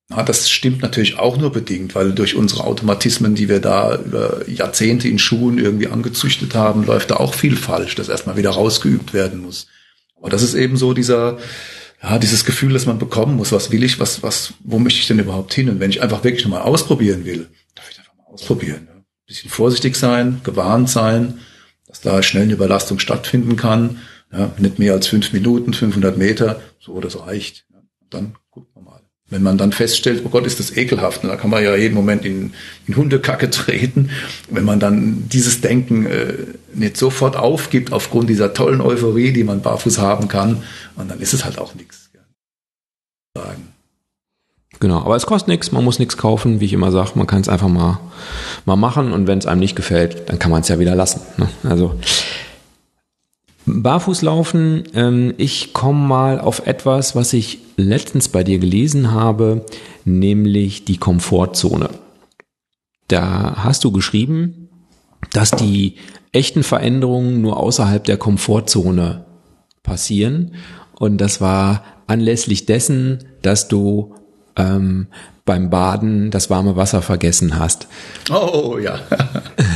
Ja, 0.09 0.23
das 0.23 0.49
stimmt 0.49 0.81
natürlich 0.81 1.19
auch 1.19 1.37
nur 1.37 1.51
bedingt, 1.51 1.95
weil 1.95 2.13
durch 2.13 2.35
unsere 2.35 2.63
Automatismen, 2.63 3.35
die 3.35 3.49
wir 3.49 3.59
da 3.59 3.97
über 3.97 4.47
Jahrzehnte 4.47 5.09
in 5.09 5.19
Schuhen 5.19 5.57
irgendwie 5.57 5.87
angezüchtet 5.87 6.55
haben, 6.55 6.85
läuft 6.85 7.11
da 7.11 7.17
auch 7.17 7.33
viel 7.33 7.57
falsch, 7.57 7.95
das 7.95 8.07
erstmal 8.07 8.37
wieder 8.37 8.51
rausgeübt 8.51 9.13
werden 9.13 9.41
muss. 9.41 9.67
Aber 10.19 10.29
das 10.29 10.43
ist 10.43 10.53
eben 10.53 10.77
so 10.77 10.93
dieser, 10.93 11.37
ja, 12.01 12.17
dieses 12.19 12.45
Gefühl, 12.45 12.73
dass 12.73 12.85
man 12.85 12.99
bekommen 12.99 13.35
muss, 13.35 13.51
was 13.51 13.71
will 13.71 13.83
ich, 13.83 13.99
was, 13.99 14.23
was, 14.23 14.53
wo 14.63 14.79
möchte 14.79 14.99
ich 14.99 15.07
denn 15.07 15.19
überhaupt 15.19 15.53
hin? 15.53 15.69
Und 15.69 15.79
wenn 15.79 15.89
ich 15.89 16.01
einfach 16.01 16.23
wirklich 16.23 16.43
nochmal 16.43 16.61
ausprobieren 16.61 17.25
will, 17.25 17.49
darf 17.75 17.89
ich 17.89 17.99
einfach 17.99 18.15
mal 18.15 18.25
ausprobieren. 18.25 18.87
Ja. 18.89 19.01
bisschen 19.25 19.49
vorsichtig 19.49 19.95
sein, 19.95 20.41
gewarnt 20.43 20.89
sein, 20.89 21.39
dass 21.87 22.01
da 22.01 22.21
schnell 22.21 22.43
eine 22.43 22.53
Überlastung 22.53 22.99
stattfinden 22.99 23.55
kann. 23.55 23.99
Ja, 24.31 24.51
nicht 24.57 24.77
mehr 24.77 24.93
als 24.93 25.07
fünf 25.07 25.31
Minuten, 25.31 25.73
500 25.73 26.17
Meter, 26.17 26.61
so 26.79 26.99
das 26.99 27.17
reicht. 27.19 27.65
Ja. 27.71 27.81
Dann 28.09 28.35
gucken 28.49 28.69
wir 28.75 28.81
mal. 28.81 28.96
Wenn 29.29 29.43
man 29.43 29.57
dann 29.57 29.73
feststellt, 29.73 30.21
oh 30.25 30.29
Gott, 30.29 30.45
ist 30.45 30.59
das 30.59 30.75
ekelhaft, 30.77 31.23
und 31.23 31.29
da 31.29 31.35
kann 31.35 31.49
man 31.49 31.61
ja 31.61 31.75
jeden 31.75 31.95
Moment 31.95 32.23
in, 32.23 32.53
in 32.87 32.95
Hundekacke 32.95 33.49
treten. 33.51 34.09
Wenn 34.49 34.63
man 34.63 34.79
dann 34.79 35.27
dieses 35.27 35.59
Denken 35.59 36.05
äh, 36.05 36.33
nicht 36.73 36.95
sofort 36.95 37.35
aufgibt 37.35 37.91
aufgrund 37.91 38.29
dieser 38.29 38.53
tollen 38.53 38.79
Euphorie, 38.79 39.33
die 39.33 39.43
man 39.43 39.61
barfuß 39.61 39.99
haben 39.99 40.27
kann, 40.27 40.63
und 40.95 41.11
dann 41.11 41.19
ist 41.19 41.33
es 41.33 41.43
halt 41.43 41.59
auch 41.59 41.75
nichts. 41.75 42.09
Sagen. 43.35 43.67
Genau, 44.79 44.99
aber 44.99 45.15
es 45.15 45.25
kostet 45.25 45.47
nichts, 45.47 45.71
man 45.71 45.83
muss 45.83 45.99
nichts 45.99 46.17
kaufen, 46.17 46.59
wie 46.59 46.65
ich 46.65 46.73
immer 46.73 46.91
sage, 46.91 47.11
man 47.15 47.27
kann 47.27 47.41
es 47.41 47.49
einfach 47.49 47.67
mal, 47.67 47.99
mal 48.65 48.75
machen 48.75 49.11
und 49.11 49.27
wenn 49.27 49.39
es 49.39 49.45
einem 49.45 49.59
nicht 49.59 49.75
gefällt, 49.75 50.29
dann 50.29 50.39
kann 50.39 50.51
man 50.51 50.61
es 50.61 50.67
ja 50.67 50.79
wieder 50.79 50.95
lassen. 50.95 51.21
Ne? 51.37 51.49
Also 51.63 51.99
Barfußlaufen, 53.67 54.83
ähm, 54.93 55.33
ich 55.37 55.73
komme 55.73 56.07
mal 56.07 56.39
auf 56.39 56.65
etwas, 56.65 57.15
was 57.15 57.33
ich 57.33 57.59
letztens 57.75 58.29
bei 58.29 58.43
dir 58.43 58.59
gelesen 58.59 59.11
habe, 59.11 59.65
nämlich 60.05 60.85
die 60.85 60.97
Komfortzone. 60.97 61.89
Da 63.09 63.63
hast 63.63 63.83
du 63.83 63.91
geschrieben, 63.91 64.69
dass 65.33 65.51
die 65.51 65.95
echten 66.31 66.63
Veränderungen 66.63 67.41
nur 67.41 67.57
außerhalb 67.57 68.03
der 68.03 68.17
Komfortzone 68.17 69.25
passieren. 69.83 70.53
Und 70.97 71.17
das 71.17 71.41
war 71.41 71.83
anlässlich 72.07 72.65
dessen, 72.65 73.25
dass 73.41 73.67
du 73.67 74.15
ähm, 74.57 75.07
beim 75.45 75.69
Baden 75.69 76.29
das 76.29 76.49
warme 76.49 76.75
Wasser 76.75 77.01
vergessen 77.01 77.57
hast. 77.57 77.87
Oh 78.29 78.77
ja. 78.77 78.99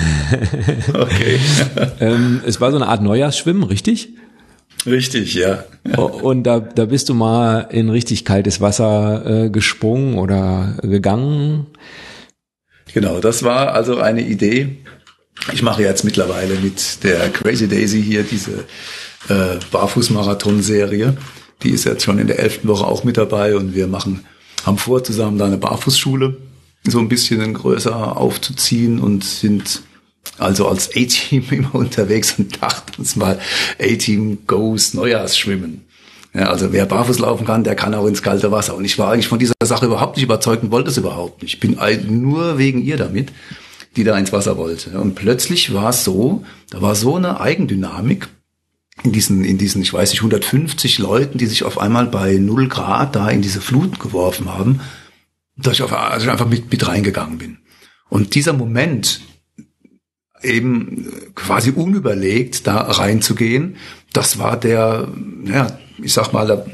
okay. 0.94 1.40
ähm, 2.00 2.42
es 2.46 2.60
war 2.60 2.72
so 2.72 2.78
eine 2.78 2.88
Art 2.88 3.02
Neujahrsschwimmen, 3.02 3.64
richtig? 3.64 4.10
Richtig, 4.86 5.36
ja. 5.36 5.64
Und 5.96 6.44
da, 6.44 6.60
da 6.60 6.86
bist 6.86 7.10
du 7.10 7.14
mal 7.14 7.68
in 7.72 7.90
richtig 7.90 8.26
kaltes 8.26 8.62
Wasser 8.62 9.46
äh, 9.46 9.50
gesprungen 9.50 10.18
oder 10.18 10.78
gegangen. 10.82 11.68
Genau, 12.94 13.20
das 13.20 13.44
war 13.44 13.74
also 13.74 14.00
eine 14.00 14.22
Idee. 14.22 14.78
Ich 15.54 15.62
mache 15.62 15.84
jetzt 15.84 16.04
mittlerweile 16.04 16.56
mit 16.56 17.04
der 17.04 17.30
Crazy 17.30 17.68
Daisy 17.68 18.04
hier 18.04 18.24
diese 18.24 18.66
äh, 19.30 19.60
Barfußmarathon-Serie. 19.72 21.16
Die 21.64 21.70
ist 21.70 21.86
jetzt 21.86 22.04
schon 22.04 22.20
in 22.20 22.28
der 22.28 22.40
elften 22.40 22.68
Woche 22.68 22.86
auch 22.86 23.04
mit 23.04 23.18
dabei 23.18 23.56
und 23.56 23.76
wir 23.76 23.88
machen 23.88 24.26
haben 24.66 24.78
vor, 24.78 25.04
zusammen 25.04 25.38
da 25.38 25.46
eine 25.46 25.58
Barfußschule 25.58 26.38
so 26.84 27.00
ein 27.00 27.10
bisschen 27.10 27.54
größer 27.54 28.18
aufzuziehen 28.18 29.00
und 29.00 29.24
sind 29.24 29.84
also 30.38 30.68
als 30.68 30.90
A-Team 30.96 31.46
immer 31.52 31.76
unterwegs 31.76 32.36
und 32.38 32.62
dachten 32.62 32.94
uns 33.00 33.16
mal, 33.16 33.40
A-Team 33.80 34.40
goes 34.48 34.94
Neujahrsschwimmen. 34.94 35.86
Ja, 36.34 36.44
also 36.44 36.72
wer 36.72 36.86
barfuß 36.86 37.20
laufen 37.20 37.46
kann, 37.46 37.66
der 37.66 37.76
kann 37.76 37.94
auch 37.94 38.06
ins 38.06 38.24
kalte 38.24 38.52
Wasser. 38.52 38.76
Und 38.76 38.86
ich 38.86 38.98
war 38.98 39.12
eigentlich 39.12 39.28
von 39.28 39.40
dieser 39.40 39.54
Sache 39.64 39.86
überhaupt 39.86 40.16
nicht 40.16 40.24
überzeugt 40.24 40.64
und 40.64 40.72
wollte 40.72 40.90
es 40.90 40.98
überhaupt 40.98 41.42
nicht. 41.42 41.56
Ich 41.56 41.60
bin 41.60 41.78
nur 42.22 42.58
wegen 42.58 42.82
ihr 42.82 42.96
damit, 42.96 43.34
die 43.98 44.06
da 44.06 44.18
ins 44.18 44.32
Wasser 44.32 44.58
wollte. 44.58 44.98
Und 44.98 45.16
plötzlich 45.16 45.74
war 45.74 45.90
es 45.90 46.06
so, 46.06 46.46
da 46.70 46.82
war 46.82 46.96
so 46.96 47.18
eine 47.18 47.42
Eigendynamik 47.42 48.30
in 49.04 49.12
diesen, 49.12 49.44
in 49.44 49.58
diesen, 49.58 49.82
ich 49.82 49.94
weiß 49.94 50.12
nicht, 50.12 50.20
150 50.20 51.00
Leuten, 51.00 51.38
die 51.38 51.48
sich 51.48 51.64
auf 51.64 51.80
einmal 51.80 52.08
bei 52.08 52.36
null 52.38 52.68
Grad 52.68 53.16
da 53.16 53.30
in 53.30 53.42
diese 53.42 53.62
Flut 53.62 54.00
geworfen 54.00 54.54
haben, 54.54 54.82
dass 55.58 55.74
ich, 55.74 55.82
auf, 55.82 55.94
also 55.94 56.30
einfach 56.30 56.48
mit, 56.48 56.72
mit 56.72 56.88
reingegangen 56.88 57.38
bin. 57.38 57.58
Und 58.10 58.36
dieser 58.36 58.54
Moment, 58.54 59.22
eben 60.44 61.08
quasi 61.36 61.72
unüberlegt 61.72 62.68
da 62.68 62.78
reinzugehen, 62.78 63.78
das 64.14 64.40
war 64.40 64.60
der, 64.60 65.08
ja, 65.46 65.80
ich 66.02 66.14
sag 66.14 66.34
mal, 66.34 66.66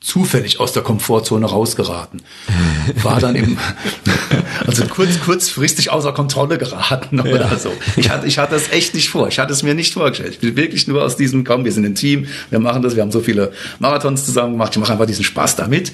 zufällig 0.00 0.60
aus 0.60 0.72
der 0.72 0.82
Komfortzone 0.82 1.46
rausgeraten. 1.46 2.22
War 3.02 3.18
dann 3.18 3.34
im, 3.34 3.58
also 4.66 4.84
kurz, 4.86 5.20
kurzfristig 5.20 5.90
außer 5.90 6.12
Kontrolle 6.12 6.58
geraten 6.58 7.20
oder 7.20 7.50
ja. 7.50 7.58
so. 7.58 7.72
Ich 7.96 8.10
hatte, 8.10 8.26
ich 8.26 8.38
hatte 8.38 8.54
das 8.54 8.70
echt 8.70 8.94
nicht 8.94 9.08
vor. 9.08 9.28
Ich 9.28 9.38
hatte 9.38 9.52
es 9.52 9.62
mir 9.62 9.74
nicht 9.74 9.94
vorgestellt. 9.94 10.34
Ich 10.34 10.40
bin 10.40 10.56
wirklich 10.56 10.86
nur 10.86 11.02
aus 11.02 11.16
diesem, 11.16 11.44
komm, 11.44 11.64
wir 11.64 11.72
sind 11.72 11.84
ein 11.84 11.94
Team, 11.94 12.26
wir 12.50 12.58
machen 12.58 12.82
das, 12.82 12.94
wir 12.94 13.02
haben 13.02 13.10
so 13.10 13.20
viele 13.20 13.52
Marathons 13.78 14.24
zusammen 14.26 14.52
gemacht, 14.52 14.72
ich 14.74 14.80
mache 14.80 14.92
einfach 14.92 15.06
diesen 15.06 15.24
Spaß 15.24 15.56
damit. 15.56 15.92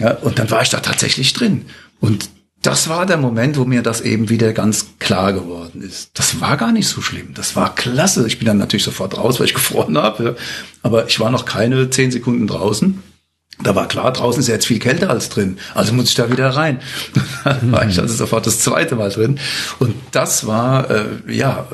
Ja, 0.00 0.12
und 0.16 0.38
dann 0.38 0.50
war 0.50 0.62
ich 0.62 0.70
da 0.70 0.80
tatsächlich 0.80 1.32
drin. 1.34 1.66
Und 2.00 2.28
das 2.62 2.88
war 2.88 3.04
der 3.04 3.18
Moment, 3.18 3.58
wo 3.58 3.66
mir 3.66 3.82
das 3.82 4.00
eben 4.00 4.30
wieder 4.30 4.54
ganz 4.54 4.86
klar 4.98 5.34
geworden 5.34 5.82
ist. 5.82 6.10
Das 6.14 6.40
war 6.40 6.56
gar 6.56 6.72
nicht 6.72 6.88
so 6.88 7.02
schlimm. 7.02 7.34
Das 7.34 7.54
war 7.56 7.74
klasse. 7.74 8.26
Ich 8.26 8.38
bin 8.38 8.46
dann 8.46 8.56
natürlich 8.56 8.84
sofort 8.84 9.18
raus, 9.18 9.38
weil 9.38 9.46
ich 9.46 9.54
gefroren 9.54 9.98
habe. 9.98 10.36
Aber 10.82 11.06
ich 11.06 11.20
war 11.20 11.30
noch 11.30 11.44
keine 11.44 11.90
zehn 11.90 12.10
Sekunden 12.10 12.46
draußen. 12.46 13.02
Da 13.62 13.74
war 13.74 13.88
klar, 13.88 14.12
draußen 14.12 14.40
ist 14.40 14.48
ja 14.48 14.54
jetzt 14.54 14.66
viel 14.66 14.78
kälter 14.78 15.10
als 15.10 15.28
drin. 15.28 15.58
Also 15.74 15.92
muss 15.92 16.08
ich 16.08 16.14
da 16.14 16.30
wieder 16.30 16.50
rein. 16.50 16.80
Dann 17.44 17.72
war 17.72 17.88
ich 17.88 18.00
also 18.00 18.14
sofort 18.14 18.46
das 18.46 18.60
zweite 18.60 18.96
Mal 18.96 19.10
drin. 19.10 19.38
Und 19.78 19.94
das 20.10 20.46
war, 20.46 20.90
äh, 20.90 21.06
ja, 21.28 21.66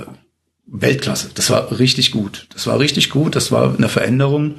Weltklasse. 0.66 1.30
Das 1.34 1.50
war 1.50 1.78
richtig 1.78 2.12
gut. 2.12 2.46
Das 2.52 2.66
war 2.66 2.78
richtig 2.78 3.10
gut. 3.10 3.34
Das 3.34 3.50
war 3.50 3.74
eine 3.76 3.88
Veränderung, 3.88 4.56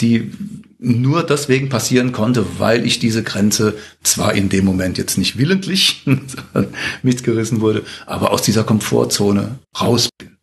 die 0.00 0.32
nur 0.78 1.22
deswegen 1.22 1.68
passieren 1.68 2.12
konnte, 2.12 2.44
weil 2.58 2.84
ich 2.84 2.98
diese 2.98 3.22
Grenze 3.22 3.74
zwar 4.02 4.34
in 4.34 4.48
dem 4.48 4.64
Moment 4.64 4.98
jetzt 4.98 5.16
nicht 5.16 5.38
willentlich 5.38 6.04
mitgerissen 7.02 7.60
wurde, 7.60 7.84
aber 8.06 8.32
aus 8.32 8.42
dieser 8.42 8.64
Komfortzone 8.64 9.58
raus 9.80 10.08
bin. 10.18 10.36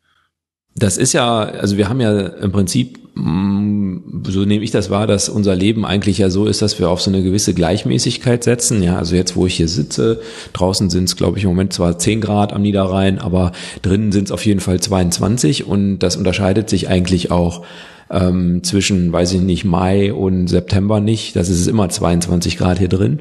Das 0.74 0.98
ist 0.98 1.14
ja, 1.14 1.42
also 1.42 1.78
wir 1.78 1.90
haben 1.90 2.00
ja 2.00 2.28
im 2.28 2.52
Prinzip, 2.52 2.98
so 3.14 4.46
nehme 4.46 4.64
ich 4.64 4.72
das 4.72 4.90
wahr, 4.90 5.06
dass 5.06 5.28
unser 5.28 5.56
Leben 5.56 5.86
eigentlich 5.86 6.18
ja 6.18 6.30
so 6.30 6.46
ist, 6.46 6.62
dass 6.62 6.80
wir 6.80 6.90
auf 6.90 7.02
so 7.02 7.12
eine 7.12 7.24
gewisse 7.24 7.54
Gleichmäßigkeit 7.54 8.44
setzen. 8.44 8.82
Ja, 8.82 8.98
also 8.98 9.16
jetzt, 9.16 9.36
wo 9.36 9.46
ich 9.46 9.56
hier 9.56 9.68
sitze, 9.68 10.22
draußen 10.54 10.90
sind 10.90 11.06
es, 11.06 11.18
glaube 11.18 11.38
ich, 11.38 11.44
im 11.44 11.50
Moment 11.50 11.74
zwar 11.74 11.98
10 12.00 12.22
Grad 12.22 12.54
am 12.54 12.62
Niederrhein, 12.62 13.20
aber 13.20 13.52
drinnen 13.82 14.14
sind 14.14 14.26
es 14.26 14.32
auf 14.32 14.46
jeden 14.46 14.62
Fall 14.62 14.80
22 14.80 15.68
und 15.68 16.00
das 16.00 16.16
unterscheidet 16.16 16.70
sich 16.70 16.88
eigentlich 16.88 17.32
auch 17.32 17.66
ähm, 18.12 18.64
zwischen, 18.64 19.12
weiß 19.12 19.34
ich 19.34 19.42
nicht, 19.42 19.64
Mai 19.64 20.14
und 20.14 20.48
September 20.48 21.00
nicht. 21.00 21.36
Das 21.36 21.50
ist 21.50 21.68
immer 21.68 21.90
22 21.90 22.58
Grad 22.58 22.80
hier 22.80 22.90
drin. 22.90 23.20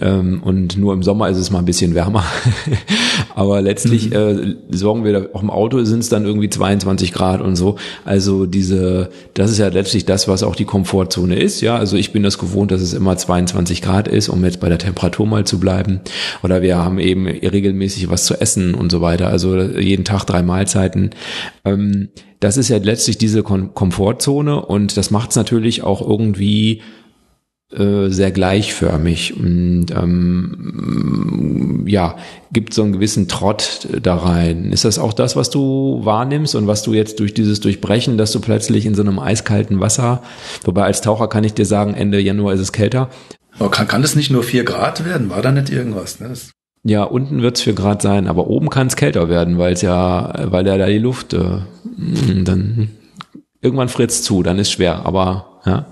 Ähm, 0.00 0.42
und 0.42 0.76
nur 0.78 0.92
im 0.92 1.02
Sommer 1.02 1.28
ist 1.28 1.38
es 1.38 1.50
mal 1.50 1.58
ein 1.58 1.64
bisschen 1.64 1.94
wärmer. 1.94 2.24
Aber 3.34 3.60
letztlich 3.60 4.10
mhm. 4.10 4.16
äh, 4.70 4.76
sorgen 4.76 5.04
wir 5.04 5.30
auch 5.32 5.42
im 5.42 5.50
Auto 5.50 5.82
sind 5.84 6.00
es 6.00 6.08
dann 6.08 6.24
irgendwie 6.24 6.48
22 6.48 7.12
Grad 7.12 7.40
und 7.40 7.56
so. 7.56 7.76
Also 8.04 8.46
diese, 8.46 9.10
das 9.34 9.50
ist 9.50 9.58
ja 9.58 9.68
letztlich 9.68 10.04
das, 10.04 10.28
was 10.28 10.42
auch 10.42 10.54
die 10.54 10.64
Komfortzone 10.64 11.36
ist. 11.36 11.60
Ja, 11.60 11.76
also 11.76 11.96
ich 11.96 12.12
bin 12.12 12.22
das 12.22 12.38
gewohnt, 12.38 12.70
dass 12.70 12.80
es 12.80 12.94
immer 12.94 13.16
22 13.16 13.82
Grad 13.82 14.06
ist, 14.06 14.28
um 14.28 14.44
jetzt 14.44 14.60
bei 14.60 14.68
der 14.68 14.78
Temperatur 14.78 15.26
mal 15.26 15.44
zu 15.44 15.58
bleiben. 15.58 16.00
Oder 16.44 16.62
wir 16.62 16.76
haben 16.78 16.98
eben 17.00 17.26
regelmäßig 17.26 18.08
was 18.08 18.24
zu 18.24 18.40
essen 18.40 18.74
und 18.74 18.92
so 18.92 19.00
weiter. 19.00 19.28
Also 19.28 19.60
jeden 19.60 20.04
Tag 20.04 20.24
drei 20.24 20.42
Mahlzeiten. 20.42 21.10
Ähm, 21.64 22.08
das 22.40 22.56
ist 22.56 22.68
ja 22.68 22.78
letztlich 22.78 23.18
diese 23.18 23.42
Kom 23.42 23.74
Komfortzone 23.74 24.64
und 24.64 24.96
das 24.96 25.10
macht 25.10 25.30
es 25.30 25.36
natürlich 25.36 25.82
auch 25.82 26.00
irgendwie 26.00 26.82
äh, 27.70 28.08
sehr 28.08 28.30
gleichförmig 28.30 29.36
und 29.36 29.86
ähm, 29.90 31.84
ja, 31.86 32.16
gibt 32.52 32.72
so 32.72 32.82
einen 32.82 32.92
gewissen 32.92 33.28
Trott 33.28 33.88
da 34.02 34.16
rein. 34.16 34.72
Ist 34.72 34.84
das 34.84 34.98
auch 34.98 35.12
das, 35.12 35.36
was 35.36 35.50
du 35.50 36.00
wahrnimmst 36.02 36.54
und 36.54 36.66
was 36.66 36.82
du 36.82 36.94
jetzt 36.94 37.20
durch 37.20 37.34
dieses 37.34 37.60
Durchbrechen, 37.60 38.16
dass 38.16 38.32
du 38.32 38.40
plötzlich 38.40 38.86
in 38.86 38.94
so 38.94 39.02
einem 39.02 39.18
eiskalten 39.18 39.80
Wasser, 39.80 40.22
wobei 40.64 40.84
als 40.84 41.00
Taucher 41.02 41.28
kann 41.28 41.44
ich 41.44 41.54
dir 41.54 41.66
sagen, 41.66 41.94
Ende 41.94 42.20
Januar 42.20 42.54
ist 42.54 42.60
es 42.60 42.72
kälter. 42.72 43.10
Aber 43.58 43.70
kann, 43.70 43.88
kann 43.88 44.02
das 44.02 44.14
nicht 44.14 44.30
nur 44.30 44.44
vier 44.44 44.64
Grad 44.64 45.04
werden? 45.04 45.28
War 45.28 45.42
da 45.42 45.52
nicht 45.52 45.70
irgendwas? 45.70 46.20
Ne? 46.20 46.32
Ja, 46.84 47.02
unten 47.02 47.42
wird 47.42 47.56
es 47.56 47.62
4 47.62 47.74
Grad 47.74 48.02
sein, 48.02 48.28
aber 48.28 48.46
oben 48.46 48.70
kann 48.70 48.86
es 48.86 48.96
kälter 48.96 49.28
werden, 49.28 49.58
weil 49.58 49.72
es 49.72 49.82
ja, 49.82 50.32
weil 50.50 50.66
ja 50.66 50.78
da 50.78 50.86
die 50.86 50.98
Luft 50.98 51.34
äh, 51.34 51.60
dann 52.44 52.90
irgendwann 53.60 53.88
fritzt 53.88 54.24
zu, 54.24 54.42
dann 54.42 54.58
ist 54.58 54.70
schwer, 54.70 55.04
aber 55.04 55.60
ja. 55.66 55.86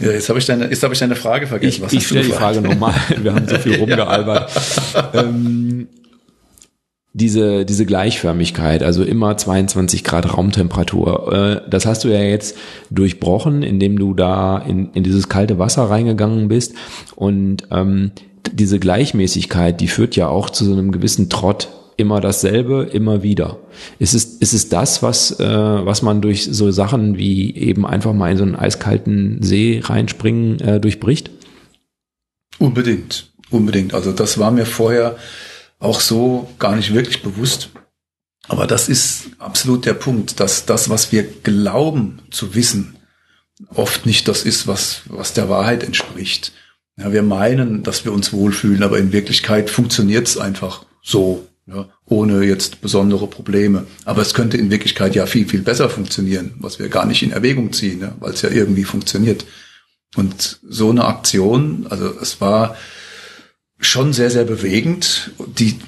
Ja, 0.00 0.10
jetzt 0.10 0.28
habe 0.28 0.38
ich 0.38 0.46
deine, 0.46 0.68
jetzt 0.68 0.82
habe 0.82 0.92
ich 0.92 1.00
deine 1.00 1.16
Frage 1.16 1.46
vergessen. 1.46 1.76
Ich, 1.76 1.82
Was 1.82 1.92
ich 1.92 2.06
stelle 2.06 2.24
die 2.24 2.32
Frage 2.32 2.60
nochmal. 2.60 2.94
Wir 3.22 3.34
haben 3.34 3.48
so 3.48 3.56
viel 3.58 3.76
rumgealbert. 3.76 4.50
ähm, 5.14 5.88
diese, 7.14 7.64
diese 7.64 7.86
Gleichförmigkeit, 7.86 8.82
also 8.82 9.04
immer 9.04 9.36
22 9.36 10.02
Grad 10.04 10.36
Raumtemperatur, 10.36 11.32
äh, 11.32 11.70
das 11.70 11.86
hast 11.86 12.04
du 12.04 12.08
ja 12.08 12.20
jetzt 12.20 12.58
durchbrochen, 12.90 13.62
indem 13.62 13.98
du 13.98 14.14
da 14.14 14.58
in, 14.58 14.90
in 14.92 15.04
dieses 15.04 15.28
kalte 15.28 15.58
Wasser 15.58 15.84
reingegangen 15.84 16.48
bist 16.48 16.74
und 17.14 17.68
ähm, 17.70 18.10
diese 18.52 18.78
Gleichmäßigkeit, 18.78 19.80
die 19.80 19.88
führt 19.88 20.16
ja 20.16 20.28
auch 20.28 20.50
zu 20.50 20.64
so 20.64 20.72
einem 20.72 20.92
gewissen 20.92 21.30
Trott 21.30 21.68
immer 21.96 22.20
dasselbe, 22.20 22.88
immer 22.92 23.22
wieder. 23.22 23.58
Ist 23.98 24.14
es, 24.14 24.24
ist 24.24 24.52
es 24.52 24.68
das, 24.68 25.02
was, 25.02 25.38
äh, 25.38 25.46
was 25.46 26.02
man 26.02 26.20
durch 26.20 26.44
so 26.44 26.70
Sachen 26.70 27.16
wie 27.16 27.54
eben 27.56 27.86
einfach 27.86 28.12
mal 28.12 28.32
in 28.32 28.36
so 28.36 28.42
einen 28.42 28.56
eiskalten 28.56 29.42
See 29.42 29.80
reinspringen 29.82 30.60
äh, 30.60 30.80
durchbricht? 30.80 31.30
Unbedingt, 32.58 33.32
unbedingt. 33.50 33.94
Also 33.94 34.12
das 34.12 34.38
war 34.38 34.50
mir 34.50 34.66
vorher 34.66 35.16
auch 35.78 36.00
so 36.00 36.48
gar 36.58 36.76
nicht 36.76 36.94
wirklich 36.94 37.22
bewusst. 37.22 37.70
Aber 38.48 38.66
das 38.66 38.88
ist 38.88 39.30
absolut 39.38 39.86
der 39.86 39.94
Punkt, 39.94 40.40
dass 40.40 40.66
das, 40.66 40.90
was 40.90 41.12
wir 41.12 41.22
glauben 41.22 42.20
zu 42.30 42.54
wissen, 42.54 42.96
oft 43.74 44.04
nicht 44.06 44.28
das 44.28 44.44
ist, 44.44 44.66
was, 44.66 45.02
was 45.06 45.32
der 45.32 45.48
Wahrheit 45.48 45.82
entspricht. 45.82 46.52
Ja, 46.96 47.12
wir 47.12 47.22
meinen, 47.22 47.82
dass 47.82 48.04
wir 48.04 48.12
uns 48.12 48.32
wohlfühlen, 48.32 48.82
aber 48.82 48.98
in 48.98 49.12
Wirklichkeit 49.12 49.68
funktioniert 49.68 50.28
es 50.28 50.38
einfach 50.38 50.86
so, 51.02 51.48
ja, 51.66 51.88
ohne 52.06 52.44
jetzt 52.44 52.80
besondere 52.82 53.26
Probleme. 53.26 53.86
Aber 54.04 54.22
es 54.22 54.34
könnte 54.34 54.56
in 54.56 54.70
Wirklichkeit 54.70 55.14
ja 55.14 55.26
viel, 55.26 55.48
viel 55.48 55.62
besser 55.62 55.88
funktionieren, 55.90 56.54
was 56.58 56.78
wir 56.78 56.88
gar 56.88 57.06
nicht 57.06 57.22
in 57.22 57.32
Erwägung 57.32 57.72
ziehen, 57.72 58.00
ja, 58.00 58.14
weil 58.20 58.32
es 58.32 58.42
ja 58.42 58.50
irgendwie 58.50 58.84
funktioniert. 58.84 59.44
Und 60.14 60.60
so 60.62 60.90
eine 60.90 61.04
Aktion, 61.04 61.86
also 61.90 62.12
es 62.20 62.40
war 62.40 62.76
schon 63.78 64.12
sehr, 64.12 64.30
sehr 64.30 64.44
bewegend. 64.44 65.32
Die, 65.58 65.78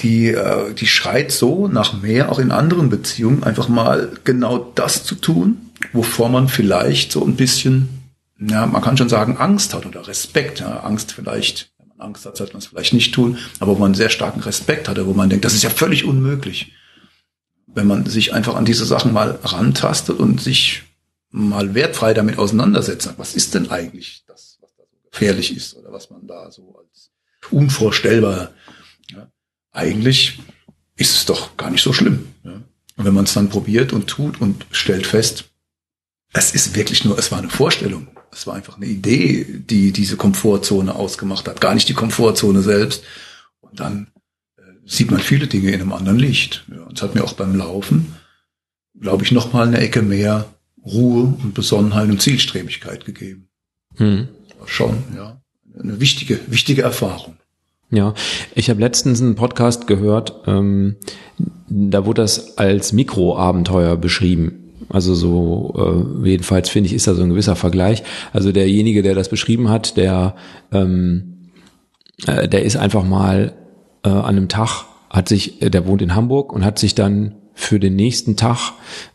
die, 0.00 0.28
äh, 0.28 0.74
die 0.74 0.86
schreit 0.86 1.32
so 1.32 1.68
nach 1.68 2.02
mehr, 2.02 2.30
auch 2.30 2.38
in 2.38 2.50
anderen 2.50 2.90
Beziehungen, 2.90 3.42
einfach 3.42 3.68
mal 3.68 4.10
genau 4.24 4.58
das 4.74 5.04
zu 5.04 5.14
tun, 5.14 5.70
wovor 5.92 6.28
man 6.28 6.48
vielleicht 6.48 7.12
so 7.12 7.24
ein 7.24 7.36
bisschen, 7.36 8.03
ja, 8.38 8.66
man 8.66 8.82
kann 8.82 8.96
schon 8.96 9.08
sagen, 9.08 9.36
Angst 9.36 9.74
hat 9.74 9.86
oder 9.86 10.06
Respekt. 10.06 10.60
Ja, 10.60 10.80
Angst 10.80 11.12
vielleicht, 11.12 11.72
wenn 11.78 11.88
man 11.88 12.00
Angst 12.00 12.26
hat, 12.26 12.36
sollte 12.36 12.54
man 12.54 12.60
es 12.60 12.66
vielleicht 12.66 12.92
nicht 12.92 13.14
tun, 13.14 13.38
aber 13.60 13.76
wo 13.76 13.78
man 13.78 13.86
einen 13.86 13.94
sehr 13.94 14.10
starken 14.10 14.40
Respekt 14.40 14.88
hatte, 14.88 15.06
wo 15.06 15.14
man 15.14 15.30
denkt, 15.30 15.44
das 15.44 15.54
ist 15.54 15.62
ja 15.62 15.70
völlig 15.70 16.04
unmöglich. 16.04 16.72
Wenn 17.66 17.86
man 17.86 18.06
sich 18.06 18.34
einfach 18.34 18.54
an 18.54 18.64
diese 18.64 18.84
Sachen 18.84 19.12
mal 19.12 19.38
rantastet 19.42 20.18
und 20.18 20.40
sich 20.40 20.82
mal 21.30 21.74
wertfrei 21.74 22.14
damit 22.14 22.38
auseinandersetzt, 22.38 23.12
was 23.16 23.34
ist 23.34 23.54
denn 23.54 23.70
eigentlich 23.70 24.24
das, 24.26 24.58
was 24.60 24.74
da 24.76 24.84
so 24.84 24.96
gefährlich 25.10 25.56
ist 25.56 25.74
oder 25.74 25.92
was 25.92 26.10
man 26.10 26.26
da 26.26 26.50
so 26.50 26.76
als 26.78 27.10
unvorstellbar, 27.50 28.52
ja, 29.10 29.28
eigentlich 29.72 30.38
ist 30.96 31.16
es 31.16 31.26
doch 31.26 31.56
gar 31.56 31.70
nicht 31.70 31.82
so 31.82 31.92
schlimm. 31.92 32.28
Ja. 32.44 32.52
Und 32.96 33.04
wenn 33.04 33.14
man 33.14 33.24
es 33.24 33.34
dann 33.34 33.48
probiert 33.48 33.92
und 33.92 34.06
tut 34.06 34.40
und 34.40 34.66
stellt 34.70 35.06
fest, 35.06 35.50
es 36.34 36.52
ist 36.52 36.76
wirklich 36.76 37.04
nur, 37.04 37.16
es 37.18 37.32
war 37.32 37.38
eine 37.38 37.48
Vorstellung. 37.48 38.08
Es 38.30 38.46
war 38.46 38.54
einfach 38.54 38.76
eine 38.76 38.86
Idee, 38.86 39.46
die 39.48 39.92
diese 39.92 40.16
Komfortzone 40.16 40.94
ausgemacht 40.94 41.46
hat, 41.48 41.60
gar 41.60 41.74
nicht 41.74 41.88
die 41.88 41.94
Komfortzone 41.94 42.60
selbst. 42.60 43.04
Und 43.60 43.78
dann 43.78 44.08
äh, 44.58 44.62
sieht 44.84 45.10
man 45.10 45.20
viele 45.20 45.46
Dinge 45.46 45.70
in 45.70 45.80
einem 45.80 45.92
anderen 45.92 46.18
Licht. 46.18 46.64
Ja, 46.70 46.82
und 46.82 46.98
es 46.98 47.02
hat 47.02 47.14
mir 47.14 47.22
auch 47.22 47.34
beim 47.34 47.54
Laufen, 47.54 48.16
glaube 49.00 49.22
ich, 49.22 49.30
noch 49.30 49.52
mal 49.52 49.68
eine 49.68 49.78
Ecke 49.78 50.02
mehr 50.02 50.46
Ruhe 50.84 51.34
und 51.42 51.54
Besonnenheit 51.54 52.10
und 52.10 52.20
Zielstrebigkeit 52.20 53.04
gegeben. 53.04 53.48
Hm. 53.96 54.28
Schon, 54.66 55.04
ja, 55.14 55.40
eine 55.78 56.00
wichtige, 56.00 56.40
wichtige 56.48 56.82
Erfahrung. 56.82 57.36
Ja, 57.90 58.14
ich 58.56 58.70
habe 58.70 58.80
letztens 58.80 59.22
einen 59.22 59.36
Podcast 59.36 59.86
gehört, 59.86 60.42
ähm, 60.46 60.96
da 61.68 62.04
wurde 62.06 62.22
das 62.22 62.58
als 62.58 62.92
Mikroabenteuer 62.92 63.96
beschrieben. 63.96 64.63
Also 64.88 65.14
so, 65.14 65.74
äh, 66.24 66.28
jedenfalls 66.28 66.68
finde 66.68 66.88
ich, 66.88 66.94
ist 66.94 67.06
da 67.06 67.14
so 67.14 67.22
ein 67.22 67.30
gewisser 67.30 67.56
Vergleich. 67.56 68.02
Also 68.32 68.52
derjenige, 68.52 69.02
der 69.02 69.14
das 69.14 69.28
beschrieben 69.28 69.70
hat, 69.70 69.96
der, 69.96 70.34
ähm, 70.72 71.50
äh, 72.26 72.48
der 72.48 72.64
ist 72.64 72.76
einfach 72.76 73.04
mal 73.04 73.52
äh, 74.04 74.08
an 74.08 74.24
einem 74.24 74.48
Tag, 74.48 74.84
hat 75.10 75.28
sich, 75.28 75.62
äh, 75.62 75.70
der 75.70 75.86
wohnt 75.86 76.02
in 76.02 76.14
Hamburg 76.14 76.52
und 76.52 76.64
hat 76.64 76.78
sich 76.78 76.94
dann 76.94 77.34
für 77.54 77.78
den 77.78 77.96
nächsten 77.96 78.36
Tag 78.36 78.72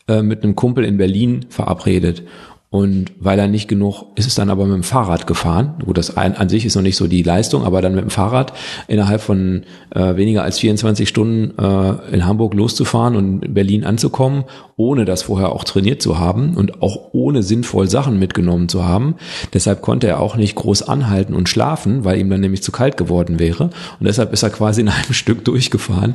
äh, 0.07 0.21
mit 0.21 0.43
einem 0.43 0.55
Kumpel 0.55 0.85
in 0.85 0.97
Berlin 0.97 1.45
verabredet. 1.49 2.23
Und 2.71 3.13
weil 3.19 3.39
er 3.39 3.47
nicht 3.47 3.67
genug, 3.67 4.03
ist 4.15 4.27
es 4.27 4.35
dann 4.35 4.51
aber 4.51 4.65
mit 4.65 4.75
dem 4.75 4.83
Fahrrad 4.83 5.25
gefahren. 5.25 5.81
Gut, 5.83 5.97
das 5.97 6.15
an, 6.15 6.35
an 6.35 6.49
sich 6.49 6.65
ist 6.65 6.75
noch 6.75 6.83
nicht 6.83 6.97
so 6.97 7.07
die 7.07 7.23
Leistung, 7.23 7.65
aber 7.65 7.81
dann 7.81 7.95
mit 7.95 8.03
dem 8.03 8.11
Fahrrad 8.11 8.53
innerhalb 8.87 9.21
von 9.21 9.63
äh, 9.95 10.15
weniger 10.17 10.43
als 10.43 10.59
24 10.59 11.09
Stunden 11.09 11.57
äh, 11.57 12.13
in 12.13 12.27
Hamburg 12.27 12.53
loszufahren 12.53 13.15
und 13.15 13.43
in 13.43 13.53
Berlin 13.55 13.85
anzukommen, 13.85 14.43
ohne 14.75 15.05
das 15.05 15.23
vorher 15.23 15.51
auch 15.51 15.63
trainiert 15.63 16.03
zu 16.03 16.19
haben 16.19 16.55
und 16.55 16.83
auch 16.83 17.09
ohne 17.11 17.41
sinnvoll 17.41 17.89
Sachen 17.89 18.19
mitgenommen 18.19 18.69
zu 18.69 18.85
haben. 18.85 19.15
Deshalb 19.51 19.81
konnte 19.81 20.05
er 20.05 20.19
auch 20.19 20.35
nicht 20.35 20.53
groß 20.53 20.83
anhalten 20.83 21.33
und 21.33 21.49
schlafen, 21.49 22.05
weil 22.05 22.19
ihm 22.19 22.29
dann 22.29 22.41
nämlich 22.41 22.61
zu 22.61 22.71
kalt 22.71 22.97
geworden 22.97 23.39
wäre. 23.39 23.71
Und 23.99 24.05
deshalb 24.05 24.31
ist 24.31 24.43
er 24.43 24.51
quasi 24.51 24.81
in 24.81 24.89
einem 24.89 25.03
Stück 25.13 25.43
durchgefahren. 25.43 26.13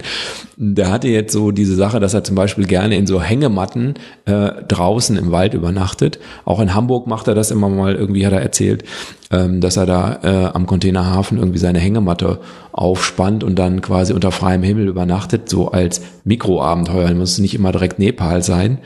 Der 0.57 0.93
hatte 0.93 1.09
jetzt 1.09 1.33
so 1.33 1.51
diese 1.51 1.75
Sache, 1.75 1.99
dass 1.99 2.15
er 2.15 2.23
zum 2.23 2.37
Beispiel 2.37 2.67
gerne 2.67 2.97
in 2.97 3.09
so 3.09 3.21
Hängematten 3.21 3.95
äh, 4.25 4.51
draußen 4.69 5.17
im 5.17 5.33
Wald 5.33 5.55
übernachtet 5.55 6.21
auch 6.45 6.61
in 6.61 6.75
Hamburg 6.75 7.07
macht 7.07 7.29
er 7.29 7.35
das 7.35 7.51
immer 7.51 7.69
mal, 7.69 7.95
irgendwie 7.95 8.27
hat 8.27 8.33
er 8.33 8.43
erzählt, 8.43 8.85
ähm, 9.31 9.61
dass 9.61 9.77
er 9.77 9.87
da 9.87 10.19
äh, 10.23 10.51
am 10.53 10.67
Containerhafen 10.67 11.39
irgendwie 11.39 11.59
seine 11.59 11.79
Hängematte 11.79 12.41
aufspannt 12.73 13.45
und 13.45 13.59
dann 13.59 13.81
quasi 13.81 14.13
unter 14.13 14.33
freiem 14.33 14.63
Himmel 14.63 14.89
übernachtet, 14.89 15.49
so 15.49 15.71
als 15.71 16.03
Mikroabenteuer. 16.25 17.13
Muss 17.15 17.39
nicht 17.39 17.55
immer 17.55 17.73
direkt 17.73 17.99
Nepal 17.99 18.43
sein. 18.43 18.79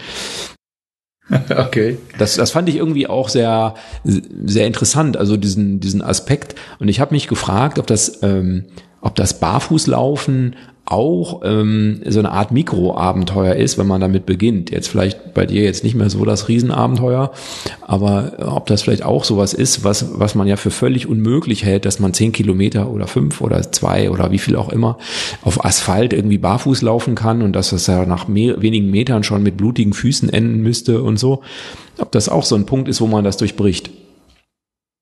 Okay. 1.51 1.98
Das, 2.18 2.36
das 2.36 2.52
fand 2.52 2.70
ich 2.70 2.76
irgendwie 2.76 3.06
auch 3.06 3.28
sehr, 3.28 3.74
sehr 4.05 4.66
interessant, 4.66 5.18
also 5.18 5.36
diesen, 5.36 5.78
diesen 5.78 6.01
Aspekt. 6.01 6.55
Und 6.78 6.89
ich 6.89 7.01
habe 7.01 7.14
mich 7.14 7.28
gefragt, 7.28 7.78
ob 7.78 7.86
das, 7.86 8.22
ähm, 8.22 8.64
ob 9.01 9.15
das 9.15 9.39
Barfußlaufen 9.41 10.57
auch 10.91 11.43
ähm, 11.45 12.01
so 12.07 12.19
eine 12.19 12.31
Art 12.31 12.51
Mikroabenteuer 12.51 13.55
ist, 13.55 13.77
wenn 13.77 13.87
man 13.87 14.01
damit 14.01 14.25
beginnt. 14.25 14.70
Jetzt 14.70 14.89
vielleicht 14.89 15.35
bei 15.35 15.45
dir 15.45 15.62
jetzt 15.62 15.85
nicht 15.85 15.95
mehr 15.95 16.09
so 16.09 16.25
das 16.25 16.49
Riesenabenteuer, 16.49 17.31
aber 17.87 18.33
ob 18.39 18.66
das 18.66 18.83
vielleicht 18.83 19.05
auch 19.05 19.25
sowas 19.25 19.53
ist, 19.53 19.85
was, 19.85 20.19
was 20.19 20.35
man 20.35 20.49
ja 20.49 20.57
für 20.57 20.70
völlig 20.70 21.07
unmöglich 21.07 21.65
hält, 21.65 21.85
dass 21.85 22.01
man 22.01 22.15
zehn 22.15 22.33
Kilometer 22.33 22.91
oder 22.91 23.07
fünf 23.07 23.43
oder 23.43 23.70
zwei 23.70 24.11
oder 24.11 24.31
wie 24.31 24.39
viel 24.39 24.57
auch 24.57 24.70
immer 24.70 24.97
auf 25.43 25.62
Asphalt 25.62 26.15
irgendwie 26.15 26.39
barfuß 26.39 26.81
laufen 26.81 27.15
kann 27.15 27.43
und 27.43 27.53
dass 27.53 27.70
das 27.70 27.87
ja 27.87 28.07
nach 28.07 28.27
mehr, 28.27 28.62
wenigen 28.62 28.91
Metern 28.91 29.25
schon 29.25 29.43
mit 29.43 29.59
blutigen 29.59 29.93
Füßen 29.93 30.31
enden 30.31 30.62
müsste 30.62 31.03
und 31.03 31.19
so. 31.19 31.43
Ob 31.99 32.12
das 32.12 32.31
auch 32.31 32.45
so 32.45 32.55
ein 32.55 32.65
Punkt 32.65 32.89
ist, 32.89 33.03
wo 33.03 33.07
man 33.07 33.25
das 33.25 33.37
durchbricht. 33.37 33.91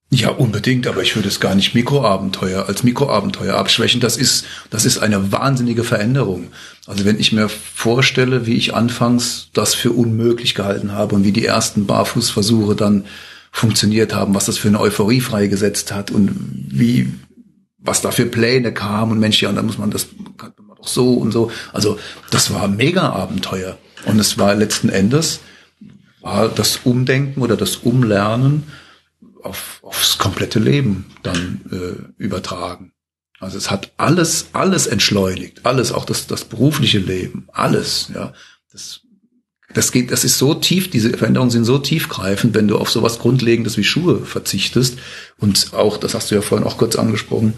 Ja, 0.09 0.29
unbedingt, 0.29 0.87
aber 0.87 1.01
ich 1.01 1.15
würde 1.17 1.27
es 1.27 1.41
gar 1.41 1.53
nicht 1.53 1.75
Mikroabenteuer 1.75 2.67
als 2.67 2.83
Mikroabenteuer 2.83 3.55
abschwächen. 3.55 3.99
Das 3.99 4.15
ist, 4.15 4.45
das 4.69 4.85
ist 4.85 4.99
eine 4.99 5.33
wahnsinnige 5.33 5.83
Veränderung. 5.83 6.47
Also 6.85 7.03
wenn 7.03 7.19
ich 7.19 7.33
mir 7.33 7.49
vorstelle, 7.49 8.45
wie 8.45 8.55
ich 8.55 8.73
anfangs 8.73 9.49
das 9.53 9.75
für 9.75 9.91
unmöglich 9.91 10.55
gehalten 10.55 10.93
habe 10.93 11.15
und 11.15 11.25
wie 11.25 11.33
die 11.33 11.45
ersten 11.45 11.87
Barfußversuche 11.87 12.75
dann 12.75 13.05
funktioniert 13.51 14.15
haben, 14.15 14.33
was 14.33 14.45
das 14.45 14.57
für 14.57 14.69
eine 14.69 14.79
Euphorie 14.79 15.19
freigesetzt 15.19 15.93
hat 15.93 16.09
und 16.09 16.31
wie, 16.69 17.11
was 17.77 17.99
da 17.99 18.11
für 18.11 18.27
Pläne 18.27 18.73
kamen 18.73 19.11
und 19.11 19.19
Mensch, 19.19 19.41
ja, 19.41 19.49
und 19.49 19.55
dann 19.55 19.65
muss 19.65 19.77
man 19.77 19.91
das, 19.91 20.07
kann 20.37 20.53
man 20.65 20.77
doch 20.77 20.87
so 20.87 21.15
und 21.15 21.33
so. 21.33 21.51
Also 21.73 21.99
das 22.29 22.53
war 22.53 22.63
ein 22.63 22.77
Mega-Abenteuer. 22.77 23.77
Und 24.05 24.19
es 24.19 24.37
war 24.37 24.55
letzten 24.55 24.87
Endes, 24.87 25.41
war 26.21 26.47
das 26.47 26.79
Umdenken 26.85 27.41
oder 27.41 27.57
das 27.57 27.75
Umlernen 27.75 28.63
auf, 29.47 29.79
aufs 29.81 30.17
komplette 30.17 30.59
Leben 30.59 31.05
dann 31.23 31.61
äh, 31.71 32.21
übertragen. 32.21 32.93
Also 33.39 33.57
es 33.57 33.69
hat 33.69 33.91
alles, 33.97 34.47
alles 34.53 34.87
entschleunigt, 34.87 35.65
alles, 35.65 35.91
auch 35.91 36.05
das, 36.05 36.27
das 36.27 36.45
berufliche 36.45 36.99
Leben, 36.99 37.47
alles, 37.53 38.09
ja. 38.13 38.33
Das, 38.71 39.01
das 39.73 39.91
geht, 39.91 40.11
das 40.11 40.23
ist 40.23 40.37
so 40.37 40.53
tief, 40.53 40.89
diese 40.89 41.15
Veränderungen 41.17 41.51
sind 41.51 41.65
so 41.65 41.77
tiefgreifend, 41.77 42.55
wenn 42.55 42.67
du 42.67 42.77
auf 42.77 42.89
sowas 42.89 43.19
Grundlegendes 43.19 43.77
wie 43.77 43.83
Schuhe 43.83 44.25
verzichtest. 44.25 44.97
Und 45.37 45.73
auch, 45.73 45.97
das 45.97 46.13
hast 46.13 46.31
du 46.31 46.35
ja 46.35 46.41
vorhin 46.41 46.65
auch 46.65 46.77
kurz 46.77 46.95
angesprochen, 46.95 47.53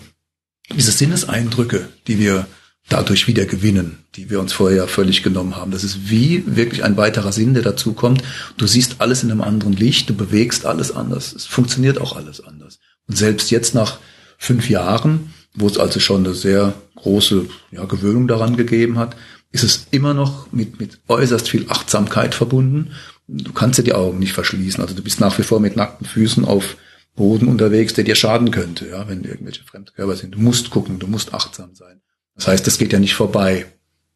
diese 0.75 0.91
Sinneseindrücke, 0.91 1.87
die 2.07 2.19
wir 2.19 2.47
dadurch 2.89 3.27
wieder 3.27 3.45
gewinnen, 3.45 3.99
die 4.15 4.29
wir 4.29 4.39
uns 4.39 4.51
vorher 4.53 4.87
völlig 4.87 5.23
genommen 5.23 5.55
haben. 5.55 5.71
Das 5.71 5.83
ist 5.83 6.09
wie 6.09 6.43
wirklich 6.45 6.83
ein 6.83 6.97
weiterer 6.97 7.31
Sinn, 7.31 7.53
der 7.53 7.63
dazu 7.63 7.93
kommt. 7.93 8.23
Du 8.57 8.67
siehst 8.67 8.95
alles 8.99 9.23
in 9.23 9.31
einem 9.31 9.41
anderen 9.41 9.73
Licht, 9.73 10.09
du 10.09 10.15
bewegst 10.15 10.65
alles 10.65 10.91
anders. 10.91 11.33
Es 11.33 11.45
funktioniert 11.45 12.01
auch 12.01 12.15
alles 12.15 12.41
anders. 12.41 12.79
Und 13.07 13.17
selbst 13.17 13.51
jetzt 13.51 13.75
nach 13.75 13.99
fünf 14.37 14.69
Jahren, 14.69 15.33
wo 15.53 15.67
es 15.67 15.77
also 15.77 15.99
schon 15.99 16.25
eine 16.25 16.33
sehr 16.33 16.73
große 16.95 17.45
ja, 17.71 17.85
Gewöhnung 17.85 18.27
daran 18.27 18.57
gegeben 18.57 18.97
hat, 18.97 19.15
ist 19.51 19.63
es 19.63 19.87
immer 19.91 20.13
noch 20.13 20.51
mit, 20.51 20.79
mit 20.79 20.99
äußerst 21.07 21.49
viel 21.49 21.65
Achtsamkeit 21.69 22.35
verbunden. 22.35 22.91
Du 23.27 23.51
kannst 23.51 23.79
dir 23.79 23.83
die 23.83 23.93
Augen 23.93 24.19
nicht 24.19 24.33
verschließen. 24.33 24.81
Also 24.81 24.95
du 24.95 25.01
bist 25.01 25.19
nach 25.19 25.37
wie 25.37 25.43
vor 25.43 25.59
mit 25.59 25.75
nackten 25.75 26.05
Füßen 26.05 26.45
auf 26.45 26.77
Boden 27.15 27.47
unterwegs, 27.47 27.93
der 27.93 28.03
dir 28.03 28.15
schaden 28.15 28.51
könnte, 28.51 28.87
ja, 28.87 29.07
wenn 29.07 29.23
irgendwelche 29.23 29.63
Fremdkörper 29.63 30.15
sind. 30.15 30.35
Du 30.35 30.39
musst 30.39 30.69
gucken, 30.69 30.99
du 30.99 31.07
musst 31.07 31.33
achtsam 31.33 31.75
sein. 31.75 32.01
Das 32.39 32.47
heißt, 32.47 32.65
das 32.65 32.77
geht 32.77 32.93
ja 32.93 32.99
nicht 32.99 33.15
vorbei. 33.15 33.65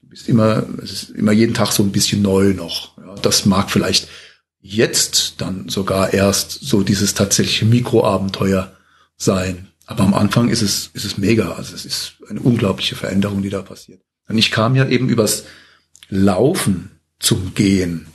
Du 0.02 0.08
bist 0.08 0.30
immer, 0.30 0.64
es 0.82 0.91
ist 0.91 1.10
immer 1.10 1.34
jeden 1.34 1.54
Tag 1.54 1.74
so 1.74 1.84
ein 1.84 1.91
bisschen 1.91 2.22
neu 2.22 2.54
noch. 2.54 2.98
Ja, 2.98 3.16
das 3.22 3.45
mag 3.45 3.70
vielleicht 3.70 4.08
jetzt 4.62 5.36
dann 5.40 5.68
sogar 5.68 6.14
erst 6.14 6.52
so 6.52 6.84
dieses 6.84 7.14
tatsächliche 7.14 7.66
Mikroabenteuer 7.66 8.72
sein. 9.18 9.68
Aber 9.86 10.06
am 10.06 10.14
Anfang 10.14 10.48
ist 10.48 10.62
es, 10.62 10.90
ist 10.94 11.04
es 11.04 11.18
mega. 11.18 11.52
Also 11.52 11.76
es 11.76 11.84
ist 11.86 12.14
eine 12.30 12.40
unglaubliche 12.40 12.95
Veränderung, 12.95 13.41
die 13.41 13.50
da 13.50 13.62
passiert. 13.62 14.02
Und 14.30 14.38
ich 14.38 14.52
kam 14.52 14.78
ja 14.78 14.88
eben 14.88 15.10
übers 15.10 15.44
Laufen 16.08 16.91
zum 17.20 17.54
Gehen. 17.54 18.08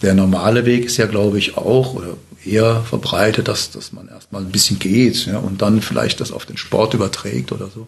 Der 0.00 0.14
normale 0.14 0.64
Weg 0.64 0.86
ist 0.86 0.96
ja, 0.96 1.04
glaube 1.04 1.38
ich, 1.38 1.58
auch 1.58 1.92
oder 1.92 2.16
eher 2.46 2.82
verbreitet, 2.82 3.48
dass, 3.48 3.70
dass 3.70 3.92
man 3.92 4.08
erstmal 4.08 4.40
ein 4.40 4.50
bisschen 4.50 4.78
geht 4.78 5.26
ja, 5.26 5.36
und 5.36 5.60
dann 5.60 5.82
vielleicht 5.82 6.20
das 6.20 6.32
auf 6.32 6.46
den 6.46 6.56
Sport 6.56 6.94
überträgt 6.94 7.52
oder 7.52 7.68
so. 7.68 7.86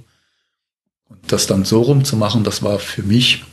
Und 1.12 1.32
das 1.32 1.46
dann 1.46 1.64
so 1.64 1.82
rumzumachen, 1.82 2.44
das 2.44 2.62
war 2.62 2.78
für 2.78 3.02
mich 3.02 3.44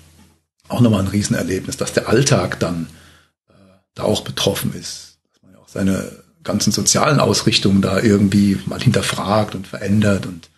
auch 0.68 0.82
nochmal 0.82 1.02
ein 1.02 1.08
Riesenerlebnis, 1.08 1.78
dass 1.78 1.94
der 1.94 2.10
Alltag 2.10 2.60
dann 2.60 2.88
äh, 3.50 3.54
da 3.96 4.04
auch 4.04 4.22
betroffen 4.22 4.74
ist. 4.74 5.18
Dass 5.34 5.42
man 5.42 5.54
ja 5.54 5.60
auch 5.60 5.68
seine 5.68 6.12
ganzen 6.44 6.72
sozialen 6.72 7.20
Ausrichtungen 7.20 7.82
da 7.82 8.00
irgendwie 8.00 8.60
mal 8.66 8.82
hinterfragt 8.82 9.56
und 9.56 9.68
verändert 9.68 10.26
und 10.26 10.50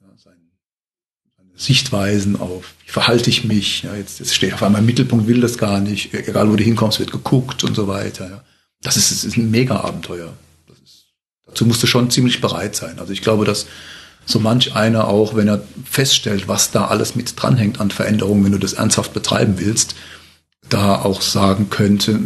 ja, 0.00 0.08
seine, 0.16 0.36
Sichtweisen 1.54 2.40
auf, 2.40 2.74
wie 2.84 2.90
verhalte 2.90 3.30
ich 3.30 3.44
mich, 3.44 3.82
ja, 3.82 3.94
jetzt, 3.94 4.20
jetzt 4.20 4.34
steht 4.34 4.54
auf 4.54 4.62
einmal 4.62 4.80
im 4.80 4.86
Mittelpunkt, 4.86 5.26
will 5.26 5.40
das 5.40 5.58
gar 5.58 5.80
nicht, 5.80 6.14
egal 6.14 6.50
wo 6.50 6.56
du 6.56 6.64
hinkommst, 6.64 6.98
wird 6.98 7.12
geguckt 7.12 7.64
und 7.64 7.74
so 7.74 7.88
weiter. 7.88 8.30
Ja. 8.30 8.44
Das 8.82 8.96
ist, 8.96 9.10
das 9.10 9.24
ist 9.24 9.36
ein 9.36 9.50
Mega-Abenteuer. 9.50 10.32
Dazu 11.46 11.64
musst 11.64 11.82
du 11.82 11.86
schon 11.86 12.10
ziemlich 12.10 12.40
bereit 12.40 12.76
sein. 12.76 12.98
Also 12.98 13.12
ich 13.12 13.22
glaube, 13.22 13.44
dass 13.44 13.66
so 14.26 14.40
manch 14.40 14.74
einer 14.74 15.08
auch, 15.08 15.36
wenn 15.36 15.48
er 15.48 15.62
feststellt, 15.84 16.48
was 16.48 16.72
da 16.72 16.86
alles 16.86 17.14
mit 17.14 17.40
dranhängt 17.40 17.80
an 17.80 17.90
Veränderungen, 17.90 18.44
wenn 18.44 18.52
du 18.52 18.58
das 18.58 18.74
ernsthaft 18.74 19.14
betreiben 19.14 19.54
willst, 19.58 19.94
da 20.68 20.96
auch 20.96 21.22
sagen 21.22 21.70
könnte, 21.70 22.18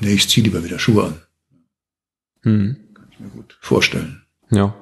nee, 0.00 0.12
ich 0.12 0.28
ziehe 0.28 0.44
lieber 0.44 0.62
wieder 0.62 0.78
Schuhe 0.78 1.04
an. 1.04 1.22
Hm. 2.42 2.76
Kann 2.94 3.08
ich 3.10 3.20
mir 3.20 3.30
gut 3.30 3.56
vorstellen. 3.60 4.22
Ja. 4.50 4.74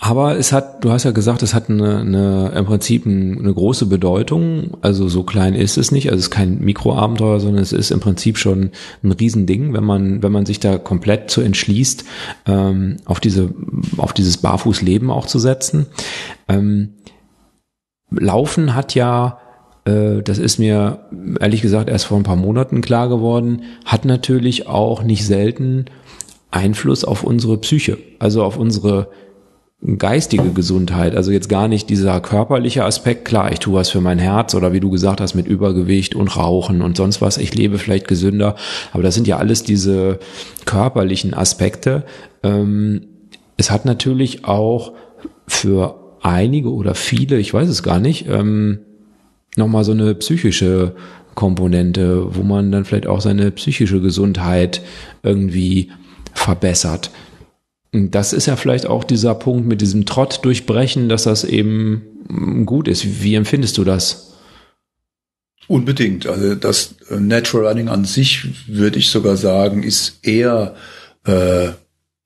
Aber 0.00 0.38
es 0.38 0.52
hat, 0.52 0.84
du 0.84 0.92
hast 0.92 1.04
ja 1.04 1.10
gesagt, 1.10 1.42
es 1.42 1.54
hat 1.54 1.68
eine, 1.68 1.98
eine 1.98 2.52
im 2.54 2.66
Prinzip 2.66 3.04
eine 3.04 3.52
große 3.52 3.86
Bedeutung. 3.86 4.76
Also 4.80 5.08
so 5.08 5.24
klein 5.24 5.54
ist 5.54 5.76
es 5.76 5.90
nicht. 5.90 6.10
Also 6.10 6.18
es 6.20 6.26
ist 6.26 6.30
kein 6.30 6.60
Mikroabenteuer, 6.60 7.40
sondern 7.40 7.62
es 7.62 7.72
ist 7.72 7.90
im 7.90 7.98
Prinzip 7.98 8.38
schon 8.38 8.70
ein 9.02 9.12
Riesending, 9.12 9.72
wenn 9.74 9.82
man, 9.82 10.22
wenn 10.22 10.30
man 10.30 10.46
sich 10.46 10.60
da 10.60 10.78
komplett 10.78 11.30
zu 11.30 11.40
entschließt, 11.40 12.04
ähm, 12.46 12.98
auf 13.06 13.18
diese, 13.18 13.50
auf 13.96 14.12
dieses 14.12 14.36
Barfußleben 14.36 15.10
auch 15.10 15.26
zu 15.26 15.40
setzen. 15.40 15.86
Ähm, 16.48 16.90
Laufen 18.10 18.76
hat 18.76 18.94
ja, 18.94 19.38
äh, 19.84 20.22
das 20.22 20.38
ist 20.38 20.58
mir 20.58 21.00
ehrlich 21.40 21.60
gesagt 21.60 21.90
erst 21.90 22.06
vor 22.06 22.18
ein 22.18 22.22
paar 22.22 22.36
Monaten 22.36 22.82
klar 22.82 23.08
geworden, 23.08 23.62
hat 23.84 24.04
natürlich 24.04 24.68
auch 24.68 25.02
nicht 25.02 25.26
selten 25.26 25.86
Einfluss 26.52 27.04
auf 27.04 27.24
unsere 27.24 27.58
Psyche, 27.58 27.98
also 28.20 28.44
auf 28.44 28.56
unsere 28.56 29.08
geistige 29.96 30.50
Gesundheit, 30.50 31.14
also 31.14 31.30
jetzt 31.30 31.48
gar 31.48 31.68
nicht 31.68 31.88
dieser 31.88 32.20
körperliche 32.20 32.84
Aspekt, 32.84 33.24
klar, 33.24 33.52
ich 33.52 33.60
tue 33.60 33.74
was 33.74 33.90
für 33.90 34.00
mein 34.00 34.18
Herz 34.18 34.54
oder 34.54 34.72
wie 34.72 34.80
du 34.80 34.90
gesagt 34.90 35.20
hast, 35.20 35.34
mit 35.34 35.46
Übergewicht 35.46 36.16
und 36.16 36.36
Rauchen 36.36 36.82
und 36.82 36.96
sonst 36.96 37.20
was, 37.20 37.38
ich 37.38 37.54
lebe 37.54 37.78
vielleicht 37.78 38.08
gesünder, 38.08 38.56
aber 38.92 39.04
das 39.04 39.14
sind 39.14 39.28
ja 39.28 39.36
alles 39.36 39.62
diese 39.62 40.18
körperlichen 40.64 41.32
Aspekte. 41.32 42.04
Ähm, 42.42 43.06
es 43.56 43.70
hat 43.70 43.84
natürlich 43.84 44.44
auch 44.44 44.94
für 45.46 46.16
einige 46.22 46.72
oder 46.72 46.96
viele, 46.96 47.38
ich 47.38 47.54
weiß 47.54 47.68
es 47.68 47.84
gar 47.84 48.00
nicht, 48.00 48.26
ähm, 48.28 48.80
nochmal 49.56 49.84
so 49.84 49.92
eine 49.92 50.14
psychische 50.16 50.96
Komponente, 51.36 52.34
wo 52.34 52.42
man 52.42 52.72
dann 52.72 52.84
vielleicht 52.84 53.06
auch 53.06 53.20
seine 53.20 53.52
psychische 53.52 54.00
Gesundheit 54.00 54.82
irgendwie 55.22 55.90
verbessert. 56.34 57.12
Das 57.92 58.32
ist 58.32 58.46
ja 58.46 58.56
vielleicht 58.56 58.86
auch 58.86 59.04
dieser 59.04 59.34
Punkt 59.34 59.66
mit 59.66 59.80
diesem 59.80 60.04
Trott 60.04 60.40
durchbrechen, 60.44 61.08
dass 61.08 61.22
das 61.22 61.44
eben 61.44 62.66
gut 62.66 62.88
ist. 62.88 63.22
Wie 63.22 63.34
empfindest 63.34 63.78
du 63.78 63.84
das? 63.84 64.34
Unbedingt. 65.68 66.26
Also 66.26 66.54
das 66.54 66.94
äh, 67.10 67.16
Natural 67.16 67.68
Running 67.68 67.88
an 67.88 68.04
sich, 68.04 68.68
würde 68.68 68.98
ich 68.98 69.10
sogar 69.10 69.36
sagen, 69.36 69.82
ist 69.82 70.26
eher 70.26 70.74
äh, 71.24 71.68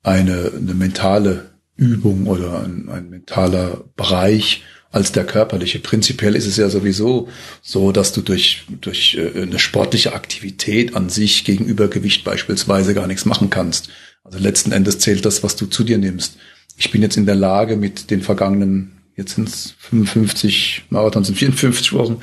eine, 0.03 0.53
eine 0.57 0.75
mentale 0.75 1.51
Übung 1.77 2.27
oder 2.27 2.63
ein, 2.63 2.89
ein 2.89 3.11
mentaler 3.11 3.85
Bereich 3.97 4.63
als 4.93 5.11
der 5.11 5.25
körperliche. 5.25 5.79
Prinzipiell 5.81 6.37
ist 6.37 6.47
es 6.47 6.59
ja 6.59 6.69
sowieso 6.69 7.29
so, 7.63 7.93
dass 7.93 8.13
du 8.13 8.21
durch, 8.21 8.65
durch 8.81 9.17
äh, 9.19 9.43
eine 9.43 9.59
sportliche 9.59 10.15
Aktivität 10.15 10.95
an 10.95 11.09
sich 11.09 11.45
gegen 11.45 11.65
Übergewicht 11.65 12.25
beispielsweise 12.25 12.95
gar 12.95 13.07
nichts 13.07 13.25
machen 13.25 13.51
kannst. 13.51 13.89
Also 14.23 14.39
letzten 14.39 14.71
Endes 14.71 14.99
zählt 14.99 15.25
das, 15.25 15.43
was 15.43 15.57
du 15.57 15.67
zu 15.67 15.83
dir 15.83 15.99
nimmst. 15.99 16.37
Ich 16.77 16.91
bin 16.91 17.03
jetzt 17.03 17.17
in 17.17 17.27
der 17.27 17.35
Lage, 17.35 17.77
mit 17.77 18.11
den 18.11 18.23
vergangenen, 18.23 18.93
jetzt 19.17 19.35
sind 19.35 19.49
es 19.49 19.75
55 19.79 20.85
Marathons 20.91 21.29
in 21.29 21.35
54 21.35 21.93
Wochen, 21.93 22.19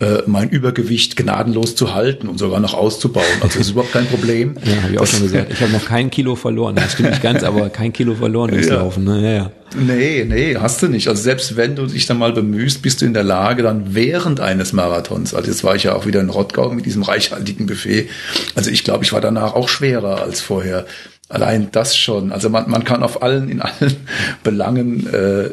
äh, 0.00 0.22
mein 0.26 0.50
Übergewicht 0.50 1.16
gnadenlos 1.16 1.76
zu 1.76 1.94
halten 1.94 2.26
und 2.28 2.38
sogar 2.38 2.58
noch 2.58 2.74
auszubauen. 2.74 3.24
Also 3.40 3.58
das 3.58 3.68
ist 3.68 3.70
überhaupt 3.70 3.92
kein 3.92 4.06
Problem. 4.06 4.56
Ja, 4.64 4.82
habe 4.82 4.92
ich 4.92 4.98
auch 4.98 5.06
schon 5.06 5.22
gesagt. 5.22 5.52
Ich 5.52 5.60
habe 5.60 5.72
noch 5.72 5.84
kein 5.84 6.10
Kilo 6.10 6.34
verloren. 6.34 6.74
Das 6.74 6.92
stimmt 6.92 7.10
nicht 7.10 7.22
ganz, 7.22 7.42
aber 7.42 7.68
kein 7.68 7.92
Kilo 7.92 8.14
verloren 8.14 8.50
durchs 8.50 8.68
ja. 8.68 8.76
Laufen. 8.76 9.04
Ne? 9.04 9.22
Ja, 9.22 9.30
ja. 9.30 9.50
Nee, 9.76 10.24
nee, 10.28 10.56
hast 10.56 10.82
du 10.82 10.88
nicht. 10.88 11.08
Also 11.08 11.22
selbst 11.22 11.56
wenn 11.56 11.76
du 11.76 11.86
dich 11.86 12.06
dann 12.06 12.18
mal 12.18 12.32
bemühst, 12.32 12.82
bist 12.82 13.00
du 13.00 13.06
in 13.06 13.14
der 13.14 13.22
Lage, 13.22 13.62
dann 13.62 13.94
während 13.94 14.40
eines 14.40 14.72
Marathons, 14.72 15.34
also 15.34 15.50
jetzt 15.50 15.62
war 15.62 15.76
ich 15.76 15.84
ja 15.84 15.94
auch 15.94 16.06
wieder 16.06 16.20
in 16.20 16.30
Rottgau 16.30 16.70
mit 16.70 16.84
diesem 16.84 17.02
reichhaltigen 17.02 17.66
Buffet, 17.66 18.08
also 18.54 18.70
ich 18.70 18.84
glaube, 18.84 19.04
ich 19.04 19.12
war 19.12 19.20
danach 19.20 19.54
auch 19.54 19.68
schwerer 19.68 20.22
als 20.22 20.40
vorher. 20.40 20.86
Allein 21.28 21.68
das 21.72 21.96
schon. 21.96 22.30
Also 22.30 22.50
man, 22.50 22.68
man 22.68 22.84
kann 22.84 23.02
auf 23.02 23.22
allen, 23.22 23.48
in 23.48 23.62
allen 23.62 23.96
Belangen 24.44 25.06
äh, 25.06 25.48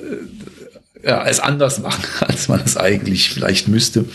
ja, 1.04 1.26
es 1.26 1.40
anders 1.40 1.80
machen, 1.80 2.04
als 2.28 2.48
man 2.48 2.62
es 2.62 2.78
eigentlich 2.78 3.30
vielleicht 3.30 3.68
müsste. 3.68 4.06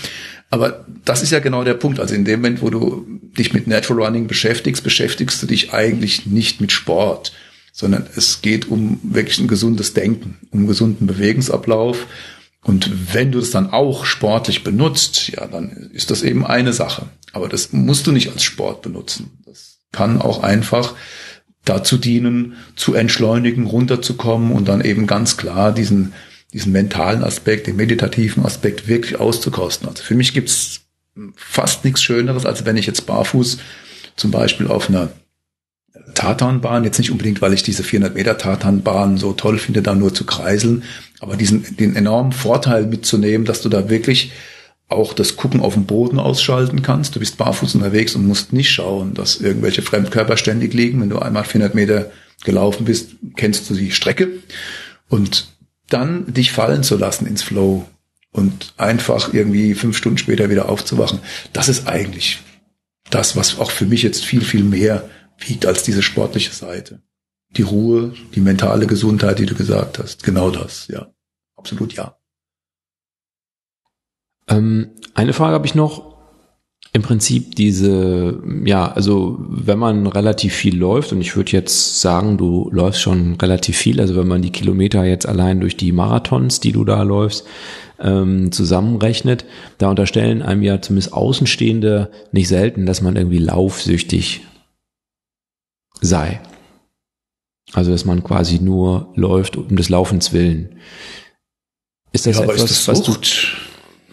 Aber 0.50 0.84
das 1.04 1.22
ist 1.22 1.32
ja 1.32 1.40
genau 1.40 1.64
der 1.64 1.74
Punkt. 1.74 1.98
Also 1.98 2.14
in 2.14 2.24
dem 2.24 2.40
Moment, 2.40 2.62
wo 2.62 2.70
du 2.70 3.06
dich 3.36 3.52
mit 3.52 3.66
Natural 3.66 4.04
Running 4.04 4.26
beschäftigst, 4.26 4.84
beschäftigst 4.84 5.42
du 5.42 5.46
dich 5.46 5.72
eigentlich 5.72 6.26
nicht 6.26 6.60
mit 6.60 6.70
Sport, 6.70 7.32
sondern 7.72 8.06
es 8.14 8.40
geht 8.40 8.68
um 8.68 9.00
wirklich 9.02 9.40
ein 9.40 9.48
gesundes 9.48 9.94
Denken, 9.94 10.38
um 10.50 10.66
gesunden 10.66 11.06
Bewegungsablauf. 11.06 12.06
Und 12.62 13.12
wenn 13.12 13.32
du 13.32 13.40
das 13.40 13.50
dann 13.50 13.70
auch 13.70 14.04
sportlich 14.04 14.62
benutzt, 14.62 15.28
ja, 15.28 15.46
dann 15.46 15.90
ist 15.92 16.10
das 16.10 16.22
eben 16.22 16.46
eine 16.46 16.72
Sache. 16.72 17.06
Aber 17.32 17.48
das 17.48 17.72
musst 17.72 18.06
du 18.06 18.12
nicht 18.12 18.30
als 18.30 18.44
Sport 18.44 18.82
benutzen. 18.82 19.32
Das 19.44 19.80
kann 19.90 20.20
auch 20.22 20.42
einfach 20.42 20.94
dazu 21.64 21.98
dienen, 21.98 22.54
zu 22.76 22.94
entschleunigen, 22.94 23.66
runterzukommen 23.66 24.52
und 24.52 24.68
dann 24.68 24.82
eben 24.82 25.06
ganz 25.06 25.36
klar 25.36 25.72
diesen 25.72 26.12
diesen 26.54 26.72
mentalen 26.72 27.22
Aspekt, 27.22 27.66
den 27.66 27.76
meditativen 27.76 28.46
Aspekt 28.46 28.88
wirklich 28.88 29.20
auszukosten. 29.20 29.88
Also 29.88 30.02
für 30.02 30.14
mich 30.14 30.32
gibt's 30.32 30.80
fast 31.36 31.84
nichts 31.84 32.02
Schöneres, 32.02 32.46
als 32.46 32.64
wenn 32.64 32.76
ich 32.76 32.86
jetzt 32.86 33.06
barfuß 33.06 33.58
zum 34.16 34.30
Beispiel 34.30 34.68
auf 34.68 34.88
einer 34.88 35.10
Tatanbahn, 36.14 36.84
jetzt 36.84 36.98
nicht 36.98 37.10
unbedingt, 37.10 37.42
weil 37.42 37.52
ich 37.52 37.64
diese 37.64 37.82
400 37.82 38.14
Meter 38.14 38.38
Tatanbahn 38.38 39.18
so 39.18 39.32
toll 39.32 39.58
finde, 39.58 39.82
da 39.82 39.94
nur 39.94 40.14
zu 40.14 40.24
kreiseln, 40.24 40.84
aber 41.20 41.36
diesen, 41.36 41.76
den 41.76 41.96
enormen 41.96 42.32
Vorteil 42.32 42.86
mitzunehmen, 42.86 43.44
dass 43.44 43.60
du 43.60 43.68
da 43.68 43.90
wirklich 43.90 44.32
auch 44.88 45.12
das 45.12 45.36
Gucken 45.36 45.60
auf 45.60 45.74
dem 45.74 45.86
Boden 45.86 46.20
ausschalten 46.20 46.82
kannst. 46.82 47.16
Du 47.16 47.20
bist 47.20 47.36
barfuß 47.36 47.74
unterwegs 47.74 48.14
und 48.14 48.26
musst 48.26 48.52
nicht 48.52 48.70
schauen, 48.70 49.14
dass 49.14 49.40
irgendwelche 49.40 49.82
Fremdkörper 49.82 50.36
ständig 50.36 50.72
liegen. 50.72 51.00
Wenn 51.00 51.08
du 51.08 51.18
einmal 51.18 51.44
400 51.44 51.74
Meter 51.74 52.10
gelaufen 52.44 52.84
bist, 52.84 53.16
kennst 53.36 53.68
du 53.70 53.74
die 53.74 53.90
Strecke. 53.90 54.28
Und 55.08 55.53
dann 55.88 56.32
dich 56.32 56.52
fallen 56.52 56.82
zu 56.82 56.96
lassen 56.96 57.26
ins 57.26 57.42
Flow 57.42 57.86
und 58.30 58.74
einfach 58.76 59.32
irgendwie 59.32 59.74
fünf 59.74 59.96
Stunden 59.96 60.18
später 60.18 60.50
wieder 60.50 60.68
aufzuwachen, 60.68 61.20
das 61.52 61.68
ist 61.68 61.86
eigentlich 61.86 62.40
das, 63.10 63.36
was 63.36 63.58
auch 63.58 63.70
für 63.70 63.86
mich 63.86 64.02
jetzt 64.02 64.24
viel, 64.24 64.42
viel 64.42 64.64
mehr 64.64 65.08
wiegt 65.38 65.66
als 65.66 65.82
diese 65.82 66.02
sportliche 66.02 66.52
Seite. 66.52 67.02
Die 67.50 67.62
Ruhe, 67.62 68.14
die 68.34 68.40
mentale 68.40 68.86
Gesundheit, 68.86 69.38
die 69.38 69.46
du 69.46 69.54
gesagt 69.54 69.98
hast, 69.98 70.24
genau 70.24 70.50
das, 70.50 70.88
ja. 70.88 71.12
Absolut 71.56 71.92
ja. 71.94 72.18
Ähm, 74.48 74.90
eine 75.14 75.32
Frage 75.32 75.54
habe 75.54 75.66
ich 75.66 75.74
noch 75.74 76.13
im 76.94 77.02
Prinzip 77.02 77.56
diese, 77.56 78.40
ja, 78.64 78.90
also 78.92 79.36
wenn 79.48 79.80
man 79.80 80.06
relativ 80.06 80.54
viel 80.54 80.78
läuft, 80.78 81.12
und 81.12 81.20
ich 81.20 81.34
würde 81.34 81.50
jetzt 81.50 82.00
sagen, 82.00 82.38
du 82.38 82.70
läufst 82.70 83.02
schon 83.02 83.34
relativ 83.34 83.76
viel, 83.76 84.00
also 84.00 84.14
wenn 84.14 84.28
man 84.28 84.42
die 84.42 84.52
Kilometer 84.52 85.04
jetzt 85.04 85.26
allein 85.26 85.60
durch 85.60 85.76
die 85.76 85.90
Marathons, 85.90 86.60
die 86.60 86.70
du 86.70 86.84
da 86.84 87.02
läufst, 87.02 87.46
ähm, 87.98 88.52
zusammenrechnet, 88.52 89.44
da 89.78 89.90
unterstellen 89.90 90.40
einem 90.40 90.62
ja 90.62 90.80
zumindest 90.80 91.12
Außenstehende 91.12 92.12
nicht 92.30 92.46
selten, 92.46 92.86
dass 92.86 93.02
man 93.02 93.16
irgendwie 93.16 93.38
laufsüchtig 93.38 94.42
sei. 96.00 96.40
Also 97.72 97.90
dass 97.90 98.04
man 98.04 98.22
quasi 98.22 98.60
nur 98.60 99.12
läuft 99.16 99.56
um 99.56 99.74
des 99.74 99.88
Laufens 99.88 100.32
willen. 100.32 100.76
Ist 102.12 102.26
das 102.26 102.36
ja, 102.36 102.44
etwas, 102.44 102.70
ist 102.70 102.86
das 102.86 102.88
was 102.88 103.02
du 103.02 103.14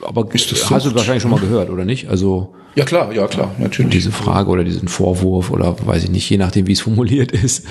aber 0.04 0.28
hast 0.34 0.86
du 0.86 0.96
wahrscheinlich 0.96 1.22
schon 1.22 1.32
mal 1.32 1.40
gehört, 1.40 1.70
oder 1.70 1.86
nicht? 1.86 2.10
Also 2.10 2.56
ja 2.76 2.86
klar, 2.86 3.14
ja 3.14 3.28
klar, 3.28 3.54
natürlich. 3.60 3.92
Diese 3.92 4.12
Frage 4.12 4.50
oder 4.50 4.64
diesen 4.64 4.88
Vorwurf 4.88 5.52
oder 5.52 5.76
weiß 5.86 6.06
ich 6.06 6.10
nicht, 6.10 6.30
je 6.30 6.38
nachdem, 6.38 6.68
wie 6.68 6.74
es 6.74 6.82
formuliert 6.82 7.32
ist. 7.32 7.66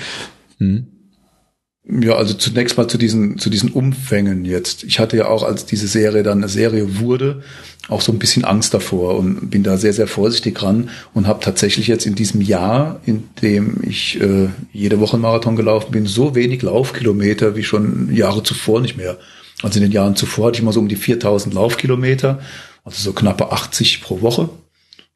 Hm. 0.57 0.87
Ja, 1.89 2.15
also 2.15 2.35
zunächst 2.35 2.77
mal 2.77 2.87
zu 2.87 2.99
diesen, 2.99 3.39
zu 3.39 3.49
diesen 3.49 3.71
Umfängen 3.71 4.45
jetzt. 4.45 4.83
Ich 4.83 4.99
hatte 4.99 5.17
ja 5.17 5.27
auch, 5.27 5.41
als 5.41 5.65
diese 5.65 5.87
Serie 5.87 6.21
dann 6.21 6.37
eine 6.37 6.47
Serie 6.47 6.99
wurde, 6.99 7.41
auch 7.89 8.01
so 8.01 8.11
ein 8.11 8.19
bisschen 8.19 8.45
Angst 8.45 8.75
davor 8.75 9.17
und 9.17 9.49
bin 9.49 9.63
da 9.63 9.77
sehr, 9.77 9.91
sehr 9.91 10.05
vorsichtig 10.05 10.61
ran 10.61 10.89
und 11.15 11.25
habe 11.25 11.39
tatsächlich 11.43 11.87
jetzt 11.87 12.05
in 12.05 12.13
diesem 12.13 12.39
Jahr, 12.39 13.01
in 13.07 13.23
dem 13.41 13.77
ich 13.81 14.21
äh, 14.21 14.49
jede 14.71 14.99
Woche 14.99 15.13
einen 15.13 15.23
Marathon 15.23 15.55
gelaufen 15.55 15.91
bin, 15.91 16.05
so 16.05 16.35
wenig 16.35 16.61
Laufkilometer 16.61 17.55
wie 17.55 17.63
schon 17.63 18.13
Jahre 18.13 18.43
zuvor 18.43 18.79
nicht 18.79 18.95
mehr. 18.95 19.17
Also 19.61 19.77
in 19.79 19.83
den 19.83 19.91
Jahren 19.91 20.15
zuvor 20.15 20.47
hatte 20.47 20.55
ich 20.55 20.61
immer 20.61 20.73
so 20.73 20.79
um 20.79 20.87
die 20.87 20.95
4000 20.95 21.53
Laufkilometer, 21.53 22.39
also 22.83 23.01
so 23.01 23.13
knappe 23.13 23.51
80 23.51 24.01
pro 24.01 24.21
Woche. 24.21 24.49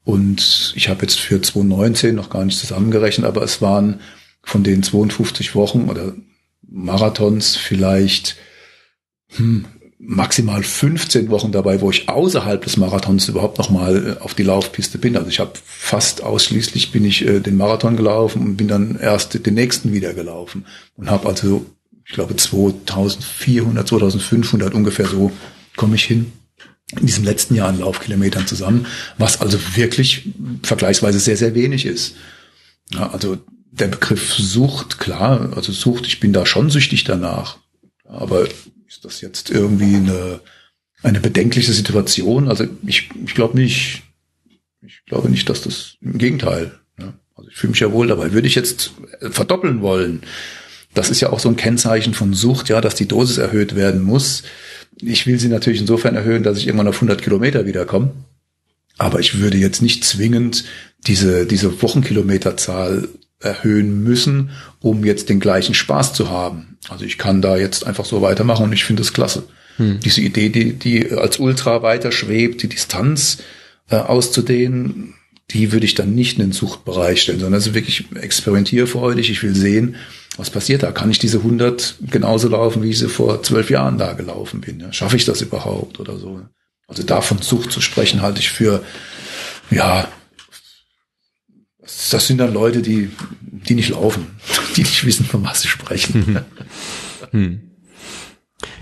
Und 0.04 0.74
ich 0.76 0.88
habe 0.88 1.02
jetzt 1.02 1.20
für 1.20 1.42
2019 1.42 2.14
noch 2.14 2.30
gar 2.30 2.46
nicht 2.46 2.60
zusammengerechnet, 2.60 3.26
aber 3.26 3.42
es 3.42 3.62
waren 3.62 4.02
von 4.44 4.64
den 4.64 4.84
52 4.84 5.56
Wochen 5.56 5.90
oder 5.90 6.14
Marathons 6.62 7.56
vielleicht 7.56 8.38
hm, 9.36 9.66
maximal 9.98 10.62
15 10.62 11.30
Wochen 11.30 11.52
dabei, 11.52 11.82
wo 11.82 11.90
ich 11.90 12.10
außerhalb 12.10 12.64
des 12.64 12.78
Marathons 12.78 13.28
überhaupt 13.28 13.58
noch 13.58 13.70
mal 13.70 14.18
äh, 14.18 14.24
auf 14.24 14.34
die 14.34 14.44
Laufpiste 14.44 14.98
bin. 14.98 15.18
Also 15.18 15.30
ich 15.30 15.40
habe 15.40 15.54
fast 15.64 16.24
ausschließlich 16.24 16.92
bin 16.92 17.06
ich 17.06 17.26
äh, 17.26 17.40
den 17.40 17.58
Marathon 17.58 17.98
gelaufen 17.98 18.42
und 18.42 18.58
bin 18.58 18.68
dann 18.68 19.00
erst 19.00 19.46
den 19.46 19.54
nächsten 19.54 19.94
wieder 19.94 20.14
gelaufen 20.14 20.66
und 20.96 21.10
habe 21.10 21.28
also 21.28 21.66
ich 22.06 22.14
glaube 22.14 22.36
2400, 22.36 23.88
2500 23.88 24.74
ungefähr 24.74 25.08
so 25.08 25.32
komme 25.76 25.96
ich 25.96 26.06
hin 26.06 26.32
in 27.00 27.08
diesem 27.08 27.24
letzten 27.24 27.56
Jahr 27.56 27.70
an 27.70 27.80
Laufkilometern 27.80 28.46
zusammen, 28.46 28.86
was 29.18 29.42
also 29.42 29.58
wirklich 29.76 30.30
vergleichsweise 30.62 31.20
sehr 31.20 31.38
sehr 31.38 31.56
wenig 31.56 31.86
ist. 31.86 32.16
Ja, 32.94 33.10
also 33.12 33.38
der 33.72 33.88
Begriff 33.88 34.34
Sucht, 34.34 35.00
klar, 35.00 35.52
also 35.56 35.72
Sucht, 35.72 36.08
ich 36.08 36.20
bin 36.20 36.32
da 36.32 36.46
schon 36.46 36.70
süchtig 36.70 37.04
danach. 37.04 37.58
Aber 38.06 38.48
ist 38.88 39.04
das 39.04 39.22
jetzt 39.22 39.50
irgendwie 39.50 39.96
eine, 39.96 40.40
eine 41.04 41.20
bedenkliche 41.20 41.74
Situation? 41.74 42.48
Also 42.48 42.66
ich, 42.86 43.10
ich 43.26 43.34
glaube 43.34 43.58
nicht. 43.58 44.04
Ich 44.82 45.04
glaube 45.08 45.30
nicht, 45.30 45.50
dass 45.50 45.62
das 45.62 45.96
im 46.02 46.20
Gegenteil. 46.20 46.80
Ne? 46.98 47.14
Also 47.36 47.50
ich 47.50 47.58
fühle 47.58 47.72
mich 47.72 47.80
ja 47.80 47.92
wohl 47.92 48.08
dabei. 48.08 48.34
Würde 48.34 48.48
ich 48.48 48.56
jetzt 48.56 48.92
verdoppeln 49.20 49.82
wollen, 49.82 50.22
das 50.96 51.10
ist 51.10 51.22
ja 51.22 51.30
auch 51.32 51.40
so 51.40 51.50
ein 51.50 51.56
Kennzeichen 51.58 52.14
von 52.14 52.34
Sucht, 52.34 52.70
ja, 52.70 52.82
dass 52.82 52.96
die 52.96 53.08
Dosis 53.08 53.38
erhöht 53.38 53.76
werden 53.76 54.02
muss. 54.02 54.44
Ich 55.02 55.28
will 55.28 55.40
sie 55.40 55.50
natürlich 55.50 55.82
insofern 55.82 56.16
erhöhen, 56.16 56.44
dass 56.44 56.58
ich 56.58 56.68
irgendwann 56.68 56.88
auf 56.88 56.96
100 56.96 57.22
Kilometer 57.22 57.66
wiederkomme. 57.66 58.12
Aber 58.98 59.20
ich 59.20 59.40
würde 59.40 59.58
jetzt 59.58 59.82
nicht 59.82 60.06
zwingend 60.06 60.64
diese, 61.06 61.46
diese 61.46 61.82
Wochenkilometerzahl 61.82 63.10
erhöhen 63.40 64.04
müssen, 64.04 64.52
um 64.80 65.04
jetzt 65.04 65.30
den 65.30 65.42
gleichen 65.42 65.76
Spaß 65.76 66.14
zu 66.14 66.30
haben. 66.30 66.78
Also 66.90 67.04
ich 67.04 67.18
kann 67.18 67.42
da 67.42 67.58
jetzt 67.58 67.86
einfach 67.86 68.06
so 68.06 68.22
weitermachen 68.22 68.64
und 68.64 68.74
ich 68.74 68.86
finde 68.86 69.02
es 69.02 69.14
klasse. 69.14 69.44
Hm. 69.78 70.00
Diese 70.00 70.22
Idee, 70.22 70.50
die, 70.50 70.74
die 70.74 71.12
als 71.12 71.40
Ultra 71.40 71.82
weiter 71.82 72.14
schwebt, 72.14 72.64
die 72.64 72.70
Distanz 72.70 73.40
äh, 73.90 73.98
auszudehnen, 73.98 75.16
die 75.52 75.72
würde 75.72 75.86
ich 75.86 75.96
dann 75.96 76.16
nicht 76.16 76.38
in 76.38 76.46
den 76.46 76.52
Suchtbereich 76.52 77.22
stellen, 77.22 77.40
sondern 77.40 77.60
es 77.60 77.68
ist 77.68 77.74
wirklich 77.74 78.06
experimentierfreudig. 78.16 79.30
Ich 79.30 79.44
will 79.44 79.56
sehen, 79.56 79.96
was 80.38 80.50
passiert 80.50 80.84
da? 80.84 80.92
Kann 80.92 81.12
ich 81.12 81.20
diese 81.20 81.38
100 81.38 81.98
genauso 82.10 82.50
laufen, 82.50 82.84
wie 82.84 82.90
ich 82.90 83.00
sie 83.00 83.10
vor 83.10 83.44
zwölf 83.44 83.70
Jahren 83.70 83.98
da 83.98 84.14
gelaufen 84.14 84.62
bin? 84.62 84.80
Ja? 84.80 84.92
Schaffe 84.92 85.16
ich 85.16 85.26
das 85.26 85.42
überhaupt 85.42 86.00
oder 86.00 86.18
so? 86.18 86.42
Also 86.88 87.04
davon 87.04 87.42
Sucht 87.42 87.72
zu 87.72 87.82
sprechen, 87.82 88.22
halte 88.22 88.40
ich 88.40 88.50
für, 88.50 88.84
ja, 89.70 90.08
das 92.12 92.28
sind 92.28 92.40
dann 92.40 92.54
Leute, 92.54 92.82
die, 92.82 93.12
die 93.42 93.76
nicht 93.76 93.90
laufen, 93.90 94.28
die 94.76 94.82
nicht 94.82 95.06
wissen, 95.06 95.26
von 95.26 95.44
was 95.44 95.62
sie 95.62 95.68
sprechen. 95.68 96.40
Hm. 97.32 97.75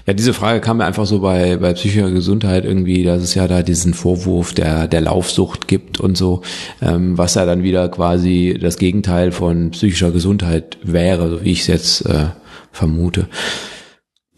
Ja, 0.05 0.13
diese 0.13 0.33
Frage 0.33 0.59
kam 0.59 0.77
mir 0.77 0.85
einfach 0.85 1.05
so 1.05 1.19
bei, 1.19 1.55
bei 1.55 1.73
psychischer 1.73 2.11
Gesundheit 2.11 2.65
irgendwie, 2.65 3.03
dass 3.03 3.23
es 3.23 3.35
ja 3.35 3.47
da 3.47 3.63
diesen 3.63 3.93
Vorwurf 3.93 4.53
der, 4.53 4.87
der 4.87 4.99
Laufsucht 4.99 5.67
gibt 5.67 6.01
und 6.01 6.17
so, 6.17 6.41
ähm, 6.81 7.17
was 7.17 7.35
ja 7.35 7.45
dann 7.45 7.63
wieder 7.63 7.87
quasi 7.87 8.57
das 8.59 8.77
Gegenteil 8.77 9.31
von 9.31 9.71
psychischer 9.71 10.11
Gesundheit 10.11 10.77
wäre, 10.83 11.29
so 11.29 11.43
wie 11.45 11.51
ich 11.51 11.61
es 11.61 11.67
jetzt 11.67 12.05
äh, 12.05 12.27
vermute. 12.73 13.29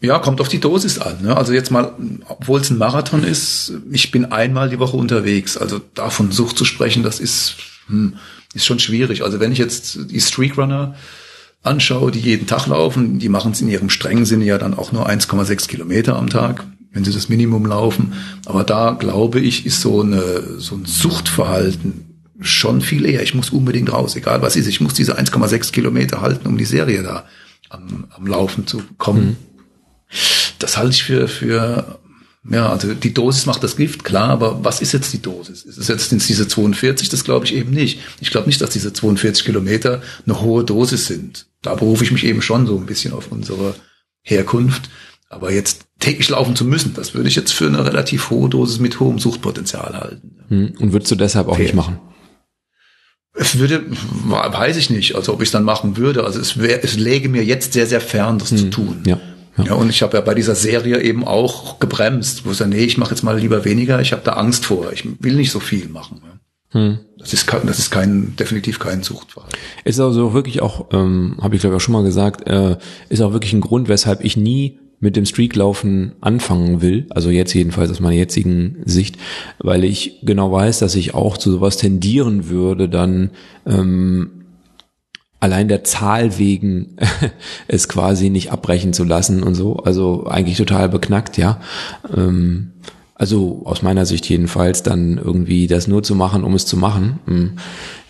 Ja, 0.01 0.19
kommt 0.19 0.39
auf 0.39 0.49
die 0.49 0.59
Dosis 0.59 0.99
an. 0.99 1.23
Ne? 1.23 1.35
Also 1.35 1.51
jetzt 1.51 1.71
mal, 1.71 1.93
obwohl 2.27 2.59
es 2.59 2.69
ein 2.69 2.77
Marathon 2.77 3.23
ist, 3.23 3.73
ich 3.91 4.11
bin 4.11 4.25
einmal 4.25 4.69
die 4.69 4.77
Woche 4.77 4.97
unterwegs. 4.97 5.57
Also 5.57 5.81
davon 5.95 6.31
Sucht 6.31 6.59
zu 6.59 6.65
sprechen, 6.65 7.01
das 7.01 7.19
ist, 7.19 7.55
hm, 7.87 8.17
ist 8.53 8.67
schon 8.67 8.77
schwierig. 8.77 9.23
Also 9.23 9.39
wenn 9.39 9.51
ich 9.51 9.57
jetzt 9.57 10.11
die 10.11 10.21
Streakrunner 10.21 10.93
anschaue, 11.65 12.11
die 12.11 12.19
jeden 12.19 12.47
Tag 12.47 12.67
laufen, 12.67 13.19
die 13.19 13.29
machen 13.29 13.51
es 13.51 13.61
in 13.61 13.69
ihrem 13.69 13.89
strengen 13.89 14.25
Sinne 14.25 14.45
ja 14.45 14.57
dann 14.57 14.73
auch 14.73 14.91
nur 14.91 15.09
1,6 15.09 15.67
Kilometer 15.67 16.15
am 16.15 16.29
Tag, 16.29 16.65
wenn 16.91 17.03
sie 17.03 17.13
das 17.13 17.29
Minimum 17.29 17.65
laufen. 17.65 18.13
Aber 18.45 18.63
da 18.63 18.91
glaube 18.91 19.39
ich, 19.39 19.65
ist 19.65 19.81
so 19.81 20.01
eine, 20.01 20.59
so 20.59 20.75
ein 20.75 20.85
Suchtverhalten 20.85 22.23
schon 22.39 22.81
viel 22.81 23.05
eher. 23.05 23.23
Ich 23.23 23.33
muss 23.33 23.49
unbedingt 23.49 23.91
raus, 23.91 24.15
egal 24.15 24.41
was 24.41 24.55
ist. 24.55 24.67
Ich 24.67 24.81
muss 24.81 24.93
diese 24.93 25.17
1,6 25.17 25.71
Kilometer 25.71 26.21
halten, 26.21 26.47
um 26.47 26.57
die 26.57 26.65
Serie 26.65 27.01
da 27.01 27.25
am, 27.69 28.05
am 28.09 28.27
Laufen 28.27 28.67
zu 28.67 28.81
kommen. 28.97 29.25
Mhm. 29.25 29.35
Das 30.59 30.77
halte 30.77 30.91
ich 30.91 31.03
für, 31.03 31.27
für 31.27 31.99
ja, 32.49 32.69
also 32.69 32.93
die 32.93 33.13
Dosis 33.13 33.47
macht 33.47 33.63
das 33.63 33.75
Gift, 33.75 34.03
klar, 34.03 34.29
aber 34.29 34.63
was 34.63 34.79
ist 34.79 34.91
jetzt 34.91 35.11
die 35.13 35.21
Dosis? 35.21 35.63
Ist 35.63 35.77
es 35.77 35.87
jetzt 35.87 36.11
diese 36.11 36.47
42? 36.47 37.09
Das 37.09 37.23
glaube 37.23 37.45
ich 37.45 37.55
eben 37.55 37.71
nicht. 37.71 37.99
Ich 38.19 38.29
glaube 38.29 38.47
nicht, 38.47 38.61
dass 38.61 38.69
diese 38.69 38.93
42 38.93 39.45
Kilometer 39.45 40.01
eine 40.25 40.41
hohe 40.41 40.63
Dosis 40.63 41.07
sind. 41.07 41.47
Da 41.65 41.75
berufe 41.75 42.03
ich 42.03 42.11
mich 42.11 42.25
eben 42.25 42.41
schon 42.41 42.67
so 42.67 42.77
ein 42.77 42.85
bisschen 42.85 43.13
auf 43.13 43.31
unsere 43.31 43.75
Herkunft. 44.21 44.89
Aber 45.29 45.51
jetzt 45.51 45.85
täglich 45.99 46.29
laufen 46.29 46.55
zu 46.55 46.65
müssen, 46.65 46.93
das 46.93 47.13
würde 47.15 47.27
ich 47.27 47.35
jetzt 47.35 47.51
für 47.51 47.65
eine 47.65 47.83
relativ 47.85 48.29
hohe 48.29 48.47
Dosis 48.47 48.79
mit 48.79 48.99
hohem 48.99 49.17
Suchtpotenzial 49.17 49.99
halten. 49.99 50.37
Hm, 50.49 50.75
und 50.79 50.93
würdest 50.93 51.11
du 51.11 51.15
deshalb 51.15 51.47
auch 51.47 51.55
Fair. 51.55 51.65
nicht 51.65 51.75
machen? 51.75 51.99
Es 53.33 53.57
würde, 53.57 53.83
weiß 54.27 54.77
ich 54.77 54.89
nicht, 54.89 55.15
also 55.15 55.33
ob 55.33 55.41
ich 55.41 55.47
es 55.47 55.51
dann 55.51 55.63
machen 55.63 55.97
würde. 55.97 56.23
Also 56.23 56.39
es 56.39 56.57
wäre, 56.59 56.83
es 56.83 56.95
läge 56.97 57.27
mir 57.27 57.43
jetzt 57.43 57.73
sehr, 57.73 57.87
sehr 57.87 57.99
fern, 57.99 58.37
das 58.37 58.51
hm, 58.51 58.57
zu 58.57 58.69
tun. 58.69 59.03
Ja. 59.05 59.19
Ja. 59.57 59.63
ja, 59.65 59.73
und 59.73 59.89
ich 59.89 60.01
habe 60.03 60.17
ja 60.17 60.21
bei 60.21 60.35
dieser 60.35 60.55
Serie 60.55 61.01
eben 61.01 61.25
auch 61.25 61.79
gebremst, 61.79 62.45
wo 62.45 62.51
ich 62.51 62.57
sage, 62.57 62.69
nee, 62.69 62.83
ich 62.83 62.97
mache 62.97 63.11
jetzt 63.11 63.23
mal 63.23 63.39
lieber 63.39 63.65
weniger, 63.65 64.01
ich 64.01 64.11
habe 64.11 64.21
da 64.23 64.33
Angst 64.33 64.65
vor, 64.65 64.91
ich 64.91 65.05
will 65.19 65.35
nicht 65.35 65.51
so 65.51 65.59
viel 65.59 65.87
machen. 65.87 66.21
Hm. 66.76 66.99
Das 67.18 67.31
ist 67.31 67.47
kein, 67.47 67.65
das 67.65 67.80
ist 67.80 67.89
kein 67.89 68.35
definitiv 68.35 68.80
kein 68.80 69.02
Suchtverhalten. 69.02 69.57
Ist 69.85 69.99
also 70.02 70.34
wirklich 70.34 70.61
auch, 70.61 70.88
ähm, 70.91 71.38
habe 71.41 71.56
ich 71.56 71.61
glaube 71.61 71.76
ich 71.76 71.81
auch 71.81 71.84
schon 71.84 71.93
mal 71.93 72.03
gesagt, 72.03 72.47
äh, 72.47 72.76
ist 73.07 73.22
auch 73.22 73.31
wirklich 73.31 73.53
ein 73.53 73.61
Grund, 73.61 73.88
weshalb 73.88 74.23
ich 74.23 74.35
nie 74.35 74.77
mit 74.99 75.15
dem 75.15 75.26
Streaklaufen 75.26 76.14
anfangen 76.19 76.81
will, 76.81 77.07
also 77.11 77.30
jetzt 77.30 77.53
jedenfalls 77.53 77.91
aus 77.91 78.02
meiner 78.02 78.15
jetzigen 78.15 78.77
Sicht, 78.85 79.18
weil 79.60 79.85
ich 79.85 80.19
genau 80.23 80.52
weiß, 80.52 80.80
dass 80.80 80.95
ich 80.95 81.14
auch 81.14 81.38
zu 81.38 81.49
sowas 81.49 81.77
tendieren 81.77 82.49
würde, 82.49 82.89
dann 82.89 83.31
ähm, 83.65 84.31
allein 85.39 85.69
der 85.69 85.85
Zahl 85.85 86.38
wegen 86.38 86.97
es 87.68 87.88
quasi 87.88 88.30
nicht 88.30 88.52
abbrechen 88.52 88.91
zu 88.91 89.06
lassen 89.06 89.43
und 89.43 89.56
so. 89.56 89.77
Also 89.77 90.26
eigentlich 90.27 90.57
total 90.57 90.89
beknackt, 90.89 91.38
ja. 91.38 91.61
Ähm, 92.15 92.73
also 93.17 93.61
aus 93.63 93.81
meiner 93.81 94.05
Sicht 94.05 94.27
jedenfalls, 94.27 94.83
dann 94.83 95.17
irgendwie 95.17 95.67
das 95.67 95.87
nur 95.87 96.03
zu 96.03 96.15
machen, 96.15 96.43
um 96.43 96.53
es 96.53 96.65
zu 96.65 96.75
machen, 96.75 97.19
hm, 97.25 97.57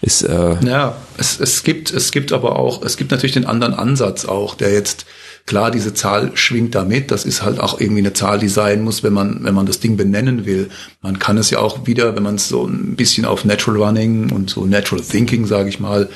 ist 0.01 0.23
äh 0.23 0.57
ja. 0.65 0.97
Es, 1.17 1.39
es 1.39 1.63
gibt 1.63 1.91
es 1.91 2.11
gibt 2.11 2.33
aber 2.33 2.57
auch 2.57 2.83
es 2.83 2.97
gibt 2.97 3.11
natürlich 3.11 3.33
den 3.33 3.45
anderen 3.45 3.75
Ansatz 3.75 4.25
auch, 4.25 4.55
der 4.55 4.73
jetzt 4.73 5.05
klar 5.45 5.69
diese 5.69 5.93
Zahl 5.93 6.31
schwingt 6.35 6.73
damit. 6.73 7.11
Das 7.11 7.23
ist 7.23 7.43
halt 7.43 7.59
auch 7.59 7.79
irgendwie 7.79 8.01
eine 8.01 8.13
Zahl, 8.13 8.39
die 8.39 8.47
sein 8.47 8.81
muss, 8.83 9.03
wenn 9.03 9.13
man 9.13 9.43
wenn 9.43 9.53
man 9.53 9.67
das 9.67 9.79
Ding 9.79 9.95
benennen 9.95 10.47
will. 10.47 10.69
Man 11.03 11.19
kann 11.19 11.37
es 11.37 11.51
ja 11.51 11.59
auch 11.59 11.85
wieder, 11.85 12.15
wenn 12.15 12.23
man 12.23 12.35
es 12.35 12.49
so 12.49 12.65
ein 12.65 12.95
bisschen 12.95 13.25
auf 13.25 13.45
Natural 13.45 13.83
Running 13.83 14.31
und 14.31 14.49
so 14.49 14.65
Natural 14.65 15.03
Thinking, 15.03 15.45
sage 15.45 15.69
ich 15.69 15.79
mal, 15.79 16.09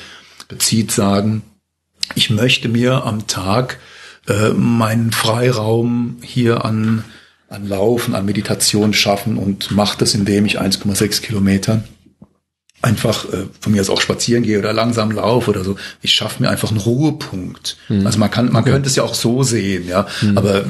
bezieht, 0.48 0.90
sagen, 0.90 1.42
ich 2.16 2.30
möchte 2.30 2.68
mir 2.68 3.04
am 3.04 3.28
Tag 3.28 3.78
äh, 4.26 4.50
meinen 4.50 5.12
Freiraum 5.12 6.16
hier 6.22 6.64
an, 6.64 7.04
an 7.50 7.68
Laufen, 7.68 8.14
an 8.14 8.24
Meditation 8.24 8.94
schaffen 8.94 9.36
und 9.36 9.72
mache 9.72 9.98
das, 9.98 10.14
indem 10.14 10.46
ich 10.46 10.60
1,6 10.60 11.20
Kilometer 11.20 11.82
einfach 12.80 13.30
äh, 13.32 13.46
von 13.60 13.72
mir 13.72 13.80
aus 13.80 13.90
auch 13.90 14.00
spazieren 14.00 14.42
gehe 14.42 14.58
oder 14.58 14.72
langsam 14.72 15.10
laufe 15.10 15.50
oder 15.50 15.64
so. 15.64 15.76
Ich 16.00 16.12
schaffe 16.12 16.42
mir 16.42 16.48
einfach 16.48 16.70
einen 16.70 16.80
Ruhepunkt. 16.80 17.76
Mhm. 17.88 18.06
Also 18.06 18.18
man 18.18 18.30
kann, 18.30 18.52
man 18.52 18.62
okay. 18.62 18.70
könnte 18.70 18.88
es 18.88 18.96
ja 18.96 19.02
auch 19.02 19.14
so 19.14 19.42
sehen, 19.42 19.86
ja. 19.86 20.06
Mhm. 20.22 20.38
Aber 20.38 20.64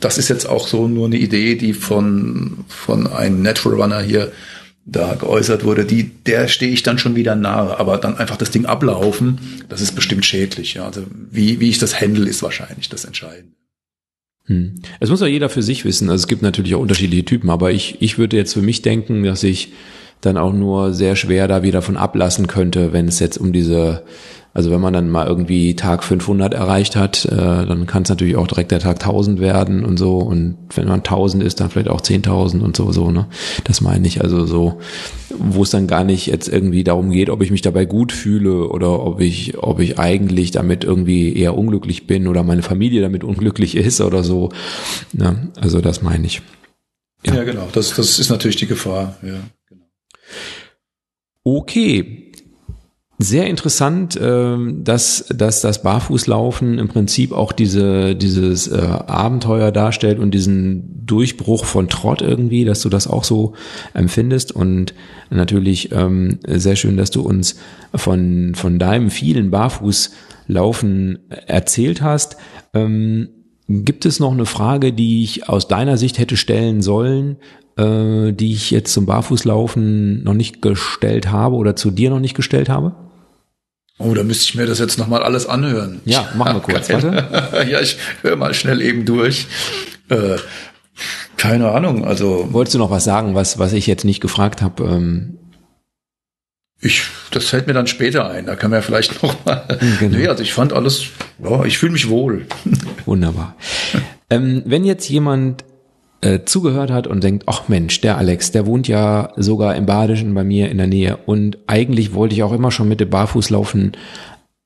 das 0.00 0.18
ist 0.18 0.28
jetzt 0.28 0.48
auch 0.48 0.66
so 0.66 0.88
nur 0.88 1.06
eine 1.06 1.16
Idee, 1.16 1.54
die 1.54 1.74
von, 1.74 2.64
von 2.66 3.06
einem 3.06 3.42
Natural 3.42 3.80
Runner 3.80 4.00
hier 4.00 4.32
da 4.84 5.14
geäußert 5.14 5.62
wurde, 5.62 5.84
die, 5.84 6.10
der 6.26 6.48
stehe 6.48 6.72
ich 6.72 6.82
dann 6.82 6.98
schon 6.98 7.14
wieder 7.14 7.36
nahe. 7.36 7.78
Aber 7.78 7.98
dann 7.98 8.18
einfach 8.18 8.36
das 8.36 8.50
Ding 8.50 8.66
ablaufen, 8.66 9.38
das 9.68 9.80
ist 9.80 9.94
bestimmt 9.94 10.24
schädlich. 10.24 10.74
Ja. 10.74 10.86
Also 10.86 11.04
wie, 11.30 11.60
wie 11.60 11.68
ich 11.68 11.78
das 11.78 12.00
handle, 12.00 12.28
ist 12.28 12.42
wahrscheinlich 12.42 12.88
das 12.88 13.04
Entscheidende. 13.04 13.54
Hm. 14.46 14.74
Es 15.00 15.10
muss 15.10 15.20
ja 15.20 15.26
jeder 15.26 15.48
für 15.48 15.62
sich 15.62 15.84
wissen. 15.84 16.10
Also 16.10 16.22
es 16.22 16.28
gibt 16.28 16.42
natürlich 16.42 16.74
auch 16.74 16.80
unterschiedliche 16.80 17.24
Typen, 17.24 17.50
aber 17.50 17.72
ich, 17.72 17.96
ich 18.00 18.18
würde 18.18 18.36
jetzt 18.36 18.54
für 18.54 18.62
mich 18.62 18.82
denken, 18.82 19.22
dass 19.22 19.42
ich 19.42 19.72
dann 20.20 20.36
auch 20.36 20.52
nur 20.52 20.92
sehr 20.92 21.16
schwer 21.16 21.48
da 21.48 21.62
wieder 21.62 21.82
von 21.82 21.96
ablassen 21.96 22.46
könnte, 22.46 22.92
wenn 22.92 23.08
es 23.08 23.18
jetzt 23.18 23.38
um 23.38 23.52
diese 23.52 24.04
also 24.54 24.70
wenn 24.70 24.80
man 24.80 24.92
dann 24.92 25.08
mal 25.08 25.26
irgendwie 25.26 25.76
Tag 25.76 26.04
500 26.04 26.52
erreicht 26.52 26.94
hat, 26.94 27.24
äh, 27.24 27.36
dann 27.36 27.86
kann 27.86 28.02
es 28.02 28.10
natürlich 28.10 28.36
auch 28.36 28.46
direkt 28.46 28.70
der 28.70 28.80
Tag 28.80 29.00
1000 29.00 29.40
werden 29.40 29.84
und 29.84 29.98
so. 29.98 30.18
Und 30.18 30.58
wenn 30.74 30.88
man 30.88 31.00
1000 31.00 31.42
ist, 31.42 31.60
dann 31.60 31.70
vielleicht 31.70 31.88
auch 31.88 32.02
10.000 32.02 32.60
und 32.60 32.76
so, 32.76 32.92
so, 32.92 33.10
ne? 33.10 33.26
Das 33.64 33.80
meine 33.80 34.06
ich 34.06 34.20
also 34.20 34.44
so, 34.44 34.80
wo 35.30 35.62
es 35.62 35.70
dann 35.70 35.86
gar 35.86 36.04
nicht 36.04 36.26
jetzt 36.26 36.48
irgendwie 36.48 36.84
darum 36.84 37.10
geht, 37.10 37.30
ob 37.30 37.42
ich 37.42 37.50
mich 37.50 37.62
dabei 37.62 37.86
gut 37.86 38.12
fühle 38.12 38.68
oder 38.68 39.00
ob 39.00 39.20
ich, 39.20 39.56
ob 39.56 39.80
ich 39.80 39.98
eigentlich 39.98 40.50
damit 40.50 40.84
irgendwie 40.84 41.34
eher 41.34 41.56
unglücklich 41.56 42.06
bin 42.06 42.28
oder 42.28 42.42
meine 42.42 42.62
Familie 42.62 43.00
damit 43.00 43.24
unglücklich 43.24 43.74
ist 43.74 44.02
oder 44.02 44.22
so. 44.22 44.50
Ne? 45.14 45.50
Also 45.60 45.80
das 45.80 46.02
meine 46.02 46.26
ich. 46.26 46.42
Ja. 47.24 47.36
ja, 47.36 47.44
genau. 47.44 47.68
Das, 47.72 47.94
das 47.94 48.18
ist 48.18 48.28
natürlich 48.28 48.56
die 48.56 48.66
Gefahr. 48.66 49.16
Ja, 49.22 49.40
genau. 49.68 49.86
Okay, 51.44 52.31
sehr 53.18 53.46
interessant, 53.46 54.18
ähm, 54.20 54.84
dass, 54.84 55.26
dass 55.28 55.60
das 55.60 55.82
Barfußlaufen 55.82 56.78
im 56.78 56.88
Prinzip 56.88 57.32
auch 57.32 57.52
diese, 57.52 58.16
dieses 58.16 58.68
äh, 58.68 58.80
Abenteuer 58.80 59.70
darstellt 59.70 60.18
und 60.18 60.32
diesen 60.32 61.06
Durchbruch 61.06 61.64
von 61.64 61.88
Trott 61.88 62.22
irgendwie, 62.22 62.64
dass 62.64 62.82
du 62.82 62.88
das 62.88 63.06
auch 63.06 63.24
so 63.24 63.54
empfindest 63.94 64.52
und 64.52 64.94
natürlich 65.30 65.92
ähm, 65.92 66.38
sehr 66.46 66.76
schön, 66.76 66.96
dass 66.96 67.10
du 67.10 67.22
uns 67.22 67.56
von, 67.94 68.54
von 68.54 68.78
deinem 68.78 69.10
vielen 69.10 69.50
Barfußlaufen 69.50 71.18
erzählt 71.46 72.02
hast. 72.02 72.36
Ähm, 72.74 73.28
gibt 73.84 74.06
es 74.06 74.20
noch 74.20 74.32
eine 74.32 74.46
Frage, 74.46 74.92
die 74.92 75.22
ich 75.22 75.48
aus 75.48 75.68
deiner 75.68 75.96
Sicht 75.96 76.18
hätte 76.18 76.36
stellen 76.36 76.82
sollen, 76.82 77.36
äh, 77.76 78.32
die 78.32 78.52
ich 78.52 78.70
jetzt 78.70 78.92
zum 78.92 79.06
Barfußlaufen 79.06 80.22
noch 80.24 80.34
nicht 80.34 80.62
gestellt 80.62 81.30
habe 81.30 81.56
oder 81.56 81.76
zu 81.76 81.90
dir 81.90 82.10
noch 82.10 82.20
nicht 82.20 82.34
gestellt 82.34 82.68
habe? 82.68 82.94
Oh, 83.98 84.14
da 84.14 84.22
müsste 84.22 84.44
ich 84.44 84.54
mir 84.54 84.66
das 84.66 84.78
jetzt 84.78 84.98
nochmal 84.98 85.22
alles 85.22 85.46
anhören. 85.46 86.00
Ja, 86.04 86.28
machen 86.36 86.56
wir 86.56 86.60
kurz, 86.74 86.90
warte. 86.90 87.68
ja, 87.70 87.80
ich 87.80 87.96
höre 88.22 88.36
mal 88.36 88.54
schnell 88.54 88.80
eben 88.80 89.04
durch. 89.04 89.46
Äh, 90.08 90.36
keine 91.36 91.70
Ahnung, 91.70 92.04
also. 92.04 92.48
Wolltest 92.52 92.74
du 92.74 92.78
noch 92.78 92.90
was 92.90 93.04
sagen, 93.04 93.34
was, 93.34 93.58
was 93.58 93.72
ich 93.72 93.86
jetzt 93.86 94.04
nicht 94.04 94.20
gefragt 94.20 94.62
habe? 94.62 94.84
Ähm 94.84 95.38
ich, 96.82 97.04
das 97.30 97.46
fällt 97.46 97.68
mir 97.68 97.72
dann 97.72 97.86
später 97.86 98.28
ein. 98.28 98.46
Da 98.46 98.56
kann 98.56 98.70
man 98.70 98.78
ja 98.78 98.82
vielleicht 98.82 99.22
noch 99.22 99.44
mal. 99.44 99.64
Genau. 100.00 100.16
Nee, 100.18 100.26
also 100.26 100.42
ich 100.42 100.52
fand 100.52 100.72
alles, 100.72 101.04
ja, 101.42 101.64
ich 101.64 101.78
fühle 101.78 101.92
mich 101.92 102.08
wohl. 102.08 102.46
Wunderbar. 103.06 103.56
ähm, 104.28 104.62
wenn 104.66 104.84
jetzt 104.84 105.08
jemand 105.08 105.64
äh, 106.20 106.40
zugehört 106.44 106.90
hat 106.90 107.06
und 107.06 107.22
denkt, 107.24 107.44
ach 107.46 107.68
Mensch, 107.68 108.00
der 108.00 108.18
Alex, 108.18 108.50
der 108.50 108.66
wohnt 108.66 108.88
ja 108.88 109.32
sogar 109.36 109.76
im 109.76 109.86
Badischen 109.86 110.34
bei 110.34 110.44
mir 110.44 110.70
in 110.70 110.78
der 110.78 110.86
Nähe 110.88 111.16
und 111.24 111.58
eigentlich 111.66 112.14
wollte 112.14 112.34
ich 112.34 112.42
auch 112.42 112.52
immer 112.52 112.70
schon 112.70 112.88
mit 112.88 113.00
dem 113.00 113.10
Barfußlaufen 113.10 113.92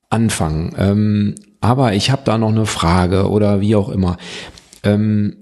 anfangen. 0.09 0.75
Ähm, 0.77 1.35
aber 1.61 1.93
ich 1.93 2.11
habe 2.11 2.21
da 2.25 2.37
noch 2.37 2.49
eine 2.49 2.65
Frage 2.65 3.29
oder 3.29 3.61
wie 3.61 3.75
auch 3.75 3.89
immer. 3.89 4.17
Ähm, 4.83 5.35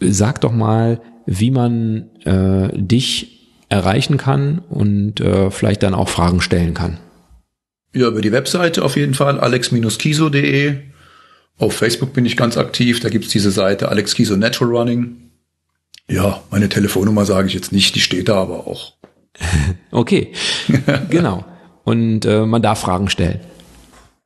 sag 0.00 0.40
doch 0.40 0.52
mal, 0.52 1.00
wie 1.26 1.50
man 1.50 2.10
äh, 2.24 2.68
dich 2.74 3.41
erreichen 3.72 4.18
kann 4.18 4.58
und 4.68 5.20
äh, 5.20 5.50
vielleicht 5.50 5.82
dann 5.82 5.94
auch 5.94 6.08
Fragen 6.08 6.40
stellen 6.40 6.74
kann. 6.74 6.98
Ja, 7.94 8.08
über 8.08 8.20
die 8.20 8.32
Webseite 8.32 8.84
auf 8.84 8.96
jeden 8.96 9.14
Fall, 9.14 9.40
alex-kiso.de. 9.40 10.76
Auf 11.58 11.74
Facebook 11.74 12.12
bin 12.12 12.26
ich 12.26 12.36
ganz 12.36 12.56
aktiv, 12.56 13.00
da 13.00 13.08
gibt's 13.08 13.28
diese 13.28 13.50
Seite 13.50 13.88
Alex 13.88 14.14
Kiso 14.14 14.36
Natural 14.36 14.74
Running. 14.74 15.30
Ja, 16.08 16.42
meine 16.50 16.68
Telefonnummer 16.68 17.24
sage 17.24 17.48
ich 17.48 17.54
jetzt 17.54 17.72
nicht, 17.72 17.94
die 17.94 18.00
steht 18.00 18.28
da 18.28 18.36
aber 18.36 18.66
auch. 18.66 18.94
okay, 19.90 20.32
genau. 21.10 21.44
Und 21.84 22.24
äh, 22.24 22.44
man 22.44 22.62
darf 22.62 22.80
Fragen 22.80 23.08
stellen. 23.08 23.40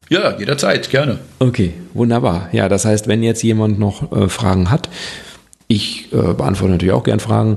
Ja, 0.09 0.39
jederzeit, 0.39 0.89
gerne. 0.90 1.18
Okay, 1.39 1.73
wunderbar. 1.94 2.48
Ja, 2.52 2.68
das 2.68 2.85
heißt, 2.85 3.09
wenn 3.09 3.23
jetzt 3.23 3.43
jemand 3.43 3.78
noch 3.78 4.12
äh, 4.12 4.28
Fragen 4.28 4.70
hat, 4.70 4.89
ich 5.68 6.12
äh, 6.12 6.35
beantworte 6.35 6.73
natürlich 6.73 6.94
auch 6.94 7.05
gern 7.05 7.20
Fragen, 7.20 7.56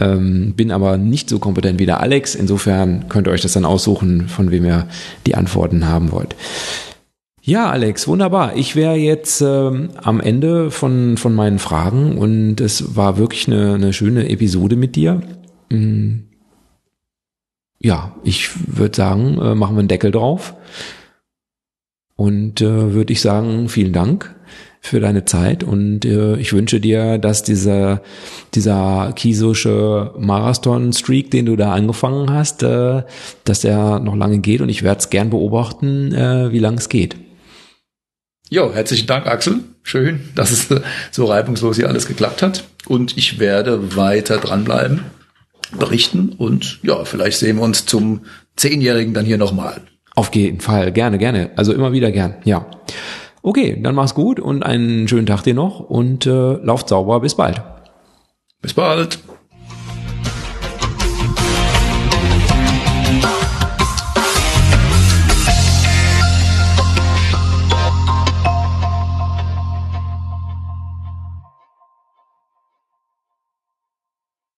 ähm, 0.00 0.54
bin 0.56 0.72
aber 0.72 0.96
nicht 0.96 1.28
so 1.28 1.38
kompetent 1.38 1.78
wie 1.78 1.86
der 1.86 2.00
Alex. 2.00 2.34
Insofern 2.34 3.08
könnt 3.08 3.28
ihr 3.28 3.32
euch 3.32 3.42
das 3.42 3.52
dann 3.52 3.64
aussuchen, 3.64 4.28
von 4.28 4.50
wem 4.50 4.64
ihr 4.64 4.86
die 5.26 5.34
Antworten 5.34 5.86
haben 5.86 6.10
wollt. 6.10 6.34
Ja, 7.42 7.70
Alex, 7.70 8.06
wunderbar. 8.06 8.56
Ich 8.56 8.76
wäre 8.76 8.96
jetzt 8.96 9.40
ähm, 9.40 9.90
am 10.02 10.20
Ende 10.20 10.70
von, 10.70 11.16
von 11.16 11.34
meinen 11.34 11.58
Fragen 11.58 12.18
und 12.18 12.60
es 12.60 12.96
war 12.96 13.16
wirklich 13.18 13.46
eine, 13.46 13.74
eine 13.74 13.92
schöne 13.92 14.28
Episode 14.28 14.76
mit 14.76 14.96
dir. 14.96 15.22
Mhm. 15.70 16.24
Ja, 17.78 18.14
ich 18.24 18.50
würde 18.76 18.94
sagen, 18.94 19.38
äh, 19.40 19.54
machen 19.54 19.74
wir 19.74 19.80
einen 19.80 19.88
Deckel 19.88 20.10
drauf. 20.10 20.54
Und 22.14 22.60
äh, 22.60 22.92
würde 22.92 23.14
ich 23.14 23.22
sagen, 23.22 23.70
vielen 23.70 23.94
Dank 23.94 24.34
für 24.80 24.98
deine 24.98 25.26
Zeit 25.26 25.62
und 25.62 26.04
äh, 26.04 26.36
ich 26.36 26.52
wünsche 26.52 26.80
dir, 26.80 27.18
dass 27.18 27.42
dieser, 27.42 28.02
dieser 28.54 29.12
kiesische 29.14 30.14
Marathon-Streak, 30.18 31.30
den 31.30 31.46
du 31.46 31.56
da 31.56 31.72
angefangen 31.72 32.32
hast, 32.32 32.62
äh, 32.62 33.02
dass 33.44 33.60
der 33.60 34.00
noch 34.00 34.16
lange 34.16 34.38
geht 34.38 34.62
und 34.62 34.70
ich 34.70 34.82
werde 34.82 35.00
es 35.00 35.10
gern 35.10 35.28
beobachten, 35.30 36.14
äh, 36.14 36.50
wie 36.50 36.58
lange 36.58 36.78
es 36.78 36.88
geht. 36.88 37.16
Jo, 38.48 38.74
herzlichen 38.74 39.06
Dank, 39.06 39.26
Axel. 39.26 39.60
Schön, 39.82 40.20
dass 40.34 40.50
es 40.50 40.68
so 41.10 41.26
reibungslos 41.26 41.76
hier 41.76 41.88
alles 41.88 42.06
geklappt 42.06 42.42
hat. 42.42 42.64
Und 42.86 43.16
ich 43.16 43.38
werde 43.38 43.96
weiter 43.96 44.38
dranbleiben, 44.38 45.04
berichten 45.78 46.30
und 46.30 46.80
ja, 46.82 47.04
vielleicht 47.04 47.38
sehen 47.38 47.56
wir 47.56 47.62
uns 47.62 47.86
zum 47.86 48.22
Zehnjährigen 48.56 49.14
dann 49.14 49.26
hier 49.26 49.38
nochmal. 49.38 49.82
Auf 50.16 50.34
jeden 50.34 50.60
Fall, 50.60 50.90
gerne, 50.90 51.18
gerne. 51.18 51.50
Also 51.56 51.72
immer 51.72 51.92
wieder 51.92 52.10
gern, 52.10 52.36
ja. 52.44 52.66
Okay, 53.42 53.78
dann 53.80 53.94
mach's 53.94 54.14
gut 54.14 54.38
und 54.38 54.62
einen 54.62 55.08
schönen 55.08 55.26
Tag 55.26 55.42
dir 55.42 55.54
noch 55.54 55.80
und 55.80 56.26
äh, 56.26 56.52
lauft 56.54 56.88
sauber. 56.88 57.20
Bis 57.20 57.34
bald. 57.34 57.62
Bis 58.60 58.74
bald. 58.74 59.18